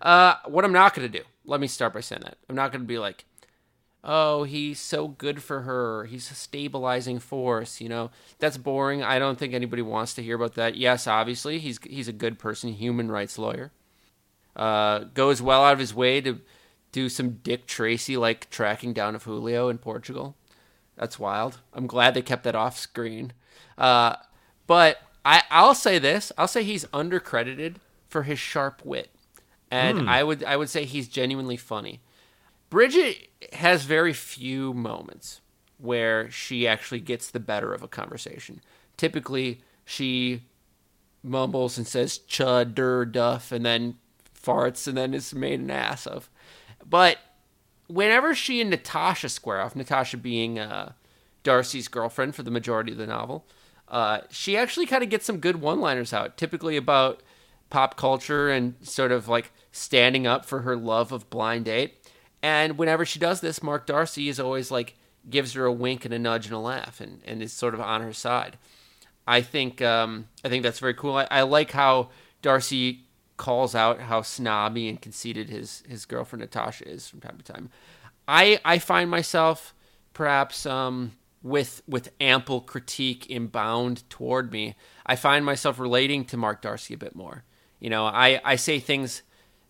Uh, 0.00 0.36
what 0.46 0.64
I'm 0.64 0.72
not 0.72 0.94
going 0.94 1.10
to 1.10 1.18
do. 1.18 1.24
Let 1.44 1.60
me 1.60 1.66
start 1.66 1.92
by 1.92 2.00
saying 2.00 2.22
that 2.24 2.38
I'm 2.48 2.56
not 2.56 2.72
going 2.72 2.80
to 2.82 2.86
be 2.86 2.98
like, 2.98 3.26
oh, 4.02 4.44
he's 4.44 4.80
so 4.80 5.08
good 5.08 5.42
for 5.42 5.60
her. 5.60 6.04
He's 6.06 6.30
a 6.30 6.34
stabilizing 6.34 7.18
force. 7.18 7.80
You 7.80 7.88
know, 7.90 8.10
that's 8.38 8.56
boring. 8.56 9.02
I 9.02 9.18
don't 9.18 9.38
think 9.38 9.52
anybody 9.52 9.82
wants 9.82 10.14
to 10.14 10.22
hear 10.22 10.36
about 10.36 10.54
that. 10.54 10.74
Yes, 10.76 11.06
obviously, 11.06 11.58
he's 11.58 11.78
he's 11.84 12.08
a 12.08 12.12
good 12.12 12.38
person, 12.38 12.72
human 12.72 13.10
rights 13.10 13.38
lawyer. 13.38 13.70
Uh, 14.56 15.00
goes 15.14 15.40
well 15.42 15.62
out 15.64 15.74
of 15.74 15.78
his 15.78 15.94
way 15.94 16.20
to 16.22 16.40
do 16.92 17.08
some 17.08 17.38
Dick 17.42 17.66
Tracy 17.66 18.16
like 18.16 18.50
tracking 18.50 18.92
down 18.92 19.14
of 19.14 19.24
Julio 19.24 19.68
in 19.68 19.78
Portugal. 19.78 20.36
That's 20.96 21.18
wild. 21.18 21.58
I'm 21.72 21.86
glad 21.86 22.14
they 22.14 22.22
kept 22.22 22.44
that 22.44 22.54
off 22.54 22.78
screen. 22.78 23.32
Uh, 23.78 24.16
but 24.66 24.98
I, 25.24 25.42
I'll 25.50 25.74
say 25.74 25.98
this: 25.98 26.30
I'll 26.36 26.48
say 26.48 26.62
he's 26.62 26.84
undercredited 26.86 27.76
for 28.08 28.24
his 28.24 28.38
sharp 28.38 28.82
wit, 28.84 29.10
and 29.70 30.08
I 30.08 30.22
would 30.22 30.44
I 30.44 30.56
would 30.56 30.68
say 30.68 30.84
he's 30.84 31.08
genuinely 31.08 31.56
funny. 31.56 32.00
Bridget 32.70 33.28
has 33.54 33.84
very 33.84 34.12
few 34.12 34.72
moments 34.72 35.40
where 35.78 36.30
she 36.30 36.66
actually 36.66 37.00
gets 37.00 37.30
the 37.30 37.40
better 37.40 37.74
of 37.74 37.82
a 37.82 37.88
conversation. 37.88 38.60
Typically, 38.96 39.62
she 39.84 40.42
mumbles 41.22 41.76
and 41.76 41.86
says 41.86 42.20
chud, 42.28 42.74
dur, 42.74 43.04
duff, 43.04 43.52
and 43.52 43.64
then 43.64 43.96
farts 44.34 44.86
and 44.86 44.96
then 44.96 45.14
is 45.14 45.34
made 45.34 45.60
an 45.60 45.70
ass 45.70 46.06
of. 46.06 46.28
But 46.88 47.18
whenever 47.86 48.34
she 48.34 48.60
and 48.60 48.70
Natasha 48.70 49.28
square 49.28 49.60
off, 49.60 49.76
Natasha 49.76 50.16
being 50.16 50.58
uh, 50.58 50.92
Darcy's 51.42 51.88
girlfriend 51.88 52.34
for 52.34 52.42
the 52.42 52.50
majority 52.50 52.92
of 52.92 52.98
the 52.98 53.06
novel, 53.06 53.46
uh, 53.88 54.20
she 54.30 54.56
actually 54.56 54.86
kind 54.86 55.02
of 55.02 55.10
gets 55.10 55.26
some 55.26 55.38
good 55.38 55.60
one 55.60 55.80
liners 55.80 56.12
out, 56.12 56.36
typically 56.36 56.76
about 56.76 57.22
pop 57.70 57.96
culture 57.96 58.50
and 58.50 58.74
sort 58.82 59.12
of 59.12 59.28
like 59.28 59.52
standing 59.70 60.26
up 60.26 60.44
for 60.44 60.60
her 60.60 60.76
love 60.76 61.12
of 61.12 61.28
blind 61.30 61.64
date. 61.66 61.94
And 62.42 62.76
whenever 62.76 63.04
she 63.04 63.18
does 63.18 63.40
this, 63.40 63.62
Mark 63.62 63.86
Darcy 63.86 64.28
is 64.28 64.40
always 64.40 64.70
like 64.70 64.96
gives 65.30 65.52
her 65.52 65.64
a 65.64 65.72
wink 65.72 66.04
and 66.04 66.12
a 66.12 66.18
nudge 66.18 66.46
and 66.46 66.54
a 66.54 66.58
laugh 66.58 67.00
and, 67.00 67.20
and 67.24 67.42
is 67.42 67.52
sort 67.52 67.74
of 67.74 67.80
on 67.80 68.02
her 68.02 68.12
side. 68.12 68.58
I 69.26 69.40
think 69.40 69.80
um, 69.80 70.28
I 70.44 70.48
think 70.48 70.62
that's 70.62 70.80
very 70.80 70.94
cool. 70.94 71.16
I, 71.16 71.28
I 71.30 71.42
like 71.42 71.70
how 71.70 72.10
Darcy 72.42 73.04
calls 73.36 73.74
out 73.74 74.00
how 74.00 74.22
snobby 74.22 74.88
and 74.88 75.00
conceited 75.00 75.48
his 75.48 75.82
his 75.88 76.04
girlfriend 76.04 76.40
Natasha 76.42 76.88
is 76.88 77.08
from 77.08 77.20
time 77.20 77.38
to 77.38 77.52
time. 77.52 77.70
I 78.28 78.60
I 78.64 78.78
find 78.78 79.10
myself 79.10 79.74
perhaps 80.12 80.66
um, 80.66 81.12
with 81.42 81.82
with 81.86 82.10
ample 82.20 82.60
critique 82.60 83.26
inbound 83.28 84.08
toward 84.08 84.52
me. 84.52 84.76
I 85.04 85.16
find 85.16 85.44
myself 85.44 85.78
relating 85.78 86.24
to 86.26 86.36
Mark 86.36 86.62
Darcy 86.62 86.94
a 86.94 86.98
bit 86.98 87.14
more. 87.14 87.44
You 87.80 87.90
know, 87.90 88.06
I, 88.06 88.40
I 88.44 88.56
say 88.56 88.78
things 88.78 89.22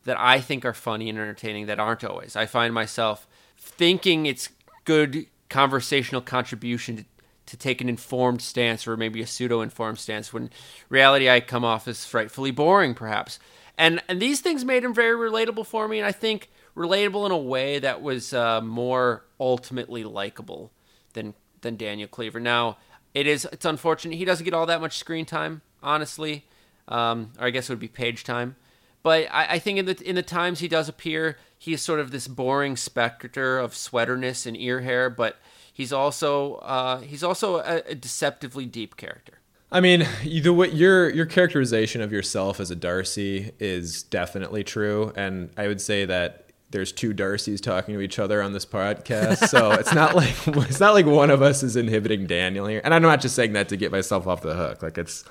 that 0.04 0.20
I 0.20 0.40
think 0.40 0.64
are 0.64 0.74
funny 0.74 1.08
and 1.08 1.18
entertaining 1.18 1.66
that 1.66 1.78
aren't 1.78 2.04
always. 2.04 2.36
I 2.36 2.44
find 2.44 2.74
myself 2.74 3.26
thinking 3.56 4.26
it's 4.26 4.50
good 4.84 5.26
conversational 5.48 6.20
contribution 6.20 6.96
to, 6.96 7.04
to 7.52 7.56
take 7.58 7.82
an 7.82 7.88
informed 7.90 8.40
stance 8.40 8.86
or 8.88 8.96
maybe 8.96 9.20
a 9.20 9.26
pseudo 9.26 9.60
informed 9.60 9.98
stance 9.98 10.32
when 10.32 10.48
reality 10.88 11.28
I 11.28 11.40
come 11.40 11.66
off 11.66 11.86
as 11.86 12.06
frightfully 12.06 12.50
boring 12.50 12.94
perhaps. 12.94 13.38
And 13.76 14.02
and 14.08 14.22
these 14.22 14.40
things 14.40 14.64
made 14.64 14.82
him 14.82 14.94
very 14.94 15.14
relatable 15.14 15.66
for 15.66 15.86
me 15.86 15.98
and 15.98 16.06
I 16.06 16.12
think 16.12 16.48
relatable 16.74 17.26
in 17.26 17.30
a 17.30 17.36
way 17.36 17.78
that 17.78 18.00
was 18.00 18.32
uh, 18.32 18.62
more 18.62 19.26
ultimately 19.38 20.02
likable 20.02 20.72
than 21.12 21.34
than 21.60 21.76
Daniel 21.76 22.08
Cleaver. 22.08 22.40
Now, 22.40 22.78
it 23.12 23.26
is 23.26 23.46
it's 23.52 23.66
unfortunate 23.66 24.16
he 24.16 24.24
doesn't 24.24 24.44
get 24.44 24.54
all 24.54 24.64
that 24.64 24.80
much 24.80 24.96
screen 24.96 25.26
time, 25.26 25.60
honestly. 25.82 26.46
Um, 26.88 27.32
or 27.38 27.48
I 27.48 27.50
guess 27.50 27.68
it 27.68 27.72
would 27.72 27.80
be 27.80 27.88
page 27.88 28.24
time. 28.24 28.56
But 29.02 29.28
I, 29.30 29.46
I, 29.50 29.58
think 29.58 29.78
in 29.78 29.84
the 29.84 30.08
in 30.08 30.16
the 30.16 30.22
times 30.22 30.60
he 30.60 30.68
does 30.68 30.88
appear, 30.88 31.36
he 31.58 31.74
is 31.74 31.82
sort 31.82 32.00
of 32.00 32.12
this 32.12 32.28
boring 32.28 32.78
specter 32.78 33.58
of 33.58 33.74
sweaterness 33.74 34.46
and 34.46 34.56
ear 34.56 34.80
hair, 34.80 35.10
but 35.10 35.36
he's 35.72 35.92
also 35.92 36.56
uh, 36.56 37.00
he's 37.00 37.24
also 37.24 37.56
a, 37.56 37.82
a, 37.86 37.94
deceptively 37.94 38.66
deep 38.66 38.96
character. 38.96 39.38
I 39.70 39.80
mean, 39.80 40.06
the 40.24 40.52
way 40.52 40.68
your 40.68 41.10
your 41.10 41.26
characterization 41.26 42.00
of 42.00 42.12
yourself 42.12 42.60
as 42.60 42.70
a 42.70 42.76
Darcy 42.76 43.52
is 43.58 44.02
definitely 44.02 44.64
true, 44.64 45.12
and 45.16 45.50
I 45.56 45.66
would 45.66 45.80
say 45.80 46.04
that 46.04 46.50
there's 46.70 46.92
two 46.92 47.14
Darcys 47.14 47.60
talking 47.60 47.94
to 47.94 48.00
each 48.00 48.18
other 48.18 48.42
on 48.42 48.52
this 48.52 48.66
podcast, 48.66 49.48
so 49.48 49.72
it's 49.72 49.94
not 49.94 50.14
like 50.14 50.34
it's 50.46 50.80
not 50.80 50.94
like 50.94 51.06
one 51.06 51.30
of 51.30 51.42
us 51.42 51.62
is 51.62 51.76
inhibiting 51.76 52.26
Daniel 52.26 52.66
here, 52.66 52.82
and 52.84 52.92
I'm 52.92 53.02
not 53.02 53.20
just 53.20 53.34
saying 53.34 53.54
that 53.54 53.68
to 53.70 53.76
get 53.76 53.92
myself 53.92 54.26
off 54.26 54.42
the 54.42 54.54
hook. 54.54 54.82
Like 54.82 54.98
it's 54.98 55.24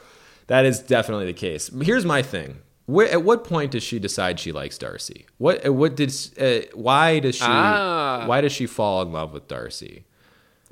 that 0.47 0.65
is 0.65 0.79
definitely 0.79 1.27
the 1.27 1.33
case. 1.33 1.69
Here's 1.81 2.05
my 2.05 2.21
thing 2.21 2.61
at 2.99 3.23
what 3.23 3.43
point 3.43 3.71
does 3.71 3.83
she 3.83 3.99
decide 3.99 4.39
she 4.39 4.51
likes 4.51 4.77
Darcy? 4.77 5.25
What 5.37 5.67
what 5.69 5.95
did 5.95 6.13
uh, 6.39 6.67
why 6.73 7.19
does 7.19 7.35
she 7.35 7.43
ah. 7.45 8.25
why 8.25 8.41
does 8.41 8.51
she 8.51 8.65
fall 8.65 9.01
in 9.01 9.11
love 9.11 9.33
with 9.33 9.47
Darcy? 9.47 10.05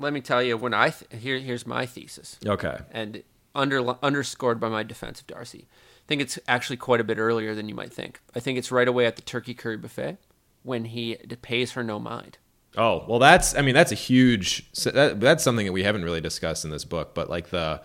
Let 0.00 0.12
me 0.14 0.20
tell 0.20 0.42
you 0.42 0.56
when 0.56 0.74
I 0.74 0.90
th- 0.90 1.22
here 1.22 1.38
here's 1.38 1.66
my 1.66 1.86
thesis. 1.86 2.38
Okay. 2.44 2.78
And 2.90 3.22
under 3.54 3.96
underscored 4.02 4.58
by 4.58 4.68
my 4.68 4.82
defense 4.82 5.20
of 5.20 5.26
Darcy. 5.26 5.68
I 5.70 6.06
think 6.06 6.22
it's 6.22 6.38
actually 6.48 6.78
quite 6.78 7.00
a 7.00 7.04
bit 7.04 7.18
earlier 7.18 7.54
than 7.54 7.68
you 7.68 7.74
might 7.74 7.92
think. 7.92 8.20
I 8.34 8.40
think 8.40 8.58
it's 8.58 8.72
right 8.72 8.88
away 8.88 9.06
at 9.06 9.16
the 9.16 9.22
turkey 9.22 9.54
curry 9.54 9.76
buffet 9.76 10.16
when 10.62 10.86
he 10.86 11.16
pays 11.42 11.72
her 11.72 11.84
no 11.84 11.98
mind. 11.98 12.38
Oh, 12.76 13.04
well 13.06 13.18
that's 13.18 13.54
I 13.54 13.62
mean 13.62 13.74
that's 13.74 13.92
a 13.92 13.96
huge 13.96 14.72
that, 14.84 15.20
that's 15.20 15.44
something 15.44 15.66
that 15.66 15.72
we 15.72 15.82
haven't 15.82 16.04
really 16.04 16.20
discussed 16.20 16.64
in 16.64 16.70
this 16.70 16.84
book, 16.84 17.14
but 17.14 17.28
like 17.28 17.50
the 17.50 17.82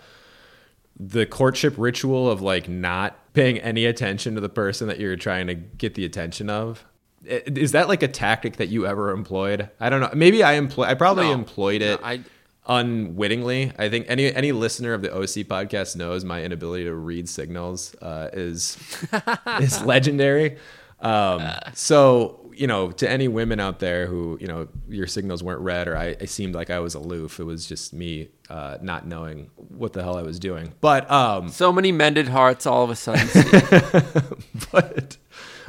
the 0.98 1.26
courtship 1.26 1.74
ritual 1.76 2.30
of 2.30 2.40
like 2.40 2.68
not 2.68 3.34
paying 3.34 3.58
any 3.58 3.84
attention 3.84 4.34
to 4.34 4.40
the 4.40 4.48
person 4.48 4.88
that 4.88 4.98
you're 4.98 5.16
trying 5.16 5.46
to 5.48 5.54
get 5.54 5.94
the 5.94 6.04
attention 6.06 6.48
of 6.48 6.86
is 7.26 7.72
that 7.72 7.88
like 7.88 8.02
a 8.02 8.08
tactic 8.08 8.56
that 8.56 8.68
you 8.68 8.86
ever 8.86 9.10
employed 9.10 9.68
i 9.80 9.88
don't 9.88 10.00
know 10.00 10.10
maybe 10.14 10.42
i 10.42 10.54
employ 10.54 10.84
i 10.84 10.94
probably 10.94 11.26
no, 11.26 11.32
employed 11.32 11.82
it 11.82 12.00
no, 12.00 12.06
I, 12.06 12.20
unwittingly 12.68 13.72
i 13.78 13.88
think 13.88 14.06
any 14.08 14.32
any 14.34 14.52
listener 14.52 14.92
of 14.92 15.02
the 15.02 15.12
oc 15.12 15.22
podcast 15.24 15.96
knows 15.96 16.24
my 16.24 16.42
inability 16.42 16.84
to 16.84 16.94
read 16.94 17.28
signals 17.28 17.94
uh, 18.02 18.30
is 18.32 18.76
is 19.60 19.82
legendary 19.82 20.56
um, 20.98 21.46
so 21.74 22.46
you 22.56 22.66
know, 22.66 22.90
to 22.90 23.08
any 23.08 23.28
women 23.28 23.60
out 23.60 23.80
there 23.80 24.06
who, 24.06 24.38
you 24.40 24.46
know, 24.46 24.66
your 24.88 25.06
signals 25.06 25.42
weren't 25.42 25.60
read 25.60 25.88
or 25.88 25.96
I, 25.96 26.16
I 26.20 26.24
seemed 26.24 26.54
like 26.54 26.70
I 26.70 26.78
was 26.78 26.94
aloof. 26.94 27.38
It 27.38 27.44
was 27.44 27.66
just 27.66 27.92
me 27.92 28.28
uh, 28.48 28.78
not 28.80 29.06
knowing 29.06 29.50
what 29.56 29.92
the 29.92 30.02
hell 30.02 30.16
I 30.16 30.22
was 30.22 30.38
doing. 30.38 30.72
But 30.80 31.08
um, 31.10 31.50
so 31.50 31.70
many 31.72 31.92
mended 31.92 32.28
hearts 32.28 32.66
all 32.66 32.82
of 32.82 32.90
a 32.90 32.96
sudden. 32.96 33.28
but 34.72 35.18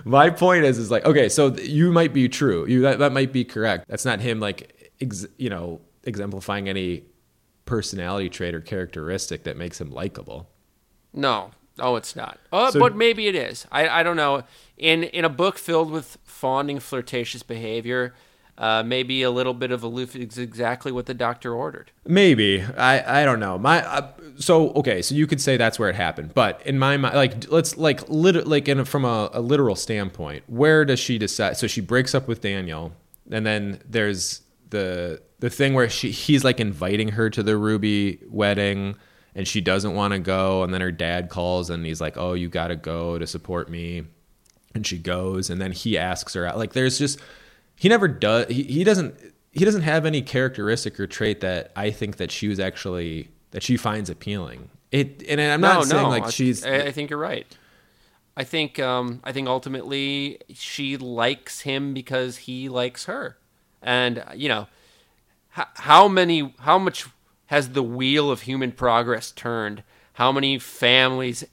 my 0.05 0.29
point 0.29 0.63
is, 0.65 0.77
is 0.77 0.91
like, 0.91 1.05
okay, 1.05 1.29
so 1.29 1.55
you 1.55 1.91
might 1.91 2.13
be 2.13 2.29
true. 2.29 2.65
You 2.67 2.81
that, 2.81 2.99
that 2.99 3.11
might 3.11 3.31
be 3.31 3.43
correct. 3.43 3.85
That's 3.87 4.05
not 4.05 4.19
him 4.19 4.39
like, 4.39 4.91
ex, 5.01 5.25
you 5.37 5.49
know, 5.49 5.81
exemplifying 6.03 6.69
any 6.69 7.03
personality 7.65 8.29
trait 8.29 8.55
or 8.55 8.61
characteristic 8.61 9.43
that 9.43 9.57
makes 9.57 9.79
him 9.79 9.91
likable. 9.91 10.49
No, 11.13 11.51
Oh, 11.79 11.95
it's 11.95 12.15
not. 12.15 12.39
Oh, 12.51 12.71
so, 12.71 12.79
but 12.79 12.95
maybe 12.95 13.27
it 13.27 13.35
is. 13.35 13.67
I, 13.71 13.87
I 13.87 14.03
don't 14.03 14.15
know. 14.15 14.43
In 14.77 15.03
in 15.03 15.25
a 15.25 15.29
book 15.29 15.57
filled 15.57 15.91
with 15.91 16.17
fawning, 16.23 16.79
flirtatious 16.79 17.43
behavior, 17.43 18.13
uh, 18.57 18.83
maybe 18.83 19.21
a 19.21 19.31
little 19.31 19.53
bit 19.53 19.71
of 19.71 19.83
aloof 19.83 20.15
is 20.15 20.37
exactly 20.37 20.91
what 20.91 21.05
the 21.05 21.13
doctor 21.13 21.53
ordered. 21.53 21.91
Maybe 22.05 22.63
I 22.63 23.21
I 23.21 23.25
don't 23.25 23.39
know. 23.39 23.57
My 23.57 23.85
uh, 23.85 24.11
so 24.37 24.71
okay, 24.71 25.01
so 25.01 25.15
you 25.15 25.27
could 25.27 25.41
say 25.41 25.57
that's 25.57 25.77
where 25.77 25.89
it 25.89 25.95
happened, 25.95 26.33
but 26.33 26.61
in 26.65 26.79
my 26.79 26.97
mind, 26.97 27.15
like 27.15 27.51
let's 27.51 27.77
like 27.77 28.07
lit- 28.09 28.47
like 28.47 28.67
in 28.67 28.79
a, 28.79 28.85
from 28.85 29.05
a, 29.05 29.29
a 29.33 29.41
literal 29.41 29.75
standpoint, 29.75 30.43
where 30.47 30.85
does 30.85 30.99
she 30.99 31.17
decide? 31.17 31.57
So 31.57 31.67
she 31.67 31.81
breaks 31.81 32.15
up 32.15 32.27
with 32.27 32.41
Daniel, 32.41 32.93
and 33.31 33.45
then 33.45 33.81
there's 33.87 34.41
the 34.69 35.21
the 35.39 35.49
thing 35.49 35.73
where 35.73 35.89
she 35.89 36.11
he's 36.11 36.43
like 36.43 36.59
inviting 36.59 37.09
her 37.09 37.29
to 37.29 37.43
the 37.43 37.57
Ruby 37.57 38.19
wedding 38.29 38.95
and 39.35 39.47
she 39.47 39.61
doesn't 39.61 39.93
want 39.93 40.13
to 40.13 40.19
go 40.19 40.63
and 40.63 40.73
then 40.73 40.81
her 40.81 40.91
dad 40.91 41.29
calls 41.29 41.69
and 41.69 41.85
he's 41.85 42.01
like 42.01 42.17
oh 42.17 42.33
you 42.33 42.49
got 42.49 42.67
to 42.67 42.75
go 42.75 43.17
to 43.17 43.27
support 43.27 43.69
me 43.69 44.03
and 44.73 44.85
she 44.85 44.97
goes 44.97 45.49
and 45.49 45.61
then 45.61 45.71
he 45.71 45.97
asks 45.97 46.33
her 46.33 46.45
out 46.45 46.57
like 46.57 46.73
there's 46.73 46.97
just 46.97 47.19
he 47.77 47.89
never 47.89 48.07
does 48.07 48.47
he, 48.47 48.63
he 48.63 48.83
doesn't 48.83 49.15
he 49.51 49.65
doesn't 49.65 49.83
have 49.83 50.05
any 50.05 50.21
characteristic 50.21 50.99
or 50.99 51.07
trait 51.07 51.41
that 51.41 51.71
i 51.75 51.89
think 51.89 52.17
that 52.17 52.31
she 52.31 52.47
was 52.47 52.59
actually 52.59 53.29
that 53.51 53.63
she 53.63 53.77
finds 53.77 54.09
appealing 54.09 54.69
it 54.91 55.23
and 55.27 55.39
i'm 55.39 55.61
not 55.61 55.79
no, 55.79 55.83
saying 55.83 56.03
no, 56.03 56.09
like 56.09 56.31
she's 56.31 56.65
I, 56.65 56.87
I 56.87 56.91
think 56.91 57.09
you're 57.09 57.19
right 57.19 57.47
i 58.35 58.43
think 58.43 58.79
um 58.79 59.21
i 59.23 59.31
think 59.31 59.47
ultimately 59.47 60.39
she 60.53 60.97
likes 60.97 61.61
him 61.61 61.93
because 61.93 62.37
he 62.37 62.69
likes 62.69 63.05
her 63.05 63.37
and 63.81 64.23
you 64.35 64.49
know 64.49 64.67
how 65.49 66.07
many 66.07 66.53
how 66.59 66.77
much 66.77 67.07
has 67.47 67.69
the 67.69 67.83
wheel 67.83 68.29
of 68.29 68.41
human 68.41 68.71
progress 68.71 69.31
turned? 69.31 69.83
How 70.13 70.31
many 70.31 70.59
families, 70.59 71.43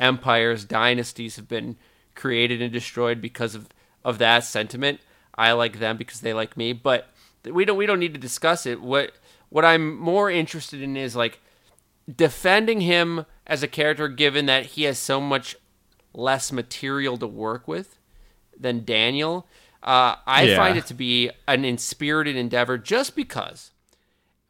empires, 0.00 0.64
dynasties 0.64 1.36
have 1.36 1.48
been 1.48 1.76
created 2.14 2.60
and 2.60 2.72
destroyed 2.72 3.20
because 3.20 3.54
of, 3.54 3.68
of 4.04 4.18
that 4.18 4.44
sentiment? 4.44 5.00
I 5.36 5.52
like 5.52 5.78
them 5.78 5.96
because 5.96 6.20
they 6.20 6.32
like 6.32 6.56
me, 6.56 6.72
but 6.72 7.08
we 7.44 7.64
don't 7.64 7.76
we 7.76 7.86
don't 7.86 8.00
need 8.00 8.14
to 8.14 8.20
discuss 8.20 8.66
it. 8.66 8.80
What 8.80 9.12
what 9.48 9.64
I'm 9.64 9.96
more 9.96 10.30
interested 10.30 10.82
in 10.82 10.96
is 10.96 11.14
like 11.14 11.40
defending 12.12 12.80
him 12.80 13.26
as 13.46 13.62
a 13.62 13.68
character 13.68 14.08
given 14.08 14.46
that 14.46 14.66
he 14.66 14.84
has 14.84 14.98
so 14.98 15.20
much 15.20 15.56
less 16.12 16.52
material 16.52 17.16
to 17.18 17.26
work 17.26 17.66
with 17.66 17.98
than 18.58 18.84
Daniel. 18.84 19.46
Uh, 19.82 20.16
I 20.26 20.44
yeah. 20.44 20.56
find 20.56 20.78
it 20.78 20.86
to 20.86 20.94
be 20.94 21.30
an 21.46 21.64
inspirited 21.64 22.36
endeavor 22.36 22.78
just 22.78 23.14
because 23.14 23.72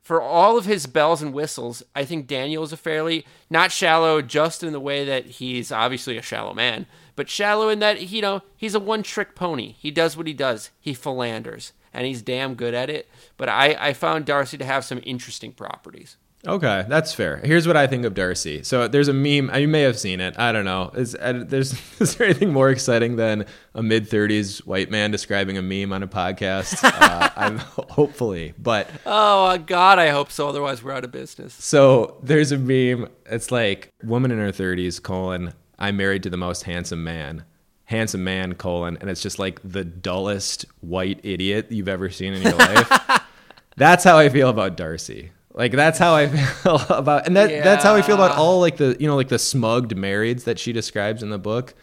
for 0.05 0.21
all 0.21 0.59
of 0.59 0.67
his 0.67 0.87
bells 0.87 1.23
and 1.23 1.33
whistles, 1.33 1.83
I 1.95 2.05
think 2.05 2.27
Daniel 2.27 2.63
is 2.63 2.73
a 2.73 2.77
fairly 2.77 3.25
not 3.49 3.73
shallow 3.73 4.21
just 4.21 4.63
in 4.63 4.73
the 4.73 4.79
way 4.79 5.05
that 5.05 5.25
he's 5.25 5.73
obviously 5.73 6.19
a 6.19 6.23
shallow 6.23 6.53
man, 6.53 6.87
but 7.17 7.29
shallow 7.29 7.69
in 7.69 7.79
that 7.81 8.09
you 8.09 8.23
know 8.23 8.43
he's 8.57 8.75
a 8.75 8.81
one-trick 8.81 9.35
pony. 9.35 9.75
He 9.79 9.91
does 9.91 10.17
what 10.17 10.27
he 10.27 10.35
does. 10.35 10.71
He 10.81 10.95
philanders, 10.95 11.73
and 11.93 12.07
he's 12.07 12.23
damn 12.23 12.55
good 12.55 12.75
at 12.75 12.91
it. 12.91 13.09
But 13.37 13.49
I, 13.49 13.77
I 13.79 13.93
found 13.93 14.27
Darcy 14.27 14.59
to 14.59 14.65
have 14.65 14.85
some 14.85 15.01
interesting 15.05 15.53
properties. 15.53 16.17
Okay, 16.47 16.85
that's 16.89 17.15
fair. 17.15 17.39
Here's 17.39 17.67
what 17.67 17.77
I 17.77 17.87
think 17.87 18.05
of 18.05 18.13
Darcy. 18.13 18.63
So 18.63 18.87
there's 18.87 19.09
a 19.09 19.15
meme. 19.15 19.51
You 19.55 19.67
may 19.67 19.81
have 19.83 19.99
seen 19.99 20.21
it. 20.21 20.39
I 20.39 20.53
don't 20.53 20.67
know. 20.67 20.91
Is 20.95 21.15
uh, 21.15 21.43
there's 21.47 21.73
is 22.01 22.17
there 22.17 22.27
anything 22.27 22.53
more 22.53 22.71
exciting 22.71 23.17
than 23.17 23.47
a 23.75 23.83
mid 23.83 24.11
30s 24.11 24.59
white 24.67 24.91
man 24.91 25.11
describing 25.11 25.57
a 25.57 25.63
meme 25.63 25.93
on 25.93 26.03
a 26.03 26.09
podcast? 26.09 26.85
uh, 26.85 27.31
I'm 27.37 27.59
hopefully, 27.59 28.53
but 28.59 28.91
oh 29.07 29.47
uh, 29.47 29.57
God, 29.57 29.99
I 29.99 30.11
hope 30.11 30.31
so. 30.31 30.49
Otherwise, 30.49 30.83
we're 30.83 30.93
out 30.93 31.05
of 31.05 31.13
business. 31.13 31.55
So 31.55 32.19
there's 32.23 32.53
a 32.53 32.59
meme. 32.59 33.09
It's 33.27 33.51
like 33.51 33.91
woman 34.03 34.31
in 34.31 34.39
her 34.39 34.53
30s 34.53 35.03
colon. 35.03 35.55
I'm 35.79 35.97
married 35.97 36.23
to 36.25 36.31
the 36.31 36.37
most 36.37 36.65
handsome 36.65 37.05
man. 37.05 37.45
Handsome 37.87 38.25
man 38.25 38.55
colon, 38.55 38.97
and 39.01 39.11
it's 39.11 39.23
just 39.23 39.39
like 39.39 39.61
the 39.63 39.85
dullest 39.85 40.65
white 40.81 41.21
idiot 41.23 41.67
you've 41.71 41.89
ever 41.89 42.09
seen 42.09 42.33
in 42.33 42.43
your 42.43 42.55
life. 42.55 43.21
That's 43.77 44.05
how 44.05 44.17
I 44.17 44.31
feel 44.31 44.49
about 44.49 44.77
Darcy. 44.77 45.33
Like 45.55 45.71
that's 45.71 45.99
how 46.01 46.15
I 46.15 46.27
feel 46.63 46.81
about, 46.89 47.27
and 47.27 47.37
that 47.37 47.51
yeah. 47.51 47.63
that's 47.63 47.85
how 47.85 47.95
I 47.95 48.03
feel 48.03 48.17
about 48.17 48.33
all 48.33 48.61
like 48.61 48.77
the 48.77 48.97
you 48.99 49.07
know 49.07 49.15
like 49.15 49.29
the 49.29 49.39
smugged 49.39 49.95
marrieds 49.95 50.45
that 50.45 50.59
she 50.59 50.73
describes 50.73 51.23
in 51.23 51.31
the 51.31 51.39
book. 51.39 51.75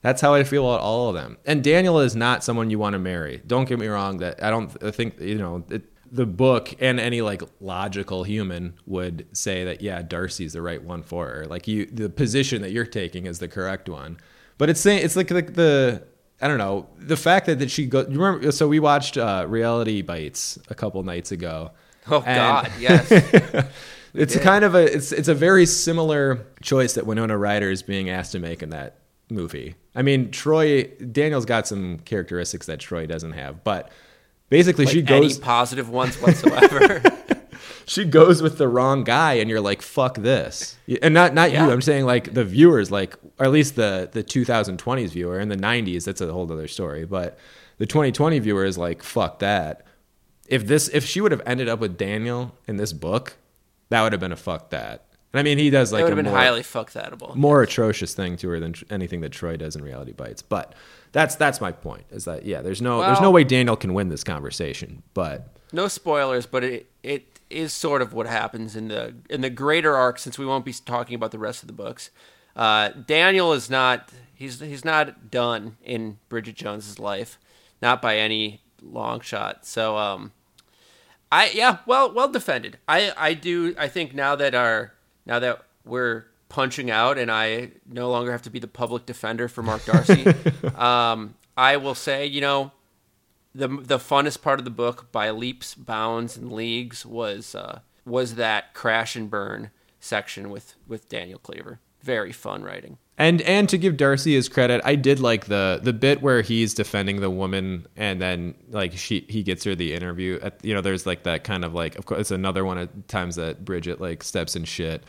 That's 0.00 0.20
how 0.22 0.32
I 0.32 0.44
feel 0.44 0.64
about 0.64 0.80
all 0.80 1.08
of 1.08 1.14
them. 1.14 1.36
And 1.44 1.62
Daniel 1.62 1.98
is 2.00 2.16
not 2.16 2.42
someone 2.42 2.70
you 2.70 2.78
want 2.78 2.94
to 2.94 2.98
marry. 2.98 3.42
Don't 3.46 3.68
get 3.68 3.78
me 3.78 3.86
wrong. 3.86 4.18
That 4.18 4.42
I 4.42 4.48
don't 4.48 4.74
I 4.82 4.90
think 4.90 5.20
you 5.20 5.36
know 5.36 5.62
it, 5.68 5.82
the 6.10 6.26
book 6.26 6.74
and 6.80 6.98
any 6.98 7.20
like 7.20 7.42
logical 7.60 8.24
human 8.24 8.74
would 8.86 9.26
say 9.32 9.64
that 9.64 9.82
yeah 9.82 10.02
Darcy's 10.02 10.52
the 10.52 10.62
right 10.62 10.82
one 10.82 11.02
for 11.02 11.26
her. 11.26 11.46
Like 11.46 11.68
you, 11.68 11.86
the 11.86 12.08
position 12.08 12.62
that 12.62 12.72
you're 12.72 12.86
taking 12.86 13.26
is 13.26 13.38
the 13.38 13.48
correct 13.48 13.88
one. 13.88 14.18
But 14.56 14.70
it's 14.70 14.80
saying 14.80 15.04
it's 15.04 15.16
like 15.16 15.28
the, 15.28 15.42
the 15.42 16.02
I 16.40 16.48
don't 16.48 16.58
know 16.58 16.88
the 16.98 17.16
fact 17.16 17.46
that 17.46 17.58
that 17.58 17.70
she 17.70 17.86
go. 17.86 18.00
You 18.00 18.20
remember? 18.20 18.52
So 18.52 18.68
we 18.68 18.80
watched 18.80 19.16
uh, 19.16 19.46
Reality 19.48 20.02
Bites 20.02 20.58
a 20.68 20.74
couple 20.74 21.02
nights 21.02 21.32
ago 21.32 21.72
Oh 22.10 22.20
God, 22.20 22.70
yes. 22.78 23.10
it's 24.14 24.34
did. 24.34 24.42
kind 24.42 24.64
of 24.64 24.74
a 24.74 24.94
it's 24.94 25.12
it's 25.12 25.28
a 25.28 25.34
very 25.34 25.66
similar 25.66 26.46
choice 26.62 26.94
that 26.94 27.06
Winona 27.06 27.36
Ryder 27.36 27.70
is 27.70 27.82
being 27.82 28.10
asked 28.10 28.32
to 28.32 28.38
make 28.38 28.62
in 28.62 28.70
that 28.70 29.00
movie. 29.30 29.74
I 29.94 30.02
mean, 30.02 30.30
Troy 30.30 30.84
Daniel's 30.84 31.44
got 31.44 31.66
some 31.66 31.98
characteristics 32.00 32.66
that 32.66 32.80
Troy 32.80 33.06
doesn't 33.06 33.32
have, 33.32 33.62
but 33.64 33.90
basically 34.48 34.86
like 34.86 34.94
she 34.94 35.02
goes 35.02 35.36
any 35.36 35.44
positive 35.44 35.88
ones 35.88 36.16
whatsoever. 36.20 37.02
she 37.86 38.04
goes 38.04 38.42
with 38.42 38.58
the 38.58 38.68
wrong 38.68 39.04
guy, 39.04 39.34
and 39.34 39.48
you're 39.50 39.60
like, 39.60 39.82
"Fuck 39.82 40.16
this," 40.16 40.76
and 41.02 41.14
not 41.14 41.34
not 41.34 41.52
yeah. 41.52 41.66
you. 41.66 41.72
I'm 41.72 41.82
saying 41.82 42.04
like 42.04 42.34
the 42.34 42.44
viewers, 42.44 42.90
like 42.90 43.16
or 43.38 43.46
at 43.46 43.52
least 43.52 43.76
the 43.76 44.08
the 44.12 44.24
2020s 44.24 45.10
viewer. 45.10 45.40
In 45.40 45.48
the 45.48 45.56
90s, 45.56 46.04
that's 46.04 46.20
a 46.20 46.32
whole 46.32 46.50
other 46.50 46.68
story, 46.68 47.04
but 47.04 47.38
the 47.78 47.86
2020 47.86 48.38
viewer 48.38 48.64
is 48.64 48.78
like, 48.78 49.02
"Fuck 49.02 49.38
that." 49.40 49.84
if 50.48 50.66
this 50.66 50.88
if 50.88 51.04
she 51.04 51.20
would 51.20 51.30
have 51.30 51.42
ended 51.46 51.68
up 51.68 51.78
with 51.78 51.96
Daniel 51.96 52.54
in 52.66 52.78
this 52.78 52.92
book, 52.92 53.36
that 53.90 54.02
would 54.02 54.12
have 54.12 54.20
been 54.20 54.32
a 54.32 54.36
fuck 54.36 54.70
that. 54.70 55.04
And 55.32 55.40
I 55.40 55.42
mean, 55.42 55.58
he 55.58 55.70
does 55.70 55.92
like 55.92 56.02
would 56.02 56.10
have 56.10 56.16
been 56.16 56.32
more, 56.32 56.36
highly 56.36 56.62
fuck 56.62 56.90
thatable, 56.90 57.34
more 57.36 57.62
atrocious 57.62 58.14
thing 58.14 58.36
to 58.38 58.48
her 58.48 58.58
than 58.58 58.74
anything 58.90 59.20
that 59.20 59.30
Troy 59.30 59.56
does 59.56 59.76
in 59.76 59.82
Reality 59.82 60.12
Bites. 60.12 60.42
But 60.42 60.74
that's 61.12 61.34
that's 61.36 61.60
my 61.60 61.72
point. 61.72 62.04
Is 62.10 62.24
that 62.24 62.44
yeah? 62.44 62.62
There's 62.62 62.82
no 62.82 62.98
well, 62.98 63.08
there's 63.08 63.20
no 63.20 63.30
way 63.30 63.44
Daniel 63.44 63.76
can 63.76 63.94
win 63.94 64.08
this 64.08 64.24
conversation. 64.24 65.02
But 65.14 65.48
no 65.72 65.88
spoilers, 65.88 66.46
but 66.46 66.64
it 66.64 66.90
it 67.02 67.40
is 67.50 67.72
sort 67.72 68.02
of 68.02 68.12
what 68.12 68.26
happens 68.26 68.76
in 68.76 68.88
the 68.88 69.14
in 69.30 69.40
the 69.40 69.50
greater 69.50 69.96
arc. 69.96 70.18
Since 70.18 70.38
we 70.38 70.46
won't 70.46 70.64
be 70.64 70.72
talking 70.72 71.14
about 71.14 71.30
the 71.30 71.38
rest 71.38 71.62
of 71.62 71.66
the 71.66 71.72
books, 71.72 72.10
uh, 72.56 72.90
Daniel 72.90 73.52
is 73.52 73.68
not 73.68 74.10
he's 74.34 74.60
he's 74.60 74.84
not 74.84 75.30
done 75.30 75.76
in 75.82 76.18
Bridget 76.28 76.54
Jones's 76.54 76.98
life, 76.98 77.38
not 77.82 78.00
by 78.00 78.16
any 78.16 78.62
long 78.82 79.20
shot. 79.20 79.66
So 79.66 79.96
um, 79.96 80.32
I 81.30 81.50
yeah, 81.50 81.78
well 81.86 82.12
well 82.12 82.28
defended. 82.28 82.78
I 82.88 83.12
I 83.16 83.34
do 83.34 83.74
I 83.78 83.88
think 83.88 84.14
now 84.14 84.36
that 84.36 84.54
our 84.54 84.94
now 85.26 85.38
that 85.38 85.62
we're 85.84 86.26
punching 86.48 86.90
out 86.90 87.18
and 87.18 87.30
I 87.30 87.70
no 87.86 88.10
longer 88.10 88.32
have 88.32 88.42
to 88.42 88.50
be 88.50 88.58
the 88.58 88.68
public 88.68 89.06
defender 89.06 89.48
for 89.48 89.62
Mark 89.62 89.84
Darcy, 89.84 90.26
um, 90.76 91.34
I 91.56 91.76
will 91.76 91.94
say, 91.94 92.26
you 92.26 92.40
know, 92.40 92.72
the 93.54 93.68
the 93.68 93.98
funnest 93.98 94.42
part 94.42 94.58
of 94.58 94.64
the 94.64 94.70
book 94.70 95.10
by 95.10 95.30
leaps, 95.30 95.74
bounds, 95.74 96.36
and 96.36 96.52
leagues 96.52 97.04
was 97.04 97.54
uh, 97.54 97.80
was 98.04 98.36
that 98.36 98.74
crash 98.74 99.16
and 99.16 99.30
burn 99.30 99.70
section 100.00 100.50
with 100.50 100.74
with 100.86 101.08
Daniel 101.08 101.38
Cleaver. 101.38 101.80
Very 102.02 102.32
fun 102.32 102.62
writing. 102.62 102.98
And 103.16 103.42
and 103.42 103.68
to 103.70 103.76
give 103.76 103.96
Darcy 103.96 104.34
his 104.34 104.48
credit, 104.48 104.80
I 104.84 104.94
did 104.94 105.18
like 105.18 105.46
the 105.46 105.80
the 105.82 105.92
bit 105.92 106.22
where 106.22 106.42
he's 106.42 106.72
defending 106.72 107.20
the 107.20 107.30
woman, 107.30 107.86
and 107.96 108.20
then 108.20 108.54
like 108.70 108.92
she 108.92 109.26
he 109.28 109.42
gets 109.42 109.64
her 109.64 109.74
the 109.74 109.92
interview. 109.94 110.38
At, 110.40 110.64
you 110.64 110.72
know, 110.72 110.80
there's 110.80 111.04
like 111.04 111.24
that 111.24 111.42
kind 111.42 111.64
of 111.64 111.74
like 111.74 111.96
of 111.96 112.06
course 112.06 112.20
it's 112.20 112.30
another 112.30 112.64
one 112.64 112.78
of 112.78 113.06
times 113.08 113.34
that 113.34 113.64
Bridget 113.64 114.00
like 114.00 114.22
steps 114.22 114.54
in 114.54 114.64
shit 114.64 115.02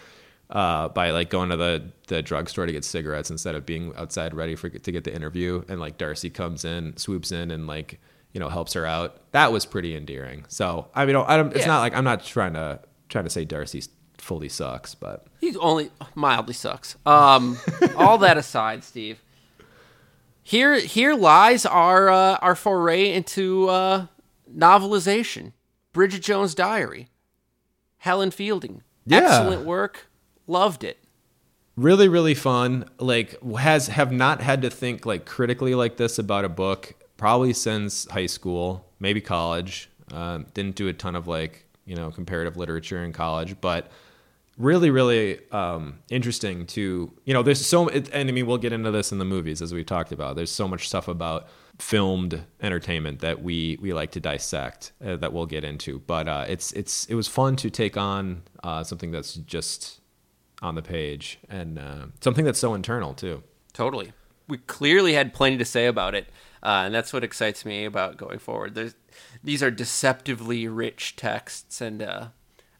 uh, 0.50 0.90
by 0.90 1.12
like 1.12 1.30
going 1.30 1.50
to 1.50 1.58
the 1.58 1.92
the 2.08 2.22
drugstore 2.22 2.66
to 2.66 2.72
get 2.72 2.84
cigarettes 2.84 3.30
instead 3.30 3.56
of 3.56 3.66
being 3.66 3.94
outside 3.96 4.34
ready 4.34 4.56
for 4.56 4.70
to 4.70 4.92
get 4.92 5.04
the 5.04 5.14
interview, 5.14 5.64
and 5.68 5.80
like 5.80 5.98
Darcy 5.98 6.30
comes 6.30 6.66
in, 6.66 6.98
swoops 6.98 7.32
in, 7.32 7.52
and 7.52 7.68
like 7.68 8.00
you 8.34 8.40
know 8.40 8.50
helps 8.50 8.74
her 8.74 8.86
out. 8.86 9.32
That 9.32 9.52
was 9.52 9.66
pretty 9.66 9.96
endearing. 9.96 10.46
So 10.48 10.88
I 10.96 11.06
mean, 11.06 11.16
I 11.16 11.38
don't, 11.38 11.52
it's 11.52 11.62
yeah. 11.62 11.68
not 11.68 11.80
like 11.82 11.96
I'm 11.96 12.04
not 12.04 12.24
trying 12.24 12.54
to 12.54 12.80
trying 13.10 13.26
to 13.26 13.30
say 13.30 13.46
Darcy's 13.46 13.90
fully 14.18 14.50
sucks, 14.50 14.96
but 14.96 15.28
he 15.40 15.56
only 15.58 15.92
mildly 16.16 16.54
sucks. 16.54 16.96
Um, 17.06 17.58
all 17.96 18.18
that 18.20 18.38
aside, 18.38 18.84
Steve. 18.84 19.22
Here, 20.42 20.80
here 20.80 21.14
lies 21.14 21.66
our 21.66 22.10
uh, 22.10 22.38
our 22.38 22.56
foray 22.56 23.14
into 23.14 23.70
uh, 23.70 24.08
novelization. 24.52 25.54
Bridget 25.94 26.22
Jones' 26.22 26.56
Diary. 26.56 27.10
Helen 27.98 28.32
Fielding. 28.32 28.82
Yeah. 29.06 29.20
Excellent 29.20 29.66
work. 29.66 30.09
Loved 30.50 30.84
it. 30.84 30.98
Really, 31.76 32.08
really 32.08 32.34
fun. 32.34 32.90
Like 32.98 33.40
has 33.60 33.86
have 33.88 34.12
not 34.12 34.42
had 34.42 34.64
to 34.64 34.72
think 34.72 35.06
like 35.06 35.28
critically 35.28 35.76
like 35.76 35.98
this 35.98 36.18
about 36.18 36.44
a 36.44 36.50
book 36.50 36.96
probably 37.18 37.54
since 37.54 38.10
high 38.10 38.26
school, 38.26 38.84
maybe 39.00 39.22
college. 39.22 39.92
Uh, 40.12 40.40
didn't 40.56 40.76
do 40.76 40.88
a 40.88 40.94
ton 40.94 41.16
of 41.16 41.28
like 41.28 41.66
you 41.86 41.96
know 41.96 42.10
comparative 42.10 42.58
literature 42.58 43.04
in 43.06 43.14
college, 43.14 43.62
but 43.62 43.92
really 44.58 44.90
really 44.90 45.40
um, 45.52 46.00
interesting 46.10 46.66
to 46.66 47.14
you 47.26 47.34
know 47.36 47.44
there's 47.44 47.66
so 47.66 47.88
and 47.88 48.10
i 48.14 48.32
mean 48.34 48.46
we'll 48.46 48.58
get 48.58 48.74
into 48.74 48.92
this 48.92 49.14
in 49.14 49.18
the 49.18 49.24
movies 49.24 49.62
as 49.62 49.74
we 49.74 49.86
talked 49.86 50.12
about 50.12 50.36
there's 50.36 50.52
so 50.52 50.68
much 50.68 50.86
stuff 50.86 51.08
about 51.08 51.48
filmed 51.78 52.44
entertainment 52.60 53.22
that 53.22 53.42
we 53.42 53.78
we 53.82 53.94
like 53.94 54.12
to 54.12 54.20
dissect 54.20 54.92
uh, 55.06 55.16
that 55.16 55.32
we'll 55.32 55.46
get 55.46 55.64
into 55.64 56.00
but 56.00 56.28
uh, 56.28 56.44
it's 56.50 56.74
it's 56.74 57.06
it 57.06 57.16
was 57.16 57.26
fun 57.26 57.56
to 57.56 57.70
take 57.70 57.96
on 57.96 58.42
uh, 58.62 58.84
something 58.84 59.12
that's 59.12 59.36
just 59.36 59.99
on 60.62 60.76
the 60.76 60.82
page 60.82 61.40
and 61.50 61.80
uh, 61.80 62.06
something 62.22 62.46
that's 62.46 62.60
so 62.60 62.74
internal 62.74 63.14
too 63.14 63.44
totally 63.74 64.12
we 64.48 64.58
clearly 64.58 65.14
had 65.14 65.34
plenty 65.34 65.58
to 65.58 65.66
say 65.66 65.86
about 65.86 66.14
it 66.16 66.28
uh, 66.62 66.84
and 66.86 66.94
that's 66.94 67.14
what 67.14 67.24
excites 67.24 67.66
me 67.66 67.86
about 67.86 68.18
going 68.18 68.40
forward 68.40 68.76
there's 68.76 68.96
these 69.44 69.64
are 69.64 69.72
deceptively 69.72 70.68
rich 70.68 71.16
texts 71.16 71.82
and 71.82 72.02
uh, 72.02 72.28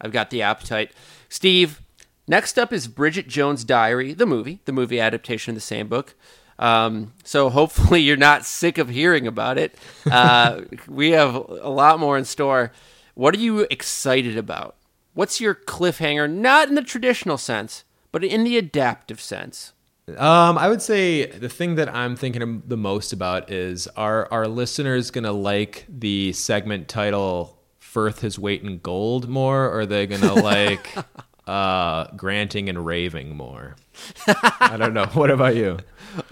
I've 0.02 0.12
got 0.12 0.30
the 0.30 0.42
appetite. 0.42 0.92
Steve, 1.28 1.82
next 2.28 2.58
up 2.58 2.72
is 2.72 2.88
Bridget 2.88 3.28
Jones' 3.28 3.64
Diary, 3.64 4.14
the 4.14 4.26
movie, 4.26 4.62
the 4.66 4.72
movie 4.72 5.00
adaptation 5.00 5.52
of 5.52 5.56
the 5.56 5.62
same 5.62 5.88
book. 5.88 6.16
Um, 6.58 7.14
so 7.24 7.50
hopefully 7.50 8.02
you're 8.02 8.18
not 8.18 8.46
sick 8.46 8.78
of 8.78 8.90
hearing 8.90 9.28
about 9.28 9.58
it. 9.58 9.76
Uh, 10.10 10.62
we 10.88 11.12
have 11.12 11.36
a 11.36 11.70
lot 11.70 12.00
more 12.00 12.18
in 12.18 12.26
store. 12.26 12.72
What 13.14 13.36
are 13.36 13.40
you 13.40 13.68
excited 13.70 14.38
about? 14.38 14.76
What's 15.20 15.42
your 15.42 15.54
cliffhanger? 15.54 16.32
Not 16.32 16.70
in 16.70 16.76
the 16.76 16.82
traditional 16.82 17.38
sense, 17.38 17.84
but 18.14 18.24
in 18.24 18.46
the 18.46 18.58
adaptive 18.58 19.20
sense. 19.20 19.74
Um, 20.16 20.58
I 20.58 20.70
would 20.70 20.82
say 20.82 21.26
the 21.26 21.50
thing 21.50 21.76
that 21.76 21.94
I'm 21.94 22.16
thinking 22.16 22.64
the 22.66 22.78
most 22.78 23.12
about 23.12 23.52
is 23.52 23.86
are 23.98 24.30
our 24.32 24.48
listeners 24.48 25.12
gonna 25.12 25.34
like 25.34 25.86
the 25.90 26.32
segment 26.32 26.88
title 26.88 27.60
Firth 27.80 28.22
his 28.22 28.40
weight 28.40 28.64
in 28.64 28.80
gold 28.80 29.28
more, 29.28 29.66
or 29.66 29.80
are 29.80 29.86
they 29.86 30.08
gonna 30.08 30.34
like 30.42 30.96
uh, 31.46 32.06
granting 32.16 32.70
and 32.70 32.86
raving 32.86 33.36
more? 33.36 33.76
I 34.26 34.78
don't 34.78 34.94
know. 34.94 35.06
What 35.16 35.32
about 35.32 35.58
you? 35.58 35.80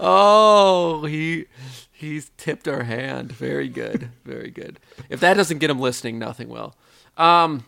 Oh, 0.00 1.04
he 1.04 1.44
he's 1.92 2.30
tipped 2.38 2.66
our 2.66 2.84
hand. 2.84 3.32
Very 3.32 3.68
good, 3.68 4.08
very 4.24 4.50
good. 4.50 4.80
If 5.10 5.20
that 5.20 5.34
doesn't 5.34 5.58
get 5.58 5.68
him 5.68 5.78
listening, 5.78 6.18
nothing 6.18 6.48
will. 6.48 6.74
Um, 7.18 7.64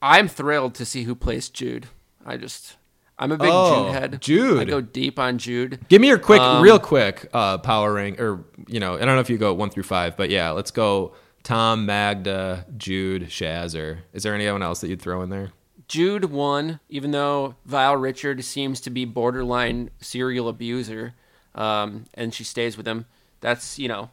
I'm 0.00 0.28
thrilled 0.28 0.74
to 0.76 0.84
see 0.84 1.04
who 1.04 1.14
plays 1.14 1.48
Jude. 1.48 1.86
I 2.24 2.36
just 2.36 2.76
I'm 3.18 3.32
a 3.32 3.36
big 3.36 3.50
oh, 3.50 3.86
Jude 3.86 3.94
head. 3.94 4.20
Jude. 4.20 4.60
I 4.60 4.64
go 4.64 4.80
deep 4.80 5.18
on 5.18 5.38
Jude. 5.38 5.80
Give 5.88 6.00
me 6.00 6.08
your 6.08 6.18
quick, 6.18 6.40
um, 6.40 6.62
real 6.62 6.78
quick, 6.78 7.28
uh, 7.32 7.58
power 7.58 7.92
rank, 7.92 8.20
or 8.20 8.44
you 8.68 8.78
know, 8.78 8.94
I 8.94 8.98
don't 8.98 9.08
know 9.08 9.20
if 9.20 9.30
you 9.30 9.38
go 9.38 9.52
one 9.54 9.70
through 9.70 9.82
five, 9.82 10.16
but 10.16 10.30
yeah, 10.30 10.50
let's 10.50 10.70
go 10.70 11.14
Tom, 11.42 11.86
Magda, 11.86 12.66
Jude, 12.76 13.24
Shazzer. 13.24 14.00
Is 14.12 14.22
there 14.22 14.34
anyone 14.34 14.62
else 14.62 14.80
that 14.80 14.88
you'd 14.88 15.02
throw 15.02 15.22
in 15.22 15.30
there? 15.30 15.52
Jude 15.88 16.26
won, 16.26 16.80
even 16.88 17.10
though 17.10 17.56
Vile 17.64 17.96
Richard 17.96 18.44
seems 18.44 18.80
to 18.82 18.90
be 18.90 19.04
borderline 19.04 19.90
serial 20.00 20.48
abuser, 20.48 21.14
um, 21.54 22.04
and 22.14 22.32
she 22.32 22.44
stays 22.44 22.76
with 22.76 22.86
him. 22.86 23.06
That's 23.40 23.78
you 23.78 23.88
know, 23.88 24.10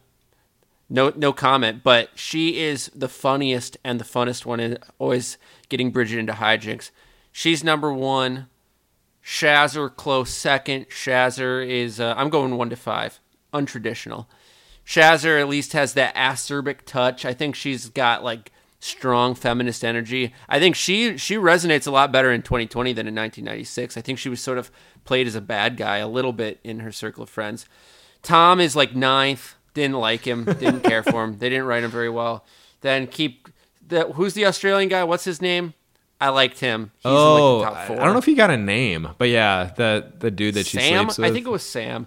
no 0.88 1.12
no 1.16 1.32
comment. 1.32 1.82
But 1.82 2.10
she 2.14 2.60
is 2.60 2.90
the 2.94 3.08
funniest 3.08 3.76
and 3.84 4.00
the 4.00 4.04
funnest 4.04 4.44
one, 4.44 4.60
and 4.60 4.78
always 4.98 5.38
getting 5.68 5.90
Bridget 5.90 6.18
into 6.18 6.34
hijinks. 6.34 6.90
She's 7.32 7.64
number 7.64 7.92
one. 7.92 8.48
Shazzer 9.24 9.94
close 9.94 10.30
second. 10.30 10.88
Shazzer 10.88 11.66
is 11.68 11.98
uh, 11.98 12.14
I'm 12.16 12.30
going 12.30 12.56
one 12.56 12.70
to 12.70 12.76
five. 12.76 13.20
Untraditional. 13.52 14.26
Shazzer 14.86 15.40
at 15.40 15.48
least 15.48 15.72
has 15.72 15.94
that 15.94 16.14
acerbic 16.14 16.82
touch. 16.86 17.24
I 17.24 17.34
think 17.34 17.56
she's 17.56 17.88
got 17.88 18.22
like 18.22 18.52
strong 18.78 19.34
feminist 19.34 19.84
energy. 19.84 20.32
I 20.48 20.60
think 20.60 20.76
she 20.76 21.16
she 21.18 21.34
resonates 21.34 21.86
a 21.86 21.90
lot 21.90 22.12
better 22.12 22.30
in 22.30 22.42
2020 22.42 22.92
than 22.92 23.08
in 23.08 23.14
1996. 23.14 23.96
I 23.96 24.00
think 24.00 24.18
she 24.18 24.28
was 24.28 24.40
sort 24.40 24.58
of 24.58 24.70
played 25.04 25.26
as 25.26 25.34
a 25.34 25.40
bad 25.40 25.76
guy 25.76 25.98
a 25.98 26.08
little 26.08 26.32
bit 26.32 26.60
in 26.62 26.80
her 26.80 26.92
circle 26.92 27.24
of 27.24 27.28
friends. 27.28 27.66
Tom 28.22 28.60
is 28.60 28.76
like 28.76 28.94
ninth. 28.94 29.56
Didn't 29.76 29.98
like 29.98 30.26
him. 30.26 30.44
Didn't 30.46 30.80
care 30.84 31.02
for 31.02 31.22
him. 31.22 31.36
They 31.36 31.50
didn't 31.50 31.66
write 31.66 31.84
him 31.84 31.90
very 31.90 32.08
well. 32.08 32.46
Then 32.80 33.06
keep 33.06 33.50
the 33.86 34.06
who's 34.06 34.32
the 34.32 34.46
Australian 34.46 34.88
guy? 34.88 35.04
What's 35.04 35.24
his 35.24 35.42
name? 35.42 35.74
I 36.18 36.30
liked 36.30 36.60
him. 36.60 36.92
He's 36.96 37.12
oh, 37.12 37.58
like 37.58 37.90
I 37.90 37.94
don't 37.94 38.14
know 38.14 38.18
if 38.18 38.24
he 38.24 38.34
got 38.34 38.48
a 38.48 38.56
name, 38.56 39.10
but 39.18 39.28
yeah, 39.28 39.70
the 39.76 40.14
the 40.18 40.30
dude 40.30 40.54
that 40.54 40.64
she 40.64 40.78
Sam? 40.78 41.04
sleeps 41.04 41.18
with. 41.18 41.30
I 41.30 41.30
think 41.30 41.46
it 41.46 41.50
was 41.50 41.62
Sam. 41.62 42.06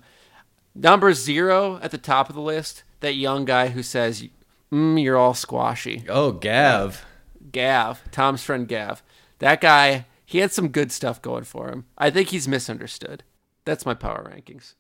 Number 0.73 1.13
zero 1.13 1.79
at 1.83 1.91
the 1.91 1.99
top 1.99 2.27
of 2.27 2.33
the 2.33 2.41
list. 2.41 2.81
That 3.01 3.13
young 3.13 3.45
guy 3.45 3.67
who 3.67 3.83
says, 3.83 4.27
mm, 4.71 4.99
"You're 5.03 5.15
all 5.15 5.35
squashy." 5.35 6.05
Oh, 6.09 6.31
Gav. 6.31 7.05
Gav, 7.51 8.01
Tom's 8.11 8.43
friend 8.43 8.67
Gav. 8.67 9.03
That 9.37 9.61
guy, 9.61 10.07
he 10.25 10.39
had 10.39 10.51
some 10.51 10.69
good 10.69 10.91
stuff 10.91 11.21
going 11.21 11.43
for 11.43 11.69
him. 11.69 11.85
I 11.99 12.09
think 12.09 12.29
he's 12.29 12.47
misunderstood. 12.47 13.23
That's 13.63 13.85
my 13.85 13.93
power 13.93 14.27
rankings. 14.27 14.73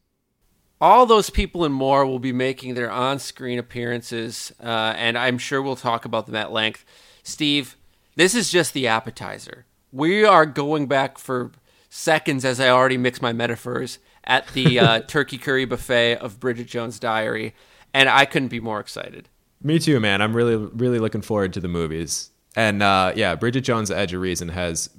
All 0.81 1.05
those 1.05 1.29
people 1.29 1.65
and 1.65 1.73
more 1.73 2.05
will 2.05 2.19
be 2.19 2.31
making 2.31 2.73
their 2.73 2.89
on-screen 2.89 3.59
appearances, 3.59 4.53
uh, 4.63 4.93
and 4.95 5.17
I'm 5.17 5.37
sure 5.37 5.61
we'll 5.61 5.75
talk 5.75 6.05
about 6.05 6.25
them 6.25 6.35
at 6.35 6.53
length. 6.53 6.85
Steve, 7.21 7.75
this 8.15 8.33
is 8.33 8.49
just 8.49 8.73
the 8.73 8.87
appetizer. 8.87 9.65
We 9.91 10.23
are 10.23 10.45
going 10.45 10.87
back 10.87 11.17
for 11.17 11.51
seconds 11.89 12.45
as 12.45 12.61
I 12.61 12.69
already 12.69 12.97
mix 12.97 13.21
my 13.21 13.33
metaphors 13.33 13.99
at 14.23 14.47
the 14.53 14.79
uh, 14.79 14.99
turkey 15.07 15.37
curry 15.37 15.65
buffet 15.65 16.17
of 16.17 16.39
Bridget 16.39 16.67
Jones' 16.67 16.97
Diary, 16.97 17.53
and 17.93 18.07
I 18.07 18.23
couldn't 18.23 18.47
be 18.47 18.61
more 18.61 18.79
excited. 18.79 19.27
Me 19.61 19.79
too, 19.79 19.99
man. 19.99 20.21
I'm 20.21 20.33
really, 20.33 20.55
really 20.55 20.99
looking 20.99 21.21
forward 21.21 21.51
to 21.53 21.59
the 21.59 21.67
movies. 21.67 22.31
And 22.55 22.81
uh, 22.81 23.11
yeah, 23.15 23.35
Bridget 23.35 23.61
Jones' 23.61 23.91
Edge 23.91 24.13
of 24.13 24.21
Reason 24.21 24.49
has 24.49 24.89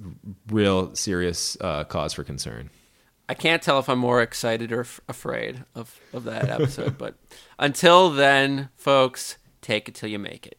real 0.48 0.94
serious 0.94 1.56
uh, 1.60 1.84
cause 1.84 2.12
for 2.12 2.22
concern. 2.22 2.70
I 3.30 3.34
can't 3.34 3.62
tell 3.62 3.78
if 3.78 3.88
I'm 3.88 4.00
more 4.00 4.20
excited 4.20 4.72
or 4.72 4.80
f- 4.80 5.00
afraid 5.08 5.62
of, 5.76 6.00
of 6.12 6.24
that 6.24 6.48
episode. 6.48 6.98
but 6.98 7.14
until 7.60 8.10
then, 8.10 8.70
folks, 8.74 9.36
take 9.60 9.88
it 9.88 9.94
till 9.94 10.08
you 10.08 10.18
make 10.18 10.48
it. 10.48 10.58